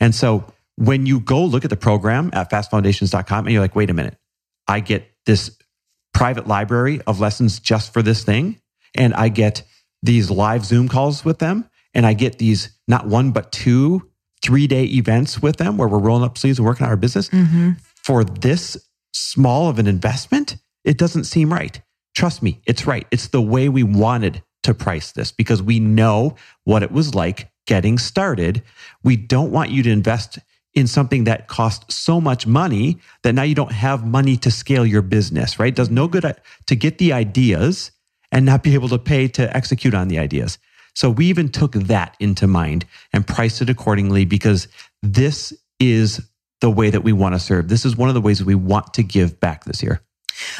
And 0.00 0.14
so 0.14 0.44
when 0.76 1.06
you 1.06 1.20
go 1.20 1.44
look 1.44 1.64
at 1.64 1.70
the 1.70 1.76
program 1.76 2.30
at 2.32 2.50
fastfoundations.com 2.50 3.46
and 3.46 3.52
you're 3.52 3.62
like, 3.62 3.76
wait 3.76 3.90
a 3.90 3.94
minute, 3.94 4.16
I 4.66 4.80
get 4.80 5.10
this 5.26 5.56
private 6.12 6.46
library 6.46 7.00
of 7.06 7.20
lessons 7.20 7.60
just 7.60 7.92
for 7.92 8.02
this 8.02 8.24
thing. 8.24 8.60
And 8.94 9.14
I 9.14 9.28
get 9.28 9.62
these 10.02 10.30
live 10.30 10.64
Zoom 10.64 10.88
calls 10.88 11.24
with 11.24 11.38
them. 11.38 11.68
And 11.92 12.06
I 12.06 12.12
get 12.12 12.38
these 12.38 12.70
not 12.86 13.06
one, 13.06 13.32
but 13.32 13.52
two 13.52 14.10
three 14.42 14.66
day 14.66 14.84
events 14.84 15.42
with 15.42 15.56
them 15.56 15.76
where 15.76 15.88
we're 15.88 15.98
rolling 15.98 16.24
up 16.24 16.38
sleeves 16.38 16.58
and 16.58 16.66
working 16.66 16.84
on 16.84 16.90
our 16.90 16.96
business. 16.96 17.28
For 17.96 18.24
this 18.24 18.76
small 19.12 19.68
of 19.68 19.78
an 19.78 19.86
investment, 19.86 20.56
it 20.84 20.96
doesn't 20.96 21.24
seem 21.24 21.52
right. 21.52 21.80
Trust 22.20 22.42
me, 22.42 22.60
it's 22.66 22.86
right. 22.86 23.06
It's 23.10 23.28
the 23.28 23.40
way 23.40 23.70
we 23.70 23.82
wanted 23.82 24.42
to 24.64 24.74
price 24.74 25.10
this 25.12 25.32
because 25.32 25.62
we 25.62 25.80
know 25.80 26.36
what 26.64 26.82
it 26.82 26.92
was 26.92 27.14
like 27.14 27.50
getting 27.66 27.96
started. 27.96 28.62
We 29.02 29.16
don't 29.16 29.50
want 29.50 29.70
you 29.70 29.82
to 29.84 29.90
invest 29.90 30.38
in 30.74 30.86
something 30.86 31.24
that 31.24 31.48
costs 31.48 31.94
so 31.94 32.20
much 32.20 32.46
money 32.46 32.98
that 33.22 33.32
now 33.34 33.44
you 33.44 33.54
don't 33.54 33.72
have 33.72 34.06
money 34.06 34.36
to 34.36 34.50
scale 34.50 34.84
your 34.84 35.00
business, 35.00 35.58
right? 35.58 35.68
It 35.68 35.76
does 35.76 35.88
no 35.88 36.08
good 36.08 36.36
to 36.66 36.76
get 36.76 36.98
the 36.98 37.14
ideas 37.14 37.90
and 38.30 38.44
not 38.44 38.62
be 38.62 38.74
able 38.74 38.90
to 38.90 38.98
pay 38.98 39.26
to 39.28 39.56
execute 39.56 39.94
on 39.94 40.08
the 40.08 40.18
ideas. 40.18 40.58
So 40.94 41.08
we 41.08 41.24
even 41.24 41.48
took 41.48 41.72
that 41.72 42.16
into 42.20 42.46
mind 42.46 42.84
and 43.14 43.26
priced 43.26 43.62
it 43.62 43.70
accordingly 43.70 44.26
because 44.26 44.68
this 45.02 45.54
is 45.78 46.20
the 46.60 46.68
way 46.68 46.90
that 46.90 47.00
we 47.00 47.14
want 47.14 47.34
to 47.34 47.38
serve. 47.38 47.68
This 47.68 47.86
is 47.86 47.96
one 47.96 48.10
of 48.10 48.14
the 48.14 48.20
ways 48.20 48.44
we 48.44 48.54
want 48.54 48.92
to 48.92 49.02
give 49.02 49.40
back 49.40 49.64
this 49.64 49.82
year. 49.82 50.02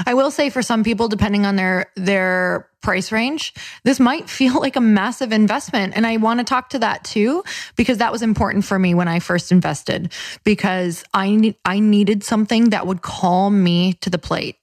I 0.07 0.15
will 0.15 0.31
say 0.31 0.51
for 0.51 0.63
some 0.63 0.85
people, 0.85 1.09
depending 1.09 1.47
on 1.47 1.57
their 1.57 1.91
their 1.97 2.69
price 2.83 3.13
range, 3.13 3.53
this 3.85 4.01
might 4.01 4.29
feel 4.29 4.55
like 4.61 4.77
a 4.77 4.81
massive 4.81 5.33
investment. 5.33 5.95
And 5.97 6.07
I 6.07 6.17
want 6.17 6.41
to 6.41 6.45
talk 6.45 6.71
to 6.71 6.79
that 6.81 7.05
too, 7.05 7.45
because 7.77 7.99
that 7.99 8.13
was 8.13 8.23
important 8.23 8.65
for 8.65 8.79
me 8.79 8.95
when 8.95 9.09
I 9.09 9.19
first 9.19 9.53
invested, 9.53 10.13
because 10.45 11.05
I 11.15 11.55
I 11.65 11.81
needed 11.81 12.25
something 12.25 12.71
that 12.71 12.87
would 12.87 13.03
call 13.03 13.51
me 13.51 13.95
to 14.01 14.11
the 14.11 14.19
plate. 14.19 14.57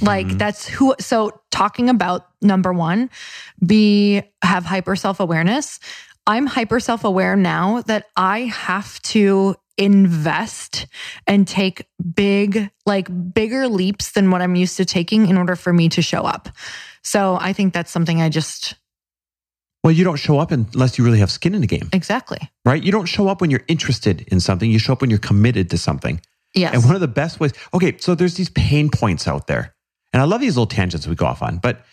Like 0.00 0.26
mm-hmm. 0.26 0.38
that's 0.38 0.66
who 0.66 0.94
so 0.98 1.38
talking 1.50 1.90
about 1.90 2.26
number 2.40 2.72
one, 2.72 3.10
be 3.64 4.22
have 4.42 4.64
hyper 4.64 4.96
self-awareness. 4.96 5.80
I'm 6.26 6.46
hyper 6.46 6.80
self-aware 6.80 7.36
now 7.36 7.82
that 7.82 8.06
I 8.16 8.40
have 8.40 9.00
to 9.02 9.54
invest 9.78 10.86
and 11.26 11.46
take 11.46 11.86
big, 12.14 12.70
like 12.86 13.08
bigger 13.34 13.68
leaps 13.68 14.12
than 14.12 14.30
what 14.30 14.42
I'm 14.42 14.54
used 14.54 14.76
to 14.78 14.84
taking 14.84 15.28
in 15.28 15.36
order 15.36 15.56
for 15.56 15.72
me 15.72 15.88
to 15.90 16.02
show 16.02 16.22
up. 16.22 16.48
So 17.02 17.38
I 17.40 17.52
think 17.52 17.72
that's 17.72 17.90
something 17.90 18.20
I 18.20 18.28
just 18.28 18.74
Well, 19.84 19.92
you 19.92 20.04
don't 20.04 20.16
show 20.16 20.38
up 20.38 20.50
unless 20.50 20.98
you 20.98 21.04
really 21.04 21.20
have 21.20 21.30
skin 21.30 21.54
in 21.54 21.60
the 21.60 21.66
game, 21.66 21.88
exactly. 21.92 22.38
right? 22.64 22.82
You 22.82 22.90
don't 22.90 23.06
show 23.06 23.28
up 23.28 23.40
when 23.40 23.50
you're 23.50 23.64
interested 23.68 24.22
in 24.32 24.40
something. 24.40 24.70
You 24.70 24.78
show 24.78 24.92
up 24.92 25.00
when 25.00 25.10
you're 25.10 25.18
committed 25.18 25.70
to 25.70 25.78
something. 25.78 26.20
Yes. 26.54 26.74
And 26.74 26.84
one 26.84 26.94
of 26.94 27.00
the 27.00 27.08
best 27.08 27.38
ways, 27.38 27.52
okay, 27.74 27.96
so 27.98 28.14
there's 28.14 28.34
these 28.34 28.48
pain 28.50 28.88
points 28.90 29.28
out 29.28 29.46
there. 29.46 29.74
And 30.12 30.22
I 30.22 30.24
love 30.24 30.40
these 30.40 30.56
little 30.56 30.66
tangents 30.66 31.06
we 31.06 31.14
go 31.14 31.26
off 31.26 31.42
on, 31.42 31.58
but 31.58 31.84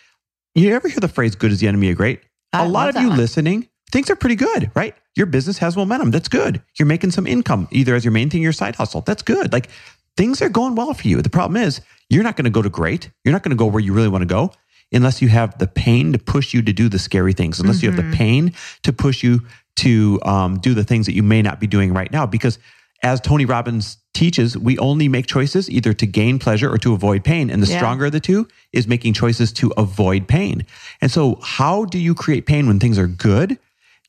you 0.54 0.74
ever 0.74 0.88
hear 0.88 1.00
the 1.00 1.08
phrase 1.08 1.34
good 1.34 1.52
is 1.52 1.60
the 1.60 1.68
enemy 1.68 1.90
of 1.90 1.96
great? 1.96 2.20
I 2.52 2.64
a 2.64 2.68
lot 2.68 2.88
of 2.88 3.00
you 3.02 3.08
one. 3.08 3.18
listening, 3.18 3.68
things 3.94 4.10
are 4.10 4.16
pretty 4.16 4.34
good, 4.34 4.70
right? 4.74 4.94
Your 5.16 5.26
business 5.26 5.58
has 5.58 5.76
momentum. 5.76 6.10
That's 6.10 6.28
good. 6.28 6.60
You're 6.78 6.86
making 6.94 7.12
some 7.12 7.26
income 7.26 7.68
either 7.70 7.94
as 7.94 8.04
your 8.04 8.12
main 8.12 8.28
thing 8.28 8.40
or 8.40 8.44
your 8.50 8.52
side 8.52 8.74
hustle. 8.76 9.00
That's 9.02 9.22
good. 9.22 9.52
Like 9.52 9.68
things 10.16 10.42
are 10.42 10.48
going 10.48 10.74
well 10.74 10.92
for 10.94 11.06
you. 11.08 11.22
The 11.22 11.30
problem 11.30 11.56
is 11.62 11.80
you're 12.10 12.24
not 12.24 12.36
going 12.36 12.44
to 12.44 12.50
go 12.50 12.60
to 12.62 12.68
great. 12.68 13.10
You're 13.24 13.32
not 13.32 13.42
going 13.44 13.56
to 13.56 13.56
go 13.56 13.66
where 13.66 13.80
you 13.80 13.92
really 13.94 14.08
want 14.08 14.22
to 14.22 14.26
go 14.26 14.50
unless 14.92 15.22
you 15.22 15.28
have 15.28 15.56
the 15.58 15.66
pain 15.68 16.12
to 16.12 16.18
push 16.18 16.52
you 16.54 16.60
to 16.62 16.72
do 16.72 16.88
the 16.88 16.98
scary 16.98 17.32
things, 17.32 17.60
unless 17.60 17.82
you 17.82 17.90
have 17.90 17.98
Mm-hmm. 17.98 18.10
the 18.10 18.16
pain 18.16 18.52
to 18.82 18.92
push 18.92 19.22
you 19.22 19.40
to 19.76 20.20
um, 20.24 20.58
do 20.58 20.74
the 20.74 20.84
things 20.84 21.06
that 21.06 21.14
you 21.14 21.22
may 21.22 21.40
not 21.42 21.58
be 21.60 21.66
doing 21.66 21.92
right 21.94 22.10
now. 22.12 22.26
Because 22.26 22.58
as 23.02 23.20
Tony 23.20 23.44
Robbins 23.44 23.98
teaches, 24.14 24.56
we 24.56 24.78
only 24.78 25.08
make 25.08 25.26
choices 25.26 25.68
either 25.68 25.92
to 25.92 26.06
gain 26.06 26.38
pleasure 26.38 26.70
or 26.72 26.78
to 26.78 26.94
avoid 26.94 27.22
pain. 27.24 27.50
And 27.50 27.62
the 27.62 27.66
Yeah. 27.70 27.78
stronger 27.78 28.06
of 28.06 28.12
the 28.12 28.20
two 28.20 28.46
is 28.72 28.86
making 28.86 29.14
choices 29.14 29.52
to 29.54 29.72
avoid 29.76 30.26
pain. 30.28 30.64
And 31.00 31.10
so, 31.10 31.38
how 31.42 31.84
do 31.86 31.98
you 31.98 32.14
create 32.14 32.46
pain 32.46 32.66
when 32.66 32.78
things 32.80 32.98
are 32.98 33.08
good? 33.08 33.58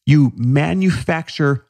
You 0.06 0.32
manufacture 0.36 1.66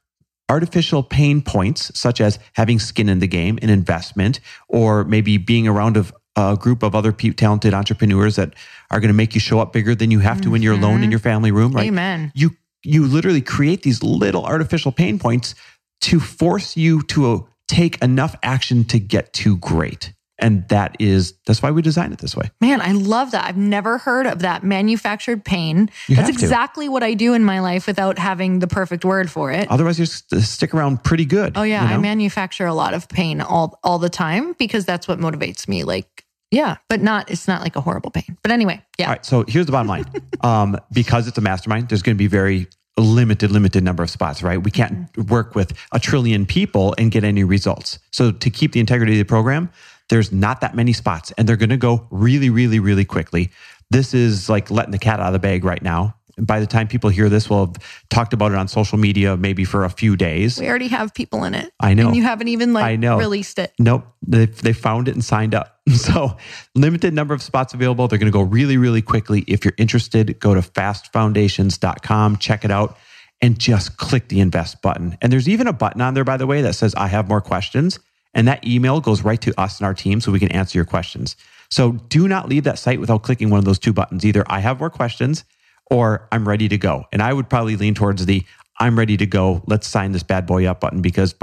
artificial 0.50 1.04
pain 1.04 1.42
points, 1.42 1.98
such 1.98 2.22
as 2.22 2.40
having 2.54 2.80
skin 2.80 3.10
in 3.10 3.20
the 3.20 3.28
game, 3.28 3.58
an 3.62 3.70
investment, 3.70 4.40
or 4.68 5.04
maybe 5.04 5.38
being 5.38 5.68
around 5.68 5.98
of 5.98 6.14
a 6.36 6.56
group 6.56 6.84
of 6.84 6.96
other 6.96 7.12
pe- 7.12 7.32
talented 7.32 7.74
entrepreneurs 7.74 8.36
that 8.36 8.54
are 8.92 9.00
going 9.00 9.10
to 9.10 9.16
make 9.16 9.34
you 9.34 9.40
show 9.40 9.60
up 9.60 9.74
bigger 9.74 9.96
than 9.96 10.12
you 10.12 10.20
have 10.20 10.42
to 10.42 10.52
when 10.52 10.62
you're 10.62 10.74
alone 10.74 11.04
in 11.04 11.10
your 11.10 11.20
family 11.20 11.52
room, 11.52 11.72
right? 11.72 11.88
Amen. 11.88 12.32
You 12.36 12.52
you 12.84 13.08
literally 13.08 13.42
create 13.42 13.82
these 13.82 14.04
little 14.04 14.46
artificial 14.46 14.92
pain 14.92 15.18
points 15.18 15.56
to 16.02 16.20
force 16.20 16.78
you 16.78 17.02
to 17.04 17.34
uh, 17.34 17.40
take 17.68 18.02
enough 18.04 18.36
action 18.44 18.84
to 18.86 19.00
get 19.00 19.34
to 19.34 19.58
great. 19.58 20.14
And 20.38 20.68
that 20.68 20.98
is 21.00 21.34
that's 21.46 21.62
why 21.62 21.72
we 21.72 21.82
designed 21.82 22.12
it 22.12 22.20
this 22.20 22.36
way. 22.36 22.52
Man, 22.60 22.82
I 22.82 22.92
love 22.92 23.32
that. 23.32 23.46
I've 23.46 23.58
never 23.58 23.98
heard 23.98 24.26
of 24.26 24.40
that 24.40 24.64
manufactured 24.64 25.46
pain. 25.46 25.90
You 26.08 26.18
That's 26.18 26.30
exactly 26.30 26.90
what 26.90 27.04
I 27.04 27.14
do 27.14 27.34
in 27.34 27.44
my 27.44 27.62
life 27.62 27.88
without 27.88 28.20
having 28.20 28.60
the 28.60 28.68
perfect 28.68 29.06
word 29.06 29.30
for 29.32 29.52
it. 29.52 29.70
Otherwise, 29.72 29.98
you 29.98 30.06
stick 30.06 30.74
around 30.74 31.04
pretty 31.04 31.26
good. 31.26 31.54
Oh 31.56 31.64
yeah, 31.64 31.84
you 31.84 31.90
know? 31.90 31.96
I 31.96 31.98
manufacture 32.00 32.66
a 32.66 32.74
lot 32.74 32.94
of 32.94 33.08
pain 33.08 33.40
all 33.40 33.80
all 33.84 33.98
the 33.98 34.10
time 34.10 34.54
because 34.54 34.86
that's 34.86 35.08
what 35.08 35.20
motivates 35.20 35.70
me. 35.70 35.84
Like, 35.84 36.26
yeah, 36.52 36.78
but 36.90 37.02
not 37.02 37.32
it's 37.32 37.48
not 37.48 37.62
like 37.62 37.78
a 37.78 37.82
horrible 37.82 38.12
pain. 38.12 38.38
But 38.42 38.52
anyway, 38.52 38.84
yeah. 38.98 39.06
All 39.06 39.12
right. 39.14 39.26
So 39.26 39.46
here's 39.48 39.66
the 39.66 39.72
bottom 39.72 39.88
line. 39.88 40.06
Um, 40.42 40.78
because 40.92 41.28
it's 41.28 41.40
a 41.40 41.42
mastermind, 41.42 41.90
there's 41.90 42.04
going 42.04 42.16
to 42.16 42.20
be 42.20 42.28
very 42.28 42.68
limited, 42.98 43.52
limited 43.52 43.84
number 43.84 44.04
of 44.04 44.10
spots, 44.10 44.42
right? 44.42 44.62
We 44.62 44.72
can't 44.72 45.16
work 45.30 45.56
with 45.56 45.74
a 45.92 46.00
trillion 46.00 46.46
people 46.46 46.96
and 46.98 47.12
get 47.12 47.24
any 47.24 47.44
results. 47.44 48.00
So 48.12 48.32
to 48.32 48.50
keep 48.50 48.72
the 48.72 48.80
integrity 48.80 49.14
of 49.14 49.18
the 49.18 49.26
program, 49.26 49.70
there's 50.10 50.32
not 50.32 50.62
that 50.62 50.76
many 50.76 50.94
spots 50.94 51.32
and 51.38 51.48
they're 51.48 51.56
going 51.56 51.70
to 51.70 51.78
go 51.78 52.08
really, 52.12 52.50
really, 52.50 52.80
really 52.80 53.06
quickly. 53.06 53.52
This 53.92 54.14
is 54.14 54.50
like 54.50 54.72
letting 54.72 54.92
the 54.92 55.00
cat 55.00 55.20
out 55.20 55.28
of 55.28 55.34
the 55.34 55.40
bag 55.40 55.64
right 55.64 55.82
now. 55.82 56.16
By 56.38 56.60
the 56.60 56.68
time 56.68 56.90
people 56.90 57.10
hear 57.10 57.30
this, 57.30 57.50
we'll 57.50 57.68
have 57.68 58.04
talked 58.10 58.34
about 58.34 58.52
it 58.52 58.58
on 58.58 58.68
social 58.68 58.98
media 58.98 59.38
maybe 59.38 59.64
for 59.64 59.86
a 59.86 59.90
few 59.90 60.18
days. 60.18 60.60
We 60.60 60.68
already 60.68 60.90
have 60.90 61.14
people 61.14 61.46
in 61.46 61.56
it. 61.56 61.72
I 61.80 61.94
know. 61.94 62.08
And 62.08 62.16
you 62.16 62.24
haven't 62.24 62.50
even 62.50 62.74
like 62.74 62.84
I 62.84 62.98
know. 62.98 63.18
released 63.18 63.58
it. 63.58 63.72
Nope. 63.80 64.06
They, 64.28 64.48
they 64.48 64.74
found 64.74 65.08
it 65.08 65.14
and 65.14 65.24
signed 65.24 65.56
up. 65.56 65.72
So, 65.96 66.36
limited 66.74 67.14
number 67.14 67.36
of 67.36 67.44
spots 67.44 67.76
available. 67.76 68.08
They're 68.08 68.18
going 68.18 68.32
to 68.32 68.36
go 68.36 68.42
really, 68.42 68.76
really 68.76 69.04
quickly. 69.04 69.46
If 69.48 69.64
you're 69.64 69.76
interested, 69.78 70.40
go 70.40 70.56
to 70.56 70.62
fastfoundations.com, 70.62 72.38
check 72.38 72.66
it 72.66 72.72
out, 72.72 72.98
and 73.40 73.60
just 73.60 73.98
click 73.98 74.28
the 74.28 74.40
invest 74.40 74.82
button. 74.82 75.16
And 75.22 75.32
there's 75.32 75.48
even 75.48 75.68
a 75.68 75.74
button 75.74 76.02
on 76.02 76.16
there, 76.16 76.24
by 76.24 76.38
the 76.38 76.48
way, 76.48 76.64
that 76.64 76.74
says, 76.74 76.96
I 76.96 77.08
have 77.08 77.28
more 77.28 77.42
questions. 77.42 78.00
And 78.36 78.48
that 78.48 78.66
email 78.68 79.02
goes 79.02 79.24
right 79.24 79.42
to 79.42 79.60
us 79.60 79.80
and 79.80 79.88
our 79.88 79.94
team 79.94 80.22
so 80.22 80.32
we 80.32 80.40
can 80.40 80.52
answer 80.52 80.78
your 80.78 80.86
questions. 80.86 81.36
So, 81.70 81.94
do 81.94 82.28
not 82.28 82.48
leave 82.48 82.66
that 82.66 82.78
site 82.78 83.00
without 83.00 83.24
clicking 83.24 83.50
one 83.50 83.58
of 83.58 83.66
those 83.66 83.80
two 83.80 83.94
buttons. 83.94 84.24
Either 84.24 84.44
I 84.48 84.60
have 84.60 84.80
more 84.80 84.92
questions 84.92 85.44
or 85.90 86.28
I'm 86.32 86.48
ready 86.48 86.68
to 86.70 86.78
go. 86.78 87.06
And 87.12 87.22
I 87.22 87.34
would 87.34 87.50
probably 87.50 87.76
lean 87.76 87.96
towards 87.96 88.26
the 88.26 88.46
I'm 88.80 89.00
ready 89.00 89.18
to 89.18 89.26
go. 89.26 89.64
Let's 89.66 89.88
sign 89.88 90.12
this 90.12 90.24
bad 90.24 90.46
boy 90.46 90.66
up 90.66 90.82
button 90.82 91.02
because 91.02 91.34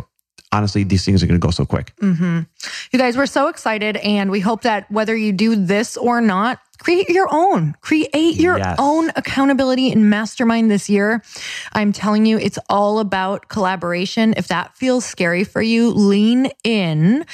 honestly, 0.52 0.84
these 0.84 1.04
things 1.04 1.22
are 1.22 1.26
going 1.26 1.40
to 1.40 1.44
go 1.44 1.50
so 1.50 1.64
quick. 1.64 1.94
Mm-hmm. 1.96 2.40
You 2.92 2.98
guys, 2.98 3.16
we're 3.16 3.26
so 3.26 3.48
excited. 3.48 3.96
And 3.96 4.30
we 4.30 4.40
hope 4.40 4.62
that 4.62 4.90
whether 4.90 5.16
you 5.16 5.32
do 5.32 5.56
this 5.56 5.96
or 5.96 6.20
not, 6.20 6.60
create 6.82 7.08
your 7.08 7.28
own. 7.30 7.76
Create 7.80 8.34
your 8.40 8.58
yes. 8.58 8.76
own 8.78 9.10
accountability 9.14 9.92
and 9.92 10.10
mastermind 10.10 10.68
this 10.68 10.90
year. 10.90 11.22
I'm 11.72 11.92
telling 11.92 12.26
you 12.26 12.38
it's 12.38 12.58
all 12.68 12.98
about 12.98 13.48
collaboration. 13.48 14.34
If 14.36 14.48
that 14.48 14.76
feels 14.76 15.04
scary 15.04 15.44
for 15.44 15.62
you 15.62 15.90
lean 15.90 16.50
in 16.64 17.24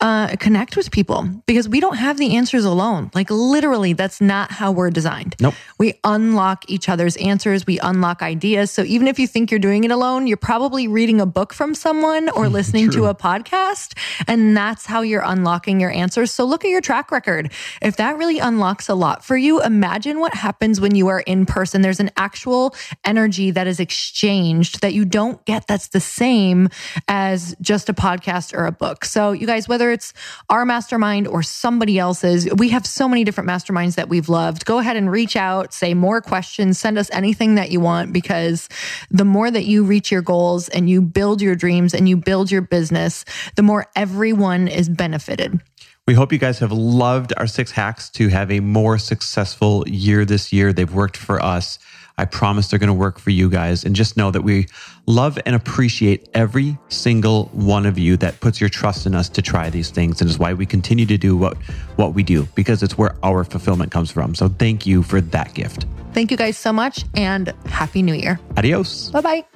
uh, 0.00 0.34
connect 0.36 0.76
with 0.76 0.90
people 0.90 1.28
because 1.46 1.68
we 1.68 1.78
don't 1.78 1.98
have 1.98 2.18
the 2.18 2.36
answers 2.36 2.64
alone. 2.64 3.12
Like 3.14 3.30
literally 3.30 3.92
that's 3.92 4.20
not 4.20 4.50
how 4.50 4.72
we're 4.72 4.90
designed. 4.90 5.36
Nope. 5.40 5.54
We 5.78 5.94
unlock 6.02 6.64
each 6.68 6.88
other's 6.88 7.16
answers. 7.18 7.64
We 7.64 7.78
unlock 7.78 8.22
ideas. 8.22 8.72
So 8.72 8.82
even 8.82 9.06
if 9.06 9.20
you 9.20 9.28
think 9.28 9.52
you're 9.52 9.60
doing 9.60 9.84
it 9.84 9.92
alone 9.92 10.26
you're 10.26 10.36
probably 10.36 10.88
reading 10.88 11.20
a 11.20 11.26
book 11.26 11.52
from 11.52 11.76
someone 11.76 12.28
or 12.30 12.48
listening 12.58 12.90
to 12.90 13.04
a 13.06 13.14
podcast 13.14 13.96
and 14.26 14.56
that's 14.56 14.86
how 14.86 15.02
you're 15.02 15.24
unlocking 15.24 15.80
your 15.80 15.92
answers. 15.92 16.32
So 16.32 16.44
look 16.44 16.64
at 16.64 16.70
your 16.70 16.80
track 16.80 17.12
record. 17.12 17.52
If 17.80 17.96
that 17.98 18.18
really 18.18 18.40
unlocks 18.40 18.88
a 18.88 18.95
lot 18.96 19.24
for 19.24 19.36
you. 19.36 19.62
Imagine 19.62 20.18
what 20.18 20.34
happens 20.34 20.80
when 20.80 20.94
you 20.94 21.08
are 21.08 21.20
in 21.20 21.46
person. 21.46 21.82
There's 21.82 22.00
an 22.00 22.10
actual 22.16 22.74
energy 23.04 23.50
that 23.50 23.66
is 23.66 23.80
exchanged 23.80 24.80
that 24.80 24.94
you 24.94 25.04
don't 25.04 25.44
get 25.44 25.66
that's 25.66 25.88
the 25.88 26.00
same 26.00 26.68
as 27.08 27.54
just 27.60 27.88
a 27.88 27.94
podcast 27.94 28.54
or 28.56 28.66
a 28.66 28.72
book. 28.72 29.04
So, 29.04 29.32
you 29.32 29.46
guys, 29.46 29.68
whether 29.68 29.90
it's 29.90 30.12
our 30.48 30.64
mastermind 30.64 31.28
or 31.28 31.42
somebody 31.42 31.98
else's, 31.98 32.48
we 32.54 32.70
have 32.70 32.86
so 32.86 33.08
many 33.08 33.24
different 33.24 33.48
masterminds 33.48 33.96
that 33.96 34.08
we've 34.08 34.28
loved. 34.28 34.64
Go 34.64 34.78
ahead 34.78 34.96
and 34.96 35.10
reach 35.10 35.36
out, 35.36 35.72
say 35.72 35.94
more 35.94 36.20
questions, 36.20 36.78
send 36.78 36.98
us 36.98 37.10
anything 37.12 37.56
that 37.56 37.70
you 37.70 37.80
want 37.80 38.12
because 38.12 38.68
the 39.10 39.24
more 39.24 39.50
that 39.50 39.64
you 39.64 39.84
reach 39.84 40.10
your 40.10 40.22
goals 40.22 40.68
and 40.68 40.88
you 40.88 41.02
build 41.02 41.40
your 41.40 41.54
dreams 41.54 41.94
and 41.94 42.08
you 42.08 42.16
build 42.16 42.50
your 42.50 42.62
business, 42.62 43.24
the 43.56 43.62
more 43.62 43.86
everyone 43.94 44.68
is 44.68 44.88
benefited. 44.88 45.60
We 46.06 46.14
hope 46.14 46.32
you 46.32 46.38
guys 46.38 46.60
have 46.60 46.70
loved 46.70 47.34
our 47.36 47.48
six 47.48 47.72
hacks 47.72 48.08
to 48.10 48.28
have 48.28 48.52
a 48.52 48.60
more 48.60 48.96
successful 48.96 49.82
year 49.88 50.24
this 50.24 50.52
year. 50.52 50.72
They've 50.72 50.92
worked 50.92 51.16
for 51.16 51.42
us. 51.42 51.80
I 52.16 52.26
promise 52.26 52.68
they're 52.68 52.78
going 52.78 52.88
to 52.88 52.94
work 52.94 53.18
for 53.18 53.30
you 53.30 53.50
guys. 53.50 53.84
And 53.84 53.96
just 53.96 54.16
know 54.16 54.30
that 54.30 54.42
we 54.42 54.68
love 55.06 55.36
and 55.44 55.56
appreciate 55.56 56.28
every 56.32 56.78
single 56.90 57.46
one 57.46 57.86
of 57.86 57.98
you 57.98 58.16
that 58.18 58.38
puts 58.38 58.60
your 58.60 58.70
trust 58.70 59.06
in 59.06 59.16
us 59.16 59.28
to 59.30 59.42
try 59.42 59.68
these 59.68 59.90
things. 59.90 60.20
And 60.20 60.30
is 60.30 60.38
why 60.38 60.54
we 60.54 60.64
continue 60.64 61.06
to 61.06 61.18
do 61.18 61.36
what, 61.36 61.56
what 61.96 62.14
we 62.14 62.22
do 62.22 62.46
because 62.54 62.84
it's 62.84 62.96
where 62.96 63.16
our 63.24 63.42
fulfillment 63.42 63.90
comes 63.90 64.12
from. 64.12 64.36
So 64.36 64.48
thank 64.48 64.86
you 64.86 65.02
for 65.02 65.20
that 65.20 65.54
gift. 65.54 65.86
Thank 66.12 66.30
you 66.30 66.36
guys 66.36 66.56
so 66.56 66.72
much 66.72 67.04
and 67.16 67.48
Happy 67.66 68.00
New 68.00 68.14
Year. 68.14 68.38
Adios. 68.56 69.10
Bye 69.10 69.20
bye. 69.22 69.55